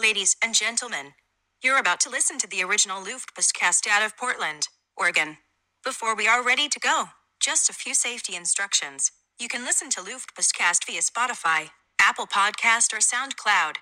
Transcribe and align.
Ladies 0.00 0.36
and 0.42 0.54
gentlemen, 0.54 1.14
you're 1.62 1.78
about 1.78 2.00
to 2.00 2.10
listen 2.10 2.38
to 2.38 2.48
the 2.48 2.62
original 2.64 3.02
Luftpostcast 3.02 3.88
out 3.88 4.04
of 4.04 4.16
Portland, 4.16 4.68
Oregon. 4.96 5.38
Before 5.84 6.16
we 6.16 6.28
are 6.28 6.44
ready 6.44 6.68
to 6.68 6.80
go, 6.80 7.06
just 7.40 7.70
a 7.70 7.74
few 7.74 7.94
safety 7.94 8.36
instructions. 8.36 9.12
You 9.40 9.48
can 9.48 9.64
listen 9.64 9.90
to 9.90 10.00
Luftpostcast 10.00 10.84
via 10.86 11.00
Spotify, 11.02 11.70
Apple 12.00 12.26
Podcast, 12.26 12.92
or 12.92 12.98
SoundCloud. 12.98 13.76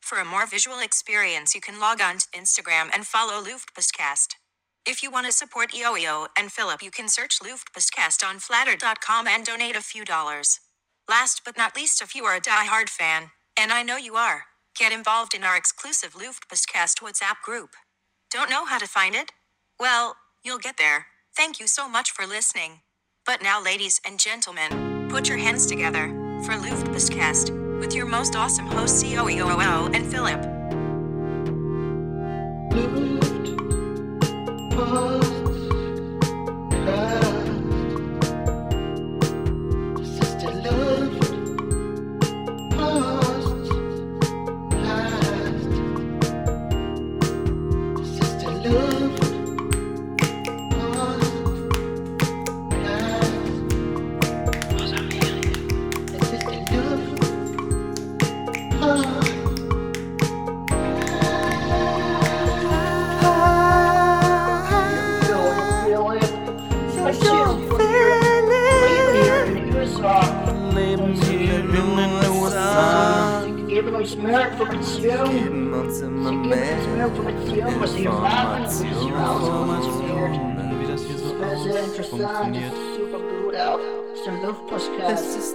For 0.00 0.18
a 0.18 0.24
more 0.24 0.46
visual 0.46 0.80
experience, 0.80 1.54
you 1.54 1.60
can 1.60 1.80
log 1.80 2.00
on 2.00 2.18
to 2.18 2.28
Instagram 2.34 2.90
and 2.94 3.06
follow 3.06 3.42
Luftpostcast. 3.44 4.36
If 4.86 5.02
you 5.02 5.10
want 5.10 5.26
to 5.26 5.32
support 5.32 5.72
EOEO 5.72 6.28
and 6.38 6.52
Philip, 6.52 6.82
you 6.82 6.90
can 6.90 7.08
search 7.08 7.40
Luftpostcast 7.40 8.26
on 8.26 8.40
flatter.com 8.40 9.28
and 9.28 9.44
donate 9.44 9.76
a 9.76 9.82
few 9.82 10.04
dollars. 10.04 10.60
Last 11.08 11.42
but 11.44 11.58
not 11.58 11.76
least, 11.76 12.02
if 12.02 12.14
you 12.14 12.24
are 12.24 12.36
a 12.36 12.40
die-hard 12.40 12.90
fan, 12.90 13.32
and 13.58 13.72
I 13.72 13.82
know 13.82 13.96
you 13.98 14.16
are, 14.16 14.44
get 14.78 14.92
involved 14.92 15.34
in 15.34 15.44
our 15.44 15.56
exclusive 15.56 16.14
Luftpostcast 16.14 17.00
WhatsApp 17.00 17.42
group. 17.44 17.70
Don't 18.30 18.50
know 18.50 18.64
how 18.64 18.78
to 18.78 18.86
find 18.86 19.14
it? 19.14 19.32
Well, 19.78 20.16
you'll 20.44 20.58
get 20.58 20.76
there. 20.78 21.06
Thank 21.36 21.60
you 21.60 21.66
so 21.66 21.88
much 21.88 22.10
for 22.10 22.26
listening. 22.26 22.80
But 23.26 23.42
now, 23.42 23.62
ladies 23.62 24.00
and 24.06 24.18
gentlemen, 24.18 25.08
put 25.10 25.28
your 25.28 25.38
hands 25.38 25.66
together 25.66 26.08
for 26.44 26.52
Luftpostcast 26.52 27.80
with 27.80 27.94
your 27.94 28.06
most 28.06 28.36
awesome 28.36 28.66
hosts, 28.66 29.02
COEOO 29.02 29.94
and 29.94 30.06
Philip. 30.06 30.61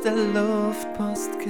Der 0.08 0.16
Luftpostcast. 0.16 1.50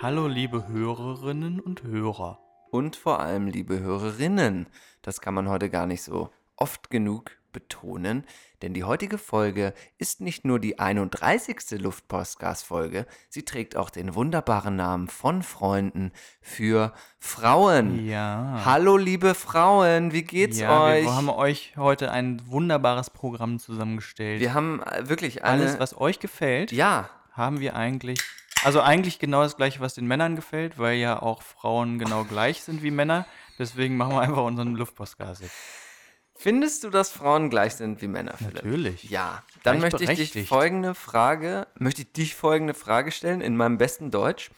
Hallo 0.00 0.28
liebe 0.28 0.68
Hörerinnen 0.68 1.58
und 1.58 1.82
Hörer. 1.82 2.38
Und 2.70 2.94
vor 2.94 3.18
allem, 3.18 3.48
liebe 3.48 3.80
Hörerinnen, 3.80 4.68
das 5.02 5.20
kann 5.20 5.34
man 5.34 5.48
heute 5.48 5.68
gar 5.68 5.86
nicht 5.86 6.02
so 6.02 6.30
oft 6.56 6.90
genug 6.90 7.32
betonen, 7.52 8.24
denn 8.62 8.74
die 8.74 8.84
heutige 8.84 9.18
Folge 9.18 9.72
ist 9.98 10.20
nicht 10.20 10.44
nur 10.44 10.58
die 10.58 10.78
31. 10.78 11.80
Luftpostcast-Folge, 11.80 13.06
sie 13.28 13.44
trägt 13.44 13.76
auch 13.76 13.90
den 13.90 14.14
wunderbaren 14.14 14.76
Namen 14.76 15.08
von 15.08 15.42
Freunden 15.42 16.12
für 16.40 16.92
Frauen. 17.18 18.06
Ja. 18.06 18.62
Hallo, 18.64 18.96
liebe 18.96 19.34
Frauen, 19.34 20.12
wie 20.12 20.22
geht's 20.22 20.58
ja, 20.58 20.84
euch? 20.84 21.04
wir 21.04 21.14
haben 21.14 21.30
euch 21.30 21.74
heute 21.76 22.10
ein 22.10 22.42
wunderbares 22.46 23.10
Programm 23.10 23.58
zusammengestellt. 23.58 24.40
Wir 24.40 24.54
haben 24.54 24.82
äh, 24.82 25.08
wirklich 25.08 25.44
eine. 25.44 25.62
Alles, 25.62 25.78
was 25.78 25.96
euch 25.96 26.18
gefällt, 26.18 26.72
ja, 26.72 27.10
haben 27.32 27.60
wir 27.60 27.76
eigentlich. 27.76 28.20
Also 28.64 28.80
eigentlich 28.80 29.20
genau 29.20 29.42
das 29.42 29.56
gleiche, 29.56 29.80
was 29.80 29.94
den 29.94 30.06
Männern 30.06 30.34
gefällt, 30.34 30.78
weil 30.78 30.98
ja 30.98 31.22
auch 31.22 31.42
Frauen 31.42 31.98
genau 31.98 32.24
gleich 32.24 32.62
sind 32.62 32.82
wie 32.82 32.90
Männer. 32.90 33.24
Deswegen 33.58 33.96
machen 33.96 34.14
wir 34.14 34.20
einfach 34.20 34.42
unseren 34.44 34.74
Luftpostgas 34.74 35.40
jetzt. 35.40 35.54
Findest 36.40 36.84
du, 36.84 36.90
dass 36.90 37.10
Frauen 37.10 37.50
gleich 37.50 37.74
sind 37.74 38.00
wie 38.00 38.06
Männer, 38.06 38.36
Philipp? 38.36 38.54
Natürlich. 38.62 39.04
Ja, 39.10 39.42
dann 39.64 39.80
möchte 39.80 40.04
ich 40.04 40.30
dich 40.30 40.48
folgende 40.48 40.94
Frage, 40.94 41.66
möchte 41.78 42.02
ich 42.02 42.12
dich 42.12 42.36
folgende 42.36 42.74
Frage 42.74 43.10
stellen 43.10 43.40
in 43.40 43.56
meinem 43.56 43.76
besten 43.76 44.12
Deutsch. 44.12 44.50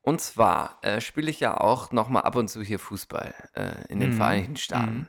Und 0.00 0.22
zwar 0.22 0.78
äh, 0.82 1.00
spiele 1.02 1.30
ich 1.30 1.38
ja 1.40 1.56
auch 1.60 1.92
noch 1.92 2.08
mal 2.08 2.20
ab 2.20 2.36
und 2.36 2.48
zu 2.48 2.62
hier 2.62 2.78
Fußball 2.78 3.34
äh, 3.54 3.84
in 3.88 3.98
Mhm. 3.98 4.02
den 4.02 4.12
Vereinigten 4.14 4.56
Staaten. 4.56 5.08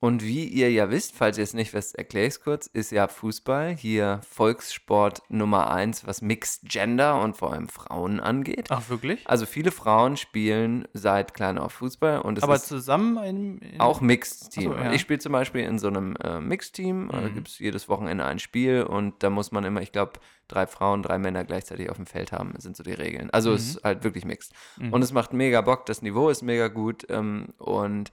Und 0.00 0.22
wie 0.22 0.44
ihr 0.44 0.70
ja 0.70 0.90
wisst, 0.90 1.16
falls 1.16 1.38
ihr 1.38 1.44
es 1.44 1.54
nicht 1.54 1.74
wisst, 1.74 1.96
erkläre 1.96 2.26
ich 2.26 2.34
es 2.34 2.40
kurz, 2.40 2.66
ist 2.68 2.92
ja 2.92 3.08
Fußball 3.08 3.74
hier 3.74 4.20
Volkssport 4.30 5.22
Nummer 5.28 5.70
eins, 5.72 6.06
was 6.06 6.22
Mixed 6.22 6.68
Gender 6.68 7.20
und 7.20 7.36
vor 7.36 7.52
allem 7.52 7.68
Frauen 7.68 8.20
angeht. 8.20 8.68
Ach, 8.70 8.88
wirklich? 8.88 9.20
Also 9.28 9.44
viele 9.44 9.72
Frauen 9.72 10.16
spielen 10.16 10.86
seit 10.92 11.34
klein 11.34 11.58
auf 11.58 11.72
Fußball 11.72 12.20
und 12.20 12.38
es 12.38 12.44
Aber 12.44 12.54
ist 12.54 12.66
zusammen 12.68 13.16
in, 13.24 13.58
in 13.58 13.80
auch 13.80 14.00
Mixed-Team. 14.00 14.72
Ach 14.72 14.78
so, 14.78 14.84
ja. 14.84 14.92
Ich 14.92 15.00
spiele 15.00 15.18
zum 15.18 15.32
Beispiel 15.32 15.62
in 15.62 15.78
so 15.80 15.88
einem 15.88 16.14
äh, 16.22 16.40
Mixed-Team. 16.40 17.06
Mhm. 17.06 17.10
Da 17.10 17.28
gibt 17.28 17.48
es 17.48 17.58
jedes 17.58 17.88
Wochenende 17.88 18.24
ein 18.24 18.38
Spiel 18.38 18.84
und 18.84 19.22
da 19.22 19.30
muss 19.30 19.50
man 19.50 19.64
immer, 19.64 19.82
ich 19.82 19.90
glaube, 19.90 20.12
drei 20.46 20.66
Frauen, 20.66 21.02
drei 21.02 21.18
Männer 21.18 21.44
gleichzeitig 21.44 21.90
auf 21.90 21.96
dem 21.96 22.06
Feld 22.06 22.30
haben, 22.32 22.54
sind 22.58 22.76
so 22.76 22.82
die 22.84 22.92
Regeln. 22.92 23.30
Also 23.30 23.52
es 23.52 23.64
Mhm. 23.64 23.70
ist 23.78 23.84
halt 23.84 24.04
wirklich 24.04 24.24
Mixed. 24.24 24.52
Und 24.92 25.02
es 25.02 25.12
macht 25.12 25.32
mega 25.32 25.60
Bock, 25.60 25.86
das 25.86 26.02
Niveau 26.02 26.30
ist 26.30 26.42
mega 26.42 26.68
gut. 26.68 27.04
Ähm, 27.10 27.48
und 27.58 28.12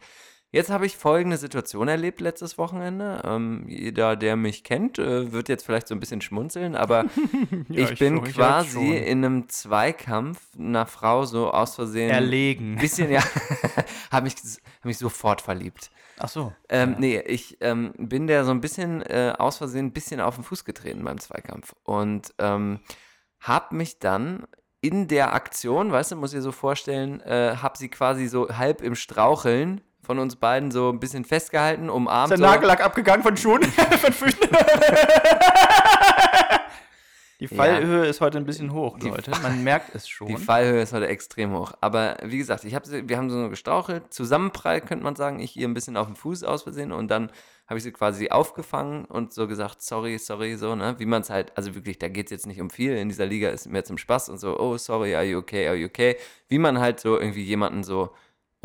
jetzt 0.55 0.69
habe 0.71 0.85
ich 0.85 0.95
folgende 0.95 1.37
Situation 1.37 1.87
erlebt 1.87 2.21
letztes 2.21 2.57
Wochenende. 2.57 3.21
Ähm, 3.25 3.65
jeder, 3.67 4.15
der 4.15 4.35
mich 4.37 4.63
kennt, 4.63 4.97
äh, 4.97 5.31
wird 5.31 5.49
jetzt 5.49 5.65
vielleicht 5.65 5.87
so 5.87 5.93
ein 5.93 5.99
bisschen 5.99 6.21
schmunzeln, 6.21 6.75
aber 6.75 7.05
Ja, 7.69 7.83
ich, 7.83 7.91
ich 7.91 7.99
bin 7.99 8.23
quasi 8.23 8.73
schon. 8.73 8.91
in 8.93 9.25
einem 9.25 9.49
Zweikampf 9.49 10.39
einer 10.57 10.85
Frau 10.85 11.25
so 11.25 11.51
aus 11.51 11.75
Versehen 11.75 12.09
erlegen. 12.09 12.77
bisschen, 12.77 13.11
ja, 13.11 13.21
habe 14.11 14.23
mich, 14.23 14.35
hab 14.35 14.85
mich 14.85 14.97
sofort 14.97 15.41
verliebt. 15.41 15.91
Ach 16.17 16.29
so. 16.29 16.53
Ähm, 16.69 16.95
Nee, 16.97 17.19
ich 17.19 17.57
ähm, 17.59 17.93
bin 17.97 18.27
der 18.27 18.45
so 18.45 18.51
ein 18.51 18.61
bisschen 18.61 19.01
äh, 19.01 19.33
aus 19.37 19.57
Versehen 19.57 19.87
ein 19.87 19.93
bisschen 19.93 20.21
auf 20.21 20.35
den 20.35 20.45
Fuß 20.45 20.63
getreten 20.63 21.03
beim 21.03 21.19
Zweikampf 21.19 21.75
und 21.83 22.33
ähm, 22.39 22.79
habe 23.41 23.75
mich 23.75 23.99
dann 23.99 24.47
in 24.79 25.07
der 25.07 25.33
Aktion, 25.33 25.91
weißt 25.91 26.11
du, 26.11 26.15
muss 26.15 26.31
ich 26.31 26.37
dir 26.37 26.43
so 26.43 26.51
vorstellen, 26.51 27.19
äh, 27.21 27.57
habe 27.57 27.77
sie 27.77 27.89
quasi 27.89 28.27
so 28.27 28.49
halb 28.49 28.81
im 28.81 28.95
Straucheln 28.95 29.81
von 30.05 30.19
uns 30.19 30.35
beiden 30.35 30.71
so 30.71 30.89
ein 30.89 30.99
bisschen 30.99 31.25
festgehalten, 31.25 31.89
umarmt. 31.89 32.31
Ist 32.31 32.39
der 32.39 32.47
so. 32.47 32.53
Nagellack 32.53 32.83
abgegangen 32.83 33.23
von 33.23 33.35
Schuhen? 33.35 33.63
von 34.01 34.13
Füßen? 34.13 34.49
Die 37.41 37.47
Fallhöhe 37.49 38.05
ist 38.05 38.21
heute 38.21 38.37
ein 38.37 38.45
bisschen 38.45 38.71
hoch, 38.71 38.97
Leute. 38.99 39.31
Man 39.43 39.61
merkt 39.63 39.93
es 39.93 40.07
schon. 40.07 40.27
Die 40.27 40.37
Fallhöhe 40.37 40.81
ist 40.81 40.93
heute 40.93 41.07
extrem 41.07 41.51
hoch. 41.53 41.73
Aber 41.81 42.15
wie 42.23 42.37
gesagt, 42.37 42.63
ich 42.63 42.73
hab 42.73 42.85
sie, 42.85 43.09
wir 43.09 43.17
haben 43.17 43.29
so 43.29 43.49
gestrauchelt, 43.49 44.13
zusammenprall, 44.13 44.79
könnte 44.79 45.03
man 45.03 45.17
sagen, 45.17 45.39
ich 45.39 45.57
ihr 45.57 45.67
ein 45.67 45.73
bisschen 45.73 45.97
auf 45.97 46.07
den 46.07 46.15
Fuß 46.15 46.45
aus 46.45 46.63
Versehen 46.63 46.93
und 46.93 47.11
dann 47.11 47.29
habe 47.67 47.77
ich 47.77 47.83
sie 47.83 47.91
quasi 47.91 48.29
aufgefangen 48.29 49.05
und 49.05 49.33
so 49.33 49.47
gesagt, 49.47 49.81
sorry, 49.81 50.17
sorry, 50.17 50.55
so, 50.55 50.75
ne? 50.75 50.95
Wie 50.97 51.05
man 51.05 51.23
es 51.23 51.29
halt, 51.29 51.51
also 51.57 51.75
wirklich, 51.75 51.99
da 51.99 52.07
geht 52.07 52.27
es 52.27 52.31
jetzt 52.31 52.47
nicht 52.47 52.61
um 52.61 52.69
viel. 52.69 52.95
In 52.95 53.09
dieser 53.09 53.25
Liga 53.25 53.49
ist 53.49 53.67
mehr 53.67 53.83
zum 53.83 53.97
Spaß 53.97 54.29
und 54.29 54.37
so, 54.37 54.57
oh, 54.57 54.77
sorry, 54.77 55.13
are 55.15 55.25
you 55.25 55.39
okay, 55.39 55.67
are 55.67 55.75
you 55.75 55.87
okay? 55.87 56.15
Wie 56.47 56.59
man 56.59 56.79
halt 56.79 56.99
so 57.01 57.19
irgendwie 57.19 57.43
jemanden 57.43 57.83
so 57.83 58.11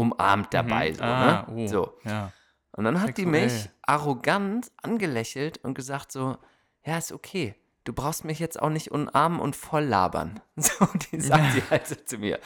umarmt 0.01 0.53
dabei, 0.53 0.93
so, 0.93 1.03
ah, 1.03 1.47
ne? 1.49 1.55
oh, 1.55 1.67
So. 1.67 1.93
Ja. 2.05 2.33
Und 2.73 2.85
dann 2.85 3.01
hat 3.01 3.19
die 3.19 3.25
Sexuell. 3.25 3.45
mich 3.45 3.71
arrogant 3.83 4.71
angelächelt 4.83 5.59
und 5.65 5.75
gesagt 5.75 6.13
so, 6.13 6.37
ja, 6.85 6.99
ist 6.99 7.13
okay. 7.13 7.55
Du 7.85 7.93
brauchst 7.93 8.25
mich 8.25 8.39
jetzt 8.39 8.61
auch 8.61 8.69
nicht 8.69 8.93
umarmen 8.93 9.41
und 9.41 9.57
voll 9.57 9.85
labern. 9.85 10.41
So, 10.57 10.87
die 11.11 11.21
sagt 11.21 11.57
die 11.57 11.63
halt 11.71 11.87
so 11.87 11.95
zu 11.95 12.19
mir. 12.19 12.39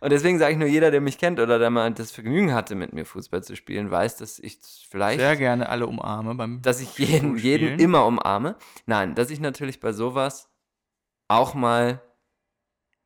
Und 0.00 0.10
deswegen 0.10 0.38
sage 0.38 0.52
ich 0.52 0.58
nur, 0.58 0.68
jeder, 0.68 0.90
der 0.90 1.00
mich 1.00 1.18
kennt 1.18 1.40
oder 1.40 1.58
der 1.58 1.70
mal 1.70 1.90
das 1.92 2.12
Vergnügen 2.12 2.52
hatte, 2.52 2.74
mit 2.74 2.92
mir 2.92 3.04
Fußball 3.04 3.42
zu 3.42 3.56
spielen, 3.56 3.90
weiß, 3.90 4.16
dass 4.16 4.38
ich 4.38 4.58
vielleicht, 4.88 5.20
Sehr 5.20 5.36
gerne 5.36 5.68
alle 5.68 5.86
umarme 5.86 6.34
beim 6.34 6.60
dass 6.62 6.80
ich 6.80 6.98
jeden, 6.98 7.36
jeden 7.38 7.78
immer 7.78 8.04
umarme. 8.04 8.56
Nein, 8.84 9.14
dass 9.14 9.30
ich 9.30 9.40
natürlich 9.40 9.80
bei 9.80 9.92
sowas 9.92 10.50
auch 11.28 11.54
mal 11.54 12.02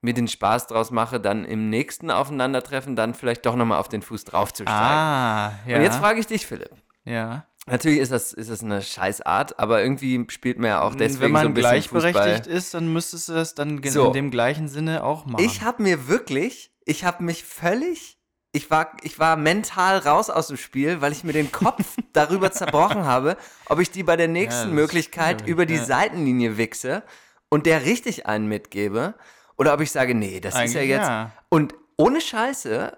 mir 0.02 0.14
den 0.14 0.29
Spaß 0.29 0.67
draus 0.67 0.91
mache, 0.91 1.20
dann 1.20 1.44
im 1.44 1.69
nächsten 1.70 2.11
Aufeinandertreffen 2.11 2.97
dann 2.97 3.14
vielleicht 3.14 3.44
doch 3.47 3.56
nochmal 3.56 3.79
auf 3.79 3.88
den 3.88 4.02
Fuß 4.02 4.25
draufzusteigen. 4.25 4.81
Ah, 4.82 5.52
ja. 5.67 5.76
Und 5.76 5.82
jetzt 5.82 5.97
frage 5.97 6.20
ich 6.20 6.26
dich, 6.26 6.47
Philipp. 6.47 6.70
ja. 7.05 7.44
Natürlich 7.67 7.99
ist 8.00 8.11
das, 8.11 8.32
ist 8.32 8.50
das 8.50 8.64
eine 8.64 8.81
Scheißart, 8.82 9.58
aber 9.61 9.82
irgendwie 9.82 10.25
spielt 10.31 10.58
man 10.58 10.69
ja 10.70 10.81
auch 10.81 10.94
deswegen 10.94 11.20
Wenn 11.20 11.31
man 11.32 11.43
so 11.43 11.49
ein 11.49 11.55
bisschen 11.55 11.70
gleichberechtigt 11.70 12.37
Fußball. 12.47 12.56
ist, 12.56 12.75
dann 12.75 12.93
müsstest 12.93 13.29
du 13.29 13.35
es 13.35 13.55
dann 13.55 13.81
So. 13.85 14.06
in 14.06 14.12
dem 14.14 14.31
gleichen 14.31 14.67
Sinne 14.67 15.05
auch 15.05 15.26
machen. 15.26 15.44
Ich 15.44 15.62
habe 15.62 15.82
mir 15.82 16.08
wirklich, 16.08 16.73
ich 16.87 17.05
habe 17.05 17.23
mich 17.23 17.44
völlig, 17.44 18.19
ich 18.53 18.70
war, 18.70 18.96
ich 19.03 19.19
war 19.19 19.37
mental 19.37 19.99
raus 19.99 20.31
aus 20.31 20.49
dem 20.49 20.56
Spiel, 20.56 21.00
weil 21.03 21.12
ich 21.12 21.23
mir 21.23 21.35
den 21.35 21.53
Kopf 21.53 21.85
darüber 22.14 22.50
zerbrochen 22.50 23.05
habe, 23.05 23.37
ob 23.67 23.79
ich 23.79 23.91
die 23.91 24.03
bei 24.03 24.17
der 24.17 24.26
nächsten 24.29 24.62
das 24.62 24.67
ist 24.69 24.75
Möglichkeit 24.75 25.46
über 25.46 25.67
die 25.67 25.75
ja. 25.76 25.85
Seitenlinie 25.85 26.56
wichse 26.56 27.03
und 27.50 27.67
der 27.67 27.85
richtig 27.85 28.26
einen 28.26 28.49
mitgebe 28.49 29.14
oder 29.61 29.75
ob 29.75 29.81
ich 29.83 29.91
sage, 29.93 30.15
nee, 30.15 30.41
das 30.41 30.55
ist 30.55 30.73
ja 30.73 30.81
Eigentlich 30.81 30.89
jetzt. 30.89 31.07
ja. 31.07 31.33
Und 31.51 31.75
ohne 31.99 32.21
Scheiße, 32.23 32.97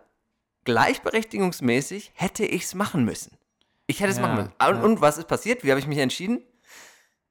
gleichberechtigungsmäßig 0.64 2.12
hätte 2.14 2.44
ich 2.44 2.62
es 2.64 2.75
machen 2.75 3.05
müssen. 3.05 3.37
Ich 3.87 4.00
hätte 4.00 4.11
es 4.12 4.17
Ja, 4.19 4.23
machen 4.23 4.37
müssen. 4.37 4.53
Und, 4.53 4.76
ja. 4.76 4.82
und 4.82 5.00
was 5.00 5.19
ist 5.19 5.26
passiert? 5.29 5.64
Wie 5.64 5.70
habe 5.70 5.81
ich 5.81 5.87
mich 5.87 5.99
entschieden? 5.99 6.43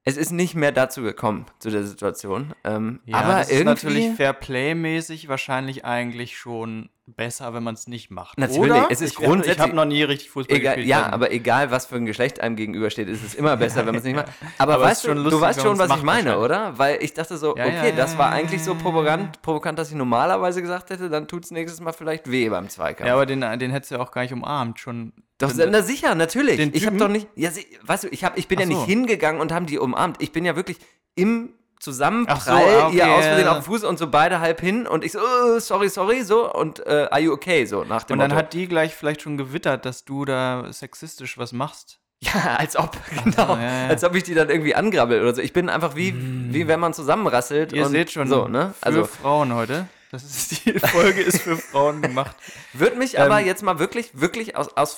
Es 0.03 0.17
ist 0.17 0.31
nicht 0.31 0.55
mehr 0.55 0.71
dazu 0.71 1.01
gekommen, 1.03 1.45
zu 1.59 1.69
der 1.69 1.83
Situation. 1.83 2.53
Ähm, 2.63 3.01
Ja, 3.05 3.17
aber 3.19 3.33
das 3.35 3.49
ist 3.49 3.59
irgendwie. 3.59 3.65
natürlich 3.85 4.15
Fairplay-mäßig 4.17 5.27
wahrscheinlich 5.27 5.85
eigentlich 5.85 6.37
schon 6.37 6.89
besser, 7.07 7.53
wenn 7.53 7.63
man 7.63 7.73
es 7.73 7.87
nicht 7.87 8.09
macht. 8.11 8.37
Natürlich, 8.37 8.71
Oder? 8.71 8.87
es 8.89 9.01
ist 9.01 9.11
ich, 9.11 9.15
grundsätzlich- 9.17 9.55
Ich 9.57 9.61
habe 9.61 9.73
noch 9.73 9.85
nie 9.85 10.03
richtig 10.03 10.29
Fußball 10.29 10.55
Egal, 10.55 10.75
gespielt. 10.75 10.87
ja, 10.89 11.01
dann- 11.01 11.13
aber 11.13 11.31
egal, 11.31 11.71
was 11.71 11.85
für 11.87 11.95
ein 11.95 12.05
Geschlecht 12.05 12.39
einem 12.39 12.55
gegenübersteht, 12.55 13.07
ist 13.09 13.23
es 13.23 13.33
immer 13.35 13.57
besser, 13.57 13.79
wenn 13.79 13.87
man 13.87 13.95
es 13.95 14.03
nicht 14.03 14.15
macht. 14.15 14.27
Aber, 14.57 14.75
Aber 14.75 14.83
weißt 14.85 15.05
du, 15.05 15.13
lustig, 15.13 15.31
du 15.31 15.41
weißt 15.41 15.61
schon, 15.61 15.77
was 15.79 15.89
ich 15.97 16.03
meine, 16.03 16.37
oder? 16.39 16.77
Weil 16.77 17.01
ich 17.01 17.13
dachte 17.13 17.37
so, 17.37 17.55
Ja, 17.57 17.65
okay, 17.65 17.89
ja, 17.89 17.95
das 17.95 18.17
war 18.17 18.31
eigentlich 18.31 18.63
so 18.63 18.75
provokant, 18.75 19.41
provokant, 19.41 19.77
dass 19.79 19.89
ich 19.89 19.95
normalerweise 19.95 20.61
gesagt 20.61 20.89
hätte, 20.91 21.09
dann 21.09 21.27
tut 21.27 21.43
es 21.45 21.51
nächstes 21.51 21.81
Mal 21.81 21.91
vielleicht 21.93 22.29
weh 22.31 22.47
beim 22.49 22.69
Zweikampf. 22.69 23.07
Ja, 23.07 23.13
aber 23.15 23.25
den, 23.25 23.41
den 23.41 23.71
hättest 23.71 23.91
du 23.91 23.95
ja 23.95 24.01
auch 24.01 24.11
gar 24.11 24.21
nicht 24.21 24.33
umarmt. 24.33 24.79
Schon. 24.79 25.13
Doch, 25.39 25.51
na 25.55 25.81
sicher, 25.81 26.13
natürlich. 26.15 26.59
Ich 26.73 26.85
habe 26.85 26.97
doch 26.97 27.07
nicht, 27.07 27.27
ja, 27.35 27.49
weißt 27.83 28.03
du, 28.03 28.07
ich, 28.09 28.23
hab, 28.23 28.37
ich 28.37 28.47
bin 28.47 28.59
Ach 28.59 28.61
ja 28.61 28.67
nicht 28.67 28.77
so. 28.79 28.85
hingegangen 28.85 29.41
und 29.41 29.51
haben 29.51 29.65
die 29.65 29.79
umarmt. 29.79 30.21
Ich 30.21 30.31
bin 30.31 30.45
ja 30.45 30.55
wirklich 30.55 30.77
im 31.15 31.53
Zusammenprall, 31.81 32.39
so, 32.39 32.51
ah, 32.51 32.87
okay, 32.87 32.97
ihr 32.97 33.07
aus 33.11 33.25
Versehen 33.25 33.47
auf 33.47 33.57
den 33.57 33.63
Fuß 33.63 33.83
und 33.83 33.97
so 33.97 34.07
beide 34.07 34.39
halb 34.39 34.61
hin 34.61 34.85
und 34.87 35.03
ich 35.03 35.11
so, 35.13 35.19
oh, 35.19 35.59
sorry, 35.59 35.89
sorry, 35.89 36.23
so 36.23 36.53
und 36.53 36.85
äh, 36.85 37.07
are 37.09 37.19
you 37.19 37.33
okay, 37.33 37.65
so 37.65 37.83
nach 37.83 38.03
dem 38.03 38.13
Und 38.13 38.19
dann 38.19 38.29
Motto. 38.29 38.39
hat 38.39 38.53
die 38.53 38.67
gleich 38.67 38.95
vielleicht 38.95 39.23
schon 39.23 39.37
gewittert, 39.37 39.85
dass 39.85 40.05
du 40.05 40.23
da 40.25 40.67
sexistisch 40.71 41.37
was 41.37 41.51
machst. 41.53 41.97
Ja, 42.23 42.55
als 42.57 42.75
ob, 42.77 42.95
genau. 43.23 43.55
ja, 43.55 43.61
ja. 43.83 43.87
Als 43.87 44.03
ob 44.03 44.13
ich 44.13 44.21
die 44.21 44.35
dann 44.35 44.47
irgendwie 44.47 44.75
angrabbel 44.75 45.21
oder 45.23 45.33
so. 45.33 45.41
Ich 45.41 45.53
bin 45.53 45.69
einfach 45.69 45.95
wie, 45.95 46.13
wie 46.53 46.67
wenn 46.67 46.79
man 46.79 46.93
zusammenrasselt. 46.93 47.73
Ihr 47.73 47.83
und 47.83 47.91
seht 47.91 48.11
schon, 48.11 48.27
So, 48.27 48.47
ne? 48.47 48.75
für 48.79 48.85
Also, 48.85 49.05
Frauen 49.05 49.55
heute. 49.55 49.87
Das 50.11 50.23
ist 50.23 50.65
die 50.67 50.77
Folge 50.77 51.19
ist 51.21 51.41
für 51.41 51.57
Frauen 51.57 52.03
gemacht. 52.03 52.35
würde 52.73 52.95
mich 52.97 53.19
aber 53.19 53.39
Ähm, 53.39 53.47
jetzt 53.47 53.63
mal 53.63 53.79
wirklich, 53.79 54.11
wirklich 54.13 54.55
aus, 54.55 54.77
aus 54.77 54.93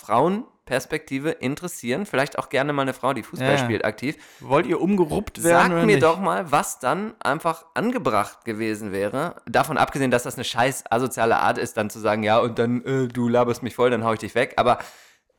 Frauenperspektive 0.66 1.32
interessieren. 1.32 2.06
Vielleicht 2.06 2.40
auch 2.40 2.50
gerne 2.50 2.74
mal 2.74 2.84
eine 2.84 2.94
Frau, 2.94 3.14
die 3.14 3.24
Fußball 3.24 3.48
Ja, 3.48 3.54
ja. 3.56 3.64
spielt, 3.64 3.86
aktiv. 3.86 4.16
Wollt 4.40 4.66
ihr 4.66 4.80
umgeruppt 4.80 5.44
werden 5.44 5.58
Sag 5.58 5.72
oder 5.72 5.80
mir 5.86 5.96
nicht? 5.96 6.04
doch 6.04 6.20
mal, 6.20 6.52
was 6.52 6.80
dann 6.80 7.14
einfach 7.20 7.66
angebracht 7.74 8.46
gewesen 8.46 8.92
wäre. 8.92 9.36
Davon 9.46 9.78
abgesehen, 9.78 10.10
dass 10.12 10.24
das 10.24 10.36
eine 10.36 10.44
scheiß 10.46 10.86
asoziale 10.90 11.38
Art 11.38 11.58
ist, 11.58 11.76
dann 11.78 11.90
zu 11.90 12.00
sagen, 12.00 12.24
ja, 12.24 12.40
und 12.40 12.60
dann, 12.60 12.84
äh, 12.86 13.08
du 13.08 13.28
laberst 13.28 13.62
mich 13.64 13.76
voll, 13.76 13.90
dann 13.90 14.04
hau 14.04 14.14
ich 14.14 14.20
dich 14.20 14.36
weg. 14.36 14.54
Aber 14.58 14.80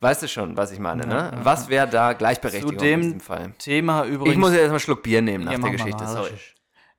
weißt 0.01 0.23
du 0.23 0.29
schon, 0.29 0.57
was 0.57 0.73
ich 0.73 0.79
meine, 0.79 1.07
ne? 1.07 1.33
Was 1.43 1.69
wäre 1.69 1.89
da 1.89 2.13
Zu 2.13 2.19
Gleichberechtigung 2.19 2.73
in 2.73 2.79
dem 2.79 3.01
diesem 3.03 3.21
Fall? 3.21 3.53
Thema 3.59 4.05
übrigens. 4.05 4.33
Ich 4.35 4.39
muss 4.39 4.51
jetzt 4.51 4.59
erstmal 4.61 4.75
einen 4.75 4.81
Schluck 4.81 5.03
Bier 5.03 5.23
nehmen 5.23 5.45
nach 5.45 5.53
Ja, 5.53 5.59
der 5.59 5.71
Geschichte. 5.71 6.07
Sorry. 6.07 6.31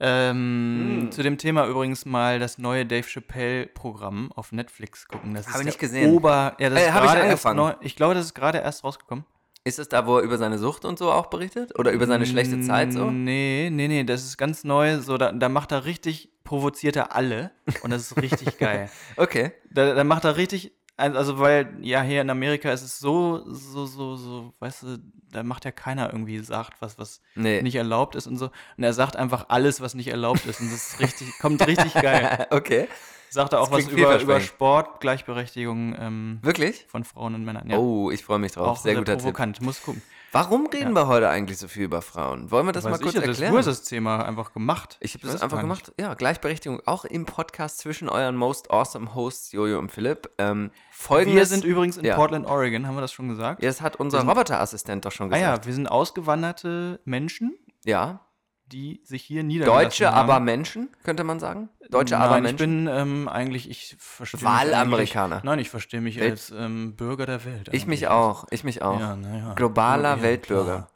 Ähm, 0.08 1.08
Zu 1.12 1.24
dem 1.24 1.38
Thema 1.38 1.68
übrigens 1.68 2.06
mal 2.06 2.38
das 2.40 2.58
neue 2.58 2.86
Dave 2.86 3.08
Chappelle-Programm 3.08 4.32
auf 4.34 4.52
Netflix 4.52 5.08
gucken. 5.08 5.34
Das 5.34 5.48
Hab 5.48 5.56
ist 5.56 5.60
ich 5.62 5.66
nicht 5.68 5.80
gesehen. 5.80 6.12
Ober, 6.14 6.56
ja, 6.60 6.70
das 6.70 6.80
Äh, 6.80 6.86
ist 6.88 6.94
hab 6.94 7.04
ich 7.04 7.10
gerade 7.10 7.20
erst 7.28 7.46
angefangen. 7.46 7.58
neu, 7.58 7.86
ich 7.86 7.96
glaube, 7.96 8.14
das 8.14 8.26
ist 8.26 8.34
gerade 8.36 8.60
erst 8.60 8.84
rausgekommen. 8.84 9.26
Ist 9.64 9.80
es 9.80 9.90
da, 9.90 10.06
wo 10.06 10.18
er 10.18 10.24
über 10.24 10.38
seine 10.38 10.60
Sucht 10.60 10.86
und 10.86 11.00
so 11.00 11.12
auch 11.12 11.26
berichtet? 11.28 11.78
Oder 11.80 11.92
über 11.92 12.06
seine 12.06 12.28
schlechte 12.28 12.62
Zeit 12.62 12.94
so? 12.94 13.10
Nee, 13.10 13.70
nee, 13.72 13.88
nee, 13.88 14.04
das 14.04 14.24
ist 14.24 14.38
ganz 14.38 14.64
neu. 14.64 15.00
So, 15.00 15.18
da, 15.18 15.32
da 15.32 15.50
macht 15.50 15.72
er 15.72 15.86
richtig, 15.86 16.30
provoziert 16.44 16.96
er 16.96 17.16
alle. 17.16 17.50
Und 17.82 17.90
das 17.90 18.04
ist 18.12 18.22
richtig 18.22 18.58
geil. 18.60 18.92
Okay. 19.18 19.54
Da, 19.72 19.96
da 19.96 20.04
macht 20.04 20.24
er 20.24 20.38
richtig, 20.38 20.72
also 20.98 21.40
weil, 21.40 21.76
ja, 21.82 22.02
hier 22.02 22.22
in 22.22 22.30
Amerika 22.30 22.72
ist 22.72 22.82
es 22.84 23.00
so, 23.00 23.44
so, 23.52 23.86
so, 23.86 24.16
so, 24.16 24.54
weißt 24.60 24.84
du, 24.84 24.98
da 25.32 25.44
macht 25.44 25.66
ja 25.66 25.72
keiner 25.72 26.12
irgendwie 26.12 26.40
sagt, 26.40 26.82
was, 26.82 26.98
was 26.98 27.22
Nee. 27.36 27.62
nicht 27.62 27.76
erlaubt 27.76 28.16
ist 28.16 28.28
und 28.28 28.38
so. 28.38 28.46
Und 28.78 28.84
er 28.84 28.94
sagt 28.94 29.16
einfach 29.18 29.46
alles, 29.50 29.82
was 29.82 29.94
nicht 29.96 30.08
erlaubt 30.08 30.46
ist. 30.46 30.62
Und 30.62 30.72
das 30.72 30.94
ist 30.94 31.00
richtig, 31.02 31.38
kommt 31.40 31.66
richtig 31.68 31.94
geil. 31.94 32.48
okay. 32.52 32.88
Sagt 33.30 33.52
er 33.52 33.60
auch 33.60 33.72
was 33.72 33.88
über, 33.90 34.18
über. 34.22 34.40
Sport, 34.40 35.02
Gleichberechtigung 35.02 35.96
ähm, 36.00 36.40
Wirklich? 36.42 36.86
von 36.88 37.04
Frauen 37.04 37.36
und 37.36 37.44
Männern. 37.44 37.70
Ja. 37.70 37.78
Oh, 37.78 38.10
ich 38.10 38.24
freue 38.24 38.40
mich 38.40 38.54
drauf. 38.54 38.68
auch 38.68 38.78
sehr 38.78 38.94
sehr, 38.94 39.02
guter 39.02 39.14
Tipp. 39.14 39.24
provokant. 39.24 39.62
Muss 39.62 39.84
gucken. 39.84 40.02
Warum 40.36 40.68
reden 40.68 40.92
wir 40.92 41.08
heute 41.08 41.30
eigentlich 41.30 41.58
so 41.58 41.70
viel 41.70 41.84
über 41.84 42.02
Frauen? 42.02 42.52
Wollen 42.52 42.66
wir 42.66 42.74
das 42.74 42.84
Weiß 42.84 42.92
mal 42.92 43.00
kurz 43.00 43.16
ich, 43.16 43.22
ja, 43.22 43.26
erklären? 43.26 43.54
Du 43.54 43.58
hast 43.58 43.68
das 43.68 43.84
Thema 43.84 44.26
einfach 44.26 44.52
gemacht. 44.52 44.98
Ich 45.00 45.14
habe 45.14 45.26
das 45.26 45.42
einfach 45.42 45.62
gar 45.62 45.66
nicht. 45.66 45.86
gemacht. 45.86 45.94
Ja, 45.98 46.14
Gleichberechtigung 46.14 46.82
auch 46.86 47.06
im 47.06 47.26
Podcast 47.26 47.78
zwischen 47.78 48.10
euren 48.10 48.36
most 48.36 48.70
awesome 48.70 49.16
Hosts 49.16 49.54
Jojo 49.54 49.80
und 49.80 49.94
Philipp. 49.94 50.30
Ähm, 50.38 50.72
folgendes, 50.92 51.36
Wir 51.38 51.46
sind 51.46 51.64
übrigens 51.64 51.96
in 51.96 52.04
ja. 52.04 52.18
Portland, 52.18 52.48
Oregon, 52.48 52.86
haben 52.86 52.96
wir 52.96 53.02
das 53.02 53.14
schon 53.14 53.30
gesagt? 53.30 53.64
Ja, 53.64 53.70
das 53.70 53.80
hat 53.80 53.96
unser 53.96 54.28
Roboterassistent 54.28 55.06
doch 55.06 55.12
schon 55.14 55.28
Ah 55.32 55.38
gesagt. 55.38 55.60
ja, 55.62 55.66
wir 55.66 55.74
sind 55.74 55.88
ausgewanderte 55.88 57.00
Menschen, 57.06 57.58
ja. 57.86 58.20
Die 58.68 59.02
sich 59.04 59.24
hier 59.24 59.44
niedergelassen 59.44 59.84
Deutsche, 59.90 60.08
haben. 60.08 60.16
aber 60.30 60.40
Menschen, 60.40 60.90
könnte 61.04 61.24
man 61.24 61.40
sagen. 61.40 61.70
Deutsche, 61.90 62.16
Nein, 62.16 62.22
aber 62.24 62.38
ich 62.38 62.44
Menschen. 62.44 62.58
bin 62.86 62.88
ähm, 62.88 63.28
eigentlich, 63.28 63.70
ich 63.70 63.96
verstehe 64.00 64.42
Wahlamerikaner. 64.42 65.42
Nein, 65.44 65.60
ich 65.60 65.70
verstehe 65.70 66.02
mich 66.02 66.20
Welt- 66.20 66.32
als 66.32 66.52
ähm, 66.52 66.96
Bürger 66.96 67.26
der 67.28 67.46
Welt. 67.46 67.70
ich 67.72 67.86
mich 67.86 68.08
auch. 68.08 68.46
Ich 68.50 68.64
mich 68.64 68.82
auch. 68.82 69.00
Ja, 69.00 69.16
ja. 69.18 69.54
Globaler 69.54 70.18
Ja, 70.18 70.22
Weltbürger. 70.24 70.66
klar. 70.66 70.92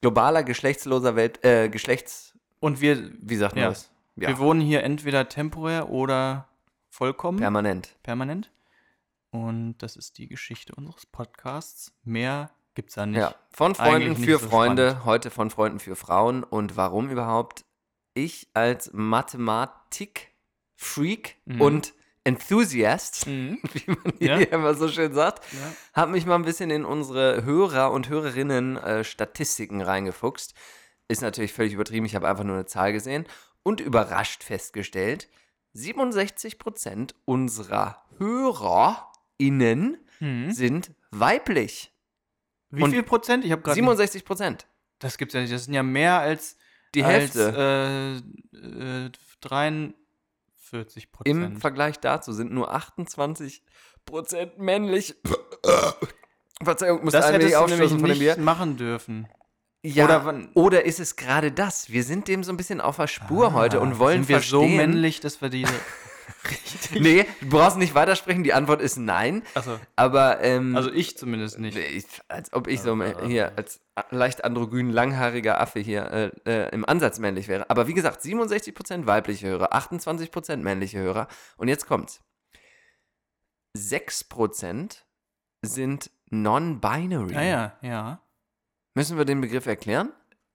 Globaler, 0.00 0.42
geschlechtsloser 0.42 1.14
Welt, 1.16 1.44
äh, 1.44 1.68
Geschlechts, 1.68 2.34
Und 2.60 2.80
wir, 2.80 3.12
wie 3.20 3.36
sagt 3.36 3.54
man 3.56 3.64
das? 3.64 3.90
Ja, 4.16 4.28
wir 4.28 4.38
wohnen 4.38 4.60
hier 4.60 4.82
entweder 4.82 5.28
temporär 5.28 5.90
oder 5.90 6.48
vollkommen 6.90 7.38
permanent. 7.38 7.94
permanent. 8.02 8.50
Und 9.30 9.78
das 9.78 9.96
ist 9.96 10.18
die 10.18 10.28
Geschichte 10.28 10.74
unseres 10.74 11.06
Podcasts. 11.06 11.92
Mehr 12.04 12.50
gibt's 12.74 12.94
da 12.94 13.06
nicht. 13.06 13.18
Ja, 13.18 13.34
von 13.50 13.74
Freunden 13.74 14.16
für 14.16 14.38
so 14.38 14.48
Freunde, 14.48 14.90
spannend. 14.90 15.04
heute 15.06 15.30
von 15.30 15.50
Freunden 15.50 15.80
für 15.80 15.96
Frauen. 15.96 16.44
Und 16.44 16.76
warum 16.76 17.10
überhaupt? 17.10 17.64
Ich 18.14 18.48
als 18.54 18.90
Mathematik-Freak 18.92 21.36
Mhm. 21.46 21.60
und 21.60 21.94
Enthusiast, 22.24 23.26
Mhm. 23.30 23.58
wie 23.72 23.90
man 23.90 24.12
hier 24.18 24.38
Ja. 24.38 24.46
immer 24.46 24.74
so 24.74 24.86
schön 24.88 25.12
sagt, 25.12 25.44
Ja. 25.52 25.72
habe 25.94 26.12
mich 26.12 26.24
mal 26.26 26.36
ein 26.36 26.44
bisschen 26.44 26.70
in 26.70 26.84
unsere 26.84 27.42
Hörer 27.44 27.90
und 27.90 28.08
Hörerinnen 28.08 28.76
äh, 28.76 29.02
Statistiken 29.04 29.80
reingefuchst. 29.82 30.54
Ist 31.08 31.22
natürlich 31.22 31.52
völlig 31.52 31.72
übertrieben, 31.72 32.06
ich 32.06 32.14
habe 32.14 32.28
einfach 32.28 32.44
nur 32.44 32.54
eine 32.54 32.66
Zahl 32.66 32.92
gesehen 32.92 33.26
und 33.64 33.80
überrascht 33.80 34.44
festgestellt, 34.44 35.28
67% 35.74 37.14
unserer 37.24 38.04
HörerInnen 38.18 39.98
Mhm. 40.20 40.52
sind 40.52 40.92
weiblich. 41.10 41.91
Wie 42.72 42.82
Und 42.82 42.90
viel 42.90 43.02
Prozent? 43.04 43.44
Ich 43.44 43.52
habe 43.52 43.62
gerade. 43.62 43.74
67 43.76 44.24
Prozent. 44.24 44.66
Das 44.98 45.18
gibt's 45.18 45.34
ja 45.34 45.40
nicht. 45.40 45.52
Das 45.52 45.64
sind 45.64 45.74
ja 45.74 45.82
mehr 45.82 46.18
als 46.18 46.56
Die 46.94 47.04
als, 47.04 47.34
Hälfte. 47.34 48.22
Äh, 48.54 49.06
äh, 49.06 49.10
43% 49.42 49.92
Im 50.72 51.10
Prozent. 51.12 51.60
Vergleich 51.60 52.00
dazu 52.00 52.32
sind 52.32 52.52
nur 52.52 52.72
28 52.72 53.62
Prozent 54.06 54.58
männlich. 54.58 55.14
Verzeihung, 56.62 57.02
musste 57.04 57.18
Das 57.18 57.26
ein 57.26 57.40
wenig 57.40 57.56
aufstoßen 57.56 57.98
von 58.00 58.08
dem 58.08 58.18
Bier. 58.18 58.34
nicht 58.36 58.44
machen 58.44 58.76
dürfen. 58.76 59.28
Ja, 59.84 60.04
Oder 60.04 60.48
oder, 60.54 60.84
ist 60.84 61.00
es 61.00 61.16
gerade 61.16 61.50
das? 61.50 61.90
Wir 61.90 62.04
sind 62.04 62.28
dem 62.28 62.44
so 62.44 62.52
ein 62.52 62.56
bisschen 62.56 62.80
auf 62.80 62.96
der 62.96 63.08
Spur 63.08 63.52
heute 63.52 63.80
und 63.80 63.94
Ah, 63.94 63.98
wollen 63.98 64.20
Sind 64.22 64.28
wir 64.28 64.36
verstehen. 64.36 64.60
so 64.60 64.66
männlich, 64.68 65.18
dass 65.18 65.40
wir 65.42 65.50
die. 66.94 67.00
Nee, 67.00 67.26
du 67.40 67.48
brauchst 67.48 67.76
nicht 67.76 67.94
weitersprechen. 67.94 68.42
Die 68.42 68.52
Antwort 68.52 68.80
ist 68.80 68.96
nein. 68.96 69.42
Achso. 69.54 69.78
Aber 69.96 70.40
ähm, 70.40 70.76
Also 70.76 70.90
ich 70.92 71.16
zumindest 71.16 71.58
nicht. 71.58 71.76
ich, 71.76 72.04
als 72.28 72.52
ob 72.52 72.66
ich 72.68 72.80
so 72.80 73.00
hier 73.24 73.52
als 73.56 73.80
leicht 74.10 74.44
androgyn 74.44 74.90
langhaariger 74.90 75.60
Affe 75.60 75.80
hier 75.80 76.10
äh, 76.46 76.50
äh, 76.50 76.68
im 76.74 76.84
Ansatz 76.84 77.18
männlich 77.18 77.48
wäre. 77.48 77.68
Aber 77.70 77.86
wie 77.86 77.94
gesagt, 77.94 78.22
67% 78.22 79.06
weibliche 79.06 79.48
Hörer, 79.48 79.72
28% 79.74 80.56
männliche 80.56 80.98
Hörer. 80.98 81.28
Und 81.56 81.68
jetzt 81.68 81.86
kommt's. 81.86 82.20
6% 83.76 84.98
sind 85.62 86.10
non-binary. 86.30 87.34
Ah 87.36 87.42
ja, 87.42 87.78
ja. 87.82 88.22
Müssen 88.94 89.16
wir 89.16 89.24
den 89.24 89.40
Begriff 89.40 89.66
erklären? 89.66 90.12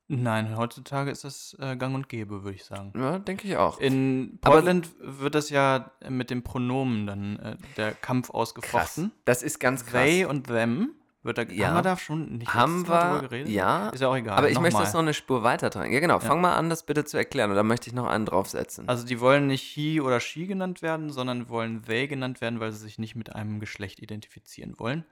Nein, 0.09 0.55
heutzutage 0.55 1.11
ist 1.11 1.23
das 1.25 1.55
äh, 1.59 1.75
gang 1.75 1.93
und 1.93 2.07
gäbe, 2.07 2.43
würde 2.43 2.55
ich 2.55 2.63
sagen. 2.63 2.93
Ja, 2.97 3.19
denke 3.19 3.45
ich 3.47 3.57
auch. 3.57 3.79
In 3.79 4.39
Aber- 4.41 4.53
Portland 4.55 4.89
wird 5.01 5.35
das 5.35 5.49
ja 5.49 5.91
mit 6.07 6.29
dem 6.29 6.43
Pronomen 6.43 7.05
dann 7.07 7.39
äh, 7.39 7.57
der 7.75 7.91
Kampf 7.93 8.27
Krass. 8.27 8.35
ausgefochten. 8.35 9.11
Das 9.25 9.43
ist 9.43 9.59
ganz 9.59 9.85
krass. 9.85 10.01
They 10.03 10.23
und 10.25 10.47
them 10.47 10.91
wird 11.23 11.37
da. 11.37 11.41
Ja. 11.41 11.67
Haben 11.67 11.75
wir 11.75 11.81
da 11.81 11.97
schon 11.97 12.37
nicht 12.37 12.53
Haben 12.53 12.87
wir, 12.87 13.01
drüber 13.01 13.21
geredet? 13.23 13.49
ja. 13.49 13.89
Ist 13.89 13.99
ja 13.99 14.07
auch 14.07 14.15
egal. 14.15 14.37
Aber 14.37 14.49
ich 14.49 14.55
möchte 14.61 14.75
nochmal. 14.75 14.85
das 14.85 14.93
noch 14.93 15.01
eine 15.01 15.13
Spur 15.13 15.43
weiter 15.43 15.69
tragen. 15.69 15.91
Ja, 15.91 15.99
genau. 15.99 16.19
Fang 16.19 16.39
mal 16.39 16.55
an, 16.55 16.69
das 16.69 16.85
bitte 16.85 17.03
zu 17.03 17.17
erklären. 17.17 17.49
Und 17.49 17.57
dann 17.57 17.67
möchte 17.67 17.89
ich 17.89 17.93
noch 17.93 18.07
einen 18.07 18.25
draufsetzen. 18.25 18.87
Also 18.87 19.05
die 19.05 19.19
wollen 19.19 19.47
nicht 19.47 19.63
he 19.63 19.99
oder 19.99 20.21
she 20.21 20.47
genannt 20.47 20.81
werden, 20.81 21.09
sondern 21.09 21.49
wollen 21.49 21.81
they 21.83 22.07
genannt 22.07 22.39
werden, 22.39 22.61
weil 22.61 22.71
sie 22.71 22.79
sich 22.79 22.97
nicht 22.97 23.15
mit 23.17 23.35
einem 23.35 23.59
Geschlecht 23.59 23.99
identifizieren 23.99 24.79
wollen. 24.79 25.03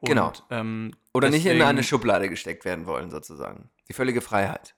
Und, 0.00 0.08
Genau. 0.08 0.32
Ähm, 0.50 0.92
Oder 1.12 1.28
nicht 1.30 1.38
in 1.44 1.52
deswegen- 1.52 1.64
eine 1.64 1.82
Schublade 1.82 2.28
gesteckt 2.28 2.64
werden 2.64 2.86
wollen, 2.86 3.10
sozusagen. 3.10 3.68
Die 3.92 3.96
völlige 3.96 4.22
Freiheit. 4.22 4.74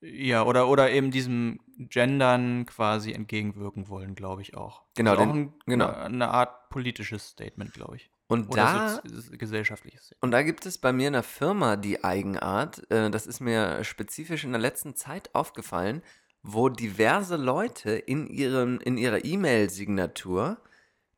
Ja, 0.00 0.44
oder, 0.44 0.68
oder 0.68 0.90
eben 0.90 1.10
diesem 1.10 1.60
Gendern 1.76 2.64
quasi 2.64 3.12
entgegenwirken 3.12 3.88
wollen, 3.88 4.14
glaube 4.14 4.40
ich 4.40 4.56
auch. 4.56 4.84
Genau, 4.94 5.16
auch 5.16 5.18
ein, 5.18 5.52
genau. 5.66 5.88
eine 5.88 6.28
Art 6.28 6.70
politisches 6.70 7.28
Statement, 7.28 7.74
glaube 7.74 7.96
ich. 7.96 8.10
Und 8.26 8.48
Oder 8.48 8.56
da, 8.56 8.86
sozi- 9.04 9.36
gesellschaftliches 9.36 10.14
und 10.22 10.30
da 10.30 10.42
gibt 10.42 10.64
es 10.64 10.78
bei 10.78 10.94
mir 10.94 11.08
in 11.08 11.12
der 11.12 11.22
Firma 11.22 11.76
die 11.76 12.04
Eigenart, 12.04 12.90
äh, 12.90 13.10
das 13.10 13.26
ist 13.26 13.40
mir 13.40 13.84
spezifisch 13.84 14.44
in 14.44 14.52
der 14.52 14.60
letzten 14.62 14.96
Zeit 14.96 15.34
aufgefallen, 15.34 16.02
wo 16.42 16.70
diverse 16.70 17.36
Leute 17.36 17.90
in, 17.90 18.28
ihren, 18.28 18.80
in 18.80 18.96
ihrer 18.96 19.24
E-Mail-Signatur 19.24 20.56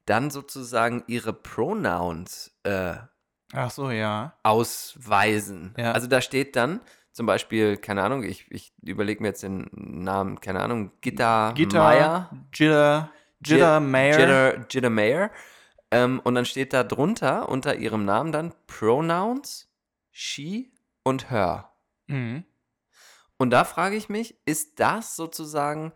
dann 0.05 0.31
sozusagen 0.31 1.05
ihre 1.07 1.33
Pronouns 1.33 2.59
äh, 2.65 2.97
so, 3.69 3.91
ja. 3.93 4.35
ausweisen. 4.43 5.75
Ja. 5.77 5.93
Also 5.93 6.07
da 6.09 6.21
steht 6.21 6.57
dann 6.57 6.81
zum 7.13 7.27
Beispiel, 7.27 7.77
keine 7.77 8.03
Ahnung, 8.03 8.23
ich, 8.23 8.51
ich 8.51 8.73
überlege 8.83 9.23
mir 9.23 9.29
jetzt 9.29 9.43
den 9.43 9.69
Namen, 9.73 10.41
keine 10.41 10.61
Ahnung, 10.61 10.93
Gitta, 11.01 11.53
Gitter, 11.53 11.79
Meyer. 11.79 12.31
Jitter, 12.53 13.11
Jitter 13.45 13.81
Mayer. 13.81 14.19
Jitter, 14.19 14.67
Jitter 14.71 14.91
Mayer. 14.91 15.31
Ähm, 15.91 16.21
und 16.23 16.35
dann 16.35 16.45
steht 16.45 16.73
da 16.73 16.85
drunter, 16.85 17.49
unter 17.49 17.77
ihrem 17.77 18.05
Namen 18.05 18.31
dann 18.33 18.55
Pronouns, 18.67 19.69
she 20.13 20.73
und 21.03 21.31
her. 21.31 21.73
Mhm. 22.07 22.45
Und 23.39 23.51
da 23.51 23.65
frage 23.65 23.97
ich 23.97 24.09
mich, 24.09 24.37
ist 24.45 24.79
das 24.79 25.17
sozusagen 25.17 25.93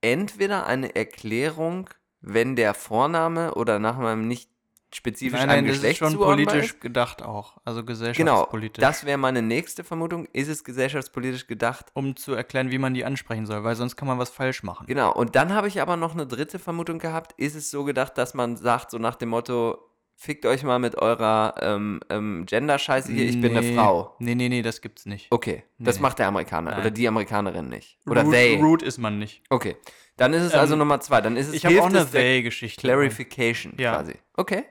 entweder 0.00 0.66
eine 0.66 0.94
Erklärung, 0.94 1.90
wenn 2.20 2.56
der 2.56 2.74
Vorname 2.74 3.54
oder 3.54 3.78
Nachname 3.78 4.22
nicht 4.22 4.50
spezifisch 4.92 5.38
Nein, 5.38 5.48
einem 5.50 5.64
nein, 5.64 5.66
das 5.66 5.76
ist 5.76 5.82
Geschlecht 5.82 5.98
schon 5.98 6.16
politisch 6.18 6.64
ist? 6.72 6.80
gedacht 6.80 7.22
auch. 7.22 7.58
Also 7.64 7.80
Genau, 7.80 7.86
gesellschaftspolitisch. 7.86 8.80
das 8.80 9.04
wäre 9.04 9.18
meine 9.18 9.40
nächste 9.42 9.84
Vermutung. 9.84 10.26
Ist 10.32 10.48
es 10.48 10.64
gesellschaftspolitisch 10.64 11.46
gedacht? 11.46 11.86
um 11.94 12.16
zu 12.16 12.34
erklären, 12.34 12.70
wie 12.70 12.78
man 12.78 12.94
die 12.94 13.04
ansprechen 13.04 13.46
soll, 13.46 13.62
weil 13.64 13.76
sonst 13.76 13.96
kann 13.96 14.08
man 14.08 14.18
was 14.18 14.30
falsch 14.30 14.62
machen. 14.62 14.86
Genau, 14.86 15.12
und 15.12 15.36
dann 15.36 15.52
habe 15.54 15.68
ich 15.68 15.80
aber 15.80 15.96
noch 15.96 16.12
eine 16.14 16.26
dritte 16.26 16.58
Vermutung 16.58 16.98
gehabt. 16.98 17.32
Ist 17.38 17.54
es 17.54 17.70
so 17.70 17.84
gedacht, 17.84 18.18
dass 18.18 18.34
man 18.34 18.56
sagt, 18.56 18.90
so 18.90 18.98
nach 18.98 19.16
dem 19.16 19.28
Motto, 19.30 19.78
fickt 20.16 20.44
euch 20.44 20.62
mal 20.64 20.78
mit 20.78 20.96
eurer 20.96 21.54
ähm, 21.62 22.00
ähm, 22.10 22.44
Gender-Scheiße 22.46 23.10
hier, 23.10 23.24
ich 23.24 23.40
bin 23.40 23.56
eine 23.56 23.66
Nee. 23.66 23.74
Frau. 23.74 24.14
Nee, 24.18 24.34
nee, 24.34 24.48
nee, 24.50 24.60
das 24.60 24.82
gibt's 24.82 25.06
nicht. 25.06 25.28
Okay, 25.30 25.62
das 25.78 25.96
Nee. 25.96 26.02
macht 26.02 26.18
der 26.18 26.26
Amerikaner 26.28 26.72
Nein. 26.72 26.80
oder 26.80 26.90
die 26.90 27.08
Amerikanerin 27.08 27.68
nicht. 27.70 27.98
Oder 28.06 28.24
rude, 28.24 28.36
they. 28.36 28.56
rude 28.60 28.84
ist 28.84 28.98
man 28.98 29.18
nicht. 29.18 29.42
Okay, 29.48 29.76
dann 30.18 30.34
ist 30.34 30.42
es 30.42 30.52
Ähm, 30.52 30.60
also 30.60 30.76
Nummer 30.76 31.00
zwei. 31.00 31.22
Dann 31.22 31.38
ist 31.38 31.48
es 31.48 31.54
Ich 31.54 31.64
habe 31.64 31.80
auch 31.80 31.86
eine 31.86 32.04
they-Geschichte. 32.04 32.82
Clarification 32.82 33.72
Ja. 33.78 33.94
quasi. 33.96 34.14
Okay. 34.36 34.64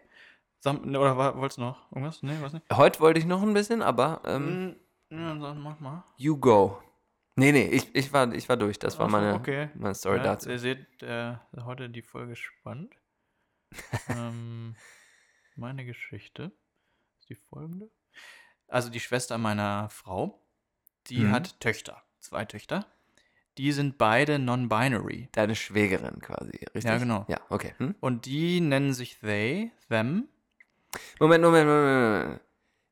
Sag, 0.59 0.85
ne, 0.85 0.99
oder 0.99 1.15
wolltest 1.37 1.57
du 1.57 1.61
noch 1.61 1.91
irgendwas? 1.91 2.21
Nee, 2.21 2.37
was 2.41 2.53
nicht? 2.53 2.65
Heute 2.71 2.99
wollte 2.99 3.19
ich 3.19 3.25
noch 3.25 3.41
ein 3.41 3.53
bisschen, 3.53 3.81
aber 3.81 4.21
ähm, 4.25 4.75
Ja, 5.09 5.33
dann 5.35 5.61
mach 5.61 5.79
mal. 5.79 6.03
you 6.17 6.37
go. 6.37 6.81
Nee, 7.35 7.53
nee, 7.53 7.67
ich, 7.67 7.95
ich, 7.95 8.11
war, 8.11 8.31
ich 8.33 8.49
war 8.49 8.57
durch. 8.57 8.77
Das 8.79 8.99
war 8.99 9.05
Ach 9.07 9.11
meine, 9.11 9.33
okay. 9.35 9.69
meine 9.75 9.95
Story 9.95 10.17
ja, 10.17 10.23
dazu. 10.23 10.49
Ihr 10.49 10.59
seht, 10.59 11.01
äh, 11.01 11.35
heute 11.63 11.89
die 11.89 12.01
Folge 12.01 12.35
spannend. 12.35 12.93
ähm, 14.09 14.75
meine 15.55 15.85
Geschichte 15.85 16.51
ist 17.19 17.29
die 17.29 17.35
folgende. 17.35 17.89
Also 18.67 18.89
die 18.89 18.99
Schwester 18.99 19.37
meiner 19.37 19.89
Frau, 19.89 20.41
die 21.07 21.19
Mhm. 21.21 21.31
hat 21.31 21.59
Töchter, 21.61 22.03
zwei 22.19 22.43
Töchter. 22.45 22.85
Die 23.57 23.71
sind 23.71 23.97
beide 23.97 24.37
non-binary. 24.39 25.29
Deine 25.31 25.55
Schwägerin 25.55 26.19
quasi, 26.21 26.51
richtig? 26.73 26.83
Ja, 26.85 26.97
genau. 26.97 27.25
Ja, 27.29 27.39
okay. 27.49 27.73
Hm? 27.77 27.95
Und 27.99 28.25
die 28.25 28.59
nennen 28.61 28.93
sich 28.93 29.19
they, 29.19 29.71
them. 29.89 30.27
Moment, 31.19 31.43
Moment, 31.43 31.67
Moment, 31.67 32.23
Moment. 32.23 32.41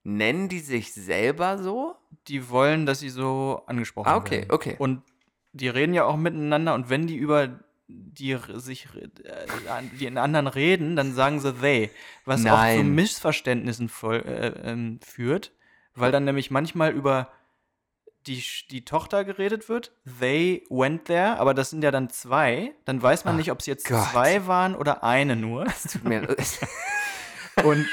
Nennen 0.03 0.47
die 0.49 0.59
sich 0.59 0.93
selber 0.93 1.57
so? 1.57 1.95
Die 2.27 2.49
wollen, 2.49 2.85
dass 2.85 2.99
sie 2.99 3.09
so 3.09 3.63
angesprochen 3.67 4.07
Ah, 4.09 4.15
okay, 4.17 4.39
werden. 4.39 4.51
okay. 4.51 4.75
Und 4.79 5.03
die 5.53 5.67
reden 5.69 5.93
ja 5.93 6.05
auch 6.05 6.17
miteinander 6.17 6.73
und 6.73 6.89
wenn 6.89 7.07
die 7.07 7.15
über 7.17 7.59
die 7.89 8.37
sich 8.55 8.87
äh, 8.95 9.07
die 9.99 10.05
in 10.05 10.17
anderen 10.17 10.47
reden, 10.47 10.95
dann 10.97 11.13
sagen 11.13 11.39
sie 11.39 11.53
they, 11.53 11.89
was 12.25 12.41
auch 12.41 12.43
zu 12.43 12.49
Nein. 12.49 12.95
Missverständnissen 12.95 13.87
voll, 13.89 14.17
äh, 14.25 14.47
ähm, 14.69 14.99
führt, 15.05 15.53
weil 15.95 16.11
dann 16.11 16.25
nämlich 16.25 16.51
manchmal 16.51 16.91
über 16.91 17.29
die, 18.27 18.43
die 18.71 18.83
Tochter 18.83 19.23
geredet 19.23 19.69
wird, 19.69 19.93
they 20.19 20.65
went 20.69 21.05
there, 21.05 21.39
aber 21.39 21.53
das 21.53 21.69
sind 21.69 21.81
ja 21.81 21.91
dann 21.91 22.09
zwei, 22.09 22.73
dann 22.83 23.01
weiß 23.01 23.23
man 23.23 23.35
Ach 23.35 23.37
nicht, 23.37 23.51
ob 23.51 23.59
es 23.61 23.65
jetzt 23.67 23.87
Gott. 23.87 24.05
zwei 24.11 24.45
waren 24.47 24.75
oder 24.75 25.03
eine 25.05 25.37
nur. 25.37 25.65
Tut 25.89 26.03
mir 26.03 26.21
Und 27.63 27.87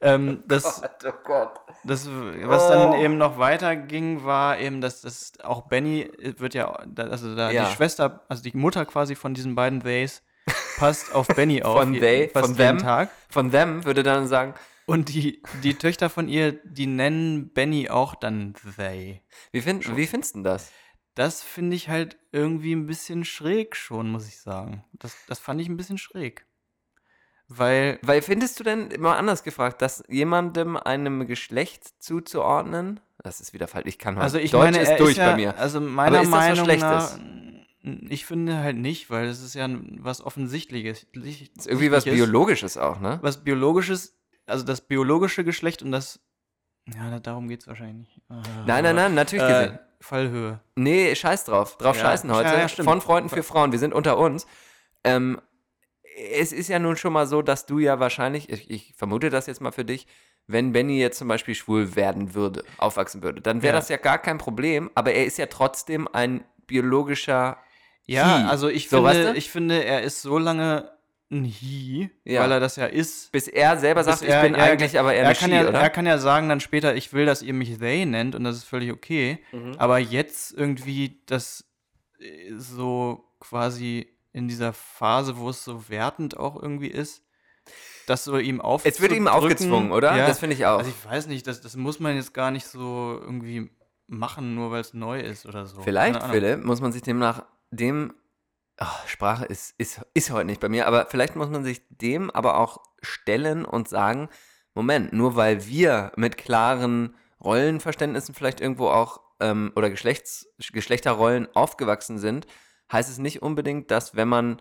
ähm, 0.00 0.42
das, 0.46 0.82
oh 1.04 1.12
Gott. 1.24 1.60
Das, 1.84 2.08
was 2.08 2.68
dann 2.68 2.90
Oh. 2.92 3.02
eben 3.02 3.18
noch 3.18 3.38
weiter 3.38 3.76
ging, 3.76 4.24
war 4.24 4.58
eben, 4.58 4.80
dass 4.80 5.00
das 5.02 5.32
auch 5.42 5.62
Benny 5.68 6.10
wird 6.38 6.54
ja, 6.54 6.70
also 6.70 7.34
da 7.34 7.50
Ja. 7.50 7.68
die 7.68 7.74
Schwester, 7.74 8.24
also 8.28 8.42
die 8.42 8.56
Mutter 8.56 8.84
quasi 8.86 9.14
von 9.14 9.34
diesen 9.34 9.54
beiden 9.54 9.80
Theys, 9.80 10.22
passt 10.78 11.14
auf 11.14 11.26
Benny 11.28 11.62
auf. 11.62 11.78
Von 11.78 11.94
they, 11.94 12.28
fast 12.28 12.46
von 12.46 12.56
them. 12.56 12.78
Tag. 12.78 13.10
Von 13.28 13.50
them 13.50 13.84
würde 13.84 14.02
dann 14.02 14.26
sagen, 14.26 14.54
Und 14.86 15.08
die, 15.08 15.42
die 15.62 15.74
Töchter 15.74 16.10
von 16.10 16.28
ihr, 16.28 16.52
die 16.64 16.86
nennen 16.86 17.52
Benny 17.52 17.88
auch 17.88 18.14
dann 18.16 18.54
they. 18.76 19.22
wie, 19.52 19.60
find, 19.60 19.96
wie 19.96 20.06
findest 20.06 20.34
du 20.36 20.42
das? 20.42 20.72
Das 21.14 21.42
finde 21.42 21.76
ich 21.76 21.88
halt 21.88 22.16
irgendwie 22.32 22.74
ein 22.74 22.86
bisschen 22.86 23.24
schräg 23.24 23.76
schon, 23.76 24.10
muss 24.10 24.26
ich 24.26 24.40
sagen. 24.40 24.82
Das, 24.92 25.14
das 25.28 25.38
fand 25.38 25.60
ich 25.60 25.68
ein 25.68 25.76
bisschen 25.76 25.98
schräg. 25.98 26.46
Weil 27.58 27.98
Weil 28.02 28.22
findest 28.22 28.58
du 28.60 28.64
denn, 28.64 28.90
immer 28.90 29.16
anders 29.16 29.42
gefragt, 29.42 29.82
dass 29.82 30.02
jemandem 30.08 30.76
einem 30.76 31.26
Geschlecht 31.26 32.02
zuzuordnen, 32.02 33.00
das 33.22 33.40
ist 33.40 33.52
wieder 33.52 33.68
falsch, 33.68 33.86
ich 33.86 33.98
kann 33.98 34.14
heute, 34.16 34.24
Also 34.24 34.38
ich 34.38 34.50
Deutsch 34.50 34.72
meine, 34.72 34.82
ist 34.82 34.98
durch 35.00 35.10
ist 35.12 35.16
ja, 35.18 35.30
bei 35.30 35.36
mir. 35.36 35.56
Also 35.58 35.80
meiner 35.80 36.22
ist 36.22 36.24
das 36.30 36.32
was 36.32 36.48
Meinung 36.48 36.64
Schlechtes? 36.64 37.18
nach, 37.18 37.18
ich 38.10 38.26
finde 38.26 38.58
halt 38.58 38.76
nicht, 38.76 39.10
weil 39.10 39.26
es 39.26 39.42
ist 39.42 39.54
ja 39.54 39.68
was 39.98 40.20
Offensichtliches. 40.22 41.06
Das 41.14 41.24
ist 41.24 41.66
irgendwie 41.66 41.90
was 41.90 42.04
Biologisches 42.04 42.76
auch, 42.76 43.00
ne? 43.00 43.18
Was 43.22 43.42
Biologisches, 43.42 44.16
also 44.46 44.64
das 44.64 44.80
biologische 44.82 45.42
Geschlecht 45.44 45.82
und 45.82 45.90
das, 45.92 46.20
ja, 46.94 47.10
da- 47.10 47.20
darum 47.20 47.48
geht 47.48 47.60
es 47.62 47.66
wahrscheinlich 47.66 48.08
nicht. 48.08 48.22
Nein, 48.66 48.84
nein, 48.84 48.94
nein, 48.96 49.14
natürlich 49.14 49.44
Äh, 49.44 49.52
gesehen. 49.52 49.78
Fallhöhe. 50.00 50.60
Nee, 50.74 51.14
scheiß 51.14 51.44
drauf. 51.44 51.76
Drauf 51.78 51.96
Ja, 51.96 52.02
scheißen 52.02 52.32
heute. 52.32 52.48
ja. 52.56 52.68
Von 52.68 53.00
Freunden 53.00 53.28
für 53.28 53.42
Frauen. 53.44 53.70
Wir 53.72 53.78
sind 53.78 53.94
unter 53.94 54.18
uns. 54.18 54.46
Ähm, 55.04 55.40
es 56.32 56.52
ist 56.52 56.68
ja 56.68 56.78
nun 56.78 56.96
schon 56.96 57.12
mal 57.12 57.26
so, 57.26 57.42
dass 57.42 57.66
du 57.66 57.78
ja 57.78 58.00
wahrscheinlich, 58.00 58.48
ich, 58.50 58.70
ich 58.70 58.94
vermute 58.96 59.30
das 59.30 59.46
jetzt 59.46 59.60
mal 59.60 59.72
für 59.72 59.84
dich, 59.84 60.06
wenn 60.46 60.72
Benny 60.72 60.98
jetzt 60.98 61.18
zum 61.18 61.28
Beispiel 61.28 61.54
schwul 61.54 61.94
werden 61.94 62.34
würde, 62.34 62.64
aufwachsen 62.78 63.22
würde, 63.22 63.40
dann 63.40 63.62
wäre 63.62 63.74
Ja. 63.74 63.78
das 63.78 63.88
ja 63.88 63.96
gar 63.96 64.18
kein 64.18 64.38
Problem, 64.38 64.90
aber 64.94 65.12
er 65.12 65.24
ist 65.24 65.38
ja 65.38 65.46
trotzdem 65.46 66.08
ein 66.12 66.44
biologischer 66.66 67.58
Ja, 68.06 68.38
He. 68.38 68.44
also 68.48 68.68
ich 68.68 68.88
So, 68.88 68.96
finde, 68.96 69.10
weißt 69.10 69.28
du? 69.30 69.38
ich 69.38 69.50
finde, 69.50 69.84
er 69.84 70.02
ist 70.02 70.22
so 70.22 70.38
lange 70.38 70.90
ein 71.30 71.44
He, 71.44 72.10
Ja. 72.24 72.42
weil 72.42 72.50
er 72.52 72.60
das 72.60 72.74
ja 72.76 72.86
ist. 72.86 73.30
bis 73.32 73.46
er 73.48 73.78
selber 73.78 74.02
sagt, 74.04 74.22
er- 74.22 74.36
ich 74.44 74.50
bin 74.50 74.54
er- 74.56 74.64
eigentlich 74.64 74.98
aber 74.98 75.14
eher 75.14 75.22
er 75.24 75.34
kann 75.34 75.50
She, 75.50 75.56
ja, 75.56 75.68
oder? 75.68 75.78
Er 75.80 75.88
kann 75.90 76.04
ja 76.06 76.18
sagen 76.18 76.48
dann 76.48 76.58
später, 76.60 76.94
ich 76.96 77.12
will, 77.12 77.24
dass 77.24 77.40
ihr 77.42 77.54
mich 77.54 77.78
they 77.78 78.04
nennt 78.04 78.34
und 78.34 78.42
das 78.44 78.56
ist 78.56 78.64
völlig 78.64 78.90
okay. 78.92 79.38
Mhm. 79.52 79.74
Aber 79.78 79.98
jetzt 79.98 80.52
irgendwie 80.52 81.22
das 81.26 81.64
äh, 82.18 82.52
so 82.58 83.24
quasi 83.40 84.11
in 84.32 84.48
dieser 84.48 84.72
Phase, 84.72 85.36
wo 85.36 85.50
es 85.50 85.64
so 85.64 85.88
wertend 85.88 86.36
auch 86.36 86.60
irgendwie 86.60 86.88
ist, 86.88 87.22
das 88.06 88.24
so 88.24 88.38
ihm 88.38 88.60
auf. 88.60 88.84
es 88.84 89.00
wird 89.00 89.12
ihm 89.12 89.28
aufgezwungen, 89.28 89.92
oder? 89.92 90.16
Ja, 90.16 90.26
Das 90.26 90.40
finde 90.40 90.56
ich 90.56 90.66
auch. 90.66 90.78
also 90.78 90.90
ich 90.90 91.04
weiß 91.10 91.26
nicht, 91.28 91.46
das, 91.46 91.60
das 91.60 91.76
muss 91.76 92.00
man 92.00 92.16
jetzt 92.16 92.34
gar 92.34 92.50
nicht 92.50 92.66
so 92.66 93.18
irgendwie 93.20 93.70
machen, 94.08 94.54
nur 94.54 94.70
weil 94.70 94.80
es 94.80 94.94
neu 94.94 95.20
ist 95.20 95.46
oder 95.46 95.66
so. 95.66 95.80
Vielleicht. 95.82 96.22
Philipp, 96.24 96.64
muss 96.64 96.80
man 96.80 96.92
sich 96.92 97.02
demnach 97.02 97.44
dem. 97.70 98.14
Ach, 98.78 99.06
Sprache 99.06 99.44
ist, 99.44 99.74
ist, 99.78 100.00
ist 100.14 100.30
heute 100.30 100.46
nicht 100.46 100.60
bei 100.60 100.68
mir, 100.68 100.86
aber 100.86 101.06
vielleicht 101.06 101.36
muss 101.36 101.50
man 101.50 101.62
sich 101.62 101.82
dem 101.90 102.30
aber 102.30 102.56
auch 102.58 102.78
stellen 103.00 103.64
und 103.64 103.88
sagen: 103.88 104.28
Moment, 104.74 105.12
nur 105.12 105.36
weil 105.36 105.66
wir 105.66 106.10
mit 106.16 106.36
klaren 106.38 107.14
Rollenverständnissen 107.44 108.34
vielleicht 108.34 108.60
irgendwo 108.60 108.88
auch 108.88 109.20
ähm, 109.40 109.72
oder 109.76 109.90
Geschlechts, 109.90 110.48
Geschlechterrollen 110.72 111.48
aufgewachsen 111.54 112.18
sind, 112.18 112.46
heißt 112.90 113.10
es 113.10 113.18
nicht 113.18 113.42
unbedingt, 113.42 113.90
dass 113.90 114.16
wenn 114.16 114.28
man, 114.28 114.60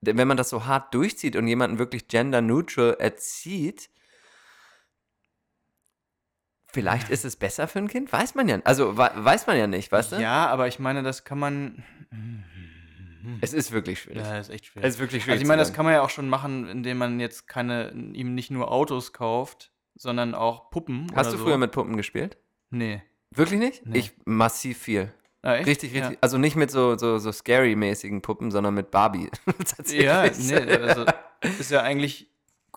wenn 0.00 0.28
man 0.28 0.36
das 0.36 0.50
so 0.50 0.66
hart 0.66 0.94
durchzieht 0.94 1.34
und 1.36 1.46
jemanden 1.48 1.78
wirklich 1.78 2.08
gender 2.08 2.40
neutral 2.40 2.94
erzieht, 2.98 3.90
vielleicht 6.68 7.10
ist 7.10 7.24
es 7.24 7.36
besser 7.36 7.68
für 7.68 7.78
ein 7.78 7.88
Kind? 7.88 8.12
Weiß 8.12 8.34
man 8.34 8.48
ja. 8.48 8.60
Also 8.64 8.96
wei- 8.96 9.12
weiß 9.14 9.46
man 9.46 9.56
ja 9.56 9.66
nicht, 9.66 9.90
weißt 9.92 10.12
du? 10.12 10.16
Ja, 10.20 10.46
aber 10.48 10.66
ich 10.68 10.78
meine, 10.78 11.02
das 11.02 11.24
kann 11.24 11.38
man. 11.38 11.84
Es 13.40 13.54
ist 13.54 13.72
wirklich 13.72 14.00
schwierig. 14.02 14.22
Ja, 14.22 14.38
ist 14.38 14.50
echt 14.50 14.66
schwierig. 14.66 14.86
Es 14.86 14.94
ist 14.96 15.00
wirklich 15.00 15.22
schwierig. 15.22 15.36
Also 15.36 15.42
ich 15.42 15.48
meine, 15.48 15.60
das 15.60 15.72
kann 15.72 15.84
man 15.86 15.94
ja 15.94 16.02
auch 16.02 16.10
schon 16.10 16.28
machen, 16.28 16.68
indem 16.68 16.98
man 16.98 17.20
jetzt 17.20 17.48
keine, 17.48 17.90
ihm 18.12 18.34
nicht 18.34 18.50
nur 18.50 18.70
Autos 18.70 19.12
kauft, 19.14 19.72
sondern 19.94 20.34
auch 20.34 20.68
Puppen. 20.70 21.06
Hast 21.14 21.32
du 21.32 21.38
so. 21.38 21.44
früher 21.44 21.56
mit 21.56 21.72
Puppen 21.72 21.96
gespielt? 21.96 22.36
Nee. 22.70 23.02
Wirklich 23.30 23.60
nicht? 23.60 23.86
Nee. 23.86 23.98
Ich 23.98 24.12
massiv 24.26 24.78
viel. 24.78 25.12
Ah? 25.44 25.52
Richtig, 25.52 25.94
richtig. 25.94 26.18
Also 26.20 26.38
nicht 26.38 26.56
mit 26.56 26.70
so, 26.70 26.96
so, 26.96 27.18
so 27.18 27.30
scary-mäßigen 27.30 28.22
Puppen, 28.22 28.50
sondern 28.50 28.74
mit 28.74 28.90
Barbie. 28.90 29.30
Ja, 29.88 30.24
ja 30.24 30.30
nee, 30.38 30.56
also 30.76 31.04
ist 31.58 31.70
ja 31.70 31.82
eigentlich 31.82 32.30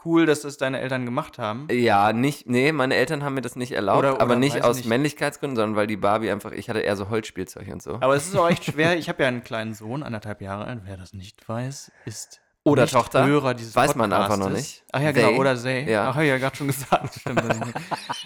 cool, 0.06 0.26
dass 0.26 0.42
das 0.42 0.58
deine 0.58 0.80
Eltern 0.80 1.06
gemacht 1.06 1.38
haben. 1.40 1.68
Ja, 1.72 2.14
nicht, 2.14 2.48
nee, 2.48 2.72
meine 2.72 2.96
Eltern 2.96 3.24
haben 3.24 3.34
mir 3.36 3.42
das 3.42 3.56
nicht 3.56 3.72
erlaubt, 3.72 4.00
Oder- 4.00 4.10
aber 4.22 4.26
oder 4.26 4.36
nicht 4.36 4.56
weiß 4.58 4.64
aus 4.64 4.78
nicht. 4.78 4.88
Männlichkeitsgründen, 4.88 5.56
sondern 5.56 5.76
weil 5.76 5.88
die 5.88 5.98
Barbie 5.98 6.30
einfach, 6.30 6.52
ich 6.52 6.70
hatte 6.70 6.80
eher 6.80 6.96
so 6.96 7.10
Holzspielzeug 7.10 7.68
und 7.72 7.82
so. 7.82 7.96
Aber 8.02 8.16
es 8.16 8.28
ist 8.28 8.36
auch 8.36 8.50
echt 8.50 8.64
schwer. 8.72 8.98
Ich 8.98 9.10
habe 9.10 9.24
ja 9.24 9.30
einen 9.30 9.44
kleinen 9.44 9.74
Sohn, 9.74 10.04
anderthalb 10.04 10.42
Jahre 10.42 10.66
alt. 10.66 10.82
Wer 10.86 10.98
das 10.98 11.14
nicht 11.14 11.48
weiß, 11.48 11.92
ist 12.06 12.42
Oder 12.64 12.84
nicht 12.84 12.94
Tochter. 12.94 13.26
Hörer 13.26 13.54
dieses 13.54 13.76
Weiß 13.76 13.96
man 13.96 14.12
einfach 14.14 14.38
noch 14.38 14.46
Podcastes. 14.48 14.68
nicht. 14.82 14.84
Ach 14.92 15.02
ja, 15.02 15.12
genau. 15.14 15.30
They. 15.30 15.40
Oder 15.40 15.62
they. 15.62 15.90
Ja. 15.92 16.10
Ach, 16.10 16.16
hab 16.16 16.22
ich 16.24 16.30
ja 16.30 16.38
gerade 16.38 16.56
schon 16.56 16.68
gesagt. 16.68 17.16
Stimmt. 17.20 17.44
nicht. 17.48 17.74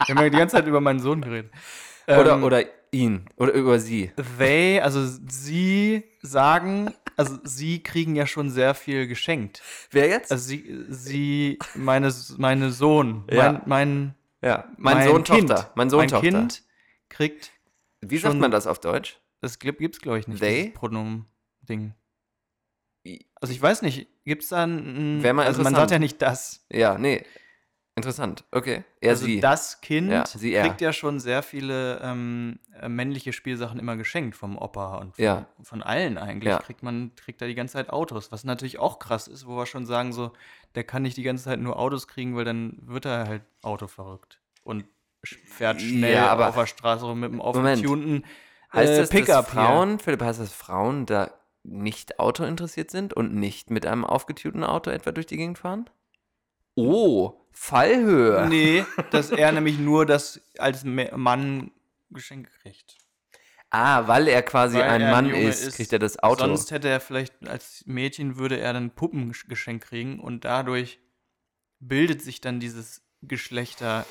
Wir 0.07 0.15
haben 0.15 0.23
ja 0.23 0.29
die 0.29 0.37
ganze 0.37 0.55
Zeit 0.57 0.67
über 0.67 0.81
meinen 0.81 0.99
Sohn 0.99 1.21
geredet. 1.21 1.51
Oder, 2.07 2.33
Ähm, 2.33 2.43
oder 2.43 2.63
ihn 2.91 3.25
oder 3.37 3.53
über 3.53 3.79
sie. 3.79 4.11
they, 4.37 4.79
also 4.81 5.05
sie 5.27 6.03
sagen, 6.21 6.93
also 7.17 7.37
sie 7.43 7.81
kriegen 7.81 8.15
ja 8.15 8.27
schon 8.27 8.49
sehr 8.49 8.73
viel 8.75 9.07
geschenkt. 9.07 9.61
Wer 9.91 10.07
jetzt? 10.09 10.31
Also 10.31 10.45
sie, 10.47 10.85
sie, 10.89 11.59
meine, 11.75 12.13
meine 12.37 12.71
Sohn, 12.71 13.23
Ja. 13.31 13.53
mein, 13.53 13.61
mein, 13.65 14.15
ja, 14.41 14.67
mein, 14.77 15.07
Sohn, 15.07 15.23
Kind, 15.23 15.49
Tochter. 15.49 15.71
Mein 15.75 15.89
Sohn, 15.89 15.99
mein 15.99 16.09
Tochter. 16.09 16.27
Kind 16.29 16.63
kriegt, 17.09 17.51
Wie 18.01 18.17
sagt 18.17 18.37
man 18.37 18.51
das 18.51 18.67
auf 18.67 18.79
Deutsch? 18.79 19.17
das 19.41 19.57
gibt 19.57 19.81
es 19.81 20.01
glaube 20.01 20.19
ich 20.19 20.27
nicht, 20.27 20.39
They? 20.39 20.69
Pronomen-Ding. 20.69 21.93
Also 23.35 23.51
ich 23.53 23.61
weiß 23.61 23.81
nicht, 23.81 24.07
gibt 24.25 24.43
es 24.43 24.49
da 24.49 24.63
ein, 24.63 25.23
Wär 25.23 25.33
mal 25.33 25.47
also 25.47 25.63
man 25.63 25.73
sagt 25.73 25.89
ja 25.91 25.97
nicht 25.97 26.21
das. 26.21 26.65
Ja, 26.71 26.97
nee. 26.99 27.25
Interessant. 28.01 28.43
Okay. 28.51 28.83
Er, 28.99 29.11
also 29.11 29.25
sie. 29.25 29.39
das 29.39 29.81
Kind 29.81 30.11
Ja, 30.11 30.25
sie, 30.25 30.53
er. 30.53 30.63
kriegt 30.67 30.81
ja 30.81 30.91
schon 30.93 31.19
sehr 31.19 31.43
viele 31.43 31.99
ähm, 32.03 32.59
äh, 32.79 32.89
männliche 32.89 33.33
Spielsachen 33.33 33.79
immer 33.79 33.95
geschenkt 33.97 34.35
vom 34.35 34.57
Opa 34.57 34.97
und 34.97 35.15
von, 35.15 35.23
Ja. 35.23 35.45
von 35.63 35.81
allen 35.83 36.17
eigentlich. 36.17 36.49
Ja. 36.49 36.59
Kriegt 36.59 36.83
man 36.83 37.11
kriegt 37.15 37.41
da 37.41 37.45
die 37.47 37.55
ganze 37.55 37.73
Zeit 37.73 37.89
Autos, 37.89 38.31
was 38.31 38.43
natürlich 38.43 38.79
auch 38.79 38.99
krass 38.99 39.27
ist, 39.27 39.45
wo 39.47 39.55
wir 39.57 39.65
schon 39.65 39.85
sagen 39.85 40.13
so, 40.13 40.31
der 40.75 40.83
kann 40.83 41.01
nicht 41.03 41.17
die 41.17 41.23
ganze 41.23 41.43
Zeit 41.45 41.59
nur 41.59 41.77
Autos 41.79 42.07
kriegen, 42.07 42.35
weil 42.35 42.45
dann 42.45 42.77
wird 42.81 43.05
er 43.05 43.27
halt 43.27 43.41
autoverrückt 43.61 44.39
und 44.63 44.85
fährt 45.23 45.81
schnell 45.81 46.13
Ja, 46.15 46.27
aber- 46.29 46.49
auf 46.49 46.55
der 46.55 46.65
Straße 46.65 47.05
rum 47.05 47.19
mit 47.19 47.31
einem 47.31 47.41
aufgetunten 47.41 48.23
heißt 48.73 48.93
äh, 48.93 48.97
das, 48.97 49.09
Pickup 49.09 49.45
dass. 49.45 49.49
Frauen, 49.53 49.99
Philipp, 49.99 50.21
heißt 50.21 50.39
das, 50.39 50.51
Frauen 50.53 51.05
da 51.05 51.29
nicht 51.63 52.19
Auto 52.19 52.43
interessiert 52.43 52.89
sind 52.89 53.13
und 53.13 53.35
nicht 53.35 53.69
mit 53.69 53.85
einem 53.85 54.03
aufgetunten 54.03 54.63
Auto 54.63 54.89
etwa 54.89 55.11
durch 55.11 55.27
die 55.27 55.37
Gegend 55.37 55.59
fahren? 55.59 55.87
Oh, 56.87 57.47
Fallhöhe. 57.51 58.47
Nee, 58.49 58.85
dass 59.11 59.31
er 59.31 59.51
nämlich 59.51 59.77
nur 59.77 60.05
das 60.05 60.41
als 60.57 60.83
Mann 60.83 61.71
Geschenke 62.09 62.49
kriegt. 62.61 62.97
Ah, 63.69 64.07
weil 64.07 64.27
er 64.27 64.41
quasi 64.41 64.77
Weil 64.77 64.83
ein 64.89 65.01
er 65.01 65.07
ein 65.07 65.11
Mann 65.13 65.25
Junge 65.29 65.47
ist, 65.47 65.65
ist. 65.65 65.75
kriegt 65.77 65.93
er 65.93 65.99
das 65.99 66.19
Auto. 66.19 66.45
Sonst 66.45 66.71
hätte 66.71 66.89
er 66.89 66.99
vielleicht 66.99 67.47
als 67.47 67.83
Mädchen 67.85 68.37
würde 68.37 68.59
er 68.59 68.73
dann 68.73 68.89
Puppengeschenk 68.91 69.81
kriegen 69.83 70.19
und 70.19 70.43
dadurch 70.43 70.99
bildet 71.79 72.21
sich 72.21 72.41
dann 72.41 72.59
dieses 72.59 73.01
Geschlechterbild. 73.21 74.05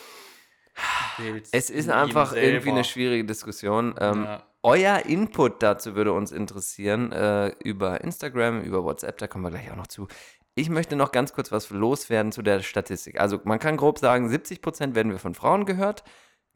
es 1.53 1.71
ist 1.71 1.91
einfach 1.91 2.33
irgendwie 2.33 2.71
eine 2.71 2.85
schwierige 2.85 3.25
Diskussion. 3.25 3.95
Ähm, 4.01 4.25
Ja. 4.25 4.47
Euer 4.63 5.07
Input 5.07 5.63
dazu 5.63 5.95
würde 5.95 6.13
uns 6.13 6.33
interessieren 6.33 7.13
äh, 7.13 7.49
über 7.65 8.03
Instagram, 8.03 8.61
über 8.61 8.85
WhatsApp, 8.85 9.17
da 9.17 9.27
kommen 9.27 9.43
wir 9.45 9.51
gleich 9.51 9.71
auch 9.71 9.77
noch 9.77 9.87
zu. 9.87 10.07
Ich 10.61 10.69
möchte 10.69 10.95
noch 10.95 11.11
ganz 11.11 11.33
kurz 11.33 11.51
was 11.51 11.71
loswerden 11.71 12.33
zu 12.33 12.43
der 12.43 12.61
Statistik. 12.61 13.19
Also 13.19 13.41
man 13.45 13.59
kann 13.59 13.77
grob 13.79 13.99
sagen, 13.99 14.29
70% 14.29 14.95
werden 14.95 15.11
wir 15.11 15.19
von 15.19 15.35
Frauen 15.35 15.65
gehört, 15.65 16.05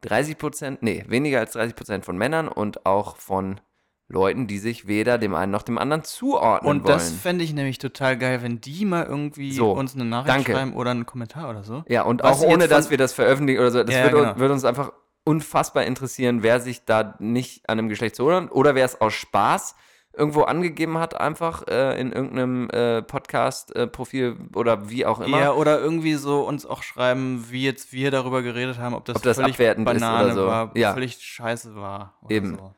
30%, 0.04 0.78
nee, 0.82 1.04
weniger 1.08 1.38
als 1.40 1.56
30% 1.56 2.02
von 2.02 2.18
Männern 2.18 2.48
und 2.48 2.84
auch 2.84 3.16
von 3.16 3.60
Leuten, 4.08 4.46
die 4.46 4.58
sich 4.58 4.86
weder 4.86 5.16
dem 5.16 5.34
einen 5.34 5.50
noch 5.50 5.62
dem 5.62 5.78
anderen 5.78 6.04
zuordnen 6.04 6.70
Und 6.70 6.84
wollen. 6.84 6.92
das 6.92 7.10
fände 7.12 7.42
ich 7.42 7.54
nämlich 7.54 7.78
total 7.78 8.18
geil, 8.18 8.42
wenn 8.42 8.60
die 8.60 8.84
mal 8.84 9.04
irgendwie 9.06 9.52
So, 9.52 9.72
uns 9.72 9.94
eine 9.94 10.04
Nachricht 10.04 10.36
danke. 10.36 10.52
schreiben 10.52 10.74
oder 10.74 10.90
einen 10.90 11.06
Kommentar 11.06 11.48
oder 11.48 11.64
so. 11.64 11.82
Ja, 11.88 12.02
und 12.02 12.22
Was 12.22 12.38
auch 12.42 12.46
ohne, 12.46 12.68
dass 12.68 12.90
wir 12.90 12.98
das 12.98 13.14
veröffentlichen 13.14 13.60
oder 13.60 13.70
so. 13.70 13.82
Das 13.82 13.94
Ja, 13.94 14.02
würde, 14.04 14.16
genau. 14.18 14.30
uns, 14.32 14.38
würde 14.38 14.52
uns 14.54 14.64
einfach 14.66 14.92
unfassbar 15.24 15.84
interessieren, 15.84 16.42
wer 16.42 16.60
sich 16.60 16.84
da 16.84 17.14
nicht 17.18 17.66
an 17.70 17.78
einem 17.78 17.88
Geschlecht 17.88 18.16
zuordnet 18.16 18.52
oder 18.52 18.74
wer 18.74 18.84
es 18.84 19.00
aus 19.00 19.14
Spaß 19.14 19.74
irgendwo 20.16 20.42
angegeben 20.42 20.98
hat, 20.98 21.18
einfach 21.20 21.66
äh, 21.68 22.00
in 22.00 22.12
irgendeinem 22.12 22.70
äh, 22.70 23.02
Podcast-Profil 23.02 24.36
oder 24.54 24.88
wie 24.88 25.06
auch 25.06 25.20
immer. 25.20 25.38
Ja, 25.40 25.52
oder 25.52 25.80
irgendwie 25.80 26.14
so 26.14 26.42
uns 26.46 26.66
auch 26.66 26.82
schreiben, 26.82 27.46
wie 27.50 27.64
jetzt 27.64 27.92
wir 27.92 28.10
darüber 28.10 28.42
geredet 28.42 28.78
haben, 28.78 28.94
ob 28.94 29.04
das, 29.04 29.16
Ob 29.16 29.22
das 29.22 29.36
völlig 29.38 29.56
Banane 29.58 30.24
oder 30.26 30.34
so. 30.34 30.46
war, 30.46 30.70
Ja. 30.76 30.92
völlig 30.94 31.16
scheiße 31.16 31.74
war. 31.76 32.14
Eben. 32.28 32.56
So. 32.56 32.74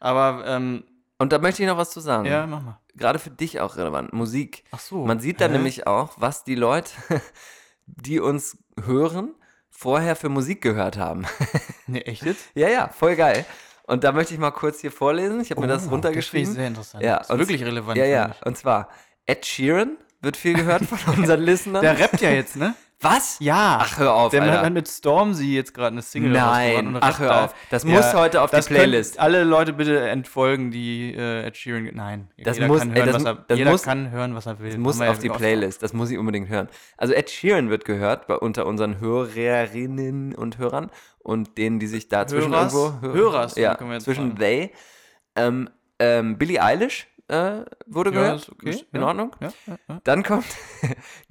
Aber, 0.00 0.44
ähm, 0.46 0.84
Und 1.18 1.32
da 1.32 1.38
möchte 1.38 1.62
ich 1.62 1.68
noch 1.68 1.78
was 1.78 1.90
zu 1.90 2.00
sagen. 2.00 2.26
ja, 2.26 2.46
mach 2.46 2.62
mal. 2.62 2.78
Gerade 2.94 3.18
für 3.18 3.30
dich 3.30 3.60
auch 3.60 3.76
relevant. 3.76 4.12
Musik. 4.12 4.64
Ach 4.70 4.78
so. 4.80 5.04
Man 5.04 5.20
sieht 5.20 5.40
da 5.40 5.48
nämlich 5.48 5.86
auch, 5.86 6.14
was 6.16 6.44
die 6.44 6.54
Leute, 6.54 6.92
die 7.86 8.20
uns 8.20 8.58
hören, 8.84 9.34
vorher 9.70 10.16
für 10.16 10.28
Musik 10.30 10.62
gehört 10.62 10.96
haben. 10.96 11.26
Nee, 11.86 12.00
echt 12.00 12.24
jetzt? 12.24 12.46
ja, 12.54 12.68
ja, 12.68 12.88
voll 12.88 13.16
geil. 13.16 13.44
Und 13.86 14.04
da 14.04 14.12
möchte 14.12 14.34
ich 14.34 14.40
mal 14.40 14.50
kurz 14.50 14.80
hier 14.80 14.90
vorlesen. 14.92 15.40
Ich 15.40 15.50
habe 15.50 15.60
mir 15.60 15.68
das 15.68 15.86
Oh, 15.86 15.90
runtergeschrieben. 15.90 16.46
Das 16.48 16.54
sehr 16.56 16.66
interessant. 16.68 17.04
Ja, 17.04 17.18
das 17.18 17.30
ist 17.30 17.38
wirklich 17.38 17.64
relevant. 17.64 17.96
Ja, 17.96 18.04
ja. 18.04 18.34
Und 18.44 18.58
zwar 18.58 18.88
Ed 19.26 19.46
Sheeran 19.46 19.96
wird 20.20 20.36
viel 20.36 20.54
gehört 20.54 20.84
von 20.84 21.14
unseren 21.18 21.40
Listenern. 21.44 21.82
Der 21.82 21.98
rappt 21.98 22.20
ja 22.20 22.30
jetzt, 22.30 22.56
ne? 22.56 22.74
Was? 23.00 23.36
Ja. 23.40 23.78
Ach, 23.82 23.98
hör 23.98 24.14
auf, 24.14 24.30
Der 24.30 24.40
Alter. 24.42 24.62
hat 24.62 24.72
mit 24.72 24.88
Stormzy 24.88 25.54
jetzt 25.54 25.74
gerade 25.74 25.88
eine 25.92 26.00
Single 26.02 26.30
Nein. 26.32 26.96
Ach, 27.00 27.18
hör 27.18 27.44
auf. 27.44 27.54
Das 27.70 27.84
muss 27.84 28.14
heute 28.14 28.40
auf 28.40 28.50
die 28.50 28.56
das 28.56 28.66
Playlist. 28.68 29.18
Alle 29.18 29.44
Leute 29.44 29.74
bitte 29.74 30.08
entfolgen, 30.08 30.70
die 30.70 31.12
äh, 31.14 31.44
Ed 31.46 31.56
Sheeran. 31.58 31.90
Nein. 31.92 32.30
Das 32.38 32.56
jeder 32.56 32.68
muss- 32.68 32.80
kann 32.80 32.90
ey, 32.92 32.96
hören, 32.96 33.06
das 33.06 33.14
was 33.16 33.22
mu- 33.22 33.28
er, 33.28 33.44
das 33.48 33.58
jeder 33.58 33.70
muss- 33.70 33.82
kann 33.82 34.10
hören, 34.10 34.34
was 34.34 34.46
er 34.46 34.58
will. 34.60 34.70
Das 34.70 34.78
muss 34.78 34.98
ja 34.98 35.10
auf 35.10 35.18
die 35.18 35.28
Playlist. 35.28 35.82
Das 35.82 35.92
muss 35.92 36.10
ich 36.10 36.16
unbedingt 36.16 36.48
hören. 36.48 36.68
Also 36.96 37.12
Ed 37.12 37.28
Sheeran 37.28 37.68
wird 37.68 37.84
gehört 37.84 38.26
bei, 38.28 38.36
unter 38.36 38.64
unseren 38.66 38.98
Hörerinnen 38.98 40.34
und 40.34 40.56
Hörern 40.56 40.90
und 41.18 41.58
denen, 41.58 41.78
die 41.78 41.86
sich 41.88 42.08
da 42.08 42.26
zwischen 42.26 42.52
irgendwo... 42.54 42.94
Hö- 43.02 43.12
Hörers, 43.12 43.56
Ja, 43.56 43.76
zwischen 44.00 44.28
sagen. 44.30 44.36
they. 44.38 44.70
Ähm, 45.36 45.68
ähm, 45.98 46.38
Billie 46.38 46.62
Eilish 46.62 47.08
äh, 47.28 47.64
wurde 47.86 48.10
Ja, 48.12 48.20
gehört. 48.20 48.40
ist 48.42 48.48
okay, 48.50 48.84
In 48.92 49.00
ja. 49.00 49.06
Ordnung. 49.06 49.36
Ja. 49.40 50.00
Dann 50.04 50.22
kommt 50.22 50.46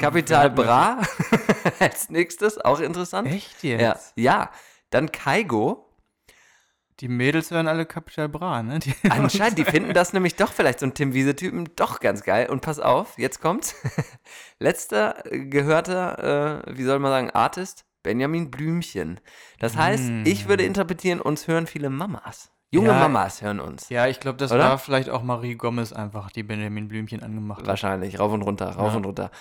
wir- 0.56 0.64
Bra 0.64 1.02
als 1.80 2.10
nächstes. 2.10 2.58
Auch 2.60 2.80
interessant. 2.80 3.28
Echt 3.28 3.64
jetzt? 3.64 4.14
Ja. 4.16 4.52
Dann 4.90 5.12
Kaigo. 5.12 5.82
Die 7.02 7.10
Mädels 7.10 7.52
hören 7.52 7.68
alle 7.68 7.86
Capital 7.86 8.30
Bra, 8.30 8.64
ne? 8.64 8.80
Die 8.80 8.94
Anscheinend, 9.10 9.58
die 9.58 9.66
finden 9.66 9.94
das 9.94 10.14
nämlich 10.14 10.36
doch 10.38 10.54
vielleicht 10.54 10.80
so 10.80 10.86
ein 10.86 10.94
Tim 10.94 11.14
Wiese-Typen 11.14 11.70
doch 11.76 12.00
ganz 12.00 12.24
geil. 12.24 12.50
Und 12.50 12.62
pass 12.62 12.80
auf, 12.80 13.18
jetzt 13.18 13.42
kommt's. 13.42 13.76
Letzter 14.60 15.26
äh, 15.30 15.40
gehörter, 15.46 16.64
äh, 16.66 16.78
wie 16.78 16.84
soll 16.86 17.00
man 17.00 17.12
sagen, 17.12 17.32
Artist, 17.32 17.84
Benjamin 18.02 18.50
Blümchen. 18.50 19.20
Das 19.60 19.76
heißt, 19.76 20.10
ich 20.24 20.48
würde 20.48 20.64
interpretieren, 20.64 21.20
uns 21.20 21.48
hören 21.48 21.68
viele 21.68 21.90
Mamas. 21.90 22.52
Junge 22.72 22.90
Ja. 22.90 23.00
Mamas 23.00 23.42
hören 23.42 23.60
uns. 23.60 23.90
Ja, 23.90 24.08
ich 24.08 24.20
glaube, 24.20 24.38
das 24.38 24.52
Oder? 24.52 24.64
war 24.64 24.78
vielleicht 24.78 25.10
auch 25.10 25.24
Marie 25.24 25.56
Gomez 25.56 25.94
einfach, 25.94 26.30
die 26.32 26.44
Benjamin 26.44 26.88
Blümchen 26.88 27.24
angemacht 27.24 27.62
hat. 27.62 27.68
Wahrscheinlich, 27.68 28.20
rauf 28.20 28.34
und 28.34 28.42
runter, 28.42 28.68
rauf 28.72 28.92
Ja. 28.92 28.98
und 28.98 29.06
runter. 29.06 29.32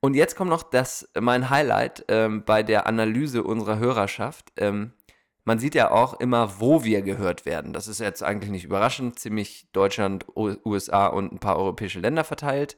Und 0.00 0.14
jetzt 0.14 0.36
kommt 0.36 0.50
noch 0.50 0.62
das, 0.64 1.08
mein 1.18 1.48
Highlight 1.50 2.04
ähm, 2.08 2.44
bei 2.44 2.62
der 2.62 2.86
Analyse 2.86 3.42
unserer 3.44 3.78
Hörerschaft. 3.78 4.52
Ähm, 4.56 4.92
man 5.44 5.58
sieht 5.58 5.74
ja 5.74 5.90
auch 5.90 6.14
immer, 6.20 6.60
wo 6.60 6.84
wir 6.84 7.02
gehört 7.02 7.46
werden. 7.46 7.72
Das 7.72 7.88
ist 7.88 7.98
jetzt 8.00 8.22
eigentlich 8.22 8.50
nicht 8.50 8.64
überraschend, 8.64 9.18
ziemlich 9.18 9.68
Deutschland, 9.72 10.26
USA 10.36 11.06
und 11.06 11.32
ein 11.32 11.38
paar 11.38 11.56
europäische 11.56 12.00
Länder 12.00 12.22
verteilt. 12.24 12.76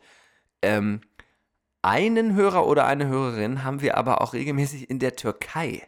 Ähm, 0.63 1.01
einen 1.83 2.35
Hörer 2.35 2.67
oder 2.67 2.87
eine 2.87 3.07
Hörerin 3.07 3.65
haben 3.65 3.83
wir 3.83 3.99
aber 3.99 4.23
auch 4.23 4.33
regelmäßig 4.33 4.89
in 4.89 4.99
der 4.99 5.17
Türkei. 5.17 5.83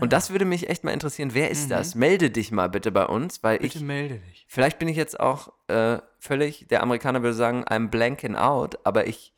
Und 0.00 0.12
das 0.12 0.30
würde 0.30 0.44
mich 0.44 0.68
echt 0.68 0.84
mal 0.84 0.90
interessieren, 0.92 1.30
wer 1.32 1.50
ist 1.50 1.70
das? 1.70 1.94
Melde 1.94 2.30
dich 2.30 2.52
mal 2.52 2.68
bitte 2.68 2.92
bei 2.92 3.06
uns, 3.06 3.42
weil 3.42 3.58
Bitte 3.58 3.78
ich 3.78 3.84
melde 3.84 4.18
dich. 4.18 4.44
Vielleicht 4.48 4.78
bin 4.78 4.88
ich 4.88 4.96
jetzt 4.96 5.18
auch 5.18 5.52
äh, 5.68 5.98
völlig, 6.18 6.66
der 6.68 6.82
Amerikaner 6.82 7.22
würde 7.22 7.34
sagen, 7.34 7.64
I'm 7.64 7.88
blanking 7.88 8.36
out, 8.36 8.78
aber 8.84 9.06
ich, 9.06 9.32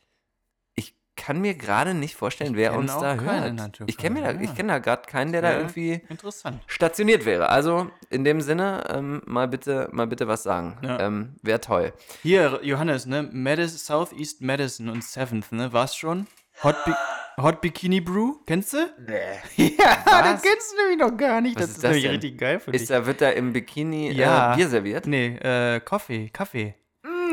ich 0.75 0.97
kann 1.17 1.41
mir 1.41 1.55
gerade 1.55 1.95
nicht 1.95 2.17
vorstellen, 2.17 2.53
Ich 2.53 2.57
wer 2.57 2.75
uns 2.75 2.93
da 2.93 3.15
hört. 3.15 3.81
Ich 3.87 3.97
kenne 3.97 4.23
da, 4.23 4.41
ich 4.41 4.55
kenn 4.57 4.67
da 4.67 4.79
gerade 4.79 5.03
keinen, 5.09 5.31
der 5.31 5.43
da 5.43 5.57
irgendwie 5.57 6.03
Interessant. 6.09 6.61
stationiert 6.67 7.25
wäre. 7.27 7.49
Also 7.51 7.89
in 8.11 8.25
dem 8.25 8.41
Sinne, 8.41 8.85
ähm, 8.89 9.23
mal 9.27 9.47
bitte, 9.47 9.89
mal 9.93 10.09
bitte 10.09 10.27
was 10.27 10.43
sagen. 10.43 10.77
Ja. 10.83 10.99
Ähm, 10.99 11.37
Wäre 11.43 11.61
toll. 11.61 11.93
Hier, 12.23 12.59
Johannes, 12.63 13.07
ne? 13.07 13.29
Madison, 13.31 13.79
Southeast 13.79 14.41
Madison 14.41 14.89
und 14.89 15.05
Seventh, 15.05 15.53
ne? 15.53 15.73
War's 15.73 15.95
schon? 15.95 16.27
Hot, 16.65 16.77
Bi 16.85 16.93
Hot 17.41 17.61
Bikini 17.61 18.01
Brew? 18.01 18.35
Kennst 18.47 18.73
du? 18.73 18.77
Nee. 19.07 19.75
Ja, 19.79 20.23
das 20.23 20.43
kennst 20.43 20.73
du 20.73 20.77
nämlich 20.83 20.99
noch 20.99 21.17
gar 21.17 21.41
nicht. 21.41 21.57
Was 21.57 21.63
das 21.63 21.71
ist 21.71 21.77
ist, 21.77 21.85
das 21.85 21.91
nämlich 21.91 22.03
denn? 22.05 22.13
richtig 22.13 22.39
geil 22.39 22.61
für 22.61 22.71
Ist 22.71 22.83
dich. 22.83 22.89
da, 22.89 23.07
wird 23.07 23.21
da 23.21 23.31
im 23.31 23.53
Bikini 23.53 24.13
Ja. 24.13 24.53
äh, 24.53 24.57
Bier 24.57 24.69
serviert? 24.69 25.07
Nee, 25.07 25.37
äh, 25.37 25.81
Kaffee, 25.81 26.29
Kaffee. 26.31 26.75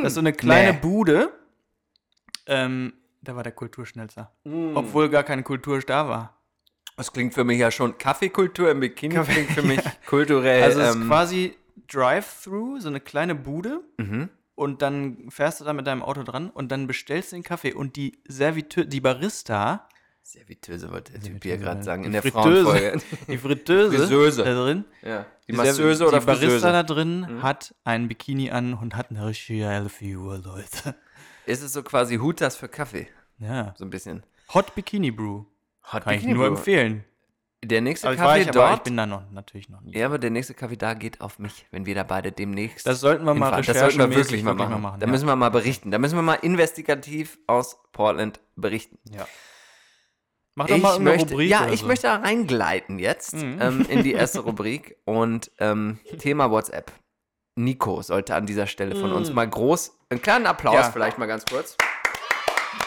das 0.01 0.07
ist 0.09 0.13
so 0.15 0.19
eine 0.21 0.33
kleine 0.33 0.73
nee. 0.73 0.79
Bude. 0.81 1.31
Ähm, 2.47 2.93
da 3.21 3.35
war 3.35 3.43
der 3.43 3.51
Kulturschnelzer. 3.51 4.31
Obwohl 4.73 5.09
gar 5.09 5.23
keine 5.23 5.43
Kultur 5.43 5.79
da 5.81 6.07
war. 6.07 6.37
Das 6.97 7.13
klingt 7.13 7.33
für 7.33 7.43
mich 7.43 7.59
ja 7.59 7.71
schon, 7.71 7.97
Kaffeekultur 7.97 8.69
im 8.71 8.79
Bikini 8.79 9.15
klingt 9.23 9.51
für 9.51 9.61
mich 9.63 9.79
kulturell. 10.07 10.63
Also 10.63 10.81
es 10.81 10.95
ähm, 10.95 11.01
ist 11.03 11.07
quasi 11.07 11.55
Drive-Thru, 11.87 12.79
so 12.79 12.89
eine 12.89 12.99
kleine 12.99 13.35
Bude. 13.35 13.81
Mhm. 13.97 14.29
Und 14.62 14.84
dann 14.84 15.32
fährst 15.32 15.60
du 15.60 15.65
da 15.65 15.74
mit 15.74 15.88
deinem 15.88 16.04
Auto 16.04 16.21
dran 16.21 16.52
und 16.52 16.71
dann 16.71 16.86
bestellst 16.86 17.32
du 17.32 17.36
den 17.36 17.41
Kaffee 17.41 17.74
und 17.74 17.95
die 17.95 18.19
Serviteu 18.28 18.84
die 18.84 19.02
Barista, 19.02 19.89
Servitöse 20.21 20.91
wollte 20.91 21.13
der 21.13 21.21
Typ 21.21 21.43
hier 21.43 21.58
gerade 21.58 21.82
sagen, 21.82 22.04
die 22.04 22.06
in 22.06 22.12
der 22.12 22.21
Fritteuse. 22.21 22.65
Frauenfolge. 22.65 23.02
die 23.28 23.38
Fritteuse 23.39 23.97
Friseuse. 23.97 24.43
da 24.43 24.54
drin, 24.54 24.86
ja. 25.02 25.26
Die 25.47 25.54
Masseuse 25.54 26.08
oder 26.08 26.19
die 26.19 26.26
Barista 26.28 26.47
Friseuse? 26.47 26.71
da 26.71 26.84
drin 26.84 27.41
hat 27.41 27.74
ein 27.86 28.08
Bikini 28.08 28.52
an 28.52 28.76
und 28.76 28.95
hat 28.95 29.10
eine 29.10 29.26
richtige 29.26 29.62
geile 29.63 29.89
Figur, 29.89 30.38
Leute. 30.38 30.93
Ist 31.47 31.63
es 31.63 31.74
so 31.74 31.82
quasi 31.82 32.17
Hutas 32.17 32.56
für 32.56 32.67
Kaffee? 32.67 33.08
Ja. 33.39 33.74
So 33.80 33.84
ein 33.84 33.89
bisschen. 33.89 34.21
Hot 34.54 34.76
Bikini 34.76 35.10
Brew. 35.10 35.45
Hot 35.91 36.04
Kann 36.04 36.13
ich 36.13 36.19
Bikini 36.19 36.36
nur 36.36 36.50
Brew. 36.50 36.56
empfehlen. 36.56 37.04
Der 37.63 37.82
nächste 37.82 38.08
Aber 38.08 38.15
Kaffee 38.17 38.41
ich, 38.41 38.50
aber 38.50 38.63
ich 38.65 38.69
dort. 38.71 38.84
bin 38.86 38.97
da 38.97 39.06
noch 39.06 39.30
natürlich 39.32 39.69
noch 39.69 39.82
nie. 39.82 39.95
ja, 39.95 40.08
aber 40.08 40.17
der 40.17 40.32
nächste 40.32 40.56
Kaffee 40.56 40.78
da 40.78 40.95
geht 40.95 41.21
auf 41.21 41.38
mich, 41.38 41.67
wenn 41.69 41.86
wir 41.86 41.93
da 41.93 42.02
beide 42.04 42.32
demnächst. 42.32 42.88
Das 42.88 43.00
sollten 43.00 43.24
wir 43.24 43.36
mal. 43.36 43.62
Das 43.62 43.78
sollten 43.78 44.00
wir 44.00 44.15
wirklich 44.15 44.41
mal 44.41 44.56
machen. 44.56 44.71
mal 44.71 44.78
machen, 44.80 45.00
Da 45.00 45.06
ja. 45.06 45.12
müssen 45.12 45.28
wir 45.28 45.36
mal 45.36 45.50
berichten. 45.52 45.91
Da 45.91 46.00
müssen 46.00 46.15
wir 46.15 46.24
mal 46.24 46.39
investigativ 46.41 47.38
aus 47.45 47.78
Portland 47.91 48.39
berichten. 48.56 48.97
Ja. 49.13 49.28
Mach 50.56 50.65
doch 50.67 50.71
mal 50.71 50.78
Ich 50.78 50.84
irgendeine 50.93 51.17
möchte, 51.17 51.32
Rubrik. 51.34 51.50
ja, 51.50 51.69
ich 51.69 51.80
so. 51.82 51.86
möchte 51.88 52.08
da 52.08 52.15
reingleiten 52.15 52.97
jetzt 53.00 53.36
Mhm. 53.36 53.58
ähm, 53.62 53.86
in 53.88 54.04
die 54.04 54.13
erste 54.13 54.39
Rubrik 54.41 54.97
und 55.06 55.52
ähm, 55.60 56.00
Thema 56.17 56.50
WhatsApp. 56.50 56.91
Nico 57.56 58.02
sollte 58.02 58.34
an 58.34 58.47
dieser 58.47 58.65
Stelle 58.65 58.95
von 58.95 59.12
uns 59.12 59.30
Mhm. 59.30 59.36
mal 59.36 59.47
groß, 59.47 59.97
einen 60.10 60.21
kleinen 60.21 60.47
Applaus 60.47 60.74
Ja. 60.76 60.91
vielleicht 60.91 61.17
mal 61.19 61.28
ganz 61.28 61.45
kurz. 61.45 61.78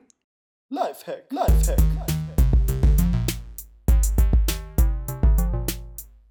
Lifehack, 0.72 1.24
Lifehack. 1.32 1.78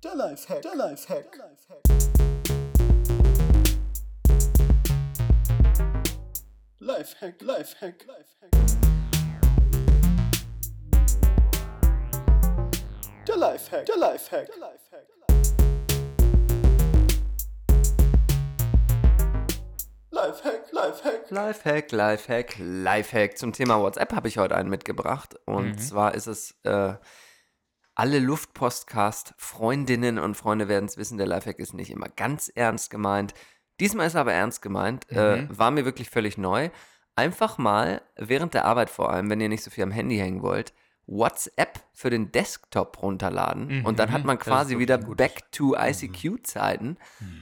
Der 0.02 0.15
Lifehack, 0.15 0.62
der 0.62 0.75
Lifehack. 0.75 1.25
Lifehack, 6.80 7.41
Lifehack, 7.41 8.06
Lifehack. 8.08 8.52
Der 13.28 13.36
Lifehack, 13.36 13.86
der 13.86 13.97
Lifehack, 13.97 14.47
der 14.47 14.58
Lifehack. 14.58 14.88
Lifehack, 20.12 20.72
Lifehack. 20.72 21.30
Lifehack, 21.30 21.91
Lifehack, 21.91 22.56
Lifehack. 22.58 23.38
Zum 23.38 23.54
Thema 23.54 23.80
WhatsApp 23.82 24.13
habe 24.13 24.28
ich 24.28 24.38
heute 24.38 24.56
einen 24.56 24.69
mitgebracht. 24.69 25.36
Und 25.45 25.67
Mhm. 25.74 25.78
zwar 25.78 26.15
ist 26.15 26.28
es, 26.28 26.56
äh, 26.63 26.93
alle 27.95 28.19
Luftpostcast-Freundinnen 28.19 30.17
und 30.19 30.36
Freunde 30.36 30.67
werden 30.67 30.86
es 30.86 30.98
wissen, 30.98 31.17
der 31.17 31.28
Lifehack 31.28 31.60
ist 31.60 31.74
nicht 31.74 31.91
immer 31.91 32.08
ganz 32.10 32.50
ernst 32.54 32.89
gemeint. 32.89 33.34
Diesmal 33.80 34.08
ist 34.08 34.15
er 34.15 34.22
aber 34.22 34.34
ernst 34.34 34.62
gemeint. 34.62 35.06
Äh, 35.12 35.38
Mhm. 35.43 35.58
war 35.58 35.72
mir 35.72 35.86
wirklich 35.86 36.10
völlig 36.10 36.38
neu. 36.38 36.69
Einfach 37.15 37.58
mal 37.58 38.02
während 38.15 38.54
der 38.54 38.65
Arbeit 38.65 38.89
vor 38.89 39.12
allem, 39.12 39.30
wenn 39.30 39.41
ihr 39.41 39.50
nicht 39.50 39.63
so 39.63 39.69
viel 39.72 39.84
am 39.84 39.91
Handy 39.91 40.17
hängen 40.17 40.41
wollt, 40.41 40.74
WhatsApp 41.12 41.80
für 41.93 42.10
den 42.10 42.32
Desktop 42.32 43.02
runterladen. 43.02 43.84
Und 43.86 43.98
dann 44.00 44.12
hat 44.12 44.22
Mhm, 44.22 44.28
man 44.28 44.39
quasi 44.39 44.78
wieder 44.78 44.98
back 44.98 45.52
to 45.52 45.76
ICQ-Zeiten. 45.76 46.98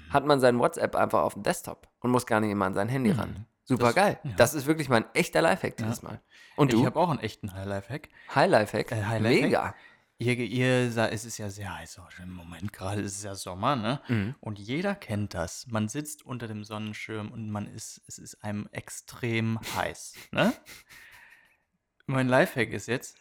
Hat 0.10 0.26
man 0.26 0.40
sein 0.40 0.58
WhatsApp 0.60 0.96
einfach 0.96 1.22
auf 1.24 1.34
dem 1.34 1.44
Desktop 1.44 1.88
und 2.00 2.12
muss 2.12 2.26
gar 2.26 2.40
nicht 2.40 2.52
immer 2.52 2.66
an 2.66 2.74
sein 2.74 2.88
Handy 2.90 3.12
ran. 3.12 3.46
Super 3.66 3.88
Das- 3.88 3.96
geil. 3.96 4.20
ja. 4.24 4.32
Das 4.38 4.54
ist 4.54 4.66
wirklich 4.68 4.88
mein 4.88 5.04
echter 5.14 5.42
Lifehack 5.42 5.76
dieses 5.76 6.02
Mal. 6.02 6.22
Und 6.56 6.74
Ich 6.74 6.80
du? 6.80 6.86
habe 6.86 6.98
auch 6.98 7.10
einen 7.10 7.20
echten 7.20 7.48
Lifehack. 7.48 8.08
High 8.34 8.50
Lifehack. 8.50 8.92
Äh, 8.94 9.04
High 9.04 9.22
Lifehack? 9.22 9.42
Mega. 9.44 9.76
Ihr, 10.20 10.34
ihr 10.38 10.98
es 11.12 11.26
ist 11.26 11.38
ja 11.38 11.50
sehr 11.52 11.78
heiß 11.78 12.00
auch 12.00 12.10
im 12.24 12.32
Moment 12.32 12.74
gerade 12.74 13.02
ist 13.02 13.18
es 13.18 13.24
ja 13.24 13.36
Sommer, 13.36 13.76
ne? 13.76 14.02
Mhm. 14.08 14.34
Und 14.40 14.58
jeder 14.58 14.96
kennt 14.96 15.36
das. 15.36 15.68
Man 15.68 15.90
sitzt 15.90 16.26
unter 16.26 16.48
dem 16.48 16.64
Sonnenschirm 16.64 17.30
und 17.32 17.52
man 17.52 17.68
ist, 17.68 18.02
es 18.08 18.18
ist 18.18 18.44
einem 18.44 18.68
extrem 18.72 19.60
heiß, 19.76 20.14
ne? 20.32 20.54
Mein 22.08 22.28
Lifehack 22.30 22.70
ist 22.72 22.88
jetzt 22.88 23.18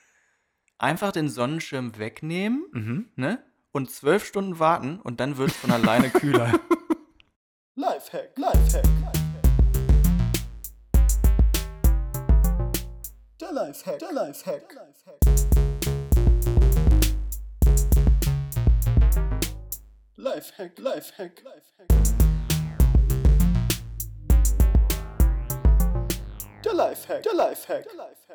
einfach 0.78 1.12
den 1.12 1.28
Sonnenschirm 1.28 1.98
wegnehmen, 1.98 2.64
Mhm. 2.72 3.08
ne? 3.16 3.42
Und 3.72 3.90
zwölf 3.90 4.24
Stunden 4.24 4.58
warten 4.58 5.00
und 5.00 5.20
dann 5.20 5.36
wird 5.36 5.50
es 5.50 5.56
von 5.56 5.70
alleine 5.70 6.08
kühler. 6.10 6.52
Lifehack, 7.74 8.36
Lifehack. 8.38 8.84
Der 13.40 13.52
Lifehack, 13.52 13.98
der 13.98 14.12
Lifehack. 14.12 14.74
Lifehack, 20.16 20.78
Lifehack, 20.78 21.42
Lifehack. 21.44 21.88
Der 26.64 26.74
Lifehack, 26.74 27.22
der 27.22 27.34
Lifehack, 27.34 27.84
der 27.84 27.94
Lifehack. 27.94 28.25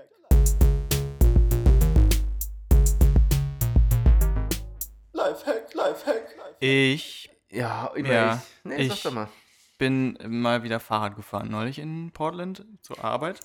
Lifehack, 5.13 5.73
Lifehack, 5.73 6.15
Lifehack. 6.37 6.55
Ich 6.59 7.29
Ja, 7.49 7.91
über 7.95 8.13
Ja, 8.13 8.35
ich. 8.35 8.41
Nee, 8.65 8.87
sag 8.87 8.95
ich- 8.97 9.03
doch 9.03 9.11
mal. 9.11 9.27
bin 9.77 10.17
mal 10.25 10.63
wieder 10.63 10.79
Fahrrad 10.79 11.15
gefahren, 11.15 11.49
neulich 11.49 11.79
in 11.79 12.11
Portland 12.11 12.65
zur 12.81 13.03
Arbeit. 13.03 13.39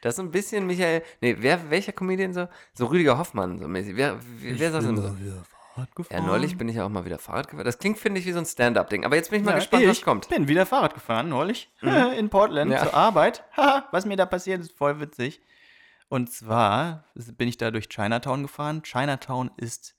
Das 0.00 0.12
ist 0.12 0.16
so 0.16 0.22
ein 0.22 0.30
bisschen 0.30 0.66
Michael. 0.66 1.02
Nee, 1.20 1.36
wer, 1.40 1.68
welcher 1.70 1.92
Comedian 1.92 2.32
so? 2.32 2.48
So 2.74 2.86
Rüdiger 2.86 3.18
Hoffmann, 3.18 3.58
so 3.58 3.66
mäßig. 3.68 3.96
Wer, 3.96 4.18
wer, 4.38 4.58
wer 4.58 4.70
sagt 4.72 4.84
denn 4.86 4.96
so? 4.96 5.18
wieder 5.18 5.42
Fahrrad 5.74 5.90
Ja, 6.10 6.20
neulich 6.20 6.56
bin 6.56 6.68
ich 6.68 6.76
ja 6.76 6.84
auch 6.86 6.88
mal 6.88 7.04
wieder 7.04 7.18
Fahrrad 7.18 7.48
gefahren. 7.48 7.64
Das 7.66 7.78
klingt, 7.78 7.98
finde 7.98 8.20
ich, 8.20 8.26
wie 8.26 8.32
so 8.32 8.38
ein 8.38 8.46
Stand-up-Ding. 8.46 9.04
Aber 9.04 9.16
jetzt 9.16 9.30
bin 9.30 9.40
ich 9.40 9.44
mal 9.44 9.52
Ja, 9.52 9.58
gespannt, 9.58 9.82
ich 9.82 9.88
was 9.90 10.02
kommt. 10.02 10.28
bin 10.30 10.48
wieder 10.48 10.64
Fahrrad 10.64 10.94
gefahren, 10.94 11.28
neulich. 11.28 11.68
In 12.16 12.30
Portland 12.30 12.70
Ja. 12.72 12.84
zur 12.84 12.94
Arbeit. 12.94 13.42
Haha, 13.56 13.86
was 13.90 14.06
mir 14.06 14.16
da 14.16 14.24
passiert, 14.24 14.60
ist 14.60 14.72
voll 14.72 15.00
witzig. 15.00 15.42
Und 16.08 16.30
zwar 16.32 17.04
bin 17.36 17.48
ich 17.48 17.56
da 17.58 17.70
durch 17.72 17.88
Chinatown 17.88 18.42
gefahren. 18.42 18.82
Chinatown 18.84 19.50
ist 19.56 19.95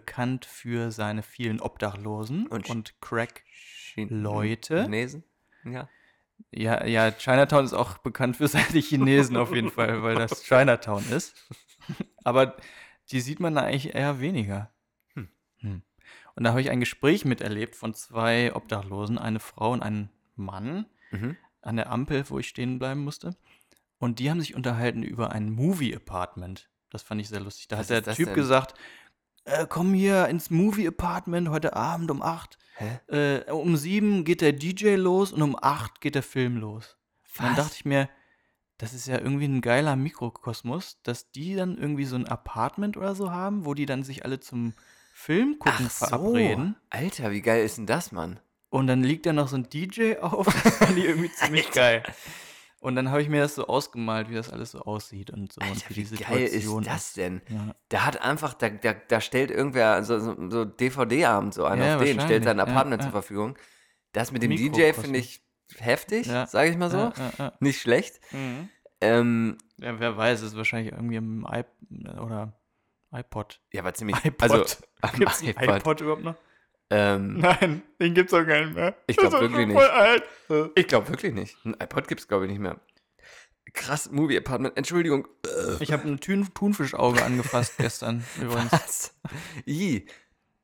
bekannt 0.00 0.44
für 0.44 0.90
seine 0.90 1.22
vielen 1.22 1.60
Obdachlosen 1.60 2.46
Und 2.48 2.68
und, 2.68 2.90
Sch- 2.90 2.94
Crack. 3.00 3.44
Schien- 3.46 4.08
Leute? 4.10 4.82
Chinesen? 4.82 5.24
Ja. 5.64 5.88
Ja, 6.50 6.84
ja, 6.84 7.10
Chinatown 7.12 7.64
ist 7.64 7.72
auch 7.72 7.96
bekannt 7.98 8.36
für 8.36 8.46
seine 8.46 8.78
Chinesen 8.80 9.36
auf 9.38 9.54
jeden 9.54 9.70
Fall, 9.70 10.02
weil 10.02 10.16
das 10.16 10.42
Chinatown 10.48 11.02
ist. 11.10 11.34
Aber 12.24 12.56
die 13.10 13.20
sieht 13.20 13.40
man 13.40 13.54
da 13.54 13.62
eigentlich 13.62 13.94
eher 13.94 14.20
weniger. 14.20 14.70
Hm. 15.14 15.28
Hm. 15.60 15.82
Und 16.34 16.44
da 16.44 16.50
habe 16.50 16.60
ich 16.60 16.68
ein 16.70 16.80
Gespräch 16.80 17.24
miterlebt 17.24 17.74
von 17.74 17.94
zwei 17.94 18.54
Obdachlosen, 18.54 19.16
eine 19.16 19.40
Frau 19.40 19.72
und 19.72 19.82
ein 19.82 20.10
Mann, 20.34 20.84
Mhm. 21.10 21.36
an 21.62 21.76
der 21.76 21.90
Ampel, 21.90 22.28
wo 22.28 22.38
ich 22.38 22.48
stehen 22.48 22.78
bleiben 22.78 23.02
musste. 23.02 23.34
Und 23.98 24.18
die 24.18 24.28
haben 24.30 24.40
sich 24.40 24.54
unterhalten 24.54 25.02
über 25.02 25.32
ein 25.32 25.50
Movie-Apartment. 25.50 26.68
Das 26.90 27.02
fand 27.02 27.20
ich 27.20 27.28
sehr 27.28 27.40
lustig. 27.40 27.68
Da 27.68 27.78
Was 27.78 27.90
hat 27.90 28.06
der 28.06 28.14
Typ 28.14 28.26
denn? 28.26 28.34
gesagt, 28.34 28.74
äh, 29.46 29.66
komm 29.68 29.94
hier 29.94 30.28
ins 30.28 30.50
Movie-Apartment 30.50 31.48
heute 31.48 31.74
Abend 31.74 32.10
um 32.10 32.22
8. 32.22 32.58
Hä? 32.76 33.44
Äh, 33.46 33.50
um 33.50 33.76
7 33.76 34.24
geht 34.24 34.40
der 34.40 34.52
DJ 34.52 34.96
los 34.96 35.32
und 35.32 35.42
um 35.42 35.56
8 35.60 36.00
geht 36.00 36.14
der 36.14 36.22
Film 36.22 36.58
los. 36.58 36.96
Und 37.38 37.44
dann 37.44 37.56
Was? 37.56 37.64
dachte 37.64 37.76
ich 37.76 37.84
mir, 37.84 38.08
das 38.78 38.92
ist 38.92 39.06
ja 39.06 39.18
irgendwie 39.18 39.46
ein 39.46 39.62
geiler 39.62 39.96
Mikrokosmos, 39.96 40.98
dass 41.02 41.30
die 41.30 41.54
dann 41.54 41.78
irgendwie 41.78 42.04
so 42.04 42.16
ein 42.16 42.26
Apartment 42.26 42.96
oder 42.96 43.14
so 43.14 43.30
haben, 43.30 43.64
wo 43.64 43.72
die 43.72 43.86
dann 43.86 44.02
sich 44.02 44.24
alle 44.24 44.40
zum 44.40 44.74
Film 45.14 45.58
gucken 45.58 45.86
Ach 45.88 45.90
so. 45.90 46.06
verabreden. 46.06 46.76
Alter, 46.90 47.30
wie 47.30 47.40
geil 47.40 47.64
ist 47.64 47.78
denn 47.78 47.86
das, 47.86 48.12
Mann? 48.12 48.38
Und 48.68 48.86
dann 48.88 49.02
liegt 49.02 49.24
da 49.24 49.32
noch 49.32 49.48
so 49.48 49.56
ein 49.56 49.68
DJ 49.70 50.16
auf. 50.16 50.46
Das 50.62 50.76
fand 50.76 50.98
ich 50.98 51.04
irgendwie 51.04 51.32
ziemlich 51.32 51.70
geil. 51.70 52.02
Und 52.80 52.94
dann 52.94 53.10
habe 53.10 53.22
ich 53.22 53.28
mir 53.28 53.40
das 53.40 53.54
so 53.54 53.66
ausgemalt, 53.66 54.28
wie 54.30 54.34
das 54.34 54.50
alles 54.50 54.72
so 54.72 54.80
aussieht 54.80 55.30
und 55.30 55.52
so. 55.52 55.60
und 55.60 55.66
Alter, 55.68 55.90
wie 55.90 56.10
wie 56.10 56.16
die 56.16 56.22
geil 56.22 56.44
ist 56.44 56.68
das 56.86 57.14
denn? 57.14 57.40
Ja. 57.48 57.74
Da 57.88 58.04
hat 58.04 58.20
einfach, 58.20 58.54
da, 58.54 58.68
da, 58.68 58.92
da 58.92 59.20
stellt 59.20 59.50
irgendwer 59.50 60.04
so, 60.04 60.18
so, 60.18 60.50
so 60.50 60.64
DVD-Abend 60.64 61.54
so 61.54 61.64
einen 61.64 61.82
Ja, 61.82 61.96
auf 61.96 62.02
den, 62.02 62.20
stellt 62.20 62.44
sein 62.44 62.60
Apartment 62.60 63.00
ja. 63.02 63.06
zur 63.06 63.12
Verfügung. 63.12 63.56
Das 64.12 64.30
mit 64.30 64.42
dem 64.42 64.50
DJ 64.50 64.92
finde 64.92 65.18
ich 65.18 65.42
heftig, 65.78 66.26
Ja. 66.26 66.46
sage 66.46 66.70
ich 66.70 66.76
mal 66.76 66.90
so. 66.90 67.12
Nicht 67.60 67.80
schlecht. 67.80 68.20
Mhm. 68.32 68.68
Ähm, 69.00 69.58
ja, 69.78 69.98
wer 69.98 70.16
weiß, 70.16 70.42
ist 70.42 70.56
wahrscheinlich 70.56 70.92
irgendwie 70.92 71.16
im 71.16 71.46
iP 71.50 71.66
oder 72.20 72.52
iPod. 73.12 73.60
ja, 73.72 73.84
war 73.84 73.94
ziemlich. 73.94 74.16
iPod. 74.24 74.42
Also, 74.42 74.64
Gibt 75.18 75.30
es 75.32 75.42
iPod. 75.42 75.76
iPod 75.80 76.00
überhaupt 76.00 76.24
noch? 76.24 76.34
Ähm, 76.90 77.38
Nein, 77.38 77.82
den 78.00 78.14
gibt's 78.14 78.30
doch 78.32 78.44
gar 78.46 78.60
nicht 78.64 78.74
mehr. 78.74 78.94
Ich 79.06 79.16
Das 79.16 79.30
glaub 79.30 79.42
ist 79.42 79.50
wirklich 79.50 79.66
nicht. 79.66 79.76
voll 79.76 79.88
alt. 79.88 80.22
ich 80.76 80.86
glaube 80.86 81.08
wirklich 81.08 81.34
nicht. 81.34 81.56
Ein 81.64 81.74
iPod 81.80 82.06
gibt 82.08 82.20
es, 82.20 82.28
glaube 82.28 82.44
ich, 82.46 82.50
nicht 82.52 82.60
mehr. 82.60 82.80
Krass, 83.72 84.10
Movie 84.10 84.38
Apartment. 84.38 84.76
Entschuldigung. 84.76 85.26
Äh, 85.44 85.82
Ich 85.82 85.92
habe 85.92 86.06
ein 86.08 86.20
Thun 86.20 86.48
Thunfischauge 86.54 87.22
angefasst 87.24 87.74
gestern 87.78 88.24
übrigens. 88.40 88.70
Was? 88.72 89.14
I. 89.66 90.06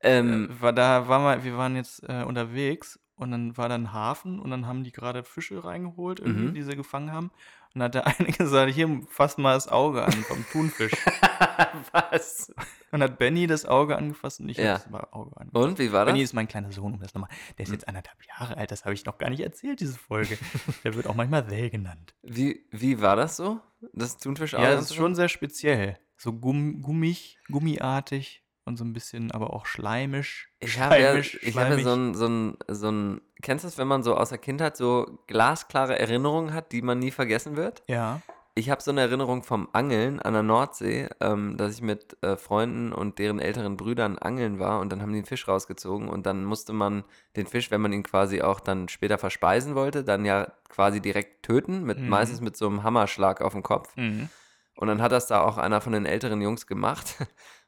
Ähm, 0.01 0.49
Äh, 0.49 0.61
war 0.61 0.73
da 0.73 1.07
war 1.07 1.19
mal, 1.19 1.43
wir 1.43 1.57
waren 1.57 1.75
jetzt 1.75 2.03
äh, 2.07 2.23
unterwegs 2.23 2.99
und 3.15 3.31
dann 3.31 3.55
war 3.57 3.69
da 3.69 3.75
ein 3.75 3.93
Hafen 3.93 4.39
und 4.39 4.49
dann 4.49 4.65
haben 4.65 4.83
die 4.83 4.91
gerade 4.91 5.23
Fische 5.23 5.63
reingeholt, 5.63 6.19
irgendwie, 6.19 6.47
Mhm. 6.47 6.53
die 6.55 6.63
sie 6.63 6.75
gefangen 6.75 7.11
haben. 7.11 7.31
Und 7.73 7.79
dann 7.79 7.83
hat 7.85 7.95
der 7.95 8.07
eine 8.19 8.31
gesagt, 8.31 8.71
hier, 8.73 9.01
fass 9.09 9.37
mal 9.37 9.53
das 9.55 9.67
Auge 9.67 10.03
an 10.03 10.11
vom 10.13 10.45
Thunfisch. 10.51 10.91
Was? 11.91 12.53
Und 12.91 13.01
hat 13.01 13.17
Benny 13.17 13.47
das 13.47 13.65
Auge 13.65 13.97
angefasst 13.97 14.39
und 14.39 14.49
ich 14.49 14.57
Ja. 14.57 14.79
habe 14.79 14.83
das 14.91 15.13
Auge 15.13 15.35
angefasst. 15.37 15.65
Und, 15.65 15.79
wie 15.79 15.91
war 15.91 16.05
Benny 16.05 16.19
das? 16.19 16.29
ist 16.29 16.33
mein 16.33 16.47
kleiner 16.47 16.71
Sohn, 16.71 16.93
um 16.93 16.99
das 16.99 17.13
nochmal. 17.13 17.29
Der 17.57 17.63
ist 17.63 17.69
Hm. 17.69 17.73
jetzt 17.75 17.87
anderthalb 17.87 18.17
Jahre 18.27 18.57
alt, 18.57 18.69
das 18.71 18.85
habe 18.85 18.93
ich 18.93 19.05
noch 19.05 19.17
gar 19.17 19.29
nicht 19.29 19.39
erzählt, 19.41 19.79
diese 19.79 19.97
Folge. 19.97 20.37
Der 20.83 20.93
wird 20.93 21.07
auch 21.07 21.15
manchmal 21.15 21.49
Well 21.49 21.69
genannt. 21.69 22.13
Wie, 22.21 22.65
wie 22.71 23.01
war 23.01 23.15
das 23.15 23.35
so? 23.37 23.59
Das 23.93 24.17
Thunfischauge? 24.17 24.63
Ja, 24.63 24.71
das 24.75 24.85
ist 24.91 24.95
schon 24.95 25.15
sehr 25.15 25.29
speziell. 25.29 25.97
So 26.17 26.31
gumm, 26.33 26.81
gummig, 26.81 27.39
gummiartig 27.51 28.42
und 28.65 28.77
so 28.77 28.83
ein 28.85 28.93
bisschen, 28.93 29.31
aber 29.31 29.53
auch 29.53 29.65
schleimisch. 29.65 30.49
Ich 30.59 30.79
habe 30.79 30.99
ja, 30.99 31.15
ich 31.15 31.57
habe 31.57 31.81
so 31.81 31.93
ein, 31.93 32.13
so 32.15 32.27
ein, 32.27 32.57
so 32.67 32.89
ein, 32.91 33.21
kennst 33.41 33.63
du 33.63 33.67
das, 33.67 33.77
wenn 33.77 33.87
man 33.87 34.03
so 34.03 34.15
aus 34.15 34.29
der 34.29 34.37
Kindheit 34.37 34.77
so 34.77 35.19
glasklare 35.27 35.99
Erinnerungen 35.99 36.53
hat, 36.53 36.71
die 36.71 36.81
man 36.81 36.99
nie 36.99 37.11
vergessen 37.11 37.55
wird? 37.55 37.83
Ja. 37.87 38.21
Ich 38.55 38.69
habe 38.69 38.83
so 38.83 38.91
eine 38.91 39.01
Erinnerung 39.01 39.41
vom 39.41 39.67
Angeln 39.73 40.21
an 40.21 40.33
der 40.33 40.43
Nordsee, 40.43 41.09
ähm, 41.19 41.57
dass 41.57 41.73
ich 41.73 41.81
mit 41.81 42.21
äh, 42.21 42.37
Freunden 42.37 42.93
und 42.93 43.17
deren 43.17 43.39
älteren 43.39 43.77
Brüdern 43.77 44.19
angeln 44.19 44.59
war 44.59 44.79
und 44.79 44.91
dann 44.91 45.01
haben 45.01 45.11
die 45.11 45.17
einen 45.17 45.25
Fisch 45.25 45.47
rausgezogen 45.47 46.07
und 46.07 46.27
dann 46.27 46.45
musste 46.45 46.71
man 46.71 47.03
den 47.35 47.47
Fisch, 47.47 47.71
wenn 47.71 47.81
man 47.81 47.91
ihn 47.93 48.03
quasi 48.03 48.43
auch 48.43 48.59
dann 48.59 48.89
später 48.89 49.17
verspeisen 49.17 49.73
wollte, 49.73 50.03
dann 50.03 50.23
ja 50.23 50.51
quasi 50.69 51.01
direkt 51.01 51.41
töten, 51.43 51.83
mit, 51.83 51.97
Mhm. 51.97 52.09
meistens 52.09 52.41
mit 52.41 52.55
so 52.55 52.67
einem 52.67 52.83
Hammerschlag 52.83 53.41
auf 53.41 53.53
den 53.53 53.63
Kopf. 53.63 53.95
Mhm. 53.97 54.29
Und 54.75 54.87
dann 54.87 55.01
hat 55.01 55.11
das 55.11 55.25
da 55.25 55.41
auch 55.41 55.57
einer 55.57 55.81
von 55.81 55.93
den 55.93 56.05
älteren 56.05 56.39
Jungs 56.41 56.67
gemacht. 56.67 57.15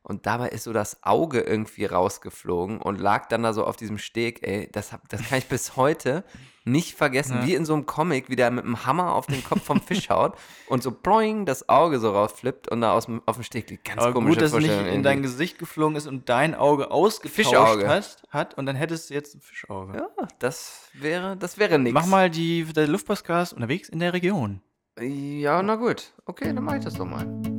Und 0.05 0.27
dabei 0.27 0.49
ist 0.49 0.65
so 0.65 0.71
das 0.71 1.01
Auge 1.01 1.41
irgendwie 1.41 1.85
rausgeflogen 1.85 2.79
und 2.79 3.01
lag 3.01 3.27
dann 3.27 3.41
da 3.41 3.53
so 3.53 3.65
auf 3.65 3.75
diesem 3.75 3.97
Steg. 3.97 4.47
Ey, 4.47 4.69
das, 4.71 4.93
hab, 4.93 5.09
das 5.09 5.27
kann 5.27 5.39
ich 5.39 5.47
bis 5.47 5.77
heute 5.77 6.23
nicht 6.63 6.95
vergessen. 6.95 7.37
Ja. 7.37 7.45
Wie 7.47 7.55
in 7.55 7.65
so 7.65 7.73
einem 7.73 7.87
Comic, 7.87 8.29
wie 8.29 8.35
der 8.35 8.51
mit 8.51 8.65
dem 8.65 8.85
Hammer 8.85 9.15
auf 9.15 9.25
den 9.25 9.43
Kopf 9.43 9.63
vom 9.63 9.81
Fisch 9.81 10.11
haut 10.11 10.35
und 10.67 10.83
so 10.83 10.91
ploing 10.91 11.47
das 11.47 11.69
Auge 11.69 11.99
so 11.99 12.11
rausflippt 12.11 12.67
und 12.67 12.81
da 12.81 12.91
aus 12.93 13.07
dem, 13.07 13.23
auf 13.25 13.37
dem 13.37 13.43
Steg 13.43 13.67
liegt. 13.71 13.85
Ganz 13.85 13.99
Aber 13.99 14.13
komische 14.13 14.35
gut, 14.35 14.41
dass 14.43 14.53
es 14.53 14.59
nicht 14.59 14.93
in 14.93 15.01
dein. 15.01 15.23
Gesicht 15.23 15.57
geflogen 15.57 15.95
ist 15.95 16.05
und 16.05 16.29
dein 16.29 16.53
Auge 16.53 16.91
ausgetauscht 16.91 17.35
Fischauge. 17.35 17.87
Hat, 17.87 18.21
hat 18.29 18.57
und 18.59 18.67
dann 18.67 18.75
hättest 18.75 19.09
du 19.09 19.15
jetzt 19.15 19.33
ein 19.33 19.41
Fischauge. 19.41 19.97
Ja, 19.97 20.27
das 20.37 20.89
wäre, 20.93 21.35
das 21.35 21.57
wäre 21.57 21.79
nix. 21.79 21.95
Mach 21.95 22.05
mal 22.05 22.29
die, 22.29 22.63
der 22.65 22.87
Luftpostcast 22.87 23.53
unterwegs 23.53 23.89
in 23.89 23.97
der 23.97 24.13
Region. 24.13 24.61
Ja, 24.99 25.63
na 25.63 25.75
gut. 25.77 26.13
Okay, 26.25 26.53
dann 26.53 26.63
mach 26.63 26.75
ich 26.75 26.83
das 26.83 26.93
doch 26.93 27.05
mal. 27.05 27.54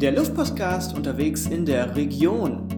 Der 0.00 0.12
Luftpostcast 0.12 0.94
unterwegs 0.94 1.46
in 1.46 1.64
der 1.64 1.96
Region. 1.96 2.68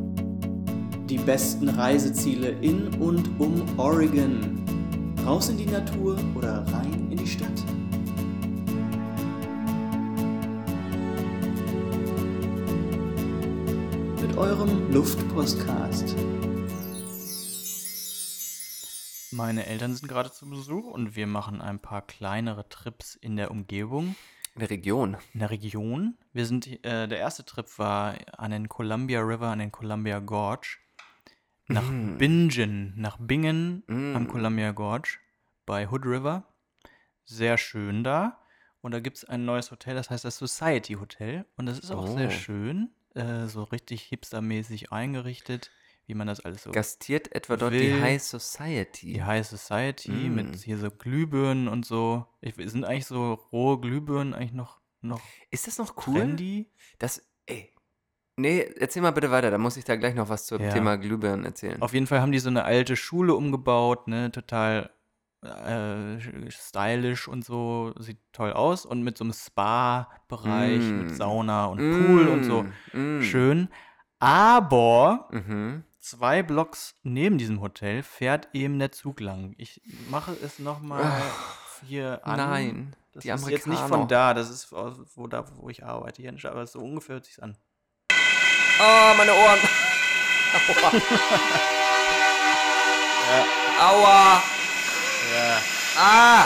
Die 1.09 1.19
besten 1.19 1.69
Reiseziele 1.69 2.51
in 2.51 2.95
und 3.01 3.41
um 3.41 3.77
Oregon. 3.77 4.65
Raus 5.27 5.49
in 5.49 5.57
die 5.57 5.67
Natur 5.67 6.17
oder 6.37 6.65
rein 6.73 7.11
in 7.11 7.17
die 7.17 7.27
Stadt. 7.27 7.51
Mit 14.23 14.39
eurem 14.39 14.93
Luftpostcast. 14.93 16.15
Meine 19.33 19.67
Eltern 19.67 19.97
sind 19.97 20.07
gerade 20.07 20.31
zu 20.31 20.49
Besuch 20.49 20.87
und 20.87 21.17
wir 21.17 21.27
machen 21.27 21.61
ein 21.61 21.81
paar 21.81 22.03
kleinere 22.03 22.69
Trips 22.69 23.17
in 23.17 23.35
der 23.35 23.51
Umgebung, 23.51 24.15
In 24.59 24.61
der 24.61 24.71
Region. 24.71 25.17
in 25.35 25.41
der 25.41 25.51
Region. 25.51 26.19
Wir 26.33 26.45
sind, 26.45 26.67
äh, 26.85 27.07
der 27.07 27.19
erste 27.19 27.45
Trip 27.45 27.67
war 27.79 28.17
an 28.37 28.51
den 28.51 28.69
Columbia 28.69 29.21
River, 29.21 29.47
an 29.49 29.61
den 29.61 29.71
Columbia 29.71 30.19
Gorge. 30.19 30.79
Nach 31.69 31.85
Bingen, 32.19 32.95
nach 32.97 33.19
Bingen 33.21 33.85
am 33.89 34.25
Mm. 34.25 34.27
Columbia 34.29 34.73
Gorge 34.73 35.19
bei 35.65 35.87
Hood 35.89 36.05
River. 36.07 36.43
Sehr 37.25 37.57
schön 37.59 38.03
da. 38.03 38.41
Und 38.81 38.93
da 38.93 39.01
gibt 39.01 39.19
es 39.19 39.25
ein 39.25 39.45
neues 39.45 39.71
Hotel, 39.71 39.95
das 39.95 40.09
heißt 40.11 40.25
das 40.25 40.39
Society 40.39 40.95
Hotel. 40.95 41.45
Und 41.57 41.67
das 41.67 41.79
ist 41.79 41.91
auch 41.93 42.07
sehr 42.09 42.29
Oh. 42.29 42.31
schön, 42.31 42.91
äh, 43.15 43.47
so 43.47 43.63
richtig 43.65 44.03
hipstermäßig 44.03 44.91
eingerichtet, 44.93 45.71
wie 46.09 46.15
man 46.15 46.27
das 46.27 46.41
alles 46.45 46.63
so 46.65 46.73
Gastiert 46.73 47.33
etwa 47.35 47.57
dort 47.57 47.75
die 47.75 47.81
Will- 47.93 48.01
High 48.01 48.21
Society. 48.23 49.13
die 49.13 49.23
High 49.23 49.47
Society 49.47 50.11
Mm. 50.11 50.35
mit 50.35 50.57
hier 50.57 50.79
so 50.79 50.91
Glühbirnen 50.91 51.69
und 51.69 51.85
so. 51.87 52.27
Ich, 52.41 52.55
sind 52.57 52.85
eigentlich 52.85 53.07
so 53.07 53.35
rohe 53.53 53.79
Glühbirnen 53.79 54.35
eigentlich 54.35 54.53
noch, 54.55 54.81
noch 55.03 55.21
Ist 55.51 55.67
das 55.67 55.79
noch 55.79 55.95
cool? 56.07 56.19
trendy? 56.21 56.71
Das, 56.99 57.25
ey. 57.47 57.73
Nee, 58.37 58.61
erzähl 58.79 59.03
mal 59.03 59.11
bitte 59.11 59.31
weiter, 59.31 59.51
da 59.51 59.59
muss 59.59 59.77
ich 59.77 59.85
da 59.85 59.97
gleich 59.97 60.15
noch 60.15 60.29
was 60.29 60.47
zum 60.47 60.63
Ja. 60.63 60.71
Thema 60.73 60.97
Glühbirnen 60.97 61.45
erzählen. 61.45 61.83
Auf 61.83 61.93
jeden 61.93 62.07
Fall 62.07 62.21
haben 62.21 62.33
die 62.33 62.39
so 62.39 62.49
eine 62.49 62.65
alte 62.65 62.97
Schule 62.97 63.35
umgebaut, 63.35 64.09
ne, 64.09 64.31
total 64.33 64.91
äh, 65.43 66.19
stylisch 66.51 67.29
und 67.29 67.45
so, 67.45 67.93
sieht 67.99 68.19
toll 68.33 68.53
aus 68.53 68.85
und 68.85 69.03
mit 69.03 69.17
so 69.19 69.25
einem 69.25 69.33
Spa-Bereich, 69.33 70.81
Mm. 70.81 70.99
mit 70.99 71.15
Sauna 71.17 71.67
und 71.67 71.79
Pool 71.79 72.27
und 72.29 72.43
so. 72.45 72.65
Mm. 72.93 73.23
Schön. 73.23 73.69
Aber 74.21 75.29
Mhm. 75.31 75.85
Zwei 76.09 76.43
Blocks 76.43 76.95
neben 77.03 77.37
diesem 77.39 77.61
Hotel 77.61 78.03
fährt 78.03 78.49
eben 78.55 78.79
der 78.79 78.93
Zug 78.93 79.21
lang. 79.21 79.55
Ich 79.59 79.83
mache 80.11 80.35
es 80.43 80.59
nochmal 80.59 81.05
hier 81.87 82.27
an. 82.27 82.37
Nein, 82.39 82.97
Das 83.13 83.25
die 83.25 83.29
ist 83.31 83.49
jetzt 83.49 83.67
nicht 83.67 83.83
von 83.83 84.09
da, 84.09 84.33
das 84.33 84.49
ist 84.49 84.73
wo, 84.73 85.27
da, 85.27 85.45
wo 85.57 85.69
ich 85.69 85.85
arbeite 85.85 86.23
hier 86.23 86.31
in 86.31 86.47
aber 86.47 86.67
so 86.67 86.79
ungefähr 86.79 87.17
hört 87.17 87.27
sich's 87.27 87.39
an. 87.41 87.59
Oh, 88.81 89.15
meine 89.17 89.33
Ohren. 89.33 89.59
Aua. 93.81 94.43
Ja. 95.35 95.61
Ah. 95.99 96.45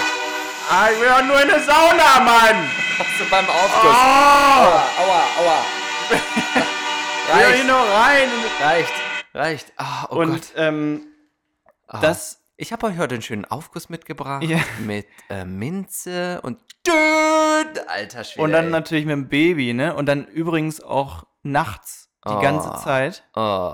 Ah, 0.70 0.90
ich 0.90 1.00
will 1.00 1.08
doch 1.08 1.22
nur 1.22 1.40
in 1.40 1.50
eine 1.50 1.62
Sauna, 1.62 2.20
Mann! 2.20 2.70
So 3.18 3.24
beim 3.30 3.48
Aufguss. 3.48 3.96
Oh! 3.96 4.80
Aua, 5.02 5.22
aua. 5.38 5.64
Ich 6.10 6.18
will 7.34 7.42
doch 7.42 7.54
hier 7.54 7.64
nur 7.64 7.80
rein! 7.80 8.28
Reicht. 8.60 9.11
Reicht. 9.34 9.72
Ah, 9.76 10.06
oh 10.10 10.16
Und 10.16 10.30
Gott. 10.32 10.52
ähm, 10.56 11.02
Ah. 11.88 12.00
das, 12.00 12.38
Ich 12.56 12.72
habe 12.72 12.86
euch 12.86 12.98
heute 12.98 13.14
einen 13.16 13.22
schönen 13.22 13.44
Aufguss 13.44 13.88
mitgebracht. 13.88 14.42
Ja. 14.44 14.58
Mit 14.84 15.06
äh, 15.28 15.44
Minze 15.44 16.40
und. 16.42 16.58
Alter 17.86 18.24
Schwede. 18.24 18.42
und 18.44 18.52
dann 18.52 18.66
ey. 18.66 18.70
natürlich 18.70 19.04
mit 19.04 19.12
dem 19.12 19.28
Baby, 19.28 19.72
ne? 19.72 19.94
Und 19.94 20.06
dann 20.06 20.26
übrigens 20.26 20.80
auch 20.82 21.24
nachts 21.42 22.08
die 22.26 22.40
ganze 22.42 22.70
Oh. 22.72 22.76
Zeit. 22.76 23.24
Oh, 23.34 23.72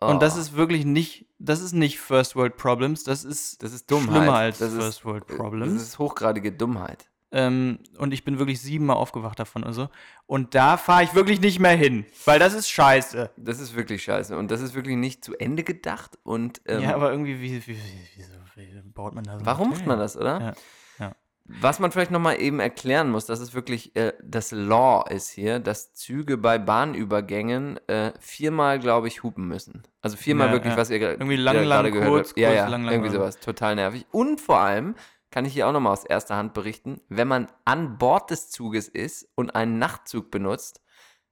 oh. 0.00 0.06
Und 0.06 0.22
das 0.22 0.36
ist 0.36 0.54
wirklich 0.54 0.84
nicht, 0.84 1.26
das 1.38 1.60
ist 1.60 1.72
nicht 1.72 1.98
First 2.00 2.34
World 2.36 2.56
Problems, 2.56 3.04
das 3.04 3.24
ist, 3.24 3.62
Das 3.62 3.72
ist 3.72 3.90
Dummheit. 3.90 4.16
schlimmer 4.16 4.34
als 4.36 4.58
das 4.58 4.72
First 4.72 4.88
ist, 5.00 5.04
World 5.04 5.24
Das 5.28 5.36
Problems. 5.36 5.82
ist 5.82 5.98
hochgradige 5.98 6.52
Dummheit. 6.52 7.08
Ähm, 7.34 7.78
und 7.96 8.12
ich 8.12 8.24
bin 8.24 8.38
wirklich 8.38 8.60
siebenmal 8.60 8.96
aufgewacht 8.96 9.38
davon 9.38 9.62
und 9.62 9.72
so. 9.72 9.88
Und 10.26 10.54
da 10.54 10.76
fahre 10.76 11.02
ich 11.02 11.14
wirklich 11.14 11.40
nicht 11.40 11.58
mehr 11.60 11.74
hin, 11.74 12.04
weil 12.26 12.38
das 12.38 12.52
ist 12.52 12.68
scheiße. 12.68 13.30
Das 13.38 13.58
ist 13.58 13.74
wirklich 13.74 14.02
scheiße. 14.02 14.36
Und 14.36 14.50
das 14.50 14.60
ist 14.60 14.74
wirklich 14.74 14.96
nicht 14.96 15.24
zu 15.24 15.34
Ende 15.36 15.64
gedacht. 15.64 16.18
Und 16.24 16.60
ähm, 16.66 16.82
ja, 16.82 16.94
aber 16.94 17.10
irgendwie, 17.10 17.40
wie, 17.40 17.66
wie, 17.66 17.76
wie, 17.76 18.08
wieso, 18.16 18.32
wie 18.54 18.82
baut 18.90 19.14
man 19.14 19.24
da 19.24 19.38
so 19.38 19.46
warum 19.46 19.70
macht 19.70 19.86
man 19.86 19.98
das, 19.98 20.16
oder? 20.16 20.40
Ja, 20.40 21.06
ja. 21.06 21.16
Was 21.46 21.80
man 21.80 21.90
vielleicht 21.90 22.10
nochmal 22.10 22.40
eben 22.40 22.60
erklären 22.60 23.10
muss, 23.10 23.26
dass 23.26 23.40
es 23.40 23.54
wirklich 23.54 23.96
äh, 23.96 24.12
das 24.22 24.52
Law 24.52 25.04
ist 25.08 25.30
hier, 25.30 25.58
dass 25.58 25.94
Züge 25.94 26.36
bei 26.36 26.58
Bahnübergängen 26.58 27.80
äh, 27.88 28.12
viermal, 28.20 28.78
glaube 28.78 29.08
ich, 29.08 29.22
hupen 29.22 29.48
müssen. 29.48 29.82
Also 30.02 30.18
viermal 30.18 30.48
Ja, 30.48 30.52
wirklich, 30.52 30.72
ja. 30.74 30.78
was 30.78 30.90
ihr 30.90 31.00
Irgendwie 31.00 31.36
lang, 31.36 31.56
lang, 31.56 31.64
gerade 31.64 31.90
gehört 31.90 32.10
kurz, 32.10 32.28
habt. 32.30 32.38
Ja, 32.38 32.48
kurz, 32.48 32.58
ja, 32.58 32.68
lang, 32.68 32.84
lang, 32.84 32.92
irgendwie 32.92 33.10
sowas. 33.10 33.40
Total 33.40 33.74
nervig. 33.74 34.06
Und 34.12 34.40
vor 34.40 34.60
allem 34.60 34.94
kann 35.32 35.44
ich 35.44 35.54
hier 35.54 35.66
auch 35.66 35.72
nochmal 35.72 35.92
aus 35.92 36.04
erster 36.04 36.36
Hand 36.36 36.54
berichten, 36.54 37.00
wenn 37.08 37.26
man 37.26 37.48
an 37.64 37.98
Bord 37.98 38.30
des 38.30 38.50
Zuges 38.50 38.86
ist 38.86 39.28
und 39.34 39.50
einen 39.56 39.78
Nachtzug 39.78 40.30
benutzt, 40.30 40.80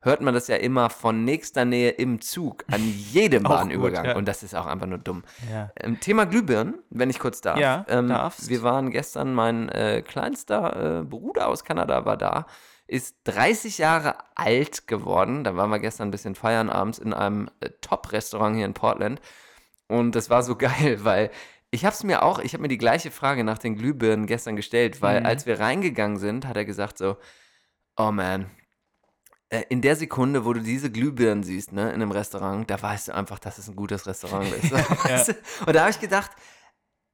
hört 0.03 0.23
man 0.23 0.33
das 0.35 0.49
ja 0.49 0.57
immer 0.57 0.89
von 0.91 1.25
nächster 1.25 1.65
Nähe 1.65 1.91
im 1.91 2.21
Zug 2.21 2.65
an 2.71 2.81
jedem 2.83 3.45
Auch 3.47 3.51
gut, 3.51 3.59
Bahnübergang. 3.59 4.05
ja. 4.07 4.17
Und 4.17 4.27
das 4.27 4.43
ist 4.43 4.55
auch 4.55 4.67
einfach 4.67 4.87
nur 4.87 4.99
dumm. 4.99 5.23
Ja. 5.53 5.71
Ähm, 5.79 6.01
Thema 6.01 6.25
Glühbirnen, 6.25 6.83
wenn 6.89 7.11
ich 7.11 7.19
kurz 7.19 7.41
darf. 7.41 7.59
Ja, 7.59 7.85
ähm, 7.89 8.09
darfst. 8.09 8.49
Wir 8.49 8.63
waren 8.63 8.91
gestern, 8.91 9.35
mein 9.35 9.69
äh, 9.69 10.03
kleinster 10.03 11.01
äh, 11.01 11.05
Bruder 11.05 11.49
aus 11.49 11.63
Kanada 11.65 12.05
war 12.07 12.17
da, 12.17 12.47
ist 12.87 13.17
30 13.25 13.79
Jahre 13.79 14.17
alt 14.35 14.89
geworden. 14.89 15.45
Da 15.45 15.55
waren 15.57 15.71
wir 15.71 15.79
gestern 15.79 16.09
ein 16.09 16.11
bisschen 16.11 16.35
feiern 16.35 16.71
abends 16.71 16.99
in 16.99 17.13
einem 17.13 17.51
äh, 17.61 17.69
Top-Restaurant 17.83 18.57
hier 18.57 18.65
in 18.65 18.75
Portland. 18.75 19.21
Und 19.87 20.15
das 20.15 20.31
war 20.31 20.43
so 20.43 20.57
geil, 20.59 21.05
weil 21.05 21.31
ich 21.71 21.85
habe 21.85 21.95
es 21.95 22.03
mir 22.03 22.23
auch, 22.23 22.39
ich 22.41 22.53
habe 22.53 22.63
mir 22.63 22.69
die 22.69 22.79
gleiche 22.79 23.11
Frage 23.11 23.45
nach 23.45 23.59
den 23.59 23.77
Glühbirnen 23.77 24.27
gestern 24.27 24.57
gestellt, 24.57 25.03
weil 25.03 25.21
Mhm. 25.21 25.27
als 25.27 25.47
wir 25.47 25.61
reingegangen 25.61 26.19
sind, 26.19 26.47
hat 26.47 26.57
er 26.57 26.65
gesagt 26.65 26.99
so, 26.99 27.17
oh 27.97 28.11
man, 28.11 28.51
äh, 29.51 29.63
in 29.69 29.81
der 29.83 29.97
Sekunde, 29.97 30.45
wo 30.45 30.53
du 30.53 30.61
diese 30.61 30.91
Glühbirnen 30.91 31.43
siehst, 31.45 31.73
ne, 31.73 31.89
in 31.89 31.95
einem 32.03 32.11
Restaurant, 32.13 32.69
da 32.71 32.81
weißt 32.81 33.09
du 33.09 33.15
einfach, 33.15 33.39
dass 33.39 33.59
es 33.59 33.69
ein 33.69 33.77
gutes 33.77 34.07
Restaurant 34.07 34.53
ist. 34.63 34.71
Weißt 35.05 35.29
du? 35.29 35.33
Und 35.67 35.75
da 35.75 35.81
habe 35.83 35.91
ich 35.91 36.01
gedacht, 36.01 36.31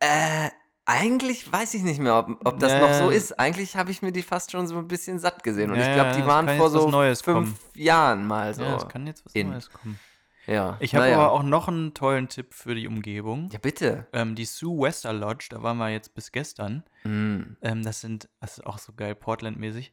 äh, 0.00 0.48
eigentlich 0.88 1.50
weiß 1.50 1.74
ich 1.74 1.82
nicht 1.82 1.98
mehr, 1.98 2.16
ob, 2.16 2.28
ob 2.46 2.60
das 2.60 2.72
Ja, 2.72 2.80
noch 2.80 2.92
so 2.92 3.10
ja. 3.10 3.16
ist. 3.16 3.38
Eigentlich 3.40 3.76
habe 3.76 3.90
ich 3.90 4.02
mir 4.02 4.12
die 4.12 4.22
fast 4.22 4.52
schon 4.52 4.66
so 4.68 4.78
ein 4.78 4.86
bisschen 4.86 5.18
satt 5.18 5.42
gesehen. 5.42 5.70
Und 5.70 5.78
Ja, 5.78 5.86
ich 5.86 5.92
glaube, 5.92 6.10
ja, 6.10 6.16
die 6.16 6.26
waren 6.26 6.48
vor 6.56 6.70
so 6.70 6.88
fünf 6.90 7.24
kommen. 7.24 7.58
Jahren 7.74 8.26
mal 8.26 8.54
so. 8.54 8.62
Ja, 8.62 8.76
es 8.76 8.86
kann 8.88 9.06
jetzt 9.06 9.24
was 9.26 9.34
in. 9.34 9.50
Neues 9.50 9.68
kommen. 9.70 9.98
Ja. 10.46 10.76
Ich 10.80 10.94
habe 10.94 11.06
naja. 11.06 11.18
aber 11.18 11.32
auch 11.32 11.42
noch 11.42 11.68
einen 11.68 11.92
tollen 11.94 12.28
Tipp 12.28 12.54
für 12.54 12.74
die 12.74 12.86
Umgebung. 12.86 13.48
Ja, 13.52 13.58
bitte. 13.58 14.06
Ähm, 14.12 14.34
die 14.34 14.44
Sue 14.44 14.80
Wester 14.80 15.12
Lodge, 15.12 15.48
da 15.50 15.62
waren 15.62 15.76
wir 15.78 15.90
jetzt 15.90 16.14
bis 16.14 16.30
gestern. 16.32 16.84
Mm. 17.04 17.56
Ähm, 17.62 17.82
das 17.82 18.00
sind, 18.00 18.28
das 18.40 18.58
ist 18.58 18.66
auch 18.66 18.78
so 18.78 18.92
geil, 18.92 19.14
Portland-mäßig. 19.14 19.92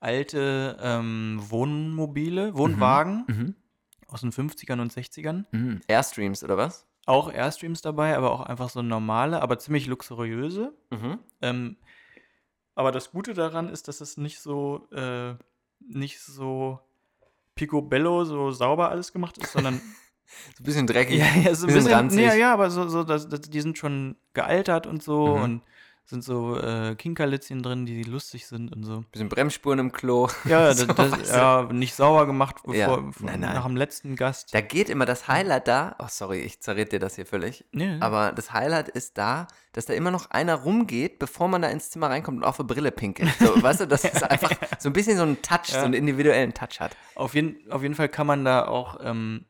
Alte 0.00 0.76
ähm, 0.82 1.38
Wohnmobile, 1.48 2.56
Wohnwagen 2.56 3.24
Mhm. 3.28 3.54
aus 4.08 4.20
den 4.20 4.32
50ern 4.32 4.80
und 4.80 4.92
60ern. 4.92 5.44
Mhm. 5.52 5.80
Airstreams 5.88 6.44
oder 6.44 6.56
was? 6.56 6.86
Auch 7.06 7.32
Airstreams 7.32 7.80
dabei, 7.82 8.16
aber 8.16 8.32
auch 8.32 8.40
einfach 8.42 8.68
so 8.70 8.82
normale, 8.82 9.40
aber 9.42 9.58
ziemlich 9.58 9.86
luxuriöse. 9.86 10.74
Mhm. 10.90 11.18
Ähm, 11.42 11.76
aber 12.74 12.92
das 12.92 13.12
Gute 13.12 13.34
daran 13.34 13.68
ist, 13.68 13.88
dass 13.88 14.00
es 14.00 14.16
nicht 14.16 14.40
so, 14.40 14.88
äh, 14.90 15.34
nicht 15.80 16.20
so 16.20 16.80
picobello, 17.54 18.24
so 18.24 18.50
sauber 18.50 18.90
alles 18.90 19.12
gemacht 19.12 19.38
ist, 19.38 19.52
sondern 19.52 19.80
So 20.56 20.62
ein 20.62 20.64
bisschen 20.64 20.86
dreckig. 20.86 21.18
ja, 21.18 21.26
ja, 21.26 21.54
so 21.54 21.66
ein 21.66 21.74
bisschen 21.74 21.74
bisschen, 21.74 21.92
ranzig. 21.92 22.22
ja, 22.22 22.34
ja, 22.34 22.52
aber 22.52 22.70
so, 22.70 22.88
so 22.88 23.04
das, 23.04 23.28
das, 23.28 23.42
die 23.42 23.60
sind 23.60 23.78
schon 23.78 24.16
gealtert 24.32 24.86
und 24.86 25.02
so 25.02 25.36
Mhm. 25.36 25.42
und 25.42 25.62
sind 26.06 26.22
so 26.22 26.58
äh, 26.58 26.94
Kinkerlitzchen 26.96 27.62
drin, 27.62 27.86
die 27.86 28.02
lustig 28.02 28.46
sind 28.46 28.72
und 28.74 28.84
so. 28.84 29.04
Bisschen 29.10 29.28
Bremsspuren 29.28 29.78
im 29.78 29.92
Klo. 29.92 30.28
Ja, 30.44 30.68
das, 30.74 30.86
das, 30.86 31.30
ja 31.30 31.68
nicht 31.72 31.94
sauber 31.94 32.26
gemacht 32.26 32.56
bevor, 32.64 32.74
Ja, 32.74 32.96
nein, 33.20 33.40
nein. 33.40 33.54
nach 33.54 33.64
dem 33.64 33.76
letzten 33.76 34.14
Gast. 34.14 34.52
Da 34.52 34.60
geht 34.60 34.90
immer 34.90 35.06
das 35.06 35.28
Highlight 35.28 35.66
da. 35.66 35.96
Oh, 35.98 36.06
sorry, 36.08 36.40
ich 36.40 36.60
zerrede 36.60 36.90
dir 36.90 36.98
das 36.98 37.16
hier 37.16 37.26
völlig. 37.26 37.64
Nee. 37.72 37.96
Aber 38.00 38.32
das 38.32 38.52
Highlight 38.52 38.88
ist 38.88 39.16
da, 39.16 39.46
dass 39.72 39.86
da 39.86 39.94
immer 39.94 40.10
noch 40.10 40.30
einer 40.30 40.54
rumgeht, 40.54 41.18
bevor 41.18 41.48
man 41.48 41.62
da 41.62 41.68
ins 41.68 41.90
Zimmer 41.90 42.10
reinkommt 42.10 42.38
und 42.38 42.44
auf 42.44 42.60
eine 42.60 42.66
Brille 42.66 42.92
pinkelt. 42.92 43.30
So, 43.38 43.46
weißt 43.62 43.80
du, 43.80 43.86
dass 43.86 44.04
es 44.04 44.22
einfach 44.22 44.52
so 44.78 44.90
ein 44.90 44.92
bisschen 44.92 45.16
so 45.16 45.22
einen 45.22 45.42
Touch, 45.42 45.66
so 45.66 45.78
einen 45.78 45.94
individuellen 45.94 46.54
Touch 46.54 46.80
hat. 46.80 46.96
Auf 47.14 47.34
jeden, 47.34 47.70
auf 47.72 47.82
jeden 47.82 47.94
Fall 47.94 48.08
kann 48.08 48.26
man 48.26 48.44
da 48.44 48.66
auch 48.66 48.98
ähm, 49.02 49.46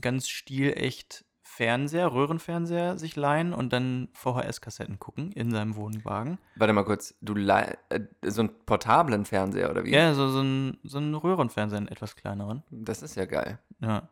ganz 0.00 0.28
stilecht 0.28 1.25
Fernseher, 1.56 2.12
Röhrenfernseher 2.12 2.98
sich 2.98 3.16
leihen 3.16 3.54
und 3.54 3.72
dann 3.72 4.08
VHS-Kassetten 4.12 4.98
gucken 4.98 5.32
in 5.32 5.50
seinem 5.50 5.74
Wohnwagen. 5.76 6.36
Warte 6.56 6.74
mal 6.74 6.84
kurz, 6.84 7.16
du 7.22 7.32
leih- 7.32 7.78
äh, 7.88 8.00
so 8.26 8.42
einen 8.42 8.50
portablen 8.66 9.24
Fernseher 9.24 9.70
oder 9.70 9.82
wie? 9.82 9.90
Ja, 9.90 10.12
so, 10.12 10.28
so, 10.28 10.42
ein, 10.42 10.76
so 10.84 10.98
ein 10.98 11.14
Röhrenfernseher, 11.14 11.78
einen 11.78 11.88
etwas 11.88 12.14
kleineren. 12.14 12.62
Das 12.70 13.00
ist 13.00 13.14
ja 13.14 13.24
geil. 13.24 13.58
Ja. 13.80 14.10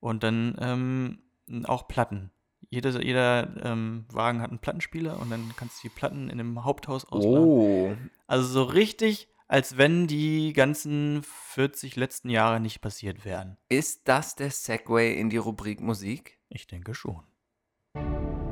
Und 0.00 0.22
dann 0.22 0.54
ähm, 0.60 1.18
auch 1.64 1.88
Platten. 1.88 2.30
Jeder, 2.68 3.02
jeder 3.02 3.48
ähm, 3.64 4.04
Wagen 4.12 4.42
hat 4.42 4.50
einen 4.50 4.58
Plattenspieler 4.58 5.18
und 5.18 5.30
dann 5.30 5.54
kannst 5.56 5.82
du 5.82 5.88
die 5.88 5.94
Platten 5.94 6.28
in 6.28 6.36
dem 6.36 6.62
Haupthaus 6.62 7.06
ausleihen. 7.06 7.38
Oh. 7.46 7.96
Also 8.26 8.46
so 8.48 8.64
richtig, 8.64 9.28
als 9.48 9.78
wenn 9.78 10.06
die 10.08 10.52
ganzen 10.52 11.22
40 11.22 11.96
letzten 11.96 12.28
Jahre 12.28 12.60
nicht 12.60 12.82
passiert 12.82 13.24
wären. 13.24 13.56
Ist 13.70 14.08
das 14.08 14.34
der 14.34 14.50
Segway 14.50 15.18
in 15.18 15.30
die 15.30 15.38
Rubrik 15.38 15.80
Musik? 15.80 16.35
Ich 16.48 16.66
denke 16.66 16.94
schon. 16.94 17.22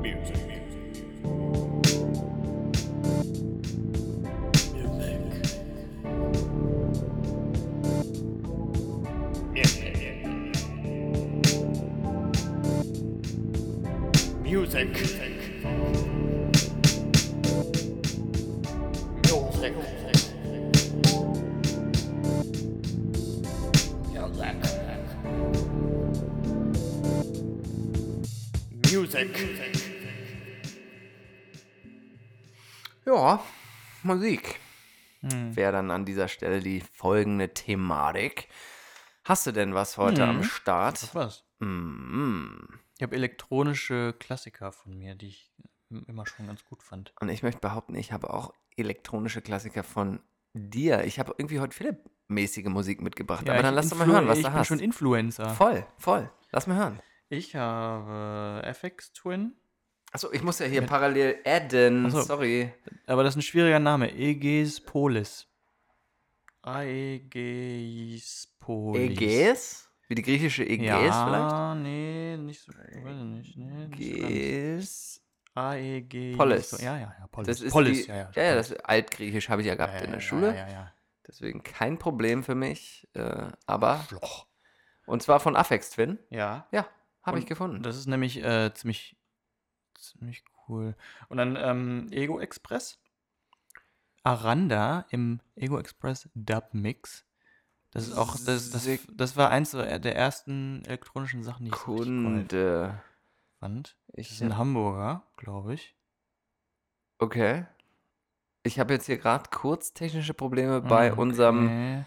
Music. 0.01 0.35
Music. 14.43 15.14
Music. 29.05 29.29
Ja, 33.05 33.39
Musik. 34.01 34.59
Hm. 35.21 35.55
Wäre 35.55 35.73
dann 35.73 35.91
an 35.91 36.05
dieser 36.05 36.27
Stelle 36.27 36.59
die 36.59 36.81
folgende 36.81 37.53
Thematik. 37.53 38.47
Hast 39.23 39.45
du 39.45 39.51
denn 39.51 39.75
was 39.75 39.97
heute 39.99 40.23
Mhm. 40.23 40.29
am 40.37 40.43
Start? 40.43 41.13
Was? 41.13 41.43
Mm. 41.59 42.49
Ich 42.97 43.03
habe 43.03 43.15
elektronische 43.15 44.13
Klassiker 44.17 44.71
von 44.71 44.97
mir, 44.97 45.13
die 45.13 45.27
ich 45.27 45.51
immer 46.07 46.25
schon 46.25 46.47
ganz 46.47 46.65
gut 46.65 46.81
fand. 46.81 47.13
Und 47.19 47.29
ich 47.29 47.43
möchte 47.43 47.61
behaupten, 47.61 47.93
ich 47.93 48.11
habe 48.11 48.33
auch 48.33 48.55
elektronische 48.75 49.43
Klassiker 49.43 49.83
von 49.83 50.19
dir. 50.53 51.03
Ich 51.03 51.19
habe 51.19 51.35
irgendwie 51.37 51.59
heute 51.59 51.75
Philipp-mäßige 51.75 52.65
Musik 52.69 53.01
mitgebracht. 53.03 53.47
Aber 53.47 53.57
ich 53.57 53.61
dann 53.61 53.75
lass 53.75 53.89
doch 53.89 53.97
mal 53.99 54.07
hören, 54.07 54.27
was 54.27 54.39
ich 54.39 54.45
du 54.45 54.49
bin 54.49 54.59
hast. 54.59 54.67
schon 54.67 54.79
Influencer. 54.79 55.51
Voll, 55.51 55.85
voll. 55.99 56.31
Lass 56.51 56.65
mal 56.65 56.77
hören. 56.77 56.99
Ich 57.29 57.55
habe 57.55 58.61
FX 58.65 59.13
Twin, 59.13 59.53
Achso, 60.15 60.31
ich 60.31 60.43
muss 60.43 60.59
ja 60.59 60.65
hier 60.65 60.79
Mit- 60.79 60.89
parallel 60.89 61.39
adden. 61.45 62.05
Ach 62.05 62.11
so. 62.11 62.21
Sorry. 62.21 62.71
aber 63.05 63.23
das 63.23 63.33
ist 63.33 63.39
ein 63.39 63.41
schwieriger 63.41 63.79
Name. 63.79 64.05
Aegis 64.07 64.79
Polis. 64.79 65.45
Aegis 66.61 68.47
Polis. 68.59 69.11
Ägäis? 69.11 69.89
Wie 70.07 70.15
die 70.15 70.21
griechische 70.21 70.63
Ägäis 70.63 71.13
ja, 71.13 71.75
nee, 71.75 72.37
nicht 72.37 72.61
so. 72.61 72.71
Weiß 72.71 73.17
ich 73.17 73.23
nicht. 73.23 73.57
Nee, 73.57 73.87
vielleicht? 73.91 74.23
Ägäis. 74.23 75.21
Aegis. 75.53 76.37
Polis. 76.37 76.71
Ja, 76.81 76.97
ja, 76.97 77.15
ja. 77.19 77.27
Polis. 77.31 77.47
Das 77.47 77.61
ist 77.61 77.71
Polis, 77.73 78.03
die, 78.05 78.09
ja, 78.09 78.15
ja. 78.15 78.29
ja, 78.35 78.43
ja, 78.43 78.55
das 78.55 78.71
ist 78.71 78.85
altgriechisch 78.85 79.49
habe 79.49 79.61
ich 79.61 79.67
ja 79.67 79.75
gehabt 79.75 79.95
Ja, 79.95 79.99
in 80.01 80.11
der 80.11 80.19
Schule. 80.21 80.47
Ja, 80.47 80.67
ja, 80.67 80.69
ja. 80.71 80.91
Deswegen 81.27 81.63
kein 81.63 81.97
Problem 81.97 82.43
für 82.43 82.55
mich. 82.55 83.07
Äh, 83.13 83.47
aber, 83.65 84.05
Schloch. 84.07 84.45
und 85.07 85.23
zwar 85.23 85.39
von 85.39 85.55
Afex 85.55 85.89
Twin. 85.89 86.19
Ja. 86.29 86.67
Ja, 86.71 86.87
habe 87.25 87.39
ich 87.39 87.45
Und 87.45 87.49
gefunden. 87.49 87.83
Das 87.83 87.97
ist 87.97 88.07
nämlich 88.07 88.43
äh, 88.43 88.73
ziemlich, 88.73 89.17
ziemlich 89.97 90.43
cool. 90.67 90.95
Und 91.29 91.37
dann 91.37 91.55
ähm, 91.55 92.07
Ego 92.11 92.39
Express. 92.39 92.99
Aranda 94.23 95.05
im 95.09 95.39
Ego 95.55 95.77
Express 95.77 96.29
Dub 96.33 96.73
Mix. 96.73 97.25
Das 97.91 98.07
ist 98.07 98.17
auch, 98.17 98.35
das, 98.45 98.71
das, 98.71 98.87
das 99.13 99.37
war 99.37 99.51
eins 99.51 99.71
so 99.71 99.77
der 99.77 100.15
ersten 100.15 100.83
elektronischen 100.85 101.43
Sachen, 101.43 101.65
die 101.65 101.71
ich 101.71 101.77
Kunde. 101.77 103.01
fand. 103.59 103.95
Das 104.07 104.25
Ich 104.25 104.31
ist 104.31 104.41
ein 104.41 104.57
Hamburger, 104.57 105.23
glaube 105.37 105.73
ich. 105.75 105.95
Okay. 107.19 107.65
Ich 108.63 108.79
habe 108.79 108.93
jetzt 108.93 109.05
hier 109.05 109.17
gerade 109.17 109.49
kurz 109.49 109.93
technische 109.93 110.33
Probleme 110.33 110.81
bei 110.81 111.11
Okay. 111.11 111.21
unserem 111.21 112.05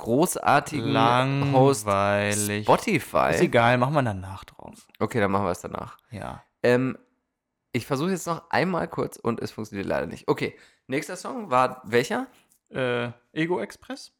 großartigen 0.00 1.52
Host 1.52 1.86
Langweilig. 1.86 2.64
Spotify. 2.64 3.30
Ist 3.32 3.42
egal, 3.42 3.76
machen 3.78 3.94
wir 3.94 4.02
danach 4.02 4.44
drauf. 4.44 4.88
Okay, 4.98 5.20
dann 5.20 5.30
machen 5.30 5.44
wir 5.44 5.50
es 5.50 5.60
danach. 5.60 5.98
Ja. 6.10 6.42
Ähm, 6.62 6.98
ich 7.72 7.86
versuche 7.86 8.10
jetzt 8.10 8.26
noch 8.26 8.50
einmal 8.50 8.88
kurz 8.88 9.16
und 9.16 9.40
es 9.40 9.50
funktioniert 9.52 9.86
leider 9.86 10.06
nicht. 10.06 10.26
Okay, 10.26 10.56
nächster 10.86 11.16
Song 11.16 11.50
war 11.50 11.82
welcher? 11.84 12.26
Äh, 12.70 13.10
Ego 13.32 13.60
Express? 13.60 14.12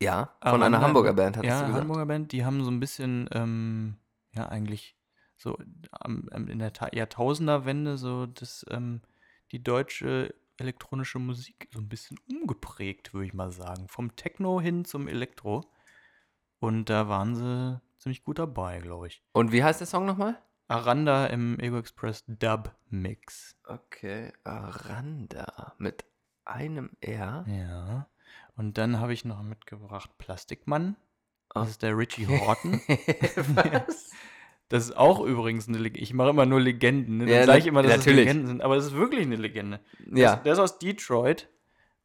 Ja, 0.00 0.34
von 0.40 0.50
Aranda, 0.50 0.66
einer 0.66 0.80
Hamburger 0.80 1.14
Band, 1.14 1.36
hattest 1.36 1.50
ja, 1.50 1.60
du 1.60 1.66
gesagt. 1.66 1.80
Hamburger 1.82 2.06
Band, 2.06 2.32
die 2.32 2.44
haben 2.44 2.62
so 2.62 2.70
ein 2.70 2.80
bisschen, 2.80 3.28
ähm, 3.32 3.96
ja, 4.34 4.48
eigentlich 4.48 4.96
so 5.36 5.56
am, 5.92 6.28
in 6.28 6.58
der 6.58 6.72
Ta 6.72 6.88
Jahrtausenderwende 6.92 7.96
so 7.96 8.26
das, 8.26 8.66
ähm, 8.70 9.00
die 9.50 9.62
deutsche 9.62 10.34
elektronische 10.62 11.18
Musik 11.18 11.68
so 11.72 11.80
ein 11.80 11.88
bisschen 11.88 12.18
umgeprägt, 12.30 13.12
würde 13.12 13.26
ich 13.26 13.34
mal 13.34 13.50
sagen. 13.50 13.88
Vom 13.88 14.16
Techno 14.16 14.60
hin 14.60 14.84
zum 14.84 15.08
Elektro. 15.08 15.70
Und 16.60 16.88
da 16.90 17.08
waren 17.08 17.34
sie 17.34 17.80
ziemlich 17.98 18.22
gut 18.24 18.38
dabei, 18.38 18.78
glaube 18.80 19.08
ich. 19.08 19.22
Und 19.32 19.52
wie 19.52 19.62
heißt 19.64 19.80
der 19.80 19.86
Song 19.86 20.06
nochmal? 20.06 20.40
Aranda 20.68 21.26
im 21.26 21.58
Ego 21.60 21.76
Express 21.78 22.24
Dub 22.26 22.74
Mix. 22.88 23.56
Okay, 23.66 24.32
Aranda 24.44 25.74
mit 25.78 26.04
einem 26.44 26.90
R. 27.00 27.44
Ja. 27.48 28.08
Und 28.56 28.78
dann 28.78 28.98
habe 29.00 29.12
ich 29.12 29.24
noch 29.24 29.42
mitgebracht 29.42 30.10
Plastikmann. 30.18 30.96
Das 31.50 31.66
Oh. 31.66 31.68
ist 31.70 31.82
der 31.82 31.96
Richie 31.98 32.26
Horton. 32.26 32.80
Was? 32.88 34.10
Das 34.72 34.84
ist 34.84 34.96
auch 34.96 35.20
übrigens 35.20 35.68
eine 35.68 35.78
Legende. 35.78 36.00
Ich 36.02 36.14
mache 36.14 36.30
immer 36.30 36.46
nur 36.46 36.60
Legenden. 36.60 37.18
Ne? 37.18 37.26
Dann 37.26 37.34
Ja, 37.34 37.44
sage 37.44 37.58
ich 37.58 37.66
immer, 37.66 37.82
dass 37.82 37.98
natürlich. 37.98 38.20
es 38.20 38.24
Legenden 38.26 38.46
sind. 38.46 38.62
Aber 38.62 38.76
es 38.76 38.86
ist 38.86 38.94
wirklich 38.94 39.26
eine 39.26 39.36
Legende. 39.36 39.80
Ja, 40.12 40.36
Das, 40.36 40.42
der 40.44 40.52
ist 40.54 40.58
aus 40.58 40.78
Detroit. 40.78 41.48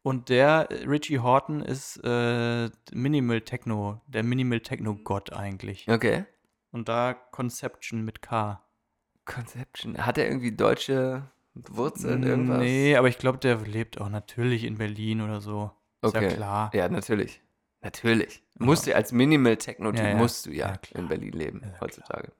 Und 0.02 0.28
der, 0.28 0.68
äh, 0.70 0.84
Richie 0.86 1.18
Horton, 1.18 1.60
ist 1.62 1.96
äh, 2.04 2.68
Minimal 2.92 3.40
Techno, 3.40 4.00
der 4.06 4.22
Minimal 4.22 4.60
Techno-Gott 4.60 5.32
eigentlich. 5.32 5.88
okay. 5.88 6.24
Und 6.70 6.88
da 6.88 7.14
Conception 7.14 8.04
mit 8.04 8.20
K. 8.22 8.62
Conception. 9.24 9.96
Hat 10.04 10.18
er 10.18 10.26
irgendwie 10.28 10.52
deutsche 10.52 11.30
Wurzeln, 11.54 12.22
irgendwas? 12.22 12.60
Nee, 12.60 12.96
aber 12.96 13.08
ich 13.08 13.18
glaube, 13.18 13.38
der 13.38 13.56
lebt 13.56 14.00
auch 14.00 14.08
natürlich 14.10 14.64
in 14.64 14.76
Berlin 14.78 15.20
oder 15.22 15.40
so. 15.40 15.70
Ist 16.02 16.14
Okay. 16.14 16.28
ja 16.28 16.34
klar. 16.34 16.70
Ja, 16.74 16.88
natürlich. 16.88 17.40
Natürlich. 17.80 18.42
Musst 18.58 18.86
du 18.86 18.94
als 18.94 19.12
Minimal 19.12 19.56
Techno-Typ 19.56 20.00
Ja, 20.00 20.08
ja. 20.10 20.16
musst 20.16 20.46
du 20.46 20.50
ja, 20.50 20.68
Ja, 20.68 20.78
in 21.00 21.08
Berlin 21.08 21.32
leben 21.32 21.62
Ja, 21.64 21.80
heutzutage. 21.80 22.32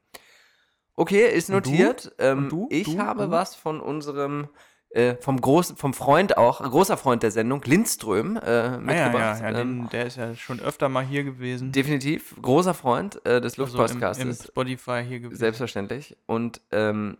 Okay, 0.94 1.28
ist 1.28 1.48
Und 1.48 1.64
du? 1.66 1.70
notiert. 1.70 2.12
Ähm, 2.18 2.38
Und 2.44 2.52
du? 2.52 2.66
Ich 2.70 2.86
Du? 2.86 2.98
habe 2.98 3.26
Du? 3.26 3.30
was 3.30 3.54
von 3.54 3.80
unserem 3.80 4.48
äh, 4.90 5.16
vom 5.16 5.40
großen, 5.40 5.76
vom 5.76 5.92
Freund 5.94 6.36
auch, 6.38 6.60
großer 6.62 6.96
Freund 6.96 7.22
der 7.22 7.30
Sendung, 7.30 7.62
Lindström, 7.62 8.36
äh, 8.36 8.40
Ah, 8.40 8.42
ja, 8.42 8.78
ja, 8.78 8.78
mitgebracht. 8.78 9.40
ja, 9.42 9.48
ähm, 9.50 9.54
den, 9.82 9.88
der 9.90 10.06
ist 10.06 10.16
ja 10.16 10.34
schon 10.34 10.60
öfter 10.60 10.88
mal 10.88 11.04
hier 11.04 11.24
gewesen. 11.24 11.72
definitiv 11.72 12.34
großer 12.40 12.74
Freund 12.74 13.24
äh, 13.26 13.40
des 13.40 13.58
Also 13.58 13.78
im, 13.78 13.82
im 13.82 13.88
Luftpodcastes. 13.90 14.44
Spotify 14.48 15.04
hier 15.06 15.20
gewesen. 15.20 15.36
Selbstverständlich. 15.38 16.16
Und 16.26 16.62
ähm, 16.72 17.18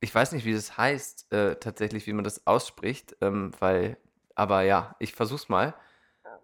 ich 0.00 0.14
weiß 0.14 0.32
nicht, 0.32 0.44
wie 0.44 0.52
das 0.52 0.76
heißt, 0.76 1.32
äh, 1.32 1.56
tatsächlich, 1.56 2.06
wie 2.06 2.12
man 2.12 2.22
das 2.24 2.46
ausspricht, 2.46 3.16
ähm, 3.22 3.52
weil, 3.58 3.96
aber 4.34 4.60
ja, 4.62 4.94
ich 5.00 5.14
versuch's 5.14 5.48
mal. 5.48 5.74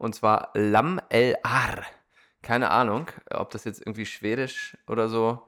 Und 0.00 0.14
zwar 0.14 0.50
Lam 0.54 0.98
El 1.10 1.36
Ar. 1.42 1.84
Keine 2.40 2.70
Ahnung, 2.70 3.08
ob 3.30 3.50
das 3.50 3.64
jetzt 3.64 3.80
irgendwie 3.80 4.06
schwedisch 4.06 4.74
oder 4.86 5.10
so 5.10 5.46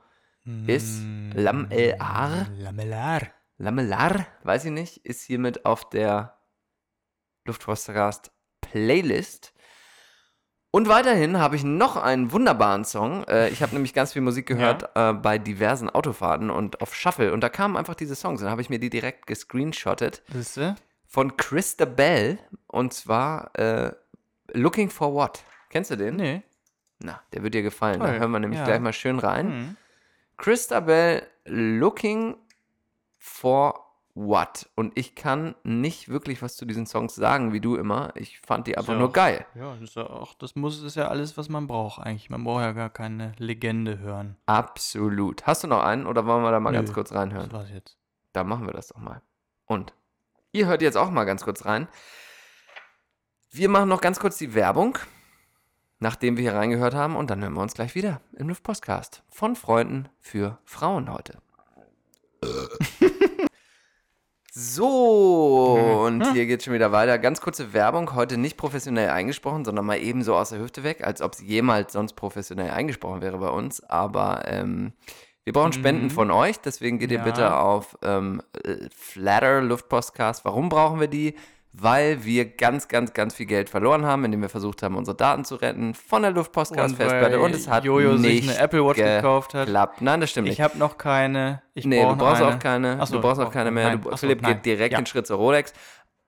ist. 0.67 1.03
Lam 1.33 1.69
El 1.71 1.97
Ar. 1.99 2.49
Lamellar. 2.59 3.23
Lamellar, 3.57 4.27
weiß 4.43 4.67
ich 4.67 4.71
nicht, 4.73 4.99
ist 5.07 5.23
hiermit 5.23 5.65
auf 5.65 5.89
der 5.89 6.37
Luftpostcast 7.47 8.31
Playlist. 8.61 9.55
Und 10.71 10.87
weiterhin 10.89 11.39
habe 11.39 11.57
ich 11.57 11.65
noch 11.65 11.97
einen 11.97 12.31
wunderbaren 12.33 12.85
Song. 12.85 13.25
Äh, 13.29 13.49
ich 13.49 13.63
habe 13.63 13.73
nämlich 13.73 13.95
ganz 13.95 14.13
viel 14.13 14.23
Musik 14.23 14.47
gehört 14.47 14.91
äh, 14.95 15.15
bei 15.15 15.39
diversen 15.39 15.89
Autofahrten 15.89 16.51
und 16.51 16.83
auf 16.83 16.95
Shuffle. 16.95 17.33
Und 17.33 17.41
da 17.41 17.49
kamen 17.49 17.79
einfach 17.79 17.95
diese 17.95 18.17
Songs. 18.17 18.41
Dann 18.41 18.51
habe 18.51 18.61
ich 18.61 18.69
mir 18.69 18.79
die 18.79 18.91
direkt 18.91 19.27
gescreenshottet 19.27 20.23
Siehst 20.31 20.59
du? 20.59 20.75
von 21.07 21.39
Christa 21.39 21.87
Bell. 21.87 22.39
Und 22.67 22.93
zwar 22.93 23.59
äh, 23.59 23.93
Looking 24.53 24.91
for 24.91 25.15
What. 25.15 25.45
Kennst 25.71 25.91
du 25.91 25.97
den? 25.97 26.17
Nee. 26.17 26.43
Na, 26.99 27.21
der 27.33 27.43
wird 27.43 27.55
dir 27.55 27.63
gefallen. 27.63 28.01
Da 28.01 28.07
Toll, 28.09 28.19
hören 28.21 28.31
wir 28.31 28.39
nämlich 28.41 28.59
ja. 28.61 28.65
gleich 28.65 28.81
mal 28.81 28.93
schön 28.93 29.19
rein. 29.19 29.47
Hm. 29.49 29.77
Christabel 30.37 31.23
looking 31.45 32.37
for 33.19 33.87
what? 34.15 34.69
Und 34.75 34.97
ich 34.99 35.15
kann 35.15 35.55
nicht 35.65 36.09
wirklich 36.09 36.43
was 36.43 36.57
zu 36.57 36.65
diesen 36.67 36.87
Songs 36.87 37.15
sagen, 37.15 37.53
wie 37.53 37.61
du 37.61 37.77
immer. 37.77 38.13
Ich 38.15 38.41
fand 38.41 38.67
die 38.67 38.77
einfach 38.77 38.93
ja 38.93 38.99
nur 38.99 39.09
auch- 39.09 39.13
geil. 39.13 39.47
Ja, 39.55 39.73
das 39.75 39.83
ist 39.83 39.97
ja 39.97 40.09
auch, 40.09 40.35
das 40.35 40.55
muss, 40.55 40.83
ist 40.83 40.97
ja 40.97 41.09
alles, 41.09 41.37
was 41.37 41.49
man 41.49 41.67
braucht 41.67 42.01
eigentlich. 42.03 42.29
Man 42.31 42.45
braucht 42.45 42.61
ja 42.63 42.73
gar 42.73 42.91
keine 42.91 43.33
Legende 43.39 43.99
hören. 43.99 44.37
Absolut. 44.47 45.47
Hast 45.47 45.65
du 45.65 45.69
noch 45.69 45.83
einen 45.83 46.07
oder 46.07 46.27
wollen 46.27 46.43
wir 46.43 46.51
da 46.51 46.61
mal 46.61 46.71
Nö, 46.73 46.77
ganz 46.79 46.93
kurz 46.93 47.09
Das 47.09 47.19
reinhören? 47.19 47.51
war's 47.53 47.71
jetzt. 47.71 47.97
Da 48.33 48.45
machen 48.45 48.67
wir 48.67 48.73
das 48.73 48.89
doch 48.89 48.99
mal. 48.99 49.23
Und 49.67 49.93
ihr 50.53 50.67
hört 50.67 50.83
jetzt 50.83 50.97
auch 50.97 51.11
mal 51.11 51.25
ganz 51.25 51.43
kurz 51.45 51.65
rein. 51.65 51.89
Wir 53.55 53.69
machen 53.69 53.91
noch 53.91 54.01
ganz 54.01 54.19
kurz 54.19 54.39
die 54.39 54.55
Werbung, 54.55 54.99
nachdem 55.99 56.37
wir 56.39 56.43
hier 56.43 56.55
reingehört 56.55 56.95
haben. 56.95 57.17
Und 57.17 57.29
dann 57.31 57.43
hören 57.43 57.53
wir 57.53 57.61
uns 57.61 57.75
gleich 57.75 57.95
wieder 57.95 58.23
im 58.37 58.49
Luftpostcast. 58.49 59.23
Von 59.29 59.57
Freunden 59.57 60.09
für 60.21 60.59
Frauen 60.65 61.13
heute. 61.13 61.39
So, 64.55 66.03
und 66.05 66.31
hier 66.35 66.45
geht's 66.45 66.67
schon 66.67 66.75
wieder 66.75 66.93
weiter. 66.93 67.19
Ganz 67.19 67.41
kurze 67.41 67.73
Werbung, 67.73 68.15
heute 68.15 68.37
nicht 68.37 68.59
professionell 68.59 69.09
eingesprochen, 69.09 69.65
sondern 69.65 69.87
mal 69.87 69.97
eben 69.99 70.23
so 70.23 70.37
aus 70.37 70.51
der 70.51 70.59
Hüfte 70.59 70.85
weg, 70.85 71.03
als 71.07 71.23
ob 71.23 71.33
es 71.33 71.41
jemals 71.41 71.95
sonst 71.95 72.13
professionell 72.17 72.69
eingesprochen 72.71 73.23
wäre 73.23 73.39
bei 73.39 73.49
uns. 73.49 73.83
Aber 73.83 74.43
ähm, 74.45 74.93
wir 75.45 75.55
brauchen 75.55 75.73
Spenden 75.73 76.05
Mhm. 76.09 76.11
von 76.11 76.31
euch, 76.31 76.61
deswegen 76.61 76.99
geht 76.99 77.11
ihr 77.13 77.21
Ja. 77.21 77.25
bitte 77.25 77.57
auf 77.57 77.97
ähm, 78.03 78.43
äh, 78.63 78.91
Flatter 78.95 79.63
Luftpostcast. 79.63 80.45
Warum 80.45 80.69
brauchen 80.69 81.01
wir 81.01 81.09
die? 81.09 81.35
Weil 81.75 82.25
wir 82.25 82.45
ganz, 82.45 82.89
ganz, 82.89 83.15
ganz 83.15 83.35
viel 83.35 83.47
Geld 83.47 83.71
verloren 83.71 84.05
haben, 84.05 84.27
indem 84.27 84.43
wir 84.43 84.51
versucht 84.51 84.83
haben, 84.83 84.95
unsere 84.95 85.17
Daten 85.17 85.45
zu 85.47 85.55
retten 85.55 85.95
von 85.95 86.21
der 86.21 86.31
Luftpostcast-Festplatte 86.33 87.37
weil 87.39 87.45
und 87.47 87.55
es 87.55 87.67
hat 87.67 87.85
Jojo 87.85 88.13
nicht 88.13 88.43
sich 88.45 88.51
eine 88.51 88.59
Apple 88.59 88.85
Watch 88.85 88.97
gekauft 88.99 89.55
hat. 89.55 89.65
geklappt. 89.67 90.03
Nein, 90.03 90.21
das 90.21 90.31
stimmt 90.31 90.49
nicht. 90.49 90.59
Ich 90.59 90.61
habe 90.61 90.77
noch 90.77 90.99
keine. 90.99 91.63
Ich 91.73 91.87
nee, 91.87 91.97
du 91.97 92.03
brauch 92.09 92.11
noch 92.17 92.19
brauchst 92.19 92.43
eine. 92.43 92.55
auch 92.55 92.59
keine. 92.59 92.99
Ach 93.01 93.07
so, 93.07 93.15
du 93.17 93.21
brauchst 93.23 93.41
auch 93.41 93.51
keine 93.51 93.71
mehr. 93.71 93.97
Du, 93.97 94.09
ach 94.11 94.19
so, 94.19 94.27
Philipp 94.27 94.43
nein. 94.43 94.55
geht 94.57 94.67
direkt 94.67 94.93
Ja. 94.93 95.01
den 95.01 95.07
Schritt 95.07 95.27
zur 95.27 95.39
Rolex. 95.39 95.73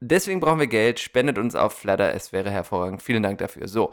Deswegen 0.01 0.41
brauchen 0.41 0.61
wir 0.61 0.67
Geld. 0.67 0.99
Spendet 0.99 1.37
uns 1.39 1.55
auf 1.55 1.75
Flatter. 1.75 2.15
Es 2.15 2.33
wäre 2.33 2.51
hervorragend. 2.51 3.03
Vielen 3.03 3.23
Dank 3.23 3.37
dafür. 3.39 3.69
So, 3.69 3.91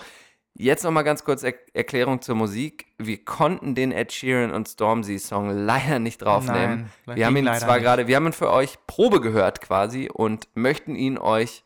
jetzt 0.54 0.84
nochmal 0.84 1.04
ganz 1.04 1.24
kurz 1.24 1.44
er 1.44 1.54
Erklärung 1.74 2.22
zur 2.22 2.36
Musik. 2.36 2.88
Wir 2.98 3.24
konnten 3.24 3.76
den 3.76 3.92
Ed 3.92 4.12
Sheeran 4.12 4.52
und 4.52 4.68
Stormzy-Song 4.68 5.50
leider 5.50 6.00
nicht 6.00 6.22
draufnehmen. 6.22 6.90
Nein, 7.06 7.18
wir 7.18 7.26
haben 7.26 7.38
ihn 7.38 7.54
zwar 7.56 7.80
gerade, 7.80 8.08
wir 8.08 8.16
haben 8.16 8.28
ihn 8.28 8.34
für 8.34 8.52
euch 8.52 8.78
Probe 8.88 9.22
gehört 9.22 9.62
quasi 9.62 10.10
und 10.12 10.50
möchten 10.54 10.96
ihn 10.96 11.18
euch 11.18 11.64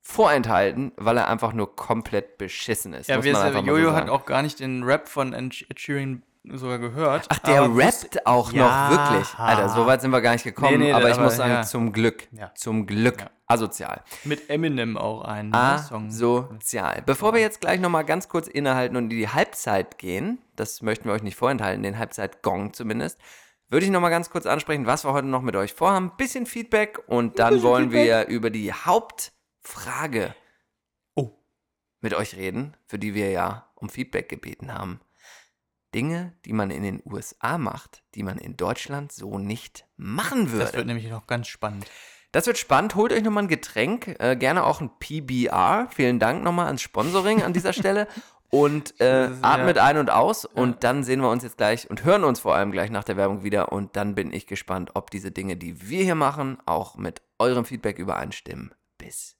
vorenthalten, 0.00 0.92
weil 0.96 1.18
er 1.18 1.28
einfach 1.28 1.52
nur 1.52 1.76
komplett 1.76 2.38
beschissen 2.38 2.94
ist. 2.94 3.08
Ja, 3.08 3.22
wir, 3.22 3.32
mal 3.34 3.52
so 3.52 3.58
Jojo 3.58 3.92
hat 3.92 4.08
auch 4.08 4.24
gar 4.24 4.42
nicht 4.42 4.60
den 4.60 4.82
Rap 4.82 5.08
von 5.08 5.34
Ed 5.34 5.80
Sheeran 5.80 6.22
sogar 6.44 6.78
gehört. 6.78 7.26
Ach, 7.28 7.38
der 7.38 7.62
rappt 7.74 8.26
auch 8.26 8.52
Ja. 8.52 8.90
noch 8.90 8.96
wirklich. 8.96 9.34
Alter, 9.38 9.68
so 9.68 9.86
weit 9.86 10.00
sind 10.00 10.10
wir 10.10 10.20
gar 10.20 10.32
nicht 10.32 10.44
gekommen. 10.44 10.78
Nee, 10.78 10.86
nee, 10.86 10.92
aber 10.92 11.08
ich 11.08 11.14
aber 11.14 11.24
muss 11.24 11.36
sagen, 11.36 11.52
ja. 11.52 11.62
zum 11.62 11.92
Glück. 11.92 12.28
Ja. 12.32 12.52
Zum 12.54 12.86
Glück. 12.86 13.26
Asozial. 13.46 14.02
Mit 14.24 14.50
Eminem 14.50 14.98
auch 14.98 15.22
einen 15.22 15.50
ne, 15.50 15.82
Song. 15.88 16.08
Asozial. 16.08 17.02
Bevor 17.06 17.32
wir 17.32 17.40
jetzt 17.40 17.60
gleich 17.62 17.80
nochmal 17.80 18.04
ganz 18.04 18.28
kurz 18.28 18.46
innehalten 18.46 18.96
und 18.96 19.04
in 19.04 19.18
die 19.18 19.28
Halbzeit 19.28 19.98
gehen, 19.98 20.38
das 20.54 20.82
möchten 20.82 21.06
wir 21.06 21.12
euch 21.14 21.22
nicht 21.22 21.36
vorenthalten, 21.36 21.82
den 21.82 21.98
Halbzeit-Gong 21.98 22.74
zumindest, 22.74 23.18
würde 23.70 23.86
ich 23.86 23.92
nochmal 23.92 24.10
ganz 24.10 24.28
kurz 24.30 24.44
ansprechen, 24.46 24.86
was 24.86 25.04
wir 25.04 25.12
heute 25.12 25.26
noch 25.26 25.42
mit 25.42 25.56
euch 25.56 25.72
vorhaben. 25.74 26.12
Bisschen 26.16 26.44
Feedback 26.46 27.00
und 27.06 27.38
dann 27.38 27.62
wollen 27.62 27.90
wir 27.90 28.26
über 28.26 28.50
die 28.50 28.72
Hauptfrage 28.72 30.34
Oh. 31.14 31.30
mit 32.00 32.14
euch 32.14 32.36
reden, 32.36 32.76
für 32.86 32.98
die 32.98 33.14
wir 33.14 33.30
ja 33.30 33.66
um 33.74 33.88
Feedback 33.88 34.28
gebeten 34.28 34.72
haben. 34.74 35.00
Dinge, 35.94 36.34
die 36.44 36.52
man 36.52 36.70
in 36.70 36.82
den 36.82 37.02
USA 37.04 37.58
macht, 37.58 38.02
die 38.14 38.22
man 38.22 38.38
in 38.38 38.56
Deutschland 38.56 39.12
so 39.12 39.38
nicht 39.38 39.86
machen 39.96 40.52
würde. 40.52 40.64
Das 40.64 40.74
wird 40.74 40.86
nämlich 40.86 41.08
noch 41.08 41.26
ganz 41.26 41.48
spannend. 41.48 41.86
Das 42.32 42.46
wird 42.46 42.58
spannend. 42.58 42.94
Holt 42.94 43.12
euch 43.12 43.22
nochmal 43.22 43.44
ein 43.44 43.48
Getränk, 43.48 44.16
äh, 44.18 44.36
gerne 44.36 44.64
auch 44.64 44.80
ein 44.82 44.90
PBR. 44.98 45.88
Vielen 45.90 46.18
Dank 46.18 46.44
nochmal 46.44 46.66
ans 46.66 46.82
Sponsoring 46.82 47.42
an 47.42 47.54
dieser 47.54 47.72
Stelle. 47.72 48.06
Und 48.50 48.94
äh, 49.00 49.30
atmet 49.40 49.76
ja- 49.76 49.84
ein 49.84 49.96
und 49.96 50.10
aus. 50.10 50.44
Und 50.44 50.84
dann 50.84 51.04
sehen 51.04 51.20
wir 51.20 51.30
uns 51.30 51.42
jetzt 51.42 51.56
gleich 51.56 51.88
und 51.88 52.04
hören 52.04 52.24
uns 52.24 52.40
vor 52.40 52.54
allem 52.54 52.70
gleich 52.70 52.90
nach 52.90 53.04
der 53.04 53.16
Werbung 53.16 53.44
wieder. 53.44 53.72
Und 53.72 53.96
dann 53.96 54.14
bin 54.14 54.32
ich 54.32 54.46
gespannt, 54.46 54.90
ob 54.94 55.10
diese 55.10 55.30
Dinge, 55.30 55.56
die 55.56 55.88
wir 55.88 56.04
hier 56.04 56.14
machen, 56.14 56.58
auch 56.66 56.96
mit 56.96 57.22
eurem 57.38 57.64
Feedback 57.64 57.98
übereinstimmen. 57.98 58.74
Bis 58.98 59.37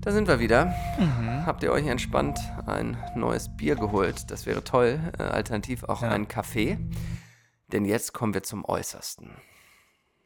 Da 0.00 0.12
sind 0.12 0.28
wir 0.28 0.38
wieder. 0.38 0.66
Mhm. 0.98 1.46
Habt 1.46 1.62
ihr 1.62 1.72
euch 1.72 1.86
entspannt 1.86 2.38
ein 2.66 2.96
neues 3.16 3.48
Bier 3.56 3.74
geholt? 3.74 4.30
Das 4.30 4.44
wäre 4.44 4.62
toll. 4.62 5.00
Äh, 5.18 5.22
alternativ 5.22 5.84
auch 5.84 6.02
Ja. 6.02 6.10
einen 6.10 6.28
Kaffee. 6.28 6.76
Denn 7.72 7.86
jetzt 7.86 8.12
kommen 8.12 8.34
wir 8.34 8.42
zum 8.42 8.64
Äußersten. 8.66 9.30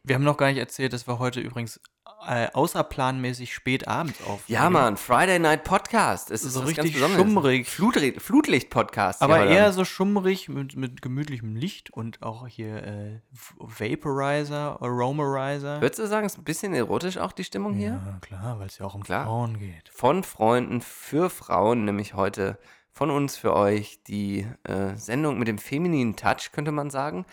Wir 0.05 0.15
haben 0.15 0.25
noch 0.25 0.37
gar 0.37 0.49
nicht 0.49 0.59
erzählt, 0.59 0.93
dass 0.93 1.07
wir 1.07 1.19
heute 1.19 1.41
übrigens 1.41 1.81
äh, 2.27 2.49
außerplanmäßig 2.53 3.53
spät 3.53 3.87
abends 3.89 4.21
aufnehmen. 4.23 4.43
Ja, 4.63 4.71
Mann, 4.71 4.97
Friday 4.97 5.39
Night 5.39 5.65
Podcast. 5.65 6.31
Es 6.31 6.45
ist 6.45 6.55
So 6.55 6.61
richtig 6.61 6.97
schummrig. 6.99 7.69
Flutri- 7.69 8.19
Flutlicht-Podcast. 8.19 9.21
Aber 9.23 9.45
eher 9.47 9.65
Abend. 9.65 9.75
so 9.75 9.85
schummrig 9.85 10.49
mit, 10.49 10.77
mit 10.77 11.03
gemütlichem 11.03 11.57
Licht 11.57 11.91
und 11.91 12.23
auch 12.23 12.47
hier 12.47 12.83
äh, 12.85 13.21
Vaporizer, 13.59 14.81
Aromarizer. 14.81 15.81
Würdest 15.81 15.99
du 15.99 16.07
sagen, 16.07 16.27
es 16.27 16.33
ist 16.35 16.39
ein 16.39 16.45
bisschen 16.45 16.75
erotisch 16.75 17.19
auch 17.19 17.33
die 17.33 17.45
Stimmung 17.45 17.75
hier? 17.75 18.01
Ja, 18.05 18.19
klar, 18.21 18.59
weil 18.59 18.67
es 18.67 18.79
ja 18.79 18.87
auch 18.87 18.95
um 18.95 19.03
Klar. 19.03 19.25
Frauen 19.25 19.59
geht. 19.59 19.89
Von 19.91 20.25
Freunden 20.25 20.81
für 20.81 21.29
Frauen, 21.31 21.85
nämlich 21.85 22.15
heute 22.15 22.59
von 22.93 23.11
uns 23.11 23.37
für 23.37 23.55
euch 23.55 24.03
die 24.05 24.47
äh, 24.65 24.97
Sendung 24.97 25.39
mit 25.39 25.49
dem 25.49 25.59
femininen 25.59 26.17
Touch, 26.17 26.51
könnte 26.53 26.73
man 26.73 26.91
sagen. 26.91 27.27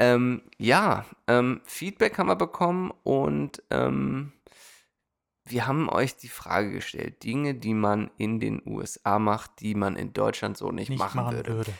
Ähm, 0.00 0.42
ja, 0.56 1.04
ähm, 1.26 1.60
Feedback 1.66 2.16
haben 2.16 2.28
wir 2.28 2.36
bekommen 2.36 2.90
und 3.02 3.62
ähm, 3.70 4.32
wir 5.44 5.66
haben 5.66 5.90
euch 5.90 6.16
die 6.16 6.28
Frage 6.28 6.70
gestellt, 6.72 7.22
Dinge, 7.22 7.54
die 7.54 7.74
man 7.74 8.10
in 8.16 8.40
den 8.40 8.62
USA 8.66 9.18
macht, 9.18 9.60
die 9.60 9.74
man 9.74 9.96
in 9.96 10.12
Deutschland 10.14 10.56
so 10.56 10.70
nicht, 10.72 10.88
Nicht 10.88 10.98
machen, 10.98 11.22
machen 11.22 11.36
würde. 11.36 11.52
würde. 11.54 11.72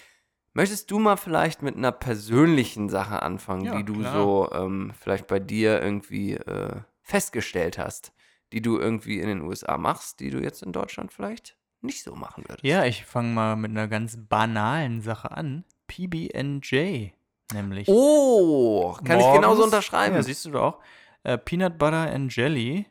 Möchtest 0.53 0.91
du 0.91 0.99
mal 0.99 1.17
vielleicht 1.17 1.63
mit 1.63 1.77
einer 1.77 1.93
persönlichen 1.93 2.89
Sache 2.91 3.23
anfangen, 3.23 3.65
Ja, 3.65 3.77
die 3.77 3.85
du 3.85 4.01
klar. 4.01 4.13
so 4.13 4.51
ähm, 4.53 4.93
vielleicht 5.01 5.27
bei 5.27 5.39
dir 5.39 5.81
irgendwie 5.81 6.35
äh, 6.35 6.81
festgestellt 7.03 7.79
hast, 7.79 8.13
die 8.53 8.61
du 8.61 8.79
irgendwie 8.79 9.21
in 9.21 9.29
den 9.29 9.41
USA 9.43 9.79
machst, 9.79 10.21
die 10.21 10.29
du 10.31 10.43
jetzt 10.43 10.63
in 10.63 10.73
Deutschland 10.73 11.13
vielleicht 11.13 11.57
nicht 11.81 12.03
so 12.03 12.15
machen 12.17 12.45
würdest? 12.49 12.65
Ja, 12.65 12.85
ich 12.85 13.07
fange 13.07 13.33
mal 13.33 13.57
mit 13.57 13.71
einer 13.71 13.89
ganz 13.89 14.19
banalen 14.29 15.01
Sache 15.01 15.31
an. 15.31 15.65
PB&J 15.87 17.13
nämlich. 17.53 17.89
Oh, 17.89 18.93
kann 19.05 19.21
ich 19.21 19.27
genauso 19.27 19.41
Morgens- 19.41 19.65
unterschreiben. 19.65 20.15
Ja, 20.17 20.23
siehst 20.23 20.45
du 20.45 20.51
doch 20.53 20.63
auch. 20.63 20.79
Äh, 21.23 21.39
Peanut 21.39 21.79
Butter 21.79 22.11
and 22.11 22.35
Jelly 22.35 22.87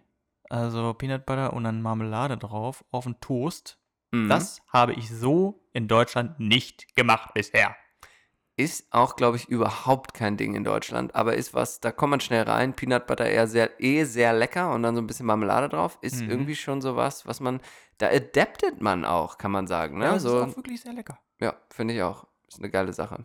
also 0.51 0.93
Peanut 0.95 1.27
Butter 1.27 1.53
und 1.53 1.63
dann 1.63 1.81
Marmelade 1.83 2.35
drauf 2.35 2.83
auf 2.89 3.03
den 3.03 3.19
Toast. 3.19 3.77
Mhm. 4.11 4.29
Das 4.29 4.61
habe 4.73 4.93
ich 4.93 5.07
so 5.09 5.61
in 5.73 5.87
Deutschland 5.87 6.39
nicht 6.39 6.95
gemacht 6.95 7.35
bisher. 7.35 7.75
Ist 8.55 8.91
auch, 8.91 9.15
glaube 9.15 9.37
ich, 9.37 9.47
überhaupt 9.47 10.13
kein 10.15 10.35
Ding 10.37 10.55
in 10.55 10.63
Deutschland, 10.63 11.13
aber 11.15 11.35
ist 11.35 11.53
was, 11.53 11.79
da 11.79 11.91
kommt 11.91 12.09
man 12.11 12.19
schnell 12.19 12.43
rein. 12.43 12.73
Peanut 12.75 13.05
Butter 13.07 13.25
eher 13.25 13.45
sehr, 13.47 13.79
eh 13.79 14.03
sehr 14.05 14.33
lecker 14.33 14.73
und 14.73 14.81
dann 14.83 14.95
so 14.95 15.01
ein 15.01 15.07
bisschen 15.07 15.27
Marmelade 15.27 15.69
drauf. 15.69 15.97
Ist 16.01 16.21
Mhm. 16.23 16.29
irgendwie 16.31 16.55
schon 16.55 16.81
so 16.81 16.95
was, 16.95 17.25
was 17.27 17.39
man, 17.39 17.61
da 17.99 18.07
adaptet 18.09 18.81
man 18.81 19.05
auch, 19.05 19.37
kann 19.37 19.51
man 19.51 19.67
sagen. 19.67 19.99
Ne? 19.99 20.05
Ja, 20.05 20.13
das 20.13 20.23
so, 20.23 20.39
ist 20.39 20.51
auch 20.51 20.55
wirklich 20.57 20.81
sehr 20.81 20.93
lecker. 20.93 21.19
ja, 21.39 21.53
finde 21.69 21.93
ich 21.93 22.01
auch. 22.01 22.25
Ist 22.47 22.57
eine 22.59 22.71
geile 22.71 22.91
Sache. 22.91 23.23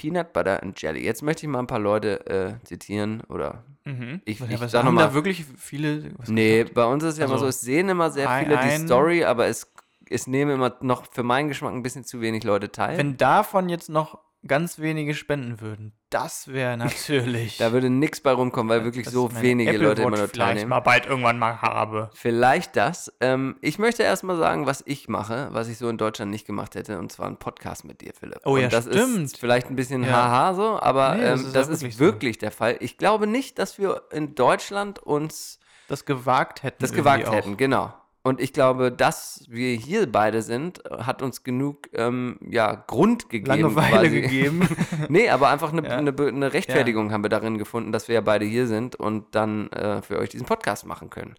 Peanut 0.00 0.32
Butter 0.32 0.62
and 0.62 0.80
Jelly. 0.80 1.04
Jetzt 1.04 1.22
möchte 1.22 1.44
ich 1.44 1.50
mal 1.52 1.58
ein 1.58 1.66
paar 1.66 1.78
Leute 1.78 2.26
äh, 2.26 2.64
zitieren 2.64 3.22
oder. 3.28 3.64
Mhm. 3.84 4.22
Ich- 4.24 4.40
ja, 4.40 4.46
ich 4.48 4.58
sag 4.70 4.84
haben 4.84 4.94
mal- 4.94 5.08
da 5.08 5.14
wirklich 5.14 5.44
viele. 5.58 6.12
Nee, 6.28 6.64
bei 6.64 6.84
uns 6.86 7.04
ist 7.04 7.14
es 7.14 7.18
ja 7.18 7.24
immer 7.26 7.34
Also, 7.34 7.44
so, 7.44 7.48
es 7.50 7.60
sehen 7.60 7.88
immer 7.90 8.10
sehr 8.10 8.30
ein- 8.30 8.46
viele 8.46 8.58
die 8.58 8.84
Story, 8.86 9.24
aber 9.24 9.46
es, 9.48 9.70
es 10.08 10.26
nehmen 10.26 10.52
immer 10.52 10.74
noch 10.80 11.04
für 11.12 11.22
meinen 11.22 11.48
Geschmack 11.48 11.74
ein 11.74 11.82
bisschen 11.82 12.04
zu 12.04 12.20
wenig 12.22 12.44
Leute 12.44 12.72
teil. 12.72 12.96
Wenn 12.96 13.18
davon 13.18 13.68
jetzt 13.68 13.90
noch 13.90 14.18
ganz 14.46 14.78
wenige 14.78 15.14
spenden 15.14 15.60
würden, 15.60 15.92
das 16.08 16.48
wäre 16.48 16.76
natürlich. 16.76 17.58
da 17.58 17.72
würde 17.72 17.90
nichts 17.90 18.20
bei 18.20 18.32
rumkommen, 18.32 18.68
weil 18.70 18.84
wirklich 18.84 19.08
so 19.08 19.30
wenige 19.40 19.70
Apple 19.72 19.82
Leute 19.88 20.02
immer 20.02 20.10
nur 20.16 20.28
vielleicht 20.28 20.36
teilnehmen. 20.36 20.70
mal 20.70 20.80
bald 20.80 21.06
irgendwann 21.06 21.38
mal 21.38 21.60
habe. 21.60 22.10
Vielleicht 22.14 22.74
das. 22.76 23.12
Ähm, 23.20 23.56
ich 23.60 23.78
möchte 23.78 24.02
erstmal 24.02 24.36
sagen, 24.36 24.66
was 24.66 24.82
ich 24.86 25.08
mache, 25.08 25.48
was 25.52 25.68
ich 25.68 25.76
so 25.78 25.88
in 25.88 25.98
Deutschland 25.98 26.30
nicht 26.30 26.46
gemacht 26.46 26.74
hätte, 26.74 26.98
und 26.98 27.12
zwar 27.12 27.26
ein 27.28 27.36
Podcast 27.38 27.84
mit 27.84 28.00
dir, 28.00 28.12
Philipp. 28.18 28.40
Oh 28.44 28.54
und 28.54 28.60
ja, 28.62 28.68
das 28.68 28.86
stimmt. 28.86 29.24
ist 29.26 29.38
vielleicht 29.38 29.68
ein 29.68 29.76
bisschen 29.76 30.04
Ja. 30.04 30.10
haha 30.12 30.54
so, 30.54 30.80
aber 30.80 31.14
Nee, 31.16 31.22
das 31.22 31.40
ähm, 31.40 31.46
ist 31.46 31.56
das 31.56 31.66
ja 31.68 31.72
ist 31.74 31.80
wirklich 31.82 31.98
wirklich, 32.00 32.34
so. 32.36 32.40
der 32.40 32.50
Fall. 32.50 32.76
Ich 32.80 32.96
glaube 32.98 33.26
nicht, 33.26 33.58
dass 33.58 33.78
wir 33.78 34.02
in 34.10 34.34
Deutschland 34.34 34.98
uns 34.98 35.58
Das 35.88 36.04
gewagt 36.06 36.62
hätten. 36.62 36.78
das 36.80 36.92
gewagt 36.92 37.28
auch. 37.28 37.34
hätten, 37.34 37.56
genau. 37.56 37.92
Und 38.22 38.40
ich 38.40 38.52
glaube, 38.52 38.92
dass 38.92 39.46
wir 39.48 39.74
hier 39.74 40.10
beide 40.10 40.42
sind, 40.42 40.82
hat 40.90 41.22
uns 41.22 41.42
genug 41.42 41.88
ähm, 41.94 42.38
ja, 42.46 42.74
Grund 42.74 43.30
gegeben. 43.30 43.46
Langeweile 43.48 44.08
quasi. 44.08 44.20
gegeben. 44.20 44.68
Nee, 45.08 45.30
aber 45.30 45.48
einfach 45.48 45.72
eine, 45.72 45.82
Ja. 45.88 45.96
eine, 45.96 46.14
eine 46.14 46.52
Rechtfertigung 46.52 47.12
haben 47.12 47.24
wir 47.24 47.30
darin 47.30 47.56
gefunden, 47.56 47.92
dass 47.92 48.08
wir 48.08 48.16
ja 48.16 48.20
beide 48.20 48.44
hier 48.44 48.66
sind 48.66 48.94
und 48.94 49.34
dann 49.34 49.70
äh, 49.70 50.02
für 50.02 50.18
euch 50.18 50.28
diesen 50.28 50.46
Podcast 50.46 50.84
machen 50.84 51.08
können. 51.08 51.34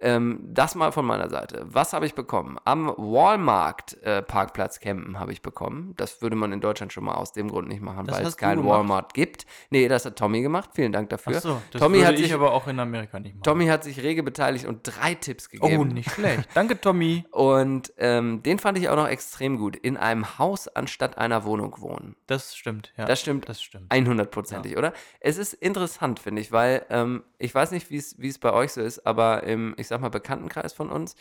Ähm, 0.00 0.40
das 0.42 0.74
mal 0.74 0.92
von 0.92 1.06
meiner 1.06 1.30
Seite. 1.30 1.64
Was 1.66 1.92
habe 1.92 2.04
ich 2.06 2.14
bekommen? 2.14 2.58
Am 2.64 2.88
Walmart 2.96 4.02
äh, 4.02 4.22
Parkplatz 4.22 4.80
campen 4.80 5.18
habe 5.18 5.32
ich 5.32 5.40
bekommen. 5.40 5.94
Das 5.96 6.20
würde 6.20 6.36
man 6.36 6.52
in 6.52 6.60
Deutschland 6.60 6.92
schon 6.92 7.04
mal 7.04 7.14
aus 7.14 7.32
dem 7.32 7.48
Grund 7.48 7.68
nicht 7.68 7.80
machen, 7.80 8.06
Das 8.06 8.16
weil 8.16 8.22
es 8.22 8.26
hast 8.28 8.40
du 8.40 8.44
kein 8.44 8.56
gemacht? 8.58 8.78
Walmart 8.78 9.14
gibt. 9.14 9.46
Nee, 9.70 9.88
das 9.88 10.04
hat 10.04 10.16
Tommy 10.16 10.42
gemacht. 10.42 10.70
Vielen 10.74 10.92
Dank 10.92 11.08
dafür. 11.10 11.36
Achso, 11.36 11.62
das 11.70 11.80
Tommy 11.80 11.98
würde 11.98 12.06
hat 12.08 12.14
ich 12.14 12.22
sich 12.22 12.34
aber 12.34 12.52
auch 12.52 12.66
in 12.66 12.78
Amerika 12.80 13.18
nicht 13.20 13.34
machen. 13.34 13.44
Tommy 13.44 13.66
hat 13.66 13.84
sich 13.84 14.02
rege 14.02 14.22
beteiligt 14.22 14.66
und 14.66 14.80
drei 14.82 15.14
Tipps 15.14 15.48
gegeben. 15.48 15.78
oh, 15.78 15.84
nicht 15.84 16.10
schlecht. 16.10 16.48
Danke, 16.54 16.80
Tommy. 16.80 17.24
Und 17.30 17.92
ähm, 17.98 18.42
den 18.42 18.58
fand 18.58 18.78
ich 18.78 18.88
auch 18.88 18.96
noch 18.96 19.08
extrem 19.08 19.58
gut. 19.58 19.76
In 19.76 19.96
einem 19.96 20.38
Haus 20.38 20.68
anstatt 20.68 21.18
einer 21.18 21.44
Wohnung 21.44 21.76
wohnen. 21.80 22.16
Das 22.26 22.56
stimmt, 22.56 22.92
ja. 22.96 23.04
Das 23.04 23.20
stimmt 23.20 23.48
Das 23.48 23.62
stimmt. 23.62 23.90
100%ig, 23.92 24.76
oder? 24.76 24.92
Es 25.20 25.38
ist 25.38 25.52
interessant, 25.54 26.18
finde 26.18 26.40
ich, 26.42 26.52
weil 26.52 26.84
ähm, 26.90 27.22
ich 27.38 27.54
weiß 27.54 27.70
nicht, 27.70 27.90
wie 27.90 27.96
es 27.96 28.18
wie 28.18 28.28
es 28.28 28.38
bei 28.38 28.52
euch 28.52 28.72
so 28.72 28.80
ist, 28.80 29.06
aber 29.06 29.42
im, 29.44 29.74
ich 29.76 29.83
sag 29.88 30.00
mal, 30.00 30.08
Bekanntenkreis 30.10 30.72
von 30.72 30.90
uns 30.90 31.14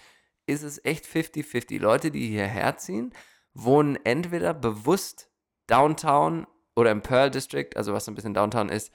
ist 0.45 0.63
es 0.63 0.83
echt 0.83 1.05
50-50. 1.05 1.79
Leute, 1.79 2.11
die 2.11 2.27
hierher 2.27 2.77
ziehen, 2.77 3.13
wohnen 3.53 3.97
entweder 4.03 4.53
bewusst 4.53 5.29
downtown 5.67 6.45
oder 6.75 6.91
im 6.91 7.01
Pearl 7.01 7.29
District, 7.31 7.69
also 7.75 7.93
was 7.93 8.05
so 8.05 8.11
ein 8.11 8.15
bisschen 8.15 8.33
downtown 8.33 8.69
ist, 8.69 8.91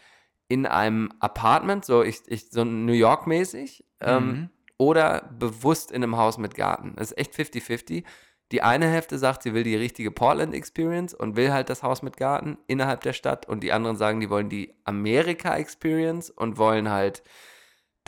in 0.48 0.66
einem 0.66 1.12
Apartment, 1.20 1.84
so, 1.84 2.02
ich, 2.02 2.20
ich, 2.26 2.50
so 2.50 2.64
New 2.64 2.92
York-mäßig, 2.92 3.84
ähm, 4.00 4.26
Mhm. 4.28 4.50
oder 4.78 5.30
bewusst 5.38 5.90
in 5.92 6.02
einem 6.02 6.16
Haus 6.16 6.38
mit 6.38 6.54
Garten. 6.54 6.94
Das 6.96 7.12
ist 7.12 7.18
echt 7.18 7.34
50-50. 7.34 8.04
Die 8.50 8.62
eine 8.62 8.86
Hälfte 8.88 9.18
sagt, 9.18 9.42
sie 9.42 9.52
will 9.52 9.62
die 9.62 9.76
richtige 9.76 10.10
Portland 10.10 10.54
Experience 10.54 11.12
und 11.12 11.36
will 11.36 11.52
halt 11.52 11.68
das 11.68 11.82
Haus 11.82 12.00
mit 12.02 12.16
Garten 12.16 12.56
innerhalb 12.66 13.02
der 13.02 13.12
Stadt. 13.12 13.46
Und 13.46 13.62
die 13.62 13.72
anderen 13.72 13.96
sagen, 13.96 14.20
die 14.20 14.30
wollen 14.30 14.48
die 14.48 14.74
Amerika 14.84 15.54
Experience 15.56 16.30
und 16.30 16.56
wollen 16.56 16.88
halt 16.90 17.22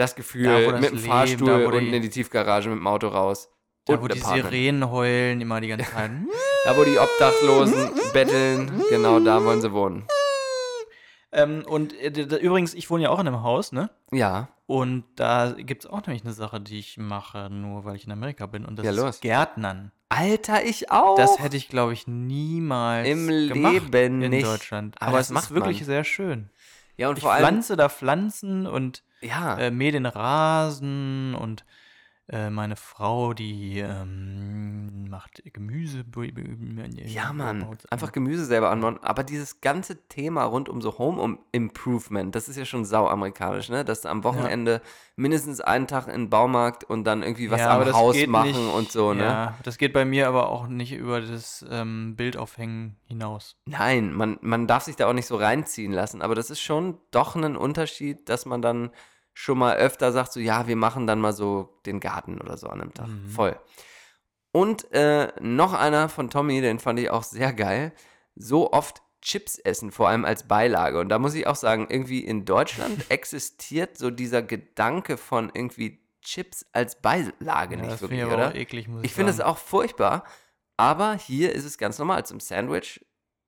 das 0.01 0.14
Gefühl 0.16 0.44
Da, 0.44 0.72
das 0.72 0.80
mit 0.80 0.90
dem 0.90 0.96
Leben, 0.96 1.07
Fahrstuhl 1.09 1.46
da, 1.46 1.68
unten 1.68 1.92
in 1.94 2.03
die 2.03 2.11
Tiefgarage 2.11 2.68
mit 2.70 2.78
dem 2.78 2.86
Auto 2.86 3.09
raus. 3.09 3.48
Da, 3.86 4.01
wo 4.03 4.09
die 4.09 4.20
Apartment. 4.20 4.51
Sirenen 4.51 4.90
heulen 4.90 5.40
immer 5.40 5.61
die 5.61 5.68
ganze 5.68 5.90
Zeit. 5.90 6.11
Da, 6.66 6.76
wo 6.76 6.84
die 6.84 6.98
Obdachlosen 6.98 7.88
betteln, 8.12 8.82
genau 8.90 9.18
da 9.18 9.42
wollen 9.42 9.62
sie 9.62 9.72
wohnen. 9.72 10.05
ähm, 11.32 11.64
und 11.66 11.94
äh, 11.98 12.11
übrigens, 12.38 12.74
ich 12.74 12.90
wohne 12.90 13.05
ja 13.05 13.09
auch 13.11 13.18
in 13.20 13.26
einem 13.28 13.42
Haus, 13.42 13.72
ne? 13.72 13.88
Ja, 14.12 14.48
Und 14.66 15.05
da 15.16 15.55
gibt 15.57 15.84
es 15.84 15.90
auch 15.90 16.05
nämlich 16.07 16.22
eine 16.24 16.34
Sache, 16.34 16.61
die 16.61 16.78
ich 16.78 16.98
mache, 16.98 17.48
nur 17.51 17.84
weil 17.86 17.96
ich 17.96 18.05
in 18.05 18.12
Amerika 18.12 18.44
bin. 18.46 18.64
Und 18.66 18.78
das 18.78 18.84
Ja, 18.84 19.09
ist. 19.09 19.22
Gärtnern. 19.22 19.90
Alter, 20.11 20.62
ich 20.64 20.90
auch. 20.90 21.16
Das 21.16 21.38
hätte 21.38 21.57
ich, 21.57 21.68
glaube 21.68 21.92
ich, 21.94 22.07
niemals 22.07 23.09
Im 23.09 23.26
gemacht 23.48 23.72
Leben 23.92 24.22
in 24.22 24.30
nicht. 24.30 24.46
Deutschland. 24.46 24.96
Aber 25.01 25.12
Aber 25.12 25.20
es 25.20 25.30
macht 25.30 25.44
ist 25.44 25.55
wirklich 25.55 25.78
man. 25.78 25.86
sehr 25.86 26.05
schön. 26.05 26.51
ja, 26.98 27.09
und 27.09 27.16
Ich 27.16 27.22
vor 27.22 27.32
allem, 27.32 27.42
pflanze 27.46 27.76
da 27.76 27.88
Pflanzen 27.88 28.66
und 28.66 29.03
ja, 29.23 29.59
äh, 29.59 29.71
mähe 29.71 29.93
den 29.93 30.07
Rasen 30.07 31.35
und 31.35 31.64
äh, 32.33 32.49
meine 32.51 32.76
Frau, 32.76 33.35
die 33.35 33.78
ähm, 33.81 35.09
macht 35.09 35.43
Gemüse. 35.53 36.05
Ja, 37.05 37.33
Mann. 37.33 37.61
baut- 37.61 37.91
Einfach 37.91 38.12
Gemüse 38.12 38.45
selber 38.45 38.70
anbauen. 38.70 38.99
Aber 39.03 39.24
dieses 39.24 39.61
ganze 39.61 40.07
Thema 40.09 40.45
rund 40.45 40.68
um 40.68 40.81
so 40.81 40.99
Home 40.99 41.39
Improvement, 41.53 42.35
das 42.35 42.49
ist 42.49 42.57
ja 42.57 42.64
schon 42.64 42.85
sau 42.85 43.09
amerikanisch, 43.09 43.68
ne? 43.68 43.85
Dass 43.85 44.03
du 44.03 44.09
am 44.09 44.22
Wochenende 44.24 44.81
mindestens 45.16 45.61
einen 45.61 45.87
Tag 45.87 46.07
in 46.07 46.12
den 46.14 46.31
Baumarkt 46.31 46.85
und 46.85 47.05
dann 47.05 47.22
irgendwie 47.22 47.51
was 47.51 47.61
Ja, 47.61 47.76
am 47.78 47.93
Haus 47.93 48.16
machen 48.26 48.47
nicht- 48.47 48.74
und 48.74 48.93
so, 48.93 49.12
ne? 49.12 49.24
Ja, 49.24 49.59
das 49.64 49.76
geht 49.78 49.93
bei 49.93 50.05
mir 50.05 50.28
aber 50.28 50.49
auch 50.51 50.66
nicht 50.68 50.93
über 50.93 51.20
das 51.20 51.64
ähm, 51.68 52.14
Bildaufhängen 52.16 52.97
hinaus. 53.07 53.57
Nein, 53.66 54.12
man, 54.12 54.39
man 54.41 54.66
darf 54.66 54.85
sich 54.85 54.97
da 54.97 55.09
auch 55.09 55.12
nicht 55.12 55.26
so 55.26 55.37
reinziehen 55.37 55.93
lassen. 55.93 56.22
Aber 56.22 56.35
das 56.35 56.51
ist 56.51 56.61
schon 56.61 56.99
doch 57.11 57.35
ein 57.35 57.57
Unterschied, 57.57 58.28
dass 58.28 58.47
man 58.47 58.62
dann 58.62 58.91
schon 59.33 59.59
mal 59.59 59.76
öfter 59.76 60.12
sagt, 60.12 60.33
so 60.33 60.41
ja, 60.41 60.66
wir 60.66 60.76
machen 60.76 61.07
dann 61.07 61.20
mal 61.20 61.33
so 61.33 61.81
den 61.87 62.01
Garten 62.01 62.41
oder 62.41 62.57
so 62.57 62.68
an 62.68 62.81
einem 62.81 62.95
Tag. 62.95 63.09
Mhm. 63.09 63.28
Voll. 63.28 63.59
Und 64.53 64.93
äh, 64.93 65.33
noch 65.41 65.72
einer 65.72 66.09
von 66.09 66.31
Tommy, 66.31 66.61
den 66.61 66.78
fand 66.78 66.99
ich 66.99 67.11
auch 67.11 67.22
sehr 67.22 67.53
geil. 67.53 67.93
So 68.35 68.72
oft 68.72 69.03
Chips 69.22 69.59
essen, 69.59 69.93
vor 69.93 70.09
allem 70.09 70.24
als 70.24 70.49
Beilage. 70.49 70.99
Und 70.99 71.09
da 71.09 71.18
muss 71.18 71.35
ich 71.35 71.47
auch 71.47 71.57
sagen, 71.57 71.87
irgendwie 71.89 72.24
in 72.24 72.45
Deutschland 72.45 73.05
existiert 73.11 73.97
so 73.99 74.11
dieser 74.11 74.43
Gedanke 74.43 75.16
von 75.16 75.51
irgendwie 75.55 76.01
Chips 76.22 76.66
als 76.72 77.01
Beilage 77.01 77.76
Ja, 77.76 77.81
nicht 77.81 77.93
das 77.93 78.03
wirklich, 78.03 78.20
ich 78.20 78.26
oder? 78.26 78.49
auch 78.49 78.55
eklig, 78.55 78.89
muss 78.89 79.05
ich, 79.05 79.14
finde 79.14 79.31
es 79.31 79.41
auch 79.41 79.57
furchtbar, 79.59 80.24
aber 80.76 81.14
hier 81.14 81.53
ist 81.53 81.64
es 81.64 81.78
ganz 81.78 81.99
normal. 81.99 82.26
Zum 82.26 82.41
Sandwich 82.41 83.05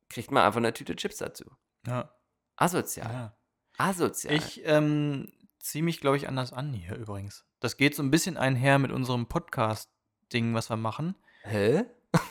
kriegt 0.08 0.30
man 0.30 0.44
einfach 0.44 0.58
eine 0.58 0.72
Tüte 0.72 0.96
Chips 0.96 1.18
dazu. 1.18 1.44
Ja, 1.86 2.14
Asozial. 2.56 3.12
ja. 3.12 3.36
Asozial. 3.78 4.34
Ich 4.34 4.62
ähm, 4.64 5.32
ziehe 5.62 5.82
mich, 5.82 6.00
glaube 6.00 6.16
ich, 6.16 6.28
anders 6.28 6.52
an 6.52 6.72
hier 6.72 6.96
übrigens. 6.96 7.44
Das 7.60 7.76
geht 7.76 7.94
so 7.94 8.02
ein 8.02 8.10
bisschen 8.10 8.36
einher 8.36 8.78
mit 8.78 8.92
unserem 8.92 9.26
Podcast-Ding, 9.26 10.54
was 10.54 10.68
wir 10.68 10.76
machen. 10.76 11.14
Hä? 11.44 11.84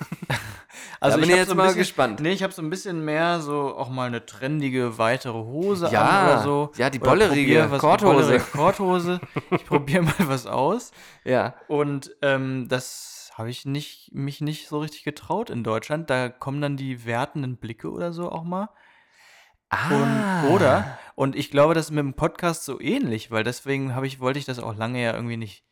Also 1.00 1.20
bin 1.20 1.32
ich 1.32 1.36
jetzt 1.36 1.48
so 1.48 1.54
ein 1.56 1.58
mal 1.58 1.64
bisschen, 1.64 1.80
gespannt. 1.80 2.20
Nee, 2.20 2.32
ich 2.32 2.44
habe 2.44 2.54
so 2.54 2.62
ein 2.62 2.70
bisschen 2.70 3.04
mehr 3.04 3.40
so 3.42 3.76
auch 3.76 3.90
mal 3.90 4.06
eine 4.06 4.24
trendige 4.24 5.00
weitere 5.00 5.34
Hose 5.34 5.90
Ja, 5.92 6.02
an 6.08 6.26
oder 6.26 6.44
so. 6.44 6.72
ja, 6.78 6.92
die 6.92 7.00
bollerige 7.00 7.68
Korthose. 7.80 8.40
Korthose. 8.52 9.20
Ich 9.50 9.66
probiere 9.66 10.04
mal 10.04 10.14
was 10.20 10.46
aus. 10.46 10.92
Ja. 11.24 11.56
Und 11.68 12.16
ähm, 12.22 12.68
das 12.70 13.32
habe 13.34 13.50
ich 13.50 13.66
nicht, 13.66 14.12
mich 14.14 14.42
nicht 14.42 14.68
so 14.68 14.80
richtig 14.80 15.04
getraut 15.04 15.50
in 15.50 15.64
Deutschland. 15.64 16.12
Da 16.12 16.30
kommen 16.30 16.62
dann 16.62 16.78
die 16.78 17.04
wertenden 17.04 17.58
Blicke 17.58 17.90
oder 17.90 18.14
so 18.14 18.32
auch 18.32 18.44
mal. 18.44 18.70
Ah. 19.72 20.44
Und, 20.44 20.52
oder? 20.52 21.00
Und 21.16 21.36
ich 21.36 21.50
glaube, 21.50 21.74
das 21.74 21.86
ist 21.86 21.92
mit 21.92 22.04
dem 22.04 22.14
Podcast 22.14 22.66
so 22.66 22.80
ähnlich, 22.80 23.32
weil 23.32 23.44
deswegen 23.44 23.96
habe 23.96 24.08
ich, 24.08 24.20
wollte 24.20 24.40
ich 24.40 24.46
das 24.46 24.60
auch 24.60 24.76
lange 24.76 25.02
ja 25.02 25.14
irgendwie 25.14 25.38
nicht 25.38 25.66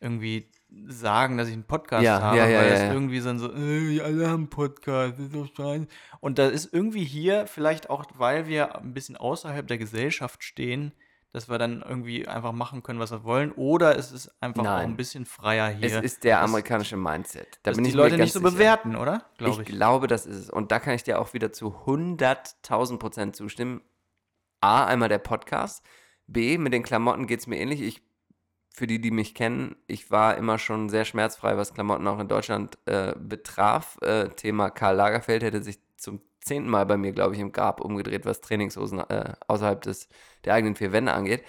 irgendwie 0.00 0.50
sagen, 0.88 1.38
dass 1.38 1.48
ich 1.48 1.54
einen 1.54 1.64
Podcast 1.64 2.04
Ja, 2.04 2.20
habe, 2.20 2.36
ja, 2.36 2.46
ja, 2.46 2.58
weil 2.58 2.66
ja, 2.66 2.72
das 2.72 2.92
irgendwie 2.92 3.20
so, 3.20 3.36
so 3.38 3.52
äh, 3.54 4.00
alle 4.00 4.28
haben 4.28 4.42
einen 4.42 4.50
Podcast, 4.50 5.14
das 5.18 5.26
ist 5.26 5.34
doch 5.34 5.48
scheiße. 5.56 5.86
Und 6.20 6.38
da 6.38 6.48
ist 6.48 6.72
irgendwie 6.72 7.04
hier, 7.04 7.46
vielleicht 7.46 7.88
auch, 7.88 8.04
weil 8.14 8.46
wir 8.46 8.76
ein 8.76 8.92
bisschen 8.92 9.16
außerhalb 9.16 9.66
der 9.66 9.78
Gesellschaft 9.78 10.44
stehen, 10.44 10.92
dass 11.36 11.50
wir 11.50 11.58
dann 11.58 11.82
irgendwie 11.86 12.26
einfach 12.26 12.52
machen 12.52 12.82
können, 12.82 12.98
was 12.98 13.10
wir 13.10 13.22
wollen, 13.22 13.52
oder 13.52 13.98
es 13.98 14.10
ist 14.10 14.30
einfach 14.40 14.62
auch 14.62 14.64
Nein. 14.64 14.92
ein 14.92 14.96
bisschen 14.96 15.26
freier 15.26 15.68
hier. 15.68 15.84
Es 15.98 16.02
ist 16.02 16.24
der 16.24 16.40
amerikanische 16.40 16.96
Mindset. 16.96 17.60
Da 17.62 17.72
dass 17.72 17.76
bin 17.76 17.84
die 17.84 17.90
ich 17.90 17.94
Leute 17.94 18.16
nicht 18.16 18.32
so 18.32 18.38
sicher. 18.38 18.52
bewerten, 18.52 18.96
oder? 18.96 19.26
Glaube 19.36 19.62
ich 19.62 19.68
ich. 19.68 19.74
glaube, 19.74 20.06
das 20.06 20.24
ist 20.24 20.36
es. 20.38 20.48
Und 20.48 20.72
da 20.72 20.80
kann 20.80 20.94
ich 20.94 21.02
dir 21.02 21.20
auch 21.20 21.34
wieder 21.34 21.52
zu 21.52 21.74
100.000 21.84 22.98
Prozent 22.98 23.36
zustimmen. 23.36 23.82
A, 24.62 24.86
einmal 24.86 25.10
der 25.10 25.18
Podcast. 25.18 25.84
B, 26.26 26.56
mit 26.56 26.72
den 26.72 26.82
Klamotten 26.82 27.26
geht 27.26 27.40
es 27.40 27.46
mir 27.46 27.58
ähnlich. 27.58 27.82
Ich, 27.82 28.00
für 28.72 28.86
die, 28.86 28.98
die 28.98 29.10
mich 29.10 29.34
kennen, 29.34 29.76
ich 29.88 30.10
war 30.10 30.38
immer 30.38 30.58
schon 30.58 30.88
sehr 30.88 31.04
schmerzfrei, 31.04 31.58
was 31.58 31.74
Klamotten 31.74 32.08
auch 32.08 32.18
in 32.18 32.28
Deutschland 32.28 32.78
äh, 32.86 33.12
betraf. 33.14 33.98
Äh, 34.00 34.30
Thema 34.30 34.70
Karl 34.70 34.96
Lagerfeld 34.96 35.42
hätte 35.42 35.62
sich 35.62 35.78
zum 35.98 36.22
zehnten 36.46 36.70
Mal 36.70 36.86
bei 36.86 36.96
mir, 36.96 37.12
glaube 37.12 37.34
ich, 37.34 37.40
im 37.40 37.52
Grab 37.52 37.80
umgedreht, 37.80 38.24
was 38.24 38.40
Trainingshosen 38.40 39.00
äh, 39.00 39.34
außerhalb 39.48 39.82
des, 39.82 40.08
der 40.44 40.54
eigenen 40.54 40.74
vier 40.76 40.92
Wände 40.92 41.12
angeht. 41.12 41.44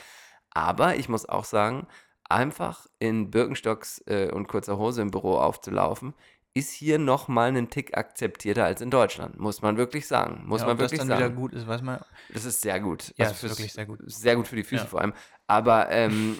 Aber 0.52 0.95
ich 0.95 1.08
muss 1.08 1.28
auch 1.28 1.45
sagen, 1.45 1.88
einfach 2.30 2.88
in 3.00 3.32
Birkenstocks 3.32 4.04
äh, 4.08 4.32
und 4.32 4.48
kurzer 4.48 4.78
Hose 4.78 5.02
im 5.02 5.12
Büro 5.12 5.36
aufzulaufen, 5.38 6.14
ist 6.54 6.72
hier 6.72 6.98
noch 6.98 7.28
mal 7.28 7.48
einen 7.50 7.70
Tick 7.70 7.95
akzeptierter 7.95 8.66
als 8.66 8.82
in 8.82 8.89
Deutschland, 8.89 9.39
muss 9.39 9.62
man 9.62 9.78
wirklich 9.78 10.08
sagen. 10.08 10.41
Muss 10.48 10.62
ja, 10.62 10.66
man 10.68 10.74
ob 10.74 10.80
das 10.80 10.91
wirklich 10.91 11.00
dann 11.08 11.08
sagen. 11.10 11.20
wieder 11.24 11.30
gut 11.36 11.54
ist, 11.54 11.68
weiß 11.68 11.84
man. 11.84 12.00
Das 12.34 12.45
ist 12.45 12.62
sehr 12.62 12.80
gut. 12.80 13.14
Ja, 13.16 13.26
Also 13.28 13.34
ist 13.34 13.39
fürs- 13.41 13.52
wirklich 13.60 13.74
sehr 13.74 13.86
gut. 13.86 14.00
Sehr 14.08 14.36
gut 14.36 14.48
für 14.48 14.56
die 14.56 14.64
Füße 14.64 14.84
Ja. 14.84 14.89
vor 14.89 15.02
allem. 15.02 15.14
Aber 15.45 15.89
ähm, 15.91 16.38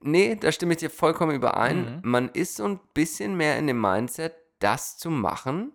nee, 0.00 0.36
da 0.36 0.50
stimme 0.52 0.72
ich 0.72 0.78
dir 0.78 0.88
vollkommen 0.90 1.34
überein. 1.36 2.00
Mhm. 2.02 2.10
Man 2.10 2.28
ist 2.30 2.56
so 2.56 2.64
ein 2.64 2.80
bisschen 2.94 3.36
mehr 3.36 3.58
in 3.58 3.66
dem 3.66 3.78
Mindset, 3.80 4.32
das 4.58 4.96
zu 4.96 5.10
machen, 5.10 5.72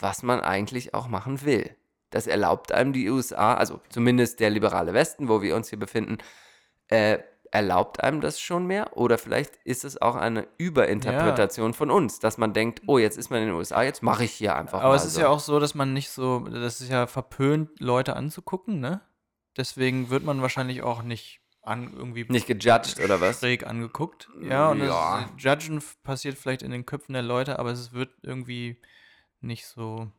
was 0.00 0.22
man 0.22 0.40
eigentlich 0.40 0.94
auch 0.94 1.08
machen 1.08 1.44
will. 1.44 1.76
Das 2.10 2.26
erlaubt 2.26 2.72
einem 2.72 2.92
die 2.92 3.08
USA, 3.08 3.54
also 3.54 3.80
zumindest 3.88 4.40
der 4.40 4.50
liberale 4.50 4.92
Westen, 4.94 5.28
wo 5.28 5.42
wir 5.42 5.54
uns 5.54 5.68
hier 5.70 5.78
befinden, 5.78 6.18
äh, 6.88 7.18
erlaubt 7.52 8.02
einem 8.02 8.20
das 8.20 8.40
schon 8.40 8.66
mehr? 8.66 8.96
Oder 8.96 9.18
vielleicht 9.18 9.56
ist 9.64 9.84
es 9.84 10.00
auch 10.00 10.16
eine 10.16 10.46
Überinterpretation 10.58 11.74
von 11.74 11.90
uns, 11.90 12.18
dass 12.18 12.38
man 12.38 12.52
denkt, 12.52 12.82
oh, 12.86 12.98
jetzt 12.98 13.16
ist 13.18 13.30
man 13.30 13.40
in 13.42 13.46
den 13.48 13.54
USA, 13.56 13.82
jetzt 13.82 14.02
mache 14.02 14.24
ich 14.24 14.32
hier 14.32 14.56
einfach 14.56 14.82
Aber 14.82 14.94
es 14.94 15.04
ist 15.04 15.14
so. 15.14 15.20
ja 15.20 15.28
auch 15.28 15.40
so, 15.40 15.58
dass 15.60 15.74
man 15.74 15.92
nicht 15.92 16.10
so, 16.10 16.40
das 16.40 16.80
ist 16.80 16.90
ja 16.90 17.06
verpönt, 17.06 17.70
Leute 17.80 18.16
anzugucken, 18.16 18.80
ne? 18.80 19.00
Deswegen 19.56 20.10
wird 20.10 20.24
man 20.24 20.42
wahrscheinlich 20.42 20.82
auch 20.82 21.02
nicht 21.02 21.40
an, 21.62 21.92
irgendwie 21.94 22.24
nicht 22.28 22.46
gejudged 22.46 23.00
oder 23.04 23.20
was? 23.20 23.40
schräg 23.40 23.66
angeguckt. 23.66 24.28
Ja, 24.40 24.70
und 24.70 24.78
Ja. 24.80 25.28
das 25.36 25.44
Judgen 25.44 25.82
passiert 26.02 26.38
vielleicht 26.38 26.62
in 26.62 26.70
den 26.70 26.86
Köpfen 26.86 27.12
der 27.12 27.22
Leute, 27.22 27.58
aber 27.58 27.70
es 27.70 27.92
wird 27.92 28.10
irgendwie 28.22 28.80
nicht 29.40 29.66
so, 29.66 30.10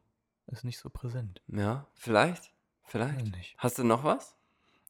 ist 0.48 0.64
nicht 0.64 0.80
so 0.80 0.90
präsent. 0.90 1.42
Ja, 1.48 1.88
vielleicht. 1.94 2.52
Vielleicht. 2.86 3.36
nicht. 3.36 3.56
Hast 3.58 3.78
du 3.78 3.84
noch 3.84 4.04
was? 4.04 4.36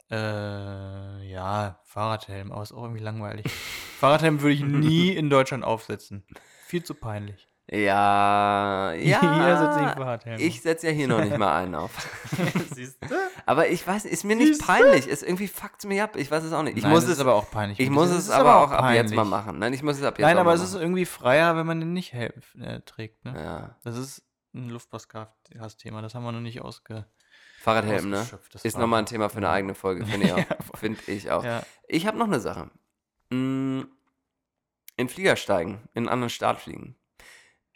Äh, 0.09 1.29
ja, 1.29 1.79
Fahrradhelm, 1.83 2.51
aber 2.51 2.63
ist 2.63 2.71
auch 2.71 2.83
irgendwie 2.83 3.03
langweilig. 3.03 3.45
Fahrradhelm 3.99 4.41
würde 4.41 4.55
ich 4.55 4.63
nie 4.63 5.11
in 5.11 5.29
Deutschland 5.29 5.63
aufsetzen. 5.63 6.25
Viel 6.65 6.83
zu 6.83 6.95
peinlich. 6.95 7.47
Ja, 7.69 8.91
ja. 8.93 10.13
Ich 10.37 10.61
setze 10.61 10.87
ja 10.87 10.93
hier 10.93 11.07
noch 11.07 11.23
nicht 11.23 11.37
mal 11.37 11.55
einen 11.55 11.75
auf. 11.75 11.91
Siehst 12.73 12.97
du? 13.01 13.15
Aber 13.45 13.69
ich 13.69 13.85
weiß, 13.85 14.05
ist 14.05 14.25
mir 14.25 14.35
nicht 14.35 14.61
peinlich. 14.61 15.07
Ist 15.07 15.23
irgendwie 15.23 15.47
fuckt 15.47 15.85
mir 15.85 16.03
ab. 16.03 16.15
Ich 16.17 16.29
weiß 16.29 16.43
es 16.43 16.51
auch 16.51 16.63
nicht. 16.63 16.77
Ich 16.77 16.83
Nein, 16.83 16.91
muss 16.91 17.05
es 17.05 17.19
aber 17.19 17.33
auch 17.35 17.49
peinlich. 17.49 17.79
Ich 17.79 17.89
muss 17.89 18.09
es 18.09 18.29
aber 18.29 18.57
auch 18.57 18.71
ab 18.71 18.93
jetzt 18.93 19.13
mal 19.13 19.23
machen. 19.23 19.59
Nein, 19.59 19.71
ich 19.73 19.83
muss 19.83 19.97
es 19.97 20.03
ab 20.03 20.17
jetzt 20.17 20.25
Nein, 20.25 20.37
aber 20.37 20.53
es 20.53 20.61
ist 20.61 20.75
irgendwie 20.75 21.05
freier, 21.05 21.55
wenn 21.55 21.65
man 21.65 21.79
den 21.79 21.93
nicht 21.93 22.13
äh, 22.13 22.31
trägt. 22.85 23.23
Ne? 23.23 23.33
Ja. 23.35 23.77
Das 23.83 23.95
ist 23.95 24.23
ein 24.53 24.69
Luftpostcast-Thema. 24.69 26.01
Das 26.01 26.13
haben 26.13 26.23
wir 26.23 26.31
noch 26.33 26.41
nicht 26.41 26.61
ausge. 26.61 27.05
Fahrradhelm, 27.61 28.09
ne? 28.09 28.27
Ist 28.63 28.77
nochmal 28.77 28.99
ein. 28.99 29.05
Thema 29.05 29.29
für 29.29 29.37
eine 29.37 29.49
eigene 29.49 29.75
Folge, 29.75 30.05
finde 30.05 30.25
ich 30.25 30.33
auch. 30.33 30.37
Ja. 30.37 30.45
Finde 30.75 30.99
ich 31.07 31.31
auch. 31.31 31.43
Ja. 31.43 31.63
Ich 31.87 32.07
habe 32.07 32.17
noch 32.17 32.25
eine 32.25 32.39
Sache. 32.39 32.71
Mm, 33.29 33.83
In 34.97 35.07
Flieger 35.09 35.35
steigen, 35.35 35.87
in 35.93 35.99
einen 36.03 36.09
anderen 36.09 36.29
Staat 36.31 36.59
fliegen. 36.59 36.95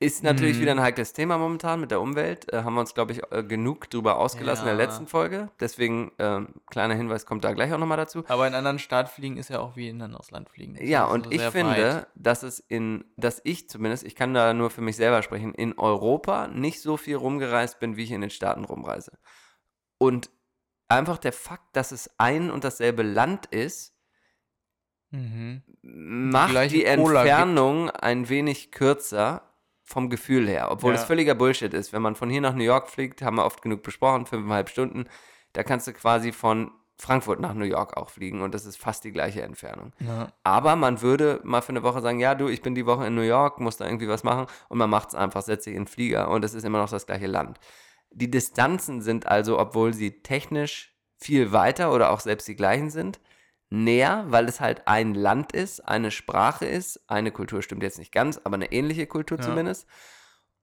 Ist 0.05 0.23
natürlich 0.23 0.57
Mhm. 0.57 0.61
wieder 0.61 0.71
ein 0.71 0.81
heikles 0.81 1.13
Thema 1.13 1.37
momentan 1.37 1.79
mit 1.79 1.89
der 1.91 1.99
Umwelt. 1.99 2.51
Äh, 2.53 2.63
haben 2.63 2.73
wir 2.75 2.79
uns, 2.81 2.93
glaube 2.93 3.11
ich, 3.13 3.21
äh, 3.31 3.43
genug 3.43 3.89
drüber 3.89 4.17
ausgelassen 4.17 4.67
in 4.67 4.75
der 4.77 4.83
Ja. 4.85 4.89
letzten 4.91 5.07
Folge. 5.07 5.49
Deswegen, 5.59 6.11
ähm, 6.19 6.49
kleiner 6.69 6.93
Hinweis 6.93 7.25
kommt 7.25 7.43
da 7.43 7.53
gleich 7.53 7.73
auch 7.73 7.77
nochmal 7.79 7.97
dazu. 7.97 8.23
Aber 8.27 8.43
in 8.45 8.53
einen 8.53 8.55
anderen 8.57 8.79
Staat 8.79 9.09
fliegen 9.09 9.37
ist 9.37 9.49
ja 9.49 9.59
auch 9.59 9.75
wie 9.75 9.89
in 9.89 9.97
ein 9.97 10.03
anderes 10.03 10.29
Land 10.31 10.49
fliegen. 10.49 10.75
Das 10.75 10.87
Ja, 10.87 11.05
und 11.05 11.25
so 11.25 11.31
ich 11.31 11.41
sehr 11.41 11.51
finde, 11.51 11.95
weit. 11.95 12.07
dass 12.15 12.43
es 12.43 12.59
in, 12.59 13.05
dass 13.17 13.41
ich 13.43 13.67
zumindest, 13.69 14.03
ich 14.03 14.15
kann 14.15 14.33
da 14.33 14.53
nur 14.53 14.69
für 14.69 14.81
mich 14.81 14.95
selber 14.95 15.21
sprechen, 15.23 15.53
in 15.55 15.77
Europa 15.77 16.47
nicht 16.47 16.81
so 16.81 16.97
viel 16.97 17.15
rumgereist 17.15 17.79
bin, 17.79 17.97
wie 17.97 18.03
ich 18.03 18.11
in 18.11 18.21
den 18.21 18.29
Staaten 18.29 18.63
rumreise. 18.65 19.17
Und 19.97 20.29
einfach 20.87 21.17
der 21.17 21.33
Fakt, 21.33 21.75
dass 21.75 21.91
es 21.91 22.11
ein 22.19 22.51
und 22.51 22.63
dasselbe 22.63 23.01
Land 23.01 23.47
ist, 23.47 23.93
Mhm. 25.11 25.63
macht 25.81 26.53
die 26.71 26.79
gibt. 26.79 26.87
Entfernung 26.87 27.89
ein 27.89 28.27
wenig 28.29 28.71
kürzer 28.71 29.41
vom 29.85 30.09
Gefühl 30.09 30.47
her. 30.47 30.71
Obwohl 30.71 30.93
Ja. 30.93 30.99
es 30.99 31.05
völliger 31.05 31.35
Bullshit 31.35 31.73
ist. 31.73 31.93
Wenn 31.93 32.01
man 32.01 32.15
von 32.15 32.29
hier 32.29 32.41
nach 32.41 32.53
New 32.55 32.63
York 32.63 32.89
fliegt, 32.89 33.21
haben 33.21 33.37
wir 33.37 33.45
oft 33.45 33.61
genug 33.61 33.83
besprochen, 33.83 34.25
fünfeinhalb 34.25 34.69
Stunden, 34.69 35.05
da 35.53 35.63
kannst 35.63 35.87
du 35.87 35.93
quasi 35.93 36.31
von 36.31 36.71
Frankfurt 36.97 37.39
nach 37.41 37.53
New 37.53 37.65
York 37.65 37.97
auch 37.97 38.09
fliegen 38.09 38.41
und 38.41 38.53
das 38.55 38.65
ist 38.65 38.77
fast 38.77 39.03
die 39.03 39.11
gleiche 39.11 39.41
Entfernung. 39.41 39.91
Ja. 39.99 40.31
Aber 40.43 40.75
man 40.75 41.01
würde 41.01 41.41
mal 41.43 41.61
für 41.61 41.69
eine 41.69 41.83
Woche 41.83 42.01
sagen, 42.01 42.19
ja 42.19 42.35
du, 42.35 42.47
ich 42.47 42.61
bin 42.61 42.73
die 42.73 42.85
Woche 42.85 43.05
in 43.05 43.15
New 43.15 43.21
York, 43.21 43.59
muss 43.59 43.77
da 43.77 43.85
irgendwie 43.85 44.07
was 44.07 44.23
machen 44.23 44.47
und 44.69 44.77
man 44.77 44.89
macht 44.89 45.09
es 45.09 45.15
einfach, 45.15 45.41
setzt 45.41 45.65
sich 45.65 45.75
in 45.75 45.81
den 45.83 45.87
Flieger 45.87 46.29
und 46.29 46.43
es 46.45 46.53
ist 46.53 46.63
immer 46.63 46.77
noch 46.79 46.89
das 46.89 47.05
gleiche 47.05 47.27
Land. 47.27 47.59
Die 48.11 48.31
Distanzen 48.31 49.01
sind 49.01 49.27
also, 49.27 49.59
obwohl 49.59 49.93
sie 49.93 50.21
technisch 50.21 50.95
viel 51.17 51.51
weiter 51.51 51.91
oder 51.93 52.11
auch 52.11 52.21
selbst 52.21 52.47
die 52.47 52.55
gleichen 52.55 52.89
sind, 52.89 53.19
näher, 53.83 54.25
weil 54.27 54.47
es 54.47 54.59
halt 54.59 54.87
ein 54.87 55.13
Land 55.13 55.51
ist, 55.51 55.81
eine 55.87 56.11
Sprache 56.11 56.65
ist, 56.65 57.01
eine 57.07 57.31
Kultur 57.31 57.61
stimmt 57.61 57.83
jetzt 57.83 57.99
nicht 57.99 58.11
ganz, 58.11 58.39
aber 58.43 58.55
eine 58.55 58.71
ähnliche 58.71 59.07
Kultur 59.07 59.37
Ja. 59.37 59.43
zumindest. 59.43 59.87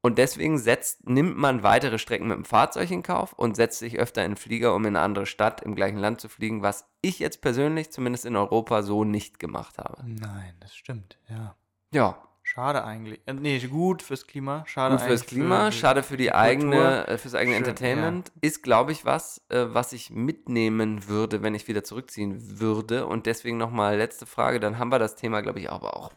Und 0.05 0.19
deswegen 0.19 0.59
setzt, 0.59 1.09
nimmt 1.09 1.37
man 1.37 1.63
weitere 1.63 1.97
Strecken 1.99 2.27
mit 2.27 2.37
dem 2.37 2.45
Fahrzeug 2.45 2.91
in 2.91 3.05
Kauf 3.05 3.35
und 3.35 3.55
setzt 3.55 3.79
sich 3.79 4.01
öfter 4.01 4.25
in 4.25 4.33
den 4.33 4.37
Flieger, 4.37 4.75
um 4.75 4.85
in 4.85 4.97
eine 4.97 5.05
andere 5.05 5.27
Stadt 5.27 5.61
im 5.61 5.77
gleichen 5.77 5.99
Land 5.99 6.21
zu 6.21 6.29
fliegen, 6.29 6.63
was 6.63 6.89
ich 7.03 7.21
jetzt 7.21 7.41
persönlich, 7.41 7.93
zumindest 7.93 8.25
in 8.25 8.35
Europa, 8.35 8.83
so 8.83 9.05
nicht 9.05 9.39
gemacht 9.39 9.79
habe. 9.79 10.03
Nein, 10.05 10.57
das 10.59 10.75
stimmt, 10.75 11.19
ja. 11.29 11.55
Ja, 11.93 12.21
Schade 12.55 12.85
eigentlich. 12.85 13.23
Äh, 13.25 13.33
nee, 13.33 13.59
gut 13.61 14.03
fürs 14.03 14.27
Klima. 14.27 14.63
Schade 14.67 14.97
gut 14.97 15.05
fürs 15.07 15.25
Klima, 15.25 15.71
für 15.71 15.73
schade 15.73 16.03
für 16.03 16.19
die, 16.19 16.25
Kultur. 16.27 16.39
eigene, 16.39 17.09
äh, 17.09 17.17
fürs 17.17 17.35
eigene 17.35 17.57
Schön, 17.57 17.65
Entertainment. 17.65 18.31
Ist, 18.43 18.63
glaube 18.63 18.93
ich, 18.93 19.07
was, 19.07 19.41
äh, 19.49 19.65
was 19.69 19.95
ich 19.95 20.11
mitnehmen 20.11 21.09
würde, 21.09 21.43
wenn 21.43 21.55
ich 21.55 21.67
wieder 21.67 21.83
zurückziehen 21.83 22.61
würde. 22.61 23.07
Und 23.07 23.25
deswegen 23.25 23.57
nochmal 23.57 23.97
letzte 23.97 24.27
Frage, 24.27 24.61
dann 24.61 24.79
haben 24.79 24.91
wir 24.91 24.99
das 24.99 25.17
Thema, 25.17 25.41
glaube 25.41 25.61
ich, 25.61 25.71
aber 25.71 25.97
auch 25.97 26.11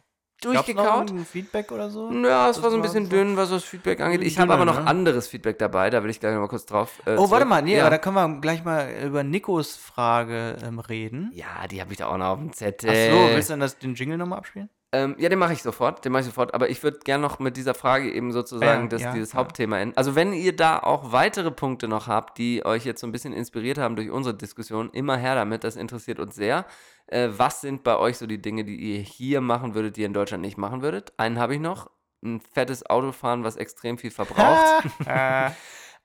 noch 0.44 0.52
durchgekaut. 0.54 1.10
ein 1.12 1.26
Feedback 1.26 1.72
oder 1.72 1.90
so? 1.90 2.12
Ja, 2.12 2.50
es 2.50 2.58
Das 2.58 2.64
war 2.64 2.70
so 2.72 2.76
ein 2.76 2.82
bisschen 2.82 3.08
dünn, 3.10 3.38
was 3.38 3.50
das 3.50 3.64
Feedback 3.64 4.02
angeht. 4.02 4.22
Ich 4.22 4.38
habe 4.38 4.54
aber 4.54 4.66
noch 4.66 4.82
ne? 4.82 4.88
anderes 4.88 5.30
Feedback 5.30 5.58
dabei, 5.58 5.90
da 5.90 6.04
will 6.04 6.10
ich 6.10 6.20
gleich 6.20 6.34
noch 6.34 6.42
mal 6.42 6.50
kurz 6.50 6.66
drauf. 6.66 7.02
äh, 7.06 7.16
Oh, 7.16 7.32
warte 7.32 7.46
mal, 7.46 7.62
nee, 7.62 7.78
ja. 7.78 7.84
aber 7.84 7.92
da 7.92 7.98
können 7.98 8.16
wir 8.16 8.42
gleich 8.42 8.66
mal 8.66 8.92
über 9.06 9.24
Nikos 9.24 9.78
Frage 9.78 10.58
ähm, 10.62 10.80
reden. 10.80 11.32
ja, 11.34 11.66
die 11.72 11.80
habe 11.80 11.94
ich 11.94 11.98
da 11.98 12.08
auch 12.08 12.18
noch 12.18 12.26
auf 12.26 12.40
dem 12.40 12.52
Zettel. 12.52 12.90
Ach 12.90 13.30
so, 13.30 13.36
willst 13.36 13.50
du 13.50 13.54
dann 13.54 13.62
das, 13.62 13.80
den 13.80 13.96
Jingle 13.96 14.18
nochmal 14.18 14.40
abspielen? 14.40 14.70
Ähm, 14.96 15.16
ja, 15.20 15.28
den 15.30 15.40
mache 15.40 15.54
ich 15.54 15.62
sofort, 15.62 16.06
den 16.06 16.12
mache 16.12 16.22
ich 16.22 16.28
sofort. 16.28 16.54
Aber 16.54 16.70
ich 16.70 16.82
würde 16.84 17.00
gerne 17.00 17.22
noch 17.22 17.40
mit 17.40 17.58
dieser 17.58 17.74
Frage 17.74 18.12
eben 18.14 18.32
sozusagen 18.32 18.84
Ja, 18.84 18.88
das, 18.88 19.02
ja, 19.02 19.12
dieses 19.14 19.34
ja. 19.34 19.40
Hauptthema 19.40 19.78
enden. 19.80 19.98
Also 19.98 20.16
wenn 20.16 20.32
ihr 20.34 20.56
da 20.56 20.80
auch 20.80 21.12
weitere 21.12 21.52
Punkte 21.52 21.88
noch 21.88 22.08
habt, 22.08 22.38
die 22.38 22.66
euch 22.66 22.86
jetzt 22.86 23.02
so 23.02 23.08
ein 23.08 23.12
bisschen 23.12 23.34
inspiriert 23.34 23.78
haben 23.78 23.96
durch 23.96 24.10
unsere 24.10 24.36
Diskussion, 24.36 24.90
immer 24.92 25.18
her 25.18 25.36
damit, 25.36 25.64
das 25.64 25.76
interessiert 25.76 26.20
uns 26.20 26.36
sehr. 26.36 26.66
Äh, 27.08 27.30
was 27.36 27.62
sind 27.62 27.84
bei 27.84 27.98
euch 27.98 28.18
so 28.18 28.26
die 28.26 28.42
Dinge, 28.42 28.64
die 28.64 28.76
ihr 28.76 29.00
hier 29.02 29.42
machen 29.42 29.76
würdet, 29.76 29.98
die 29.98 30.02
ihr 30.02 30.08
in 30.08 30.14
Deutschland 30.14 30.42
nicht 30.42 30.58
machen 30.58 30.82
würdet? 30.82 31.14
Einen 31.18 31.40
habe 31.40 31.56
ich 31.56 31.60
noch. 31.60 31.90
Ein 32.24 32.42
fettes 32.54 32.86
Auto 32.90 33.12
fahren, 33.12 33.44
was 33.44 33.56
extrem 33.58 33.98
viel 33.98 34.12
verbraucht. 34.12 34.84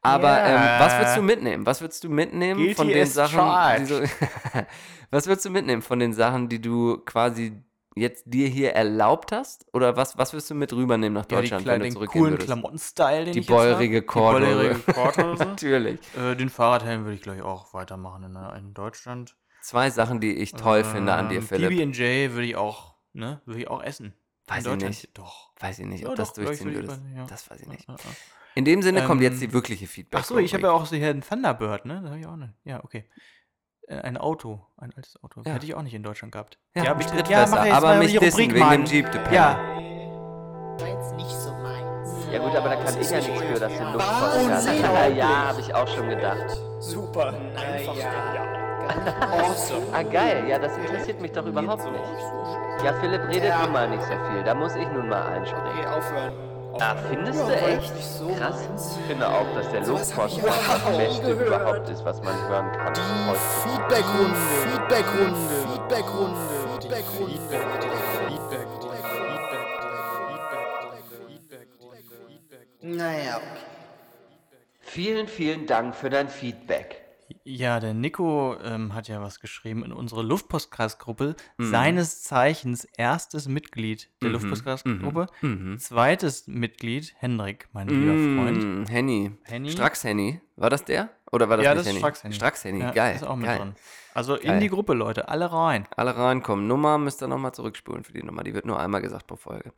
Aber 0.03 0.28
Ja. 0.28 0.74
ähm, 0.76 0.80
was 0.80 0.99
würdest 0.99 1.16
du 1.16 1.22
mitnehmen? 1.22 1.66
Was 1.66 1.80
würdest 1.80 2.05
du 2.05 2.09
mitnehmen 2.09 2.59
Guilty 2.61 2.74
von 2.74 2.88
den 2.88 3.07
Sachen, 3.07 3.86
so, 3.86 4.01
Was 5.11 5.26
würdest 5.26 5.45
du 5.45 5.51
mitnehmen 5.51 5.82
von 5.82 5.99
den 5.99 6.12
Sachen, 6.12 6.49
die 6.49 6.61
du 6.61 6.99
quasi 7.05 7.53
jetzt 7.97 8.24
dir 8.26 8.49
hier 8.49 8.72
erlaubt 8.72 9.32
hast? 9.32 9.66
Oder 9.72 9.97
was, 9.97 10.16
was 10.16 10.32
würdest 10.32 10.51
du 10.51 10.55
mit 10.55 10.72
rübernehmen 10.72 11.14
nach 11.14 11.22
Ja, 11.30 11.41
die 11.41 11.49
Deutschland, 11.49 11.66
wenn 11.66 11.78
du 11.80 11.84
den 11.86 11.93
zurückgehen 11.93 12.20
coolen 12.22 12.32
würdest? 12.34 12.47
Klamotten-Style, 12.47 13.24
den 13.24 13.32
Die 13.34 13.41
ich 13.41 13.49
jetzt 13.49 13.51
hab. 13.51 13.57
bäuerige 13.64 14.03
Kordel. 14.03 14.74
Die 14.86 14.93
Kordel. 14.93 15.34
Natürlich. 15.38 16.01
äh, 16.16 16.34
den 16.36 16.49
Fahrradhelm 16.49 17.05
würde 17.05 17.14
ich 17.16 17.22
gleich 17.22 17.43
auch 17.43 17.74
weitermachen 17.74 18.24
in, 18.24 18.36
in 18.59 18.74
Deutschland. 18.74 19.36
Zwei 19.62 19.91
Sachen, 19.91 20.20
die 20.20 20.36
ich 20.36 20.53
toll 20.53 20.84
finde 20.84 21.12
an 21.14 21.28
dir, 21.28 21.36
Ähm, 21.38 21.43
Philipp. 21.43 21.70
PB&J 21.70 22.32
würde 22.32 22.47
ich 22.47 22.57
auch, 22.57 22.95
ne, 23.12 23.41
würde 23.45 23.61
ich 23.61 23.68
auch 23.68 23.82
essen. 23.82 24.14
Weiß 24.47 24.57
in 24.57 24.59
ich 24.59 24.64
Deutschland. 24.78 24.84
nicht. 24.97 25.18
Doch. 25.18 25.51
Weiß 25.61 25.78
ich 25.78 25.86
nicht, 25.86 26.03
Ja, 26.05 26.09
ob 26.11 26.16
das 26.16 26.32
doch, 26.32 26.43
durchziehen 26.45 26.74
würdest. 26.74 27.01
ja. 27.14 27.26
Das 27.26 27.51
weiß 27.51 27.61
ich 27.61 27.68
nicht. 27.68 27.86
Ja, 27.88 27.95
ja. 27.95 28.11
In 28.57 28.64
dem 28.64 28.82
Sinne 28.82 29.05
kommt 29.05 29.20
Ähm, 29.22 29.30
jetzt 29.30 29.41
die 29.43 29.53
wirkliche 29.53 29.86
Feedback. 29.86 30.20
Ach 30.20 30.24
so, 30.24 30.38
ich 30.38 30.55
habe 30.55 30.64
ja 30.64 30.72
auch 30.72 30.84
so 30.86 30.97
hier 30.97 31.11
einen 31.11 31.20
Thunderbird, 31.20 31.84
ne? 31.86 32.01
Da 32.03 32.09
habe 32.09 32.18
ich 32.18 32.26
auch 32.26 32.32
eine. 32.32 32.55
Ja, 32.64 32.82
okay. 32.82 33.05
Äh, 33.91 34.01
Ein 34.03 34.16
Auto, 34.16 34.61
ein 34.78 34.93
altes 34.97 35.22
Auto. 35.22 35.43
Ja. 35.45 35.53
Hätte 35.53 35.66
ich 35.66 35.74
auch 35.74 35.82
nicht 35.82 35.95
in 35.95 36.03
Deutschland 36.05 36.32
gehabt. 36.32 36.59
Ja, 36.74 36.95
bitte. 36.95 37.09
Spritfresser, 37.11 37.57
mach 37.57 37.64
jetzt 37.64 37.74
aber 37.76 37.86
mal 37.88 37.99
mich 37.99 38.12
die 38.12 38.18
dissen 38.18 38.41
Rubrik, 38.43 38.55
wegen 38.61 38.70
dem 38.70 38.84
Jeep, 38.84 39.11
Penner. 39.11 39.32
Ja, 39.32 39.59
War 40.78 40.88
jetzt 40.88 41.14
nicht 41.16 41.30
so 41.30 41.53
meins. 41.55 42.09
Ja 42.32 42.38
gut, 42.38 42.55
aber 42.57 42.68
da 42.68 42.76
kann 42.76 43.01
ich 43.01 43.11
ja 43.11 43.16
nichts 43.18 43.43
für, 43.43 43.59
dass 43.61 43.72
den 43.76 43.86
Luftpostcast- 43.88 44.80
Ja, 44.95 45.07
ja, 45.09 45.49
habe 45.49 45.61
ich 45.61 45.74
auch 45.74 45.88
schon 45.88 46.09
gedacht. 46.09 46.57
Super. 46.78 47.34
Einfach 47.57 47.97
awesome. 49.20 49.82
Ah 49.93 50.03
geil, 50.03 50.45
ja, 50.49 50.59
das 50.59 50.76
interessiert 50.78 51.20
mich 51.20 51.32
doch 51.32 51.47
überhaupt 51.47 51.84
nicht. 51.91 52.84
Ja, 52.84 52.93
Philipp 53.01 53.22
redet 53.28 53.45
Ja. 53.45 53.62
nun 53.64 53.72
mal 53.72 53.88
nicht 53.88 54.03
so 54.03 54.12
viel, 54.30 54.43
da 54.45 54.55
muss 54.55 54.74
ich 54.74 54.88
nun 54.88 55.09
mal 55.09 55.22
Okay, 55.26 55.36
einspringen. 55.41 55.86
aufhören. 55.86 56.32
Ah, 56.83 56.97
findest 57.09 57.39
Ja, 57.39 57.47
du 57.47 57.53
echt? 57.53 57.93
so 58.18 58.28
Krass. 58.35 58.66
meins. 58.68 58.97
Ich 58.99 59.07
finde 59.07 59.28
auch, 59.28 59.47
dass 59.55 59.70
der 59.70 59.81
ich 59.83 59.87
Luftpost 59.87 60.39
das 60.43 60.97
Beste 60.97 61.22
gehört. 61.37 61.47
überhaupt 61.47 61.89
ist, 61.91 62.05
was 62.05 62.22
man 62.22 62.49
hören 62.49 62.72
kann. 62.72 62.87
heutzutage. 62.89 63.39
Feedbackrunde, 63.62 64.37
Feedbackrunde, 64.62 65.37
Feedbackrunde, 65.66 66.41
Feedbackrunde. 66.66 67.41
Naja, 72.83 73.37
okay. 73.37 73.61
Vielen, 74.81 75.28
vielen 75.28 75.66
Dank 75.66 75.95
für 75.95 76.11
dein 76.11 76.28
Feedback. 76.28 76.99
Ja, 77.45 77.81
der 77.81 77.95
Nico 77.95 78.57
ähm, 78.62 78.95
hat 78.95 79.09
ja 79.09 79.20
was 79.22 79.41
geschrieben 79.41 79.85
in 79.85 79.93
unsere 79.93 80.22
Luftpostcast-Gruppe. 80.22 81.37
Mhm. 81.59 81.70
Seines 81.70 82.22
Zeichens 82.22 82.85
erstes 82.97 83.49
Mitglied 83.49 84.11
der 84.22 84.28
Mhm, 84.28 84.35
Luftpostcast-Gruppe. 84.35 85.26
Mhm. 85.41 85.78
Zweites 85.78 86.47
Mitglied, 86.47 87.14
Hendrik, 87.18 87.68
mein 87.72 87.89
lieber 87.89 88.12
Freund. 88.43 88.91
Henny. 88.91 89.33
Henny? 89.45 89.70
Strax 89.70 90.05
Henny. 90.05 90.41
War 90.57 90.70
das 90.70 90.85
der? 90.85 91.11
Oder 91.33 91.49
war 91.49 91.57
das 91.57 91.64
ja, 91.64 91.70
nicht 91.74 91.78
das 91.81 91.87
ist 91.87 91.93
Henny? 91.93 91.99
Strax 92.01 92.24
Henny. 92.24 92.35
Strax 92.35 92.64
Henny, 92.64 92.81
Ja, 92.81 92.91
geil. 92.91 93.16
Ist 93.16 93.24
auch 93.26 93.37
mit 93.37 93.47
geil. 93.47 93.59
drin. 93.59 93.74
Also 94.12 94.35
Geil. 94.35 94.45
in 94.55 94.61
die 94.61 94.68
Gruppe, 94.68 94.95
Leute, 94.95 95.28
alle 95.28 95.53
rein. 95.53 95.87
Alle 95.97 96.16
reinkommen. 96.16 96.66
Nummer 96.66 96.99
müsst 96.99 97.22
ihr 97.22 97.28
nochmal 97.28 97.53
zurückspulen 97.55 98.03
für 98.03 98.12
die 98.12 98.22
Nummer. 98.24 98.43
Die 98.43 98.55
wird 98.55 98.66
nur 98.66 98.81
einmal 98.81 99.01
gesagt 99.01 99.28
pro 99.28 99.37
Folge. 99.37 99.72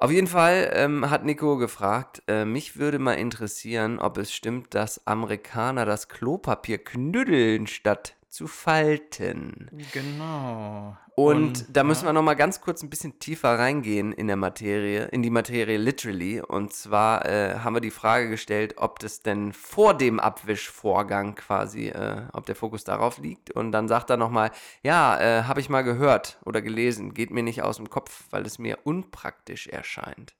Auf 0.00 0.12
jeden 0.12 0.28
Fall 0.28 0.70
ähm, 0.74 1.10
hat 1.10 1.24
Nico 1.24 1.56
gefragt, 1.56 2.22
äh, 2.28 2.44
mich 2.44 2.78
würde 2.78 3.00
mal 3.00 3.14
interessieren, 3.14 3.98
ob 3.98 4.16
es 4.16 4.32
stimmt, 4.32 4.72
dass 4.76 5.04
Amerikaner 5.08 5.86
das 5.86 6.08
Klopapier 6.08 6.78
knüddeln 6.78 7.66
statt 7.66 8.14
zu 8.38 8.46
falten. 8.46 9.68
Genau. 9.92 10.96
Und, 11.16 11.76
da 11.76 11.82
müssen 11.82 12.04
ja. 12.04 12.10
wir 12.10 12.12
noch 12.12 12.22
mal 12.22 12.34
ganz 12.34 12.60
kurz 12.60 12.84
ein 12.84 12.88
bisschen 12.88 13.18
tiefer 13.18 13.58
reingehen 13.58 14.12
in 14.12 14.28
der 14.28 14.36
Materie, 14.36 15.06
in 15.06 15.24
die 15.24 15.30
Materie 15.30 15.76
literally. 15.76 16.40
Und 16.40 16.72
zwar 16.72 17.26
äh, 17.26 17.58
haben 17.58 17.74
wir 17.74 17.80
die 17.80 17.90
Frage 17.90 18.30
gestellt, 18.30 18.74
ob 18.76 19.00
das 19.00 19.22
denn 19.22 19.52
vor 19.52 19.92
dem 19.92 20.20
Abwischvorgang 20.20 21.34
quasi, 21.34 21.88
äh, 21.88 22.22
ob 22.32 22.46
der 22.46 22.54
Fokus 22.54 22.84
darauf 22.84 23.18
liegt. 23.18 23.50
Und 23.50 23.72
dann 23.72 23.88
sagt 23.88 24.08
er 24.08 24.16
noch 24.16 24.30
mal, 24.30 24.52
ja, 24.84 25.18
äh, 25.18 25.42
habe 25.42 25.58
ich 25.58 25.68
mal 25.68 25.82
gehört 25.82 26.38
oder 26.44 26.62
gelesen, 26.62 27.14
geht 27.14 27.32
mir 27.32 27.42
nicht 27.42 27.62
aus 27.62 27.78
dem 27.78 27.90
Kopf, 27.90 28.26
weil 28.30 28.46
es 28.46 28.60
mir 28.60 28.78
unpraktisch 28.84 29.66
erscheint. 29.66 30.36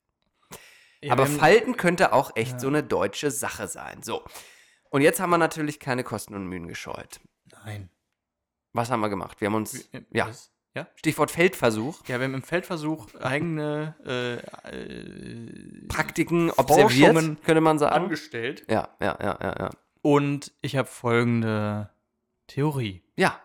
Ja, 1.01 1.14
Aber 1.14 1.26
Falten 1.26 1.76
könnte 1.76 2.12
auch 2.12 2.36
echt 2.36 2.61
so 2.61 2.68
eine 2.68 2.84
deutsche 2.84 3.32
Sache 3.32 3.66
sein. 3.66 4.05
So. 4.05 4.22
Und 4.90 5.03
jetzt 5.03 5.18
haben 5.18 5.30
wir 5.30 5.38
natürlich 5.38 5.80
keine 5.80 6.05
Kosten 6.05 6.36
und 6.36 6.46
Mühen 6.46 6.68
gescheut. 6.68 7.18
Nein. 7.68 7.90
Was 8.72 8.90
haben 8.90 9.00
wir 9.00 9.08
gemacht? 9.08 9.40
Wir 9.40 9.46
haben 9.46 9.54
uns, 9.54 9.88
Wie- 9.92 10.06
ja, 10.16 10.28
was? 10.28 10.52
Ja? 10.74 10.86
Stichwort 10.94 11.30
Feldversuch. 11.30 12.02
Ja, 12.06 12.18
wir 12.20 12.24
haben 12.26 12.34
im 12.34 12.42
Feldversuch 12.42 13.14
eigene 13.20 13.94
äh, 14.06 14.34
äh, 14.70 15.86
Praktiken 15.88 16.50
observiert, 16.50 17.12
Forschungen 17.12 17.40
könnte 17.42 17.60
man 17.60 17.78
sagen. 17.78 18.04
angestellt. 18.04 18.64
Ja, 18.68 18.88
ja, 19.00 19.16
ja, 19.20 19.38
ja, 19.40 19.54
ja. 19.58 19.70
Und 20.02 20.52
ich 20.60 20.76
habe 20.76 20.86
folgende 20.88 21.90
Theorie. 22.46 23.02
Ja, 23.16 23.40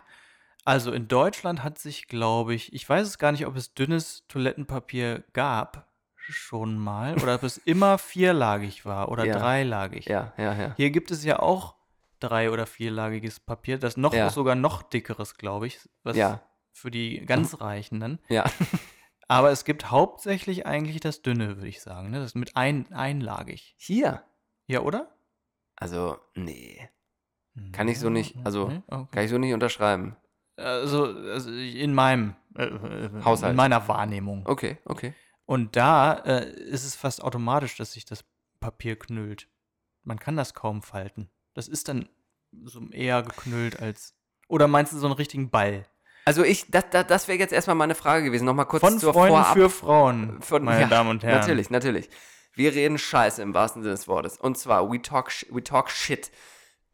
Also 0.64 0.92
in 0.92 1.08
Deutschland 1.08 1.62
hat 1.64 1.78
sich, 1.78 2.06
glaube 2.08 2.54
ich, 2.54 2.72
ich 2.72 2.88
weiß 2.88 3.06
es 3.06 3.18
gar 3.18 3.32
nicht, 3.32 3.46
ob 3.46 3.56
es 3.56 3.74
dünnes 3.74 4.26
Toilettenpapier 4.28 5.24
gab 5.32 5.90
schon 6.16 6.78
mal 6.78 7.18
oder 7.20 7.34
ob 7.34 7.42
es 7.42 7.58
immer 7.66 7.98
vierlagig 7.98 8.86
war 8.86 9.10
oder 9.10 9.24
Ja. 9.26 9.38
dreilagig. 9.38 10.06
ja, 10.06 10.32
ja, 10.38 10.54
ja. 10.54 10.74
Hier 10.76 10.90
gibt 10.90 11.10
es 11.10 11.24
ja 11.24 11.38
auch 11.40 11.74
drei- 12.28 12.50
oder 12.50 12.66
vierlagiges 12.66 13.40
Papier, 13.40 13.78
das 13.78 13.96
noch 13.96 14.12
Ja. 14.14 14.30
sogar 14.30 14.54
noch 14.54 14.82
dickeres, 14.82 15.34
glaube 15.36 15.66
ich, 15.66 15.78
was 16.02 16.16
Ja. 16.16 16.42
für 16.72 16.90
die 16.90 17.24
ganz 17.26 17.60
Reichen 17.60 18.00
dann. 18.00 18.18
Ja, 18.28 18.44
Aber 19.26 19.50
es 19.50 19.64
gibt 19.64 19.90
hauptsächlich 19.90 20.66
eigentlich 20.66 21.00
das 21.00 21.22
dünne, 21.22 21.56
würde 21.56 21.68
ich 21.68 21.80
sagen. 21.80 22.10
Ne? 22.10 22.18
Das 22.18 22.26
ist 22.26 22.34
mit 22.34 22.56
ein, 22.56 22.92
einlagig. 22.92 23.74
hier. 23.78 24.22
Ja, 24.66 24.80
oder? 24.80 25.16
Also, 25.76 26.18
nee, 26.34 26.88
Kann 27.72 27.88
ich 27.88 27.98
so 28.00 28.10
nicht- 28.10 28.36
also? 28.44 28.70
Okay. 28.88 29.06
kann 29.12 29.24
ich 29.24 29.30
so 29.30 29.38
nicht 29.38 29.54
unterschreiben. 29.54 30.16
Also, 30.56 31.04
also 31.06 31.50
in 31.50 31.94
meinem 31.94 32.36
äh, 32.56 32.64
äh, 32.66 33.10
Haushalt. 33.24 33.52
in 33.52 33.56
meiner 33.56 33.86
Wahrnehmung. 33.88 34.46
Okay, 34.46 34.78
okay. 34.84 35.14
Und 35.46 35.74
da 35.76 36.14
äh, 36.18 36.50
ist 36.52 36.84
es 36.84 36.94
fast 36.94 37.22
automatisch, 37.24 37.76
dass 37.76 37.92
sich 37.92 38.04
das 38.04 38.24
Papier 38.60 38.96
knüllt. 38.98 39.48
Man 40.02 40.18
kann 40.18 40.36
das 40.36 40.52
kaum 40.54 40.82
falten. 40.82 41.30
Das 41.54 41.68
ist 41.68 41.88
dann 41.88 42.08
so 42.64 42.80
eher 42.90 43.22
geknüllt 43.22 43.80
als. 43.80 44.14
Oder 44.48 44.68
meinst 44.68 44.92
du 44.92 44.98
so 44.98 45.06
einen 45.06 45.14
richtigen 45.14 45.50
Ball? 45.50 45.86
Also 46.26 46.42
ich, 46.42 46.70
das, 46.70 46.84
das, 46.90 47.06
das 47.06 47.28
wäre 47.28 47.38
jetzt 47.38 47.52
erstmal 47.52 47.76
meine 47.76 47.94
Frage 47.94 48.24
gewesen. 48.24 48.44
Nochmal 48.44 48.66
kurz 48.66 48.80
Von 48.80 48.98
zur 48.98 49.12
Freunden 49.12 49.36
Vorab. 49.36 49.52
für 49.54 49.70
Frauen, 49.70 50.42
Von- 50.42 50.64
meine 50.64 50.82
ja, 50.82 50.88
Damen 50.88 51.10
und 51.10 51.22
Herren. 51.22 51.40
Natürlich, 51.40 51.70
natürlich. 51.70 52.08
Wir 52.54 52.72
reden 52.74 52.98
Scheiße 52.98 53.42
im 53.42 53.52
wahrsten 53.52 53.82
Sinne 53.82 53.94
des 53.94 54.06
Wortes. 54.08 54.38
Und 54.38 54.56
zwar, 54.56 54.90
we 54.90 55.02
talk, 55.02 55.30
we 55.50 55.62
talk 55.62 55.90
shit. 55.90 56.30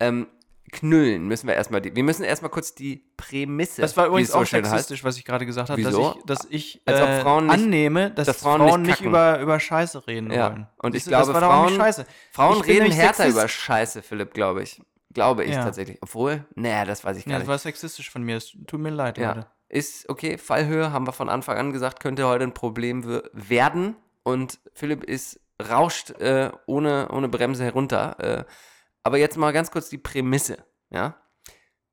Ähm, 0.00 0.26
knüllen 0.72 1.26
müssen 1.26 1.46
wir 1.46 1.54
erstmal. 1.54 1.80
Die, 1.80 1.94
wir 1.94 2.02
müssen 2.02 2.22
erstmal 2.24 2.50
kurz 2.50 2.74
die 2.74 3.04
Prämisse. 3.16 3.80
Das 3.82 3.96
war 3.96 4.06
übrigens 4.06 4.30
so 4.32 4.38
auch 4.38 4.46
sexistisch, 4.46 5.02
was 5.04 5.16
ich 5.16 5.24
gerade 5.24 5.46
gesagt 5.46 5.70
habe, 5.70 5.82
dass 5.82 5.94
ich, 5.94 6.22
dass 6.26 6.38
ich 6.50 6.82
äh, 6.86 7.16
nicht- 7.16 7.26
annehme, 7.26 8.10
dass, 8.10 8.26
dass 8.26 8.36
Frauen, 8.38 8.60
Frauen 8.68 8.82
nicht 8.82 9.00
über, 9.00 9.40
über 9.40 9.58
Scheiße 9.60 10.06
reden 10.06 10.30
Ja, 10.30 10.50
wollen. 10.50 10.66
und 10.78 10.94
ich 10.94 11.04
das 11.04 11.08
glaube, 11.08 11.34
war 11.34 11.40
doch 11.40 11.48
auch 11.50 11.64
nicht 11.66 11.74
Frauen- 11.76 11.86
Scheiße. 11.86 12.06
Frauen 12.32 12.56
Ich 12.60 12.66
reden 12.66 12.90
härter 12.92 13.24
Sexist- 13.24 13.30
über 13.32 13.48
Scheiße, 13.48 14.02
Philipp, 14.02 14.32
glaube 14.34 14.62
ich. 14.62 14.80
Glaube 15.12 15.44
ich 15.44 15.54
Ja. 15.54 15.64
tatsächlich. 15.64 15.98
Obwohl, 16.02 16.44
naja, 16.54 16.84
das 16.84 17.02
weiß 17.04 17.16
ich 17.16 17.24
gar 17.24 17.32
Ja, 17.32 17.38
nicht. 17.38 17.48
das 17.48 17.48
war 17.48 17.58
sexistisch 17.58 18.08
von 18.10 18.22
mir. 18.22 18.36
Es 18.36 18.52
tut 18.68 18.78
mir 18.80 18.90
leid, 18.90 19.18
Ja, 19.18 19.32
Leute. 19.32 19.46
ist 19.68 20.08
okay. 20.08 20.38
Fallhöhe 20.38 20.92
haben 20.92 21.04
wir 21.06 21.12
von 21.12 21.28
Anfang 21.28 21.58
an 21.58 21.72
gesagt, 21.72 21.98
könnte 22.00 22.28
heute 22.28 22.44
ein 22.44 22.54
Problem 22.54 23.20
werden. 23.32 23.96
Und 24.22 24.60
Philipp 24.72 25.02
ist 25.02 25.40
rauscht 25.68 26.10
äh, 26.20 26.50
ohne, 26.66 27.08
ohne 27.10 27.28
Bremse 27.28 27.64
herunter. 27.64 28.16
Äh, 28.20 28.44
aber 29.02 29.18
jetzt 29.18 29.36
mal 29.36 29.52
ganz 29.52 29.70
kurz 29.70 29.88
die 29.88 29.98
Prämisse. 29.98 30.64
Ja? 30.90 31.16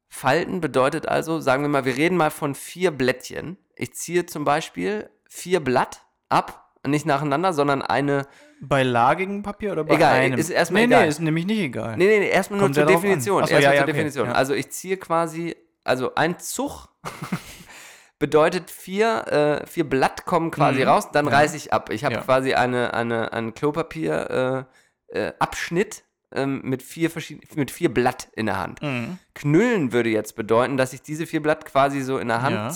Falten 0.09 0.61
bedeutet 0.61 1.07
also, 1.07 1.39
sagen 1.39 1.63
wir 1.63 1.69
mal, 1.69 1.85
wir 1.85 1.97
reden 1.97 2.17
mal 2.17 2.31
von 2.31 2.55
vier 2.55 2.91
Blättchen. 2.91 3.57
Ich 3.75 3.93
ziehe 3.93 4.25
zum 4.25 4.45
Beispiel 4.45 5.09
vier 5.29 5.59
Blatt 5.59 6.01
ab, 6.29 6.73
nicht 6.85 7.05
nacheinander, 7.05 7.53
sondern 7.53 7.81
eine. 7.81 8.25
Bei 8.61 8.81
lagigem 8.83 9.43
Papier 9.43 9.73
oder 9.73 9.83
bei 9.83 9.95
Egal, 9.95 10.13
einem? 10.15 10.39
ist 10.39 10.49
erstmal 10.49 10.81
nee, 10.83 10.87
egal. 10.87 11.03
Nee, 11.03 11.09
ist 11.09 11.19
nämlich 11.19 11.45
nicht 11.45 11.59
egal. 11.59 11.95
Nee, 11.97 12.07
nee, 12.07 12.19
nee, 12.19 12.29
erstmal 12.29 12.59
nur 12.59 12.71
zur. 12.71 12.85
Definition. 12.85 13.43
Ach 13.43 13.47
so, 13.47 13.53
erstmal 13.53 13.61
ja, 13.61 13.71
ja, 13.71 13.77
zur 13.77 13.83
okay, 13.83 13.93
Definition. 13.93 14.27
ja. 14.29 14.33
Also 14.33 14.53
ich 14.53 14.71
ziehe 14.71 14.97
quasi, 14.97 15.55
also 15.83 16.15
ein 16.15 16.39
Zug 16.39 16.87
bedeutet 18.19 18.71
vier, 18.71 19.61
äh, 19.63 19.67
vier 19.67 19.87
Blatt 19.87 20.25
kommen 20.25 20.49
quasi 20.49 20.81
Mhm, 20.81 20.87
raus, 20.87 21.11
dann 21.11 21.25
ja. 21.27 21.31
reiße 21.33 21.55
ich 21.57 21.71
ab. 21.73 21.91
Ich 21.91 22.03
habe 22.03 22.17
quasi 22.17 22.53
eine, 22.53 22.93
eine, 22.93 23.31
einen 23.33 23.53
Klopapier 23.53 24.65
äh, 25.11 25.19
äh, 25.19 25.33
Abschnitt 25.39 26.03
ähm, 26.33 26.61
mit 26.63 26.83
vier 26.83 27.09
verschiedenen, 27.09 27.47
mit 27.55 27.71
vier 27.71 27.93
Blatt 27.93 28.27
in 28.35 28.47
der 28.47 28.57
Hand. 28.59 28.81
Mhm. 28.81 29.17
Knüllen 29.33 29.91
würde 29.93 30.09
jetzt 30.09 30.35
bedeuten, 30.35 30.77
dass 30.77 30.93
ich 30.93 31.01
diese 31.01 31.25
vier 31.25 31.41
Blatt 31.41 31.65
quasi 31.65 32.01
so 32.01 32.17
in 32.17 32.27
der 32.27 32.41
Hand 32.41 32.55
Ja. 32.55 32.69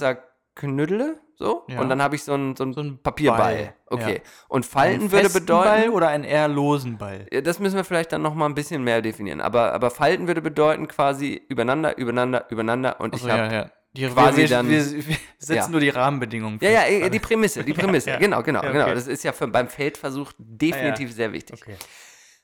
zerknüddle, 0.55 1.19
so, 1.35 1.63
Ja. 1.67 1.81
und 1.81 1.89
dann 1.89 2.01
habe 2.01 2.15
ich 2.15 2.23
so 2.23 2.33
einen 2.33 2.55
so 2.55 2.63
einen 2.63 2.73
So 2.73 2.81
ein 2.81 2.99
Papierball. 3.01 3.55
Ball, 3.55 3.73
Okay. 3.87 4.13
ja. 4.15 4.21
Und 4.47 4.65
Falten 4.65 5.01
Einen 5.01 5.11
würde 5.11 5.29
bedeuten. 5.29 5.69
Ball 5.69 5.89
oder 5.89 6.09
einen 6.09 6.23
eher 6.23 6.47
losen 6.47 6.97
Ball? 6.97 7.25
Ja, 7.31 7.41
Das 7.41 7.59
müssen 7.59 7.75
wir 7.75 7.83
vielleicht 7.83 8.11
dann 8.11 8.21
noch 8.21 8.35
mal 8.35 8.45
ein 8.45 8.53
bisschen 8.55 8.83
mehr 8.83 9.01
definieren. 9.01 9.41
Aber, 9.41 9.73
aber 9.73 9.89
Falten 9.91 10.27
würde 10.27 10.41
bedeuten 10.41 10.87
quasi 10.87 11.41
übereinander, 11.49 11.97
übereinander, 11.97 12.45
übereinander. 12.51 12.99
Und 13.01 13.13
Achso, 13.15 13.25
ich 13.27 13.33
habe. 13.33 13.43
ja, 13.43 13.51
ja. 13.63 13.71
Die, 13.93 14.07
quasi 14.07 14.37
wir, 14.43 14.47
dann- 14.47 14.69
wir, 14.69 14.79
wir 15.07 15.17
setzen 15.37 15.53
Ja. 15.55 15.67
nur 15.67 15.81
die 15.81 15.89
Rahmenbedingungen. 15.89 16.59
Ja, 16.61 16.69
ja, 16.69 16.83
eh, 16.85 17.09
die 17.09 17.19
Prämisse, 17.19 17.61
die 17.65 17.73
Prämisse. 17.73 18.09
ja. 18.11 18.17
Genau, 18.19 18.41
genau, 18.41 18.61
Ja, 18.63 18.69
okay. 18.69 18.77
genau. 18.79 18.93
Das 18.93 19.05
ist 19.07 19.23
ja 19.23 19.33
für, 19.33 19.47
beim 19.49 19.67
Feldversuch 19.67 20.31
definitiv 20.37 21.11
sehr 21.11 21.33
wichtig. 21.33 21.61
Okay. 21.61 21.75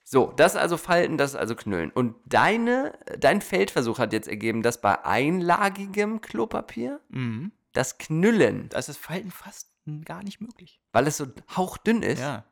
So, 0.09 0.31
das 0.37 0.53
ist 0.53 0.61
also 0.61 0.77
Falten, 0.77 1.17
das 1.17 1.31
ist 1.31 1.35
also 1.35 1.53
Knüllen. 1.53 1.91
Und 1.91 2.15
deine, 2.25 2.97
dein 3.19 3.41
Feldversuch 3.41 3.99
hat 3.99 4.13
jetzt 4.13 4.29
ergeben, 4.29 4.63
dass 4.63 4.79
bei 4.79 5.03
einlagigem 5.03 6.21
Klopapier 6.21 7.01
Mhm. 7.09 7.51
das 7.73 7.97
Knüllen, 7.97 8.69
Da 8.69 8.79
ist 8.79 8.87
das 8.87 8.95
Falten 8.95 9.31
fast 9.31 9.69
gar 10.05 10.23
nicht 10.23 10.39
möglich. 10.39 10.79
weil 10.93 11.07
es 11.07 11.17
so 11.17 11.27
hauchdünn 11.57 12.03
ist, 12.03 12.19
Ja. 12.21 12.45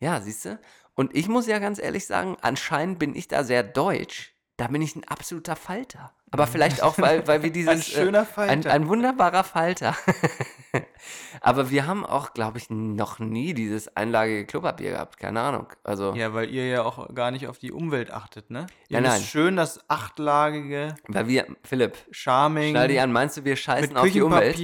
Ja, 0.00 0.20
siehst 0.20 0.44
du? 0.44 0.60
Und 0.94 1.16
ich 1.16 1.26
muss 1.28 1.46
ja 1.46 1.58
ganz 1.58 1.78
ehrlich 1.78 2.04
sagen, 2.06 2.36
anscheinend 2.42 2.98
bin 2.98 3.14
ich 3.14 3.28
da 3.28 3.44
sehr 3.44 3.62
deutsch. 3.62 4.33
Da 4.56 4.68
bin 4.68 4.82
ich 4.82 4.94
ein 4.94 5.04
absoluter 5.04 5.56
Falter. 5.56 6.12
Aber 6.30 6.46
vielleicht 6.46 6.82
auch, 6.82 6.96
weil, 6.98 7.26
weil 7.26 7.42
wir 7.42 7.50
dieses. 7.52 7.72
Ein 7.74 7.82
schöner 7.82 8.22
äh, 8.22 8.24
Falter. 8.24 8.52
Ein, 8.52 8.66
ein 8.66 8.88
wunderbarer 8.88 9.44
Falter. 9.44 9.96
Aber 11.40 11.70
wir 11.70 11.86
haben 11.86 12.04
auch, 12.06 12.34
glaube 12.34 12.58
ich, 12.58 12.70
noch 12.70 13.18
nie 13.18 13.54
dieses 13.54 13.94
einlagige 13.96 14.46
Klopapier 14.46 14.92
gehabt. 14.92 15.18
Keine 15.18 15.40
Ahnung. 15.40 15.66
Also, 15.82 16.14
ja, 16.14 16.32
weil 16.34 16.50
ihr 16.50 16.66
ja 16.68 16.82
auch 16.82 17.12
gar 17.14 17.30
nicht 17.30 17.46
auf 17.48 17.58
die 17.58 17.72
Umwelt 17.72 18.10
achtet, 18.10 18.50
ne? 18.50 18.66
Ihr 18.88 19.00
Nein, 19.00 19.10
nein. 19.10 19.22
schön 19.22 19.56
das 19.56 19.78
achtlagige 19.88 20.94
weil 21.08 21.28
wir, 21.28 21.46
Philipp, 21.62 21.98
Charming 22.10 22.70
schnall 22.70 22.88
dich 22.88 23.00
an, 23.00 23.12
meinst 23.12 23.36
du, 23.36 23.44
wir 23.44 23.56
scheißen 23.56 23.96
auf 23.96 24.10
die 24.10 24.22
Umwelt? 24.22 24.58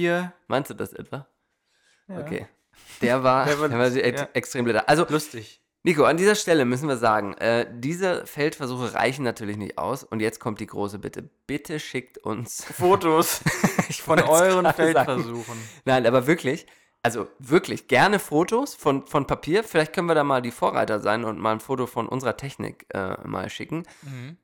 Meinst 0.47 0.69
du 0.69 0.73
das 0.73 0.93
etwa? 0.93 1.27
Ja. 2.07 2.19
Okay. 2.19 2.47
Der 3.01 3.23
war, 3.23 3.45
Der 3.45 3.59
war- 3.59 3.69
der 3.69 3.79
war 3.79 3.87
ja. 3.87 4.27
extrem 4.33 4.65
blöd. 4.65 4.81
Also, 4.87 5.05
Lustig. 5.07 5.60
Nico, 5.83 6.03
an 6.03 6.17
dieser 6.17 6.35
Stelle 6.35 6.65
müssen 6.65 6.87
wir 6.87 6.97
sagen, 6.97 7.33
äh, 7.35 7.65
diese 7.71 8.25
Feldversuche 8.27 8.93
reichen 8.93 9.23
natürlich 9.23 9.57
nicht 9.57 9.79
aus. 9.79 10.03
Und 10.03 10.19
jetzt 10.19 10.39
kommt 10.39 10.59
die 10.59 10.67
große 10.67 10.99
Bitte. 10.99 11.27
Bitte 11.47 11.79
schickt 11.79 12.19
uns 12.19 12.63
Fotos 12.77 13.41
von 14.03 14.19
euren 14.19 14.63
gerade 14.63 14.93
sagen. 14.93 15.05
Feldversuchen. 15.23 15.57
Nein, 15.85 16.05
aber 16.05 16.27
wirklich, 16.27 16.67
also 17.01 17.27
wirklich 17.39 17.87
gerne 17.87 18.19
Fotos 18.19 18.75
von, 18.75 19.07
von 19.07 19.25
Papier. 19.25 19.63
Vielleicht 19.63 19.91
können 19.93 20.05
wir 20.05 20.13
da 20.13 20.23
mal 20.23 20.43
die 20.43 20.51
Vorreiter 20.51 20.99
sein 20.99 21.23
und 21.23 21.39
mal 21.39 21.53
ein 21.53 21.59
Foto 21.59 21.87
von 21.87 22.07
unserer 22.07 22.37
Technik 22.37 22.85
äh, 22.93 23.17
mal 23.27 23.49
schicken. 23.49 23.81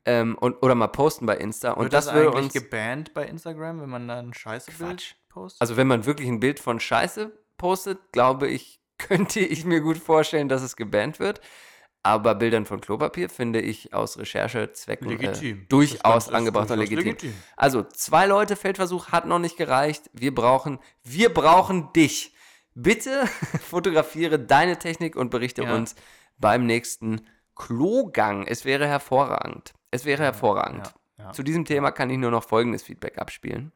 Ähm, 0.06 0.36
und, 0.40 0.56
oder 0.64 0.74
mal 0.74 0.88
posten 0.88 1.28
bei 1.28 1.38
Insta. 1.38 1.74
Und 1.74 1.84
Wird 1.84 1.94
das, 1.94 2.06
das, 2.06 2.16
würde 2.16 2.30
eigentlich 2.30 2.46
uns. 2.46 2.54
gebannt 2.54 3.14
bei 3.14 3.26
Instagram, 3.28 3.82
wenn 3.82 3.90
man 3.90 4.08
da 4.08 4.18
ein 4.18 4.34
Scheiße-Bild 4.34 4.90
Quatsch. 4.90 5.14
postet? 5.30 5.62
Also, 5.62 5.78
wenn 5.78 5.86
man 5.86 6.08
wirklich 6.08 6.28
ein 6.28 6.40
Bild 6.40 6.60
von 6.60 6.80
Scheiße 6.80 7.32
postet, 7.58 8.00
glaube 8.12 8.48
ich, 8.48 8.82
könnte 9.08 9.40
ich 9.40 9.66
mir 9.66 9.82
gut 9.82 9.98
vorstellen, 9.98 10.50
dass 10.50 10.62
es 10.62 10.76
gebannt 10.76 11.20
wird. 11.20 11.42
Aber 12.04 12.36
Bildern 12.36 12.66
von 12.66 12.80
Klopapier 12.80 13.30
finde 13.30 13.60
ich 13.60 13.94
aus 13.94 14.18
Recherchezwecken 14.18 15.10
Legitim. 15.10 15.62
Äh, 15.62 15.66
durchaus 15.68 16.30
angebracht 16.30 16.72
und 16.72 16.80
legitim. 16.80 17.06
legitim. 17.06 17.34
Also, 17.58 17.84
zwei 17.84 18.26
Leute, 18.28 18.56
Feldversuch 18.56 19.10
hat 19.10 19.26
noch 19.26 19.40
nicht 19.40 19.58
gereicht. 19.58 20.10
Wir 20.14 20.34
brauchen, 20.34 20.80
wir 21.04 21.34
brauchen 21.34 21.92
dich. 21.94 22.34
Bitte 22.76 23.26
fotografiere 23.62 24.40
deine 24.40 24.78
Technik 24.80 25.16
und 25.16 25.32
berichte 25.32 25.64
Ja. 25.64 25.76
uns 25.76 25.96
beim 26.38 26.66
nächsten 26.66 27.28
Klogang. 27.56 28.46
Es 28.48 28.64
wäre 28.64 28.88
hervorragend. 28.88 29.74
Es 29.92 30.06
wäre 30.06 30.24
hervorragend. 30.24 30.94
ja, 31.18 31.26
ja. 31.26 31.32
Zu 31.34 31.44
diesem 31.44 31.66
Thema 31.66 31.92
kann 31.92 32.10
ich 32.10 32.18
nur 32.20 32.32
noch 32.32 32.44
folgendes 32.44 32.84
Feedback 32.84 33.18
abspielen. 33.18 33.72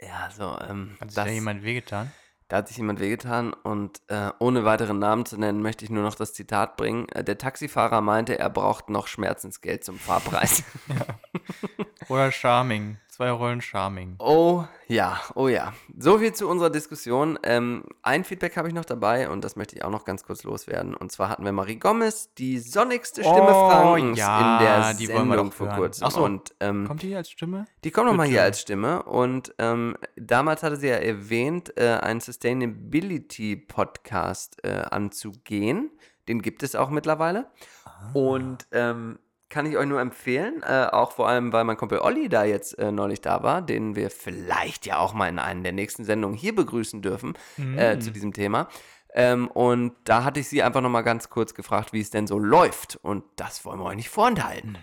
Ja, 0.00 0.30
so, 0.30 0.58
ähm, 0.68 0.96
Hat 1.00 1.10
sich 1.10 1.16
das, 1.16 1.26
da 1.26 1.30
jemand 1.30 1.62
wehgetan? 1.62 2.12
da 2.50 2.56
hat 2.56 2.68
sich 2.68 2.78
jemand 2.78 2.98
wehgetan 2.98 3.52
und 3.52 4.00
äh, 4.08 4.30
ohne 4.40 4.64
weiteren 4.64 4.98
Namen 4.98 5.24
zu 5.24 5.38
nennen, 5.38 5.62
möchte 5.62 5.84
ich 5.84 5.90
nur 5.90 6.02
noch 6.02 6.16
das 6.16 6.34
Zitat 6.34 6.76
bringen. 6.76 7.08
Äh, 7.10 7.22
der 7.22 7.38
Taxifahrer 7.38 8.00
meinte, 8.00 8.38
er 8.38 8.50
braucht 8.50 8.90
noch 8.90 9.06
Schmerzensgeld 9.06 9.84
zum 9.84 9.98
Fahrpreis. 9.98 10.64
Oder 12.08 12.32
Charming. 12.32 12.98
Zwei 13.20 13.32
Rollen 13.32 13.60
Charming. 13.60 14.14
Oh 14.18 14.64
ja, 14.88 15.20
oh 15.34 15.48
ja. 15.48 15.74
So 15.98 16.20
viel 16.20 16.32
zu 16.32 16.48
unserer 16.48 16.70
Diskussion. 16.70 17.38
Ähm, 17.42 17.84
ein 18.00 18.24
Feedback 18.24 18.56
habe 18.56 18.68
ich 18.68 18.72
noch 18.72 18.86
dabei 18.86 19.28
und 19.28 19.44
das 19.44 19.56
möchte 19.56 19.76
ich 19.76 19.84
auch 19.84 19.90
noch 19.90 20.06
ganz 20.06 20.24
kurz 20.24 20.42
loswerden. 20.42 20.94
Und 20.94 21.12
zwar 21.12 21.28
hatten 21.28 21.44
wir 21.44 21.52
Marie 21.52 21.76
Gomez, 21.76 22.32
die 22.32 22.58
sonnigste 22.58 23.20
Stimme 23.20 23.54
Oh, 23.54 23.68
Frankens 23.68 24.18
ja, 24.18 24.58
in 24.58 24.64
der 24.64 24.94
die 24.94 25.08
wollen 25.08 25.28
wir 25.28 25.34
Sendung 25.36 25.52
vor 25.52 25.66
hören. 25.66 25.76
kurzem. 25.76 26.06
Ach 26.06 26.10
so. 26.12 26.24
Und 26.24 26.54
ähm, 26.60 26.86
Kommt 26.86 27.02
die 27.02 27.08
hier 27.08 27.18
als 27.18 27.28
Stimme? 27.28 27.66
die 27.84 27.90
kommt 27.90 28.06
nochmal 28.06 28.26
hier 28.26 28.42
als 28.42 28.58
Stimme. 28.58 29.02
Und 29.02 29.54
ähm, 29.58 29.98
damals 30.16 30.62
hatte 30.62 30.76
sie 30.76 30.88
ja 30.88 30.96
erwähnt, 30.96 31.76
äh, 31.76 31.98
einen 32.00 32.20
Sustainability-Podcast 32.20 34.64
äh, 34.64 34.84
anzugehen. 34.90 35.90
Den 36.26 36.40
gibt 36.40 36.62
es 36.62 36.74
auch 36.74 36.88
mittlerweile. 36.88 37.50
Ah. 37.84 38.12
Und 38.14 38.66
ähm, 38.72 39.18
kann 39.50 39.66
ich 39.66 39.76
euch 39.76 39.86
nur 39.86 40.00
empfehlen, 40.00 40.62
äh, 40.62 40.86
auch 40.90 41.12
vor 41.12 41.28
allem, 41.28 41.52
weil 41.52 41.64
mein 41.64 41.76
Kumpel 41.76 41.98
Olli 41.98 42.28
da 42.28 42.44
jetzt 42.44 42.78
äh, 42.78 42.90
neulich 42.92 43.20
da 43.20 43.42
war, 43.42 43.60
den 43.62 43.96
wir 43.96 44.10
vielleicht 44.10 44.86
ja 44.86 44.98
auch 44.98 45.12
mal 45.12 45.28
in 45.28 45.38
einer 45.38 45.62
der 45.62 45.72
nächsten 45.72 46.04
Sendungen 46.04 46.36
hier 46.36 46.54
begrüßen 46.54 47.02
dürfen 47.02 47.36
äh, 47.58 47.96
Mhm. 47.96 48.00
zu 48.00 48.10
diesem 48.12 48.32
Thema. 48.32 48.68
Ähm, 49.12 49.48
und 49.48 49.96
da 50.04 50.22
hatte 50.24 50.38
ich 50.40 50.48
sie 50.48 50.62
einfach 50.62 50.80
nochmal 50.80 51.02
ganz 51.02 51.28
kurz 51.30 51.52
gefragt, 51.54 51.92
wie 51.92 52.00
es 52.00 52.10
denn 52.10 52.28
so 52.28 52.38
läuft. 52.38 52.96
Und 53.02 53.24
das 53.36 53.64
wollen 53.64 53.80
wir 53.80 53.86
euch 53.86 53.96
nicht 53.96 54.08
vorenthalten. 54.08 54.78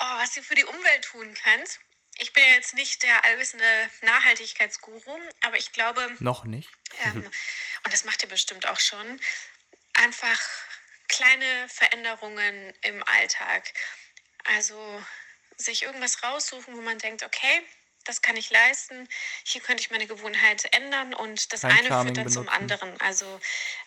Oh, 0.00 0.04
was 0.20 0.36
ihr 0.36 0.44
für 0.44 0.54
die 0.54 0.64
Umwelt 0.64 1.02
tun 1.02 1.34
könnt. 1.42 1.80
Ich 2.20 2.32
bin 2.32 2.42
ja 2.48 2.54
jetzt 2.54 2.74
nicht 2.74 3.02
der 3.02 3.24
allwissende 3.24 3.64
Nachhaltigkeitsguru, 4.02 5.18
aber 5.42 5.56
ich 5.56 5.72
glaube, 5.72 6.00
Noch 6.20 6.44
nicht. 6.44 6.70
ähm, 7.04 7.24
und 7.84 7.92
das 7.92 8.04
macht 8.04 8.22
ihr 8.22 8.28
bestimmt 8.28 8.68
auch 8.68 8.78
schon, 8.80 9.20
einfach 9.94 10.38
kleine 11.08 11.68
Veränderungen 11.68 12.74
im 12.82 13.02
Alltag. 13.04 13.72
Also 14.44 15.02
sich 15.56 15.82
irgendwas 15.82 16.22
raussuchen, 16.22 16.76
wo 16.76 16.80
man 16.80 16.98
denkt, 16.98 17.22
okay, 17.22 17.62
das 18.04 18.22
kann 18.22 18.36
ich 18.36 18.48
leisten, 18.50 19.08
hier 19.44 19.60
könnte 19.60 19.82
ich 19.82 19.90
meine 19.90 20.06
Gewohnheit 20.06 20.64
ändern 20.74 21.12
und 21.14 21.52
das 21.52 21.62
Kein 21.62 21.72
eine 21.72 21.88
Charming 21.88 22.14
führt 22.14 22.26
dann 22.26 22.32
zum 22.32 22.46
benutzen. 22.46 22.62
anderen. 22.62 23.00
Also 23.00 23.40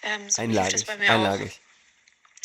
ähm, 0.04 0.30
so 0.30 0.42
lief 0.44 0.56
das 0.70 0.86
Einlagig. 0.86 0.86
bei 0.86 0.98
mir 0.98 1.10
auch. 1.10 1.14
Einlagig. 1.16 1.60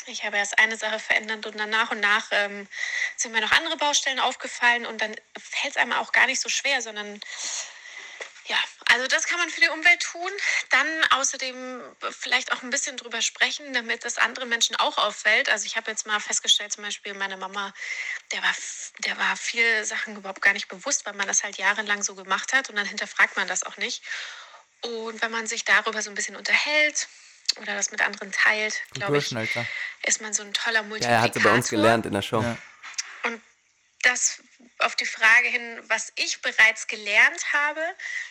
Ich 0.07 0.24
habe 0.24 0.37
erst 0.37 0.59
eine 0.59 0.77
Sache 0.77 1.01
verändert 1.01 1.47
und 1.47 1.59
dann 1.59 1.68
nach 1.70 1.91
und 1.91 2.01
nach 2.01 2.29
ähm, 2.31 2.68
sind 3.16 3.33
mir 3.33 3.41
noch 3.41 3.51
andere 3.53 3.77
Baustellen 3.77 4.20
aufgefallen 4.20 4.87
und 4.87 5.01
dann 5.01 5.14
fällt 5.37 5.72
es 5.72 5.77
einem 5.77 5.93
auch 5.93 6.12
gar 6.12 6.27
nicht 6.27 6.41
so 6.41 6.49
schwer, 6.49 6.81
sondern 6.81 7.20
ja, 8.49 8.57
also 8.92 9.07
das 9.09 9.26
kann 9.26 9.38
man 9.38 9.51
für 9.51 9.61
die 9.61 9.68
Umwelt 9.68 10.01
tun. 10.01 10.30
Dann 10.70 10.86
außerdem 11.11 11.82
vielleicht 12.11 12.53
auch 12.53 12.62
ein 12.62 12.70
bisschen 12.70 12.97
drüber 12.97 13.20
sprechen, 13.22 13.72
damit 13.72 14.05
das 14.05 14.18
andere 14.18 14.47
Menschen 14.47 14.76
auch 14.76 14.99
auffällt. 14.99 15.49
Also 15.49 15.66
ich 15.66 15.76
habe 15.76 15.90
jetzt 15.90 16.07
mal 16.07 16.20
festgestellt, 16.20 16.72
zum 16.72 16.84
Beispiel 16.84 17.14
meine 17.14 17.36
Mama, 17.36 17.74
der 18.32 18.42
war, 18.42 18.55
der 18.99 19.18
war 19.18 19.36
viele 19.36 19.84
Sachen 19.84 20.16
überhaupt 20.16 20.42
gar 20.42 20.53
nicht 20.53 20.68
bewusst, 20.68 21.07
weil 21.07 21.14
man 21.14 21.26
das 21.26 21.42
halt 21.42 21.57
jahrelang 21.59 22.03
so 22.03 22.14
gemacht 22.14 22.53
hat 22.53 22.68
und 22.70 22.76
dann 22.76 22.86
hinterfragt 22.86 23.36
man 23.36 23.49
das 23.49 23.64
auch 23.64 23.76
nicht. 23.76 24.03
Und 24.82 25.20
wenn 25.22 25.32
man 25.32 25.47
sich 25.47 25.64
darüber 25.64 26.01
so 26.03 26.11
ein 26.11 26.14
bisschen 26.14 26.36
unterhält 26.36 27.09
oder 27.61 27.74
das 27.74 27.90
mit 27.90 28.01
anderen 28.03 28.30
teilt, 28.30 28.82
glaube 28.92 29.18
ich, 29.18 29.34
ist 30.03 30.20
man 30.20 30.32
so 30.32 30.42
ein 30.42 30.53
toller 30.53 30.80
Ja, 30.80 30.82
Multiplikator. 30.82 31.16
er 31.16 31.22
hat 31.22 31.34
sie 31.34 31.40
bei 31.40 31.53
uns 31.53 31.68
gelernt 31.68 32.07
in 32.07 32.12
der 32.12 32.22
Show. 32.22 32.42
Ja. 32.42 32.57
Und 33.24 33.42
das 34.03 34.40
auf 34.79 34.97
die 34.97 35.07
Frage 35.07 35.49
hin, 35.49 35.81
was 35.89 36.13
ich 36.17 36.41
bereits 36.43 36.87
gelernt 36.87 37.53
habe 37.53 37.83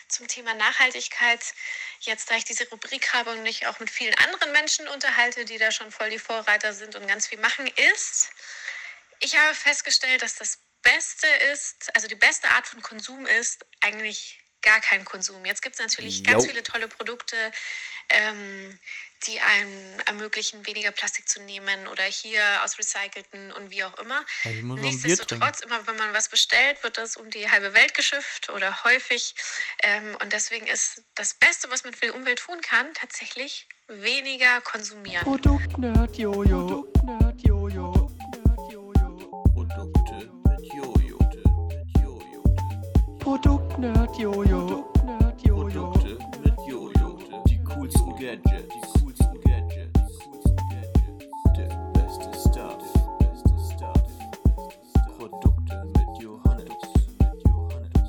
zum 0.08 0.28
Thema 0.28 0.54
Nachhaltigkeit, 0.54 1.40
jetzt 2.00 2.30
da 2.30 2.36
ich 2.36 2.44
diese 2.44 2.68
Rubrik 2.70 3.12
habe 3.12 3.30
und 3.30 3.42
mich 3.42 3.66
auch 3.66 3.78
mit 3.80 3.90
vielen 3.90 4.14
anderen 4.16 4.52
Menschen 4.52 4.88
unterhalte, 4.88 5.44
die 5.44 5.58
da 5.58 5.70
schon 5.70 5.90
voll 5.90 6.10
die 6.10 6.18
Vorreiter 6.18 6.72
sind 6.72 6.94
und 6.96 7.06
ganz 7.06 7.26
viel 7.26 7.38
machen, 7.38 7.66
ist, 7.66 8.30
ich 9.20 9.38
habe 9.38 9.54
festgestellt, 9.54 10.22
dass 10.22 10.34
das 10.34 10.58
Beste 10.82 11.26
ist, 11.52 11.94
also 11.94 12.06
die 12.06 12.14
beste 12.14 12.48
Art 12.50 12.66
von 12.66 12.80
Konsum 12.82 13.26
ist 13.26 13.66
eigentlich 13.80 14.40
gar 14.66 14.80
kein 14.80 15.04
Konsum. 15.04 15.44
Jetzt 15.46 15.62
gibt 15.62 15.76
es 15.76 15.80
natürlich 15.80 16.24
ganz 16.24 16.44
Jo. 16.44 16.50
viele 16.50 16.62
tolle 16.62 16.88
Produkte, 16.88 17.36
ähm, 18.08 18.78
die 19.26 19.40
einem 19.40 20.00
ermöglichen, 20.06 20.66
weniger 20.66 20.90
Plastik 20.90 21.28
zu 21.28 21.40
nehmen 21.40 21.86
oder 21.86 22.02
hier 22.02 22.42
aus 22.62 22.78
recycelten 22.78 23.52
und 23.52 23.70
wie 23.70 23.84
auch 23.84 23.96
immer. 23.98 24.24
Trinken. 24.42 24.74
Nichtsdestotrotz, 24.74 25.60
immer 25.60 25.86
wenn 25.86 25.96
man 25.96 26.12
was 26.12 26.28
bestellt, 26.28 26.82
wird 26.82 26.98
das 26.98 27.16
um 27.16 27.30
die 27.30 27.50
halbe 27.50 27.72
Welt 27.74 27.94
geschifft 27.94 28.50
oder 28.50 28.84
häufig. 28.84 29.34
Ähm, 29.82 30.16
und 30.20 30.32
deswegen 30.32 30.66
ist 30.66 31.02
das 31.14 31.34
Beste, 31.34 31.70
was 31.70 31.84
man 31.84 31.94
für 31.94 32.06
die 32.06 32.12
Umwelt 32.12 32.40
tun 32.40 32.60
kann, 32.60 32.92
tatsächlich 32.94 33.66
weniger 33.88 34.60
konsumieren. 34.62 35.22
Produktnerd 35.22 36.18
Jojo. 36.18 36.66
Produktnerd 36.66 37.25
Produktnerd 44.16 45.36
Jojo. 45.44 45.44
Jojo. 45.44 45.92
Produkte 45.92 46.16
mit 46.42 46.54
Jojo. 46.66 47.18
Die 47.46 47.58
coolsten 47.62 48.16
Gadgets. 48.16 48.72
Die 48.72 48.80
coolsten 48.98 49.38
Gadgets. 49.42 49.92
Die 49.92 50.00
coolsten 50.24 50.56
Gadgets. 50.56 51.28
Der 51.54 51.68
beste 51.92 52.32
Stuff. 52.48 52.80
Beste 53.18 53.52
Stuff. 53.74 54.08
Produkte 55.18 55.84
mit 55.84 56.08
Johannes. 56.22 56.72
Mit 57.18 57.44
Johannes. 57.46 58.08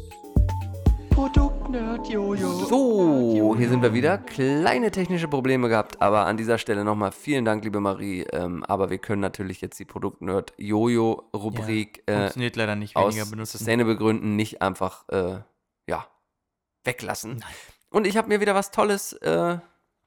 Produktnerd 1.10 2.08
Jojo. 2.08 2.54
So, 2.54 3.54
hier 3.58 3.68
sind 3.68 3.82
wir 3.82 3.94
wieder. 3.94 4.18
Kleine 4.18 4.92
technische 4.92 5.28
Probleme 5.28 5.68
gehabt, 5.68 6.02
aber 6.02 6.26
an 6.26 6.38
dieser 6.38 6.58
Stelle 6.58 6.86
nochmal 6.86 7.12
vielen 7.12 7.44
Dank, 7.44 7.66
liebe 7.66 7.82
Marie. 7.82 8.22
Ähm, 8.32 8.64
aber 8.64 8.90
wir 8.90 9.00
können 9.00 9.20
natürlich 9.22 9.60
jetzt 9.60 9.78
die 9.78 9.84
Produktnerd-Jojo-Rubrik 9.86 12.04
äh, 12.06 12.16
Funktioniert 12.20 12.56
leider 12.56 12.78
nicht 12.78 12.96
aus 12.96 13.14
weniger 13.14 13.30
benutzen. 13.30 13.58
sustainable 13.58 13.98
Gründen 13.98 14.38
nicht 14.38 14.62
einfach 14.62 15.04
äh, 15.10 15.40
ja, 15.88 16.08
weglassen. 16.84 17.44
Und 17.90 18.06
ich 18.06 18.18
habe 18.18 18.28
mir 18.28 18.40
wieder 18.42 18.56
was 18.56 18.72
Tolles 18.72 19.14
äh, 19.14 19.58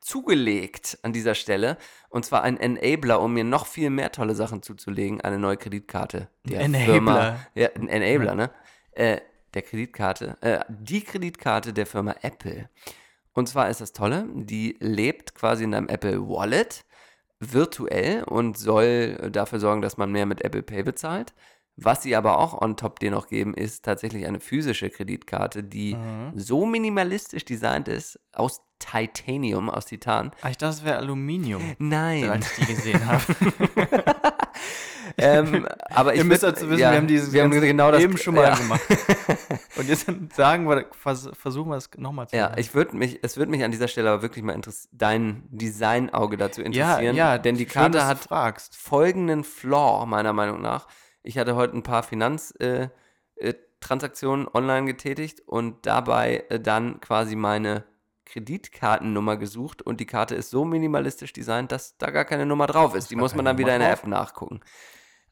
zugelegt 0.01 0.99
an 1.03 1.13
dieser 1.13 1.35
Stelle. 1.35 1.77
Und 2.09 2.25
zwar 2.25 2.43
ein 2.43 2.59
Enabler, 2.59 3.21
um 3.21 3.35
mir 3.35 3.45
noch 3.45 3.67
viel 3.67 3.91
mehr 3.91 4.13
tolle 4.13 4.35
Sachen 4.35 4.63
zuzulegen. 4.63 5.21
Eine 5.21 5.39
neue 5.39 5.57
Kreditkarte. 5.57 6.29
Der 6.45 6.61
Ein 6.61 6.75
Firma, 6.75 7.13
Enabler. 7.13 7.47
ja, 7.55 7.69
ein 7.75 7.89
Enabler, 7.89 8.35
ne? 8.35 8.51
Äh, 8.93 9.21
der 9.55 9.63
Kreditkarte, 9.63 10.37
äh, 10.43 10.61
die 10.69 11.03
Kreditkarte 11.03 11.73
der 11.73 11.87
Firma 11.87 12.15
Apple. 12.23 12.69
Und 13.33 13.49
zwar 13.49 13.69
ist 13.69 13.81
das 13.81 13.93
Tolle, 13.93 14.29
die 14.33 14.77
lebt 14.81 15.35
quasi 15.35 15.65
in 15.65 15.75
einem 15.75 15.89
Apple 15.89 16.29
Wallet 16.29 16.85
virtuell 17.41 18.23
und 18.25 18.59
soll 18.59 19.31
dafür 19.33 19.59
sorgen, 19.61 19.83
dass 19.83 19.97
man 19.97 20.13
mehr 20.13 20.27
mit 20.27 20.43
Apple 20.43 20.63
Pay 20.63 20.83
bezahlt. 20.83 21.33
Was 21.83 22.03
sie 22.03 22.15
aber 22.17 22.39
auch 22.39 22.61
on 22.61 22.77
top 22.77 22.99
dir 23.01 23.11
noch 23.11 23.29
geben, 23.29 23.55
ist 23.55 23.85
tatsächlich 23.85 24.27
eine 24.27 24.41
physische 24.41 24.91
Kreditkarte, 24.91 25.63
die 25.65 25.95
Mhm. 25.95 26.33
so 26.35 26.67
minimalistisch 26.67 27.45
designt 27.45 27.89
ist, 27.89 28.19
aus 28.33 28.61
Titanium 28.79 29.69
aus 29.69 29.87
Titan. 29.87 30.31
Ah, 30.43 30.49
ich 30.51 30.57
dachte, 30.57 30.77
das 30.77 30.85
wäre 30.85 30.97
Aluminium, 30.97 31.77
Nein. 31.79 32.31
als 32.31 32.59
ich 32.59 32.67
die 32.67 32.75
gesehen 32.75 33.07
habe. 33.07 33.23
ähm, 35.19 35.67
aber 35.91 36.15
ich 36.15 36.19
Ihr 36.21 36.25
müsst 36.25 36.43
dazu 36.43 36.69
wissen, 36.71 36.81
ja, 36.81 36.91
wir 36.93 36.99
haben 36.99 37.07
dieses 37.07 37.33
wir 37.33 37.43
haben 37.43 37.51
genau 37.51 37.91
das 37.91 38.03
eben 38.03 38.17
schon 38.17 38.35
mal 38.35 38.45
ja. 38.45 38.55
gemacht. 38.55 38.81
Und 39.77 39.89
jetzt 39.89 40.07
sagen 40.35 40.69
wir, 40.69 40.87
vers 40.99 41.29
versuchen 41.35 41.71
wir 41.71 41.77
es 41.77 41.91
nochmal 41.97 42.29
zu 42.29 42.37
Ja, 42.37 42.49
machen. 42.51 42.59
ich 42.59 42.75
würde 42.75 42.97
mich, 42.97 43.19
es 43.23 43.37
würde 43.37 43.51
mich 43.51 43.63
an 43.65 43.71
dieser 43.71 43.89
Stelle 43.89 44.11
aber 44.11 44.23
wirklich 44.23 44.45
mal 44.45 44.59
dein 44.93 45.43
Designauge 45.51 46.37
dazu 46.37 46.61
ja, 46.63 46.67
interessieren. 46.67 47.17
ja, 47.17 47.39
denn 47.39 47.57
die 47.57 47.67
Karte 47.67 48.07
hat 48.07 48.19
fragst. 48.19 48.77
folgenden 48.77 49.45
Flaw, 49.45 50.07
meiner 50.07 50.33
Meinung 50.33 50.61
nach. 50.63 50.87
Ich 51.23 51.39
hatte 51.39 51.55
heute 51.55 51.77
ein 51.77 51.83
paar 51.83 52.03
Finanztransaktionen 52.03 54.47
äh, 54.47 54.51
äh, 54.51 54.55
online 54.55 54.87
getätigt 54.87 55.43
und 55.47 55.87
dabei 55.87 56.45
äh, 56.49 56.59
dann 56.61 57.01
quasi 57.01 57.37
meine 57.37 57.85
Kreditkartennummer 58.25 59.37
gesucht 59.37 59.83
und 59.83 60.01
die 60.01 60.07
Karte 60.07 60.37
ist 60.37 60.51
so 60.51 60.65
minimalistisch 60.65 61.33
designt, 61.33 61.73
dass 61.73 61.99
da 61.99 62.11
gar 62.11 62.25
keine 62.25 62.47
Nummer 62.47 62.67
drauf 62.67 62.95
ist. 62.95 63.11
Die 63.11 63.17
muss 63.17 63.35
man 63.35 63.45
dann 63.45 63.59
wieder 63.59 63.75
in 63.75 63.81
der? 63.81 63.93
App 63.93 64.07
nachgucken. 64.07 64.61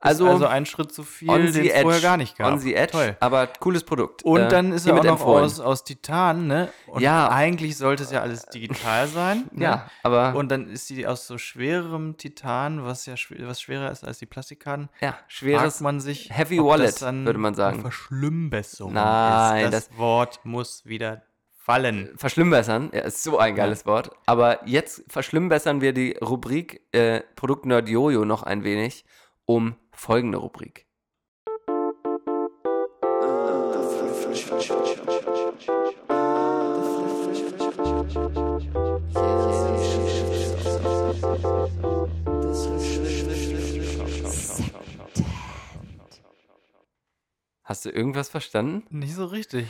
Also, 0.01 0.29
Also, 0.29 0.47
ein 0.47 0.65
Schritt 0.65 0.93
zu 0.93 1.03
viel, 1.03 1.51
den 1.51 1.67
es 1.67 1.83
vorher 1.83 2.01
gar 2.01 2.17
nicht 2.17 2.39
gab. 2.39 2.53
on 2.53 2.59
the 2.61 2.73
edge, 2.75 2.93
Toll. 2.93 3.17
aber 3.19 3.49
cooles 3.49 3.83
Produkt. 3.83 4.23
Und 4.23 4.41
Äh, 4.43 4.49
dann 4.49 4.73
ist 4.73 4.87
er 4.87 4.97
auch 4.97 5.03
noch 5.03 5.21
aus, 5.25 5.59
aus 5.59 5.83
Titan, 5.83 6.47
ne? 6.47 6.69
Und 6.87 7.03
Ja. 7.03 7.31
eigentlich 7.31 7.77
sollte 7.77 8.05
es 8.05 8.13
ja 8.13 8.21
alles 8.23 8.47
digital 8.47 9.09
sein. 9.09 9.49
Ne? 9.51 9.65
Ja, 9.65 9.91
aber 10.05 10.37
Und 10.37 10.51
dann 10.51 10.69
ist 10.69 10.89
die 10.91 11.05
aus 11.07 11.27
so 11.27 11.37
schwererem 11.37 12.17
Titan, 12.17 12.85
was 12.85 13.07
ja 13.07 13.15
was 13.41 13.61
schwerer 13.61 13.91
ist 13.91 14.05
als 14.05 14.19
die 14.19 14.27
Plastikkarten. 14.27 14.89
ja, 15.01 15.19
schweres 15.27 15.81
man 15.81 15.99
sich, 16.01 16.31
Heavy 16.31 16.63
Wallet, 16.63 17.01
würde 17.01 17.39
man 17.41 17.55
sagen. 17.55 17.81
Verschlimmbesserung 17.81 18.93
Nein, 18.93 19.65
ist. 19.67 19.73
Das, 19.73 19.89
das- 19.89 19.99
Wort 19.99 20.41
muss 20.45 20.87
wieder 20.87 21.23
fallen. 21.57 22.11
Verschlimmbessern, 22.17 22.91
ja, 22.95 23.01
ist 23.01 23.23
so 23.25 23.39
ein 23.39 23.55
geiles 23.57 23.85
Wort. 23.85 24.11
Aber 24.27 24.67
jetzt 24.67 25.03
verschlimmbessern 25.09 25.81
wir 25.81 25.93
die 25.93 26.13
Rubrik 26.23 26.83
äh, 26.93 27.21
Produktnerd 27.37 27.89
Jojo 27.89 28.25
noch 28.25 28.43
ein 28.45 28.63
wenig 28.65 29.05
um 29.45 29.75
folgende 29.99 30.39
Rubrik. 30.39 30.87
Hast 47.65 47.85
du 47.85 47.91
irgendwas 47.91 48.31
verstanden? 48.31 48.85
Nicht 48.91 49.15
so 49.15 49.27
richtig. 49.27 49.67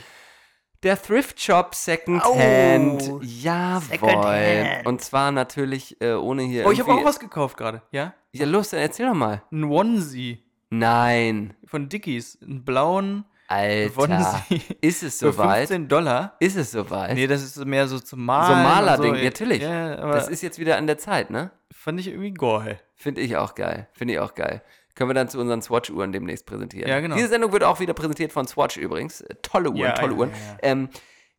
Der 0.83 1.01
Thrift 1.01 1.41
Shop 1.41 1.75
Second 1.75 2.23
Au, 2.23 2.35
Hand. 2.37 3.01
Jawohl. 3.21 3.81
Secondhand. 3.89 4.85
Und 4.85 5.01
zwar 5.01 5.31
natürlich 5.31 5.99
äh, 5.99 6.13
ohne 6.13 6.43
hier. 6.43 6.65
Oh, 6.65 6.71
ich 6.71 6.79
habe 6.79 6.93
auch 6.93 7.03
was 7.03 7.19
gekauft 7.19 7.57
gerade. 7.57 7.81
Ja? 7.91 8.13
Ja, 8.31 8.45
los, 8.45 8.69
dann 8.69 8.79
erzähl 8.79 9.07
doch 9.07 9.13
mal. 9.13 9.41
Ein 9.51 9.65
Onesie 9.65 10.43
Nein. 10.69 11.53
von 11.65 11.89
Dickies. 11.89 12.37
Einen 12.41 12.63
blauen 12.63 13.25
Alter. 13.47 14.03
Onesie. 14.03 14.61
Ist 14.79 15.03
es 15.03 15.19
Für 15.19 15.33
soweit? 15.33 15.67
15 15.67 15.87
Dollar. 15.89 16.35
Ist 16.39 16.55
es 16.55 16.71
soweit? 16.71 17.15
Nee, 17.15 17.27
das 17.27 17.43
ist 17.43 17.57
mehr 17.65 17.87
so 17.87 17.99
zum 17.99 18.23
Malen. 18.23 18.47
so 18.47 18.53
Malerding, 18.55 19.15
so. 19.15 19.23
natürlich. 19.23 19.61
Ja, 19.61 19.97
aber 19.99 20.13
das 20.13 20.29
ist 20.29 20.41
jetzt 20.41 20.59
wieder 20.59 20.77
an 20.77 20.87
der 20.87 20.97
Zeit, 20.97 21.29
ne? 21.29 21.51
fand 21.79 21.99
ich 21.99 22.07
irgendwie 22.07 22.33
geil. 22.33 22.79
Finde 22.95 23.21
ich 23.21 23.37
auch 23.37 23.55
geil. 23.55 23.87
Finde 23.93 24.13
ich 24.13 24.19
auch 24.19 24.35
geil. 24.35 24.61
Können 24.99 25.11
wir 25.11 25.13
dann 25.13 25.29
zu 25.29 25.39
unseren 25.39 25.61
Swatch-Uhren 25.61 26.11
demnächst 26.11 26.45
präsentieren. 26.45 26.89
Ja, 26.89 26.99
genau. 26.99 27.15
Diese 27.15 27.29
Sendung 27.29 27.53
wird 27.53 27.63
auch 27.63 27.79
wieder 27.79 27.93
präsentiert 27.93 28.33
von 28.33 28.45
Swatch 28.47 28.75
übrigens. 28.75 29.21
Äh, 29.21 29.35
Tolle 29.41 29.69
Uhren, 29.69 29.79
Ja, 29.79 29.91
tolle 29.93 30.13
Uhren. 30.13 30.29
ja, 30.31 30.35
ja. 30.35 30.57
Ähm, 30.61 30.89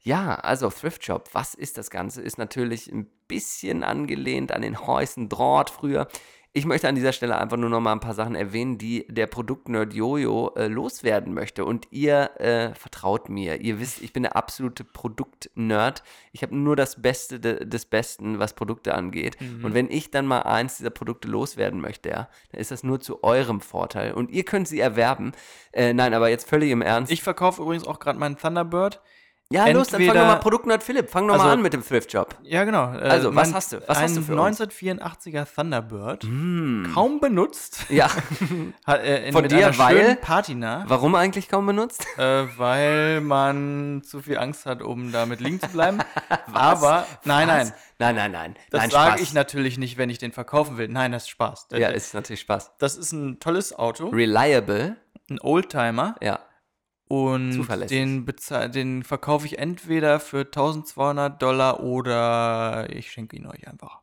ja, 0.00 0.34
also 0.36 0.70
Thrift 0.70 1.04
Shop, 1.04 1.28
was 1.34 1.52
ist 1.52 1.76
das 1.76 1.90
Ganze? 1.90 2.22
Ist 2.22 2.38
natürlich 2.38 2.90
ein 2.90 3.06
bisschen 3.28 3.84
angelehnt 3.84 4.50
an 4.50 4.62
den 4.62 4.86
Heusen 4.86 5.28
Draht 5.28 5.68
früher. 5.68 6.08
Ich 6.53 6.66
möchte 6.66 6.88
an 6.88 6.96
dieser 6.96 7.12
Stelle 7.12 7.38
einfach 7.38 7.57
nur 7.57 7.70
noch 7.70 7.80
mal 7.80 7.92
ein 7.92 8.01
paar 8.01 8.14
Sachen 8.14 8.34
erwähnen, 8.34 8.76
die 8.76 9.07
der 9.09 9.28
Produktnerd 9.28 9.94
Jojo 9.94 10.53
äh, 10.57 10.66
loswerden 10.66 11.32
möchte. 11.32 11.64
Und 11.64 11.86
ihr 11.92 12.30
äh, 12.40 12.74
vertraut 12.74 13.28
mir. 13.28 13.61
Ihr 13.61 13.78
wisst, 13.78 14.03
ich 14.03 14.12
bin 14.12 14.24
der 14.24 14.34
absolute 14.34 14.82
Produktnerd. 14.82 16.03
Ich 16.32 16.42
habe 16.42 16.57
nur 16.57 16.74
das 16.74 17.01
Beste 17.01 17.38
de 17.38 17.64
des 17.64 17.86
Besten, 17.86 18.40
was 18.40 18.55
Produkte 18.55 18.94
angeht. 18.94 19.40
Mhm. 19.40 19.64
Und 19.64 19.74
wenn 19.74 19.88
ich 19.90 20.11
dann 20.11 20.26
mal 20.26 20.40
eins 20.40 20.78
dieser 20.78 20.90
Produkte 20.90 21.28
loswerden 21.28 21.80
möchte, 21.80 22.09
ja, 22.09 22.28
dann 22.51 22.61
ist 22.61 22.72
das 22.72 22.82
nur 22.82 22.98
zu 22.98 23.22
eurem 23.22 23.61
Vorteil. 23.61 24.12
Und 24.12 24.32
ihr 24.32 24.44
könnt 24.44 24.66
sie 24.66 24.80
erwerben. 24.80 25.30
Äh, 25.70 25.92
nein, 25.92 26.14
aber 26.14 26.30
jetzt 26.30 26.48
völlig 26.48 26.72
im 26.72 26.82
Ernst. 26.82 27.12
Ich 27.12 27.22
verkaufe 27.22 27.62
übrigens 27.62 27.86
auch 27.86 28.01
gerade 28.01 28.18
meinen 28.18 28.36
Thunderbird. 28.36 29.01
Ja, 29.53 29.66
los, 29.68 29.88
dann 29.88 30.01
fang 30.01 30.09
entweder- 30.09 30.20
doch 30.26 30.26
mal 30.34 30.36
Produktnerd 30.40 30.82
Philipp. 30.82 31.11
Fang 31.11 31.26
doch 31.26 31.34
mal 31.36 31.40
Also- 31.42 31.53
an 31.55 31.62
mit 31.62 31.72
dem 31.72 31.84
Thrift 31.84 32.12
Shop. 32.12 32.36
Ja, 32.42 32.64
genau. 32.64 32.92
Äh, 32.94 32.98
Also, 33.09 33.34
was 33.34 33.53
hast 33.53 33.72
du? 33.72 33.80
Was 33.86 33.98
ein 33.98 34.05
hast 34.05 34.16
du 34.16 34.22
für 34.22 34.32
uns? 34.40 34.61
1984er 34.61 35.44
Thunderbird. 35.55 36.22
Hm. 36.24 36.90
Kaum 36.94 37.20
benutzt. 37.20 37.86
Ja, 37.88 38.09
Hat, 38.86 39.01
äh, 39.05 39.32
Von 39.32 39.48
dir, 39.48 39.76
weil- 39.78 40.16
Patina. 40.16 40.84
warum 40.86 41.14
eigentlich 41.14 41.48
kaum 41.48 41.66
benutzt? 41.66 42.07
Äh, 42.16 42.46
weil 42.57 43.20
man 43.20 44.03
zu 44.05 44.20
viel 44.22 44.38
Angst 44.38 44.66
hat, 44.66 44.82
um 44.82 45.11
damit 45.12 45.40
liegen 45.40 45.61
zu 45.61 45.68
bleiben. 45.68 45.98
Aber, 46.53 47.07
nein, 47.24 47.48
Was? 47.48 47.57
nein. 47.68 47.72
Nein, 47.98 48.14
nein, 48.14 48.32
nein. 48.32 48.55
Das 48.70 48.80
nein, 48.82 48.90
sage 48.90 49.20
ich 49.22 49.34
natürlich 49.34 49.76
nicht, 49.76 49.98
wenn 49.98 50.09
ich 50.09 50.18
den 50.18 50.32
verkaufen 50.32 50.78
will. 50.78 50.88
Nein, 50.88 51.12
das 51.12 51.24
ist 51.24 51.28
Spaß. 51.30 51.66
Ja, 51.72 51.88
ist 51.88 52.14
natürlich 52.14 52.40
Spaß. 52.40 52.72
das 52.78 52.96
ist 52.96 53.12
ein 53.12 53.40
tolles 53.40 53.78
Auto, 53.78 54.09
Reliable, 54.09 54.96
ein 55.28 55.38
Oldtimer. 55.40 56.14
ja. 56.22 56.38
Und 57.11 57.66
den, 57.90 58.24
den 58.72 59.02
verkaufe 59.02 59.44
ich 59.44 59.58
entweder 59.58 60.20
für 60.20 60.42
1200 60.42 61.42
Dollar 61.42 61.80
oder 61.80 62.86
ich 62.88 63.11
schenke 63.11 63.36
ihn 63.36 63.46
euch 63.46 63.66
einfach. 63.66 64.00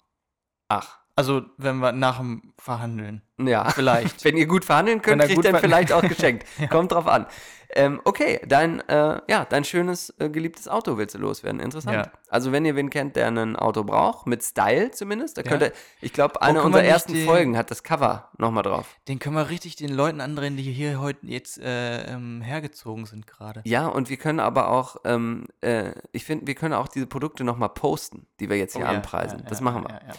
Ach, 0.68 1.00
Also, 1.18 1.42
wenn 1.58 1.78
wir 1.80 1.92
nach 1.92 2.20
dem 2.20 2.54
Verhandeln. 2.60 3.22
ja. 3.38 3.70
Vielleicht. 3.72 4.24
Wenn 4.24 4.38
ihr 4.38 4.46
gut 4.46 4.64
verhandeln 4.64 5.02
könnt, 5.02 5.22
kriegt 5.24 5.44
ihr 5.44 5.52
ver- 5.52 5.60
vielleicht 5.60 5.92
auch 5.92 6.02
geschenkt. 6.08 6.46
Kommt 6.70 6.92
drauf 6.92 7.08
an. 7.08 7.26
Ähm, 7.72 8.00
okay, 8.06 8.40
dein, 8.48 8.80
äh, 8.88 9.20
ja, 9.28 9.44
dein 9.46 9.64
schönes, 9.66 10.14
äh, 10.20 10.30
geliebtes 10.30 10.68
Auto 10.70 10.98
willst 10.98 11.16
du 11.16 11.20
loswerden. 11.20 11.60
Interessant. 11.60 11.96
Ja. 12.06 12.12
Also, 12.30 12.52
wenn 12.52 12.64
ihr 12.66 12.76
wen 12.76 12.90
kennt, 12.90 13.16
der 13.16 13.28
ein 13.28 13.56
Auto 13.58 13.84
braucht, 13.84 14.26
mit 14.28 14.44
Style 14.44 14.92
zumindest, 14.92 15.38
da 15.38 15.42
Ja. 15.42 15.50
könnt 15.50 15.64
ihr, 15.64 15.72
ich 16.02 16.14
glaube, 16.14 16.42
eine 16.42 16.62
unserer 16.64 16.84
ersten 16.84 17.14
die- 17.14 17.26
Folgen 17.26 17.58
hat 17.58 17.72
das 17.72 17.82
Cover 17.84 18.30
nochmal 18.38 18.64
drauf. 18.64 18.96
Den 19.08 19.18
können 19.20 19.36
wir 19.36 19.50
richtig 19.50 19.76
den 19.76 19.90
Leuten 19.94 20.22
andrehen, 20.22 20.56
die 20.56 20.64
hier 20.64 21.00
heute 21.02 21.26
jetzt 21.28 21.58
äh, 21.60 22.04
ähm, 22.14 22.42
hergezogen 22.42 23.06
sind 23.08 23.26
gerade. 23.28 23.62
Ja, 23.66 23.88
und 23.88 24.10
wir 24.10 24.18
können 24.18 24.40
aber 24.40 24.70
auch, 24.70 24.98
ähm, 25.04 25.46
äh, 25.62 25.94
ich 26.12 26.26
finde, 26.26 26.46
wir 26.48 26.54
können 26.56 26.74
auch 26.76 26.88
diese 26.88 27.08
Produkte 27.08 27.44
nochmal 27.44 27.70
posten, 27.70 28.28
die 28.40 28.50
wir 28.50 28.58
jetzt 28.58 28.76
hier 28.76 28.86
Oh 28.86 28.90
ja, 28.90 28.94
anpreisen. 28.96 29.40
ja, 29.40 29.46
das 29.50 29.60
ja, 29.60 29.64
machen 29.66 29.84
wir. 29.84 29.90
ja, 29.96 30.02
ja. 30.10 30.14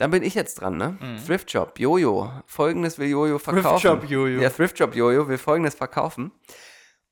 Dann 0.00 0.10
bin 0.10 0.22
ich 0.22 0.34
jetzt 0.34 0.62
dran, 0.62 0.78
ne? 0.78 0.96
Mhm. 0.98 1.22
Thrift 1.26 1.50
Shop, 1.50 1.78
Jojo. 1.78 2.32
Folgendes 2.46 2.98
will 2.98 3.08
Jojo 3.08 3.38
verkaufen. 3.38 3.80
Shop 3.80 4.08
Jojo. 4.08 4.40
Ja, 4.40 4.48
Thrift 4.48 4.78
Shop 4.78 4.94
Jojo 4.94 5.28
will 5.28 5.36
folgendes 5.36 5.74
verkaufen. 5.74 6.32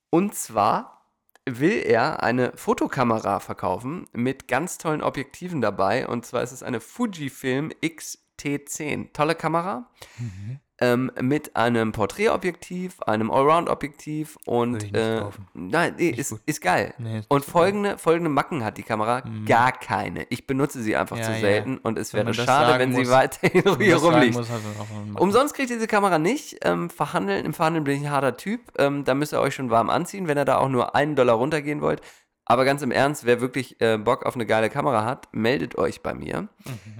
Und 0.09 0.33
zwar 0.33 1.05
will 1.45 1.83
er 1.85 2.23
eine 2.23 2.51
Fotokamera 2.55 3.41
verkaufen 3.41 4.07
mit 4.11 4.47
ganz 4.47 4.79
tollen 4.79 5.03
Objektiven 5.03 5.61
dabei. 5.61 6.07
Und 6.07 6.25
zwar 6.25 6.41
ist 6.41 6.51
es 6.51 6.63
eine 6.63 6.79
Fujifilm 6.79 7.71
X-T10. 7.79 9.13
Tolle 9.13 9.35
Kamera. 9.35 9.87
Mhm. 10.17 10.59
Ähm, 10.81 11.11
mit 11.21 11.55
einem 11.55 11.91
Porträtobjektiv, 11.91 13.01
einem 13.01 13.31
Allround-Objektiv 13.31 14.37
und 14.45 14.95
äh, 14.95 15.23
nein, 15.53 15.95
nee, 15.97 16.09
ist, 16.09 16.29
gut. 16.31 16.41
ist 16.45 16.61
geil. 16.61 16.93
Nee, 16.97 17.19
ist 17.19 17.29
und 17.29 17.43
folgende, 17.43 17.97
folgende 17.97 18.29
Macken 18.29 18.63
hat 18.63 18.77
die 18.77 18.83
Kamera, 18.83 19.23
gar 19.45 19.71
keine. 19.73 20.25
Ich 20.29 20.47
benutze 20.47 20.81
sie 20.81 20.95
einfach 20.95 21.17
Ja, 21.17 21.23
zu 21.23 21.31
ja. 21.33 21.39
selten 21.39 21.77
und 21.79 21.97
es 21.99 22.13
Wenn 22.13 22.27
wäre 22.27 22.33
schade, 22.33 22.79
wenn 22.79 22.93
sie 22.93 22.99
muss, 23.01 23.09
weiterhin 23.09 23.65
Wenn 23.65 23.71
man 23.73 23.81
hier 23.81 23.95
rumliegt. 23.97 24.37
muss, 24.37 24.47
Macken. 24.49 25.15
Umsonst 25.15 25.53
kriegt 25.53 25.69
ihr 25.69 25.75
diese 25.75 25.87
Kamera 25.87 26.17
nicht. 26.19 26.57
Ähm, 26.63 26.89
verhandeln, 26.89 27.45
Im 27.45 27.53
Verhandeln 27.53 27.83
bin 27.83 27.97
ich 27.97 28.07
ein 28.07 28.11
harter 28.11 28.37
Typ. 28.37 28.61
Ähm, 28.77 29.03
da 29.03 29.13
müsst 29.15 29.33
ihr 29.33 29.41
euch 29.41 29.55
schon 29.55 29.69
warm 29.69 29.89
anziehen, 29.89 30.27
wenn 30.27 30.37
ihr 30.37 30.45
da 30.45 30.57
auch 30.59 30.69
nur 30.69 30.95
einen 30.95 31.15
Dollar 31.15 31.35
runtergehen 31.35 31.81
wollt. 31.81 32.01
Aber 32.49 32.65
ganz 32.65 32.81
im 32.81 32.89
Ernst, 32.91 33.25
wer 33.25 33.41
wirklich 33.41 33.79
äh, 33.79 33.97
Bock 33.97 34.25
auf 34.25 34.33
eine 34.33 34.45
geile 34.47 34.71
Kamera 34.71 35.05
hat, 35.05 35.27
meldet 35.31 35.77
euch 35.77 36.01
bei 36.01 36.15
mir. 36.15 36.49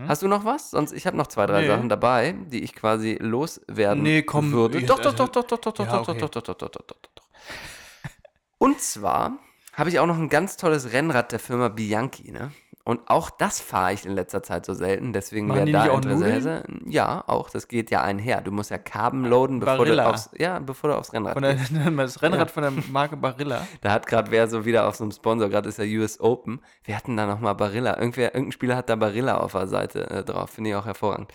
Hast 0.07 0.21
du 0.21 0.27
noch 0.27 0.45
was? 0.45 0.69
Sonst, 0.69 0.91
ich 0.93 1.07
habe 1.07 1.17
noch 1.17 1.25
zwei, 1.25 1.47
drei 1.47 1.61
Nee. 1.61 1.67
Sachen 1.67 1.89
dabei, 1.89 2.35
die 2.51 2.63
ich 2.63 2.75
quasi 2.75 3.17
loswerden 3.19 4.03
Nee, 4.03 4.21
komm, 4.21 4.51
würde. 4.51 4.79
Doch, 4.83 4.99
doch, 4.99 5.11
also- 5.11 5.25
doch, 5.25 5.43
doch, 5.45 5.57
doch, 5.59 5.73
doch, 5.73 5.85
Ja, 5.85 5.91
doch, 5.91 6.05
doch, 6.05 6.09
okay. 6.09 6.19
doch, 6.21 6.29
doch, 6.29 6.43
doch, 6.43 6.55
doch, 6.55 6.69
doch, 6.69 6.81
doch, 6.85 7.09
doch. 7.15 7.23
Und 8.59 8.79
zwar 8.79 9.39
habe 9.73 9.89
ich 9.89 9.97
auch 9.99 10.05
noch 10.05 10.17
ein 10.19 10.29
ganz 10.29 10.55
tolles 10.55 10.93
Rennrad 10.93 11.31
der 11.31 11.39
Firma 11.39 11.69
Bianchi, 11.69 12.31
ne? 12.31 12.51
Und 12.85 13.01
auch 13.07 13.29
das 13.29 13.59
fahre 13.59 13.93
ich 13.93 14.05
in 14.05 14.13
letzter 14.13 14.41
Zeit 14.41 14.65
so 14.65 14.73
selten, 14.73 15.13
deswegen 15.13 15.53
wäre 15.53 15.69
da 15.69 15.85
Interesse. 15.85 16.63
Ja, 16.87 17.23
auch, 17.27 17.49
das 17.49 17.67
geht 17.67 17.91
ja 17.91 18.01
einher. 18.01 18.41
Du 18.41 18.51
musst 18.51 18.71
ja 18.71 18.77
Carben 18.77 19.25
loaden, 19.25 19.59
bevor 19.59 19.85
du, 19.85 20.05
aufs, 20.05 20.29
ja, 20.37 20.57
bevor 20.59 20.89
du 20.89 20.97
aufs 20.97 21.13
Rennrad 21.13 21.33
Von 21.33 21.43
der, 21.43 21.55
gehst. 21.55 21.71
das 21.97 22.21
Rennrad 22.21 22.49
von 22.49 22.63
der 22.63 22.73
Marke 22.89 23.17
Barilla. 23.17 23.67
Da 23.81 23.91
hat 23.91 24.07
gerade 24.07 24.31
wer 24.31 24.47
so 24.47 24.65
wieder 24.65 24.87
auf 24.87 24.95
so 24.95 25.03
einem 25.03 25.11
Sponsor, 25.11 25.49
gerade 25.49 25.69
ist 25.69 25.77
der 25.77 25.85
US 25.85 26.19
Open. 26.19 26.61
Wir 26.83 26.95
hatten 26.95 27.15
da 27.15 27.27
nochmal 27.27 27.53
Barilla. 27.53 27.97
Irgendwer, 27.97 28.33
irgendein 28.33 28.53
Spieler 28.53 28.75
hat 28.75 28.89
da 28.89 28.95
Barilla 28.95 29.37
auf 29.37 29.51
der 29.51 29.67
Seite 29.67 30.09
äh, 30.09 30.23
drauf. 30.23 30.49
Finde 30.49 30.71
ich 30.71 30.75
auch 30.75 30.85
hervorragend. 30.85 31.31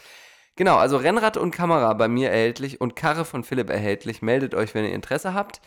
Genau, 0.57 0.77
also 0.77 0.97
Rennrad 0.97 1.37
und 1.37 1.51
Kamera 1.51 1.93
bei 1.95 2.09
mir 2.09 2.31
erhältlich 2.31 2.81
und 2.81 2.97
Karre 2.97 3.25
von 3.25 3.45
Philipp 3.45 3.71
erhältlich. 3.71 4.23
Meldet 4.23 4.55
euch, 4.55 4.75
wenn 4.75 4.85
ihr 4.85 4.95
Interesse 4.95 5.35
habt. 5.35 5.61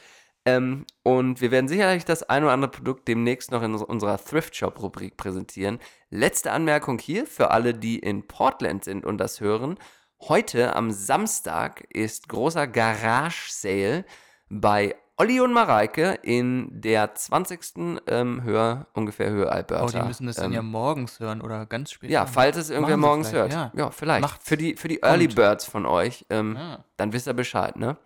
Ähm, 0.47 0.85
und 1.03 1.41
wir 1.41 1.51
werden 1.51 1.67
sicherlich 1.67 2.05
das 2.05 2.23
ein 2.23 2.43
oder 2.43 2.53
andere 2.53 2.71
Produkt 2.71 3.07
demnächst 3.07 3.51
noch 3.51 3.61
in 3.63 3.73
uns- 3.73 3.83
unserer 3.83 4.17
Thrift 4.17 4.55
Shop 4.55 4.81
Rubrik 4.81 5.17
präsentieren. 5.17 5.79
Letzte 6.09 6.51
Anmerkung 6.53 6.99
hier 6.99 7.25
für 7.27 7.51
alle, 7.51 7.73
die 7.73 7.99
in 7.99 8.27
Portland 8.27 8.85
sind 8.85 9.05
und 9.05 9.17
das 9.17 9.41
hören. 9.41 9.77
Heute 10.21 10.73
am 10.75 10.89
Samstag 10.91 11.83
ist 11.93 12.29
großer 12.29 12.65
Garage 12.65 13.49
Sale 13.51 14.05
bei 14.49 14.95
Olli 15.17 15.41
und 15.41 15.51
Mareike 15.51 16.17
in 16.21 16.69
der 16.79 17.13
20. 17.13 17.99
Ähm, 18.07 18.43
Hör, 18.43 18.87
ungefähr 18.93 19.29
Höhe 19.29 19.51
Alberta. 19.51 19.83
Oh, 19.83 19.89
die 20.01 20.07
müssen 20.07 20.27
das 20.27 20.37
dann 20.37 20.45
Ähm, 20.45 20.53
ja 20.53 20.61
morgens 20.61 21.19
hören 21.19 21.41
oder 21.41 21.65
ganz 21.65 21.91
spät. 21.91 22.09
ja, 22.09 22.25
falls 22.25 22.55
es 22.55 22.69
irgendwer 22.69 22.97
morgens 22.97 23.33
hört. 23.33 23.51
Ja, 23.51 23.71
Ja. 23.75 23.91
vielleicht. 23.91 24.21
Macht- 24.21 24.43
für 24.43 24.55
die, 24.55 24.75
für 24.77 24.87
die 24.87 25.01
Early. 25.03 25.27
Birds 25.27 25.65
von 25.65 25.85
euch, 25.85 26.25
ähm, 26.29 26.55
Ja. 26.55 26.85
dann 26.97 27.11
wisst 27.13 27.27
ihr 27.27 27.33
Bescheid, 27.33 27.75
ne? 27.75 27.97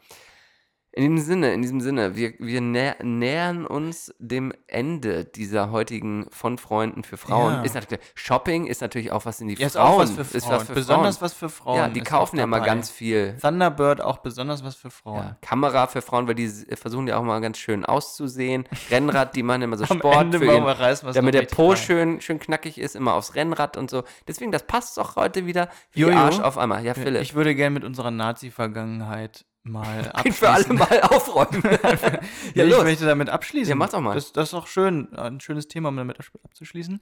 In 0.93 1.15
diesem 1.15 1.25
Sinne, 1.25 1.53
in 1.53 1.61
diesem 1.61 1.79
Sinne, 1.79 2.17
wir, 2.17 2.33
wir 2.39 2.59
nä 2.59 2.93
nähern 3.01 3.65
uns 3.65 4.13
dem 4.19 4.51
Ende 4.67 5.23
dieser 5.23 5.71
heutigen 5.71 6.25
von 6.31 6.57
Freunden 6.57 7.03
für 7.05 7.15
Frauen. 7.15 7.53
Ja. 7.53 7.61
Ist 7.61 7.75
natürlich, 7.75 8.03
Shopping 8.13 8.67
ist 8.67 8.81
natürlich 8.81 9.09
auch 9.13 9.23
was 9.25 9.39
in 9.39 9.47
die 9.47 9.53
Ja, 9.55 9.67
ist 9.67 9.77
Frauen. 9.77 9.87
auch 9.87 9.99
was 9.99 10.11
für 10.11 10.21
Ist 10.21 10.43
Frauen. 10.45 10.55
was 10.59 10.67
für 10.67 10.73
besonders 10.73 11.17
Frauen. 11.17 11.25
was 11.25 11.33
für 11.33 11.49
Frauen. 11.49 11.77
Ja, 11.77 11.87
die 11.87 11.99
ist 12.01 12.07
kaufen 12.09 12.35
ja 12.37 12.43
immer 12.43 12.57
dabei. 12.57 12.67
ganz 12.67 12.89
viel. 12.89 13.37
Thunderbird 13.41 14.01
auch 14.01 14.17
besonders 14.17 14.65
was 14.65 14.75
für 14.75 14.89
Frauen. 14.91 15.17
Ja, 15.23 15.37
Kamera 15.41 15.87
für 15.87 16.01
Frauen, 16.01 16.27
weil 16.27 16.35
die 16.35 16.49
versuchen 16.75 17.07
ja 17.07 17.17
auch 17.17 17.23
mal 17.23 17.39
ganz 17.39 17.57
schön 17.57 17.85
auszusehen. 17.85 18.67
Rennrad, 18.89 19.33
die 19.37 19.43
machen 19.43 19.61
immer 19.61 19.77
so 19.77 19.85
Am 19.89 19.99
Sport 19.99 20.17
Ende 20.17 20.39
für 20.39 20.45
ihren, 20.45 20.63
reißen 20.65 21.09
damit 21.13 21.33
der 21.35 21.43
Po 21.43 21.69
rein. 21.69 21.77
schön, 21.77 22.19
schön 22.21 22.37
knackig 22.39 22.77
ist, 22.77 22.97
immer 22.97 23.13
aufs 23.13 23.35
Rennrad 23.35 23.77
und 23.77 23.89
so. 23.89 24.03
Deswegen, 24.27 24.51
das 24.51 24.63
passt 24.63 24.97
doch 24.97 25.15
heute 25.15 25.45
wieder 25.45 25.69
wie 25.93 26.01
Jojo. 26.01 26.17
Arsch 26.17 26.39
auf 26.41 26.57
einmal. 26.57 26.83
Ja, 26.83 26.95
Philipp. 26.95 27.21
Ich 27.21 27.33
würde 27.33 27.55
gerne 27.55 27.69
mit 27.73 27.85
unserer 27.85 28.11
Nazi-Vergangenheit 28.11 29.45
mal 29.63 30.11
Ein 30.13 30.31
für 30.31 30.49
alle 30.49 30.65
abschließen. 30.65 30.77
Mal 30.77 31.01
aufräumen. 31.01 31.63
Ja, 32.55 32.65
ich 32.65 32.71
los. 32.71 32.83
möchte 32.83 33.05
damit 33.05 33.29
abschließen. 33.29 33.69
Ja, 33.69 33.75
mach 33.75 33.89
doch 33.89 34.01
mal. 34.01 34.15
Das, 34.15 34.33
das 34.33 34.49
ist 34.49 34.53
auch 34.53 34.67
schön, 34.67 35.13
ein 35.15 35.39
schönes 35.39 35.67
Thema, 35.67 35.89
um 35.89 35.97
damit 35.97 36.17
abzuschließen. 36.43 37.01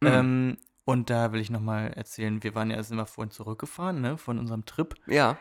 Mhm. 0.00 0.06
Ähm, 0.06 0.56
und 0.84 1.08
da 1.10 1.32
will 1.32 1.40
ich 1.40 1.50
nochmal 1.50 1.92
erzählen, 1.94 2.42
wir 2.42 2.54
waren 2.54 2.70
ja, 2.70 2.82
sind 2.82 2.98
wir 2.98 3.06
vorhin 3.06 3.30
zurückgefahren, 3.30 4.00
ne, 4.00 4.18
von 4.18 4.38
unserem 4.38 4.66
Trip. 4.66 4.94
Ja. 5.06 5.38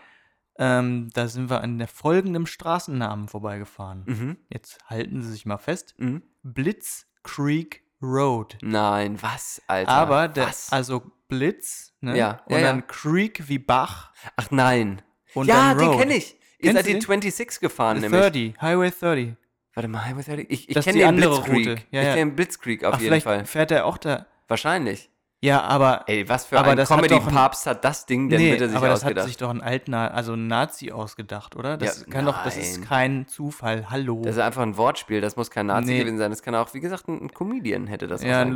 Ähm, 0.58 1.10
da 1.14 1.28
sind 1.28 1.50
wir 1.50 1.62
an 1.62 1.80
der 1.80 1.88
folgenden 1.88 2.46
Straßennamen 2.46 3.28
vorbeigefahren. 3.28 4.04
Mhm. 4.06 4.38
Jetzt 4.50 4.78
halten 4.88 5.22
Sie 5.22 5.32
sich 5.32 5.46
mal 5.46 5.58
fest. 5.58 5.96
Mhm. 5.98 6.22
Blitz 6.44 7.08
Creek 7.24 7.84
Road. 8.02 8.58
Nein, 8.62 9.22
was, 9.22 9.62
Alter? 9.68 9.92
Aber 9.92 10.28
der, 10.28 10.48
was? 10.48 10.72
also 10.72 11.12
Blitz, 11.28 11.96
ne? 12.02 12.18
Ja, 12.18 12.42
und 12.46 12.56
ja, 12.56 12.62
dann 12.62 12.80
ja. 12.80 12.86
Creek 12.86 13.48
wie 13.48 13.60
Bach 13.60 14.12
Ach 14.36 14.52
nein. 14.52 15.02
und 15.34 15.48
ja, 15.48 15.74
den 15.74 15.98
kenne 15.98 16.16
ich. 16.16 16.38
Ihr 16.64 16.74
seid 16.74 16.86
die 16.88 16.94
den? 16.94 17.02
26 17.02 17.60
gefahren, 17.60 18.00
nämlich. 18.00 18.22
30, 18.22 18.62
Highway 18.62 18.92
30. 18.92 19.34
Warte 19.76 19.88
mal, 19.90 20.06
Highway 20.06 20.24
30? 20.24 20.46
Ich, 20.50 20.70
ich 20.70 20.76
kenne 20.76 20.94
die 20.94 21.00
den 21.00 21.08
andere 21.08 21.42
Blitzkrieg. 21.42 21.68
Route. 21.70 21.82
Ja, 21.92 22.02
ich 22.02 22.08
ja. 22.08 22.14
kenne 22.14 22.32
den 22.32 22.36
Blitzkrieg 22.36 22.84
auf 22.84 22.96
Ach, 22.96 23.02
jeden 23.02 23.22
Fall. 23.22 23.46
fährt 23.46 23.72
er 23.72 23.86
auch 23.86 23.98
da. 23.98 24.26
Wahrscheinlich. 24.48 25.10
Ja, 25.44 25.60
aber 25.62 26.06
Ey, 26.08 26.30
was 26.30 26.46
für 26.46 26.58
Aber 26.58 26.72
ein 26.72 26.80
hat 26.80 26.88
Comedy-Papst 26.88 27.68
hat 27.68 27.84
das 27.84 28.06
Ding 28.06 28.30
denn 28.30 28.40
nee, 28.40 28.52
bitte 28.52 28.70
sich 28.70 28.78
aber 28.78 28.88
das 28.88 29.04
hat 29.04 29.20
sich 29.24 29.36
doch 29.36 29.50
ein 29.50 29.60
Altna 29.60 30.08
also 30.08 30.36
ein 30.36 30.48
Nazi 30.48 30.94
ausgedacht, 30.94 31.58
oder? 31.58 31.76
Das 31.76 32.00
Ja, 32.00 32.14
kann 32.14 32.26
doch, 32.26 32.46
das 32.46 32.56
ist 32.56 32.78
nein. 32.80 32.88
kein 32.88 33.28
Zufall. 33.28 33.90
Hallo. 33.90 34.22
das 34.24 34.36
ist 34.38 34.42
einfach 34.42 34.62
ein 34.62 34.78
Wortspiel, 34.78 35.20
das 35.20 35.36
muss 35.36 35.52
kein 35.52 35.66
Nazi 35.66 35.88
Nee. 35.92 36.00
gewesen 36.00 36.18
sein. 36.18 36.32
Das 36.32 36.44
kann 36.44 36.56
auch, 36.56 36.74
wie 36.74 36.80
gesagt, 36.80 37.10
ein, 37.10 37.24
ein 37.24 37.34
Comedian 37.34 37.88
hätte 37.88 38.08
das 38.08 38.24
ja, 38.24 38.40
ein 38.40 38.54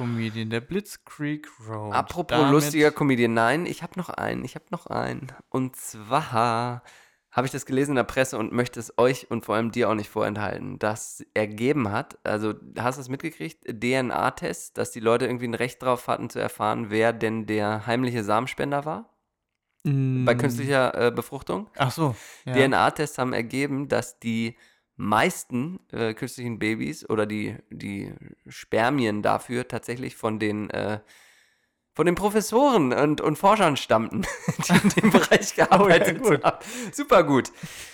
Comedian, 0.00 0.48
der 0.48 0.60
Blitzkrieg 0.62 1.46
Road. 1.68 1.92
Apropos 1.94 2.38
Damit- 2.38 2.52
lustiger 2.52 2.90
Comedian, 2.90 3.34
nein, 3.34 3.66
ich 3.66 3.82
habe 3.82 3.92
noch 3.98 4.08
einen, 4.08 4.44
ich 4.46 4.54
habe 4.54 4.64
noch 4.70 4.86
einen. 4.86 5.26
Und 5.50 5.76
zwar 5.76 6.82
habe 7.30 7.46
ich 7.46 7.52
das 7.52 7.66
gelesen 7.66 7.90
in 7.92 7.96
der 7.96 8.04
Presse 8.04 8.38
und 8.38 8.50
möchte 8.52 8.80
es 8.80 8.96
euch 8.98 9.30
und 9.30 9.44
vor 9.44 9.54
allem 9.56 9.70
dir 9.72 9.90
auch 9.90 9.94
nicht 9.94 10.08
vorenthalten, 10.08 10.78
das 10.78 11.22
ergeben 11.34 11.92
hat, 11.92 12.18
also 12.24 12.54
hast 12.78 12.96
du 12.96 13.02
es 13.02 13.08
mitgekriegt, 13.10 13.64
DNA-Test, 13.68 14.78
dass 14.78 14.90
die 14.90 15.00
Leute 15.00 15.26
irgendwie 15.26 15.46
ein 15.48 15.54
Recht 15.54 15.82
drauf 15.82 16.08
hatten 16.08 16.30
zu 16.30 16.38
erfahren, 16.38 16.86
wer 16.88 17.12
denn 17.12 17.44
der 17.46 17.86
heimliche 17.86 18.24
Samenspender 18.24 18.84
war 18.84 19.14
bei 19.82 19.90
Mm, 19.92 20.38
künstlicher 20.38 21.06
äh, 21.06 21.10
Befruchtung. 21.10 21.68
Ach 21.78 21.90
so. 21.90 22.14
Ja. 22.44 22.52
DNA-Tests 22.54 23.16
haben 23.16 23.32
ergeben, 23.32 23.88
dass 23.88 24.18
die 24.18 24.56
meisten 25.00 25.80
äh, 25.92 26.14
künstlichen 26.14 26.58
Babys 26.58 27.08
oder 27.08 27.26
die, 27.26 27.56
die 27.70 28.12
Spermien 28.46 29.22
dafür 29.22 29.66
tatsächlich 29.66 30.14
von 30.14 30.38
den, 30.38 30.68
äh, 30.70 31.00
von 31.94 32.06
den 32.06 32.14
Professoren 32.14 32.92
und, 32.92 33.20
und 33.20 33.36
Forschern 33.36 33.76
stammten, 33.76 34.22
die 34.68 34.72
in 34.72 34.88
dem 34.90 35.10
Bereich 35.12 35.54
gearbeitet 35.54 36.22
gut. 36.22 36.44
haben. 36.44 36.64
Super 36.92 37.24
gut. 37.24 37.50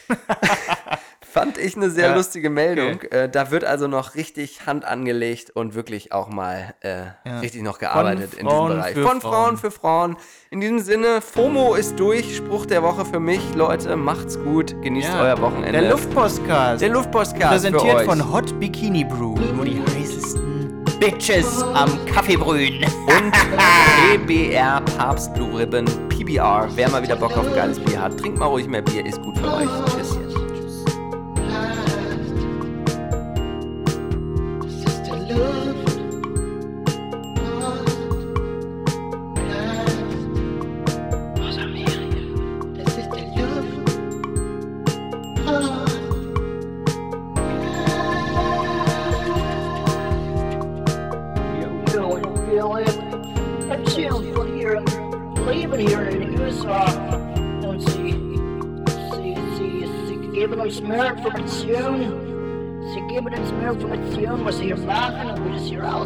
Fand 1.36 1.58
ich 1.58 1.76
eine 1.76 1.90
sehr 1.90 2.08
Ja, 2.08 2.14
lustige 2.14 2.48
Meldung. 2.48 3.02
Äh, 3.10 3.28
da 3.28 3.50
wird 3.50 3.64
also 3.64 3.88
noch 3.88 4.14
richtig 4.14 4.66
Hand 4.66 4.86
angelegt 4.86 5.50
und 5.50 5.74
wirklich 5.74 6.12
auch 6.12 6.28
mal 6.30 6.74
äh, 6.80 7.00
Ja. 7.24 7.40
richtig 7.40 7.62
noch 7.62 7.78
gearbeitet 7.78 8.32
in 8.34 8.46
diesem 8.48 8.66
Bereich. 8.68 8.94
Von 8.94 9.20
Frauen 9.20 9.20
Frauen. 9.20 9.56
für 9.58 9.70
Frauen. 9.70 10.16
In 10.50 10.60
diesem 10.60 10.78
Sinne, 10.78 11.20
FOMO 11.20 11.74
ist 11.74 12.00
durch. 12.00 12.36
Spruch 12.36 12.64
der 12.64 12.82
Woche 12.82 13.04
für 13.04 13.20
mich. 13.20 13.40
Leute, 13.54 13.96
macht's 13.96 14.38
gut. 14.42 14.80
Genießt 14.82 15.08
Ja. 15.10 15.22
euer 15.22 15.40
Wochenende. 15.42 15.72
Der 15.80 15.90
Luftpostcast. 15.90 16.80
Der 16.80 16.88
Luftpostcast 16.88 17.50
Präsentiert 17.52 18.02
von 18.02 18.32
Hot 18.32 18.58
Bikini 18.58 19.04
Brew. 19.04 19.34
Nur 19.54 19.64
die 19.66 19.78
heißesten 19.94 20.84
Bitches 20.98 21.62
am 21.74 21.90
Kaffeebrühen. 22.06 22.82
und 22.82 23.32
PBR 24.26 24.80
Papst 24.96 25.34
Blue 25.34 25.58
Ribbon 25.58 25.84
PBR. 26.08 26.68
Wer 26.74 26.88
mal 26.88 27.02
wieder 27.02 27.16
Bock 27.16 27.36
auf 27.36 27.54
geiles 27.54 27.78
Bier 27.78 28.00
hat, 28.00 28.18
trinkt 28.18 28.38
mal 28.38 28.46
ruhig 28.46 28.66
mehr 28.66 28.80
Bier, 28.82 29.04
ist 29.04 29.20
gut 29.22 29.36
für 29.38 29.52
euch. 29.52 29.68
Tschüss. 29.94 30.16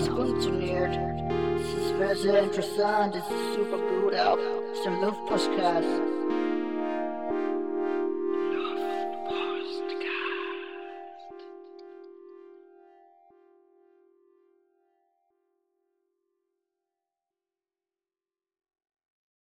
Alles 0.01 0.09
funktioniert. 0.09 0.99
Es 1.57 1.75
ist 1.75 1.99
sehr, 1.99 2.17
sehr 2.17 2.43
interessant. 2.43 3.15
Es 3.15 3.25
super 3.57 3.79
gut 3.79 4.15
auch. 4.15 4.39
Es 4.73 4.79
ist 4.79 4.87
ein. 5.27 6.20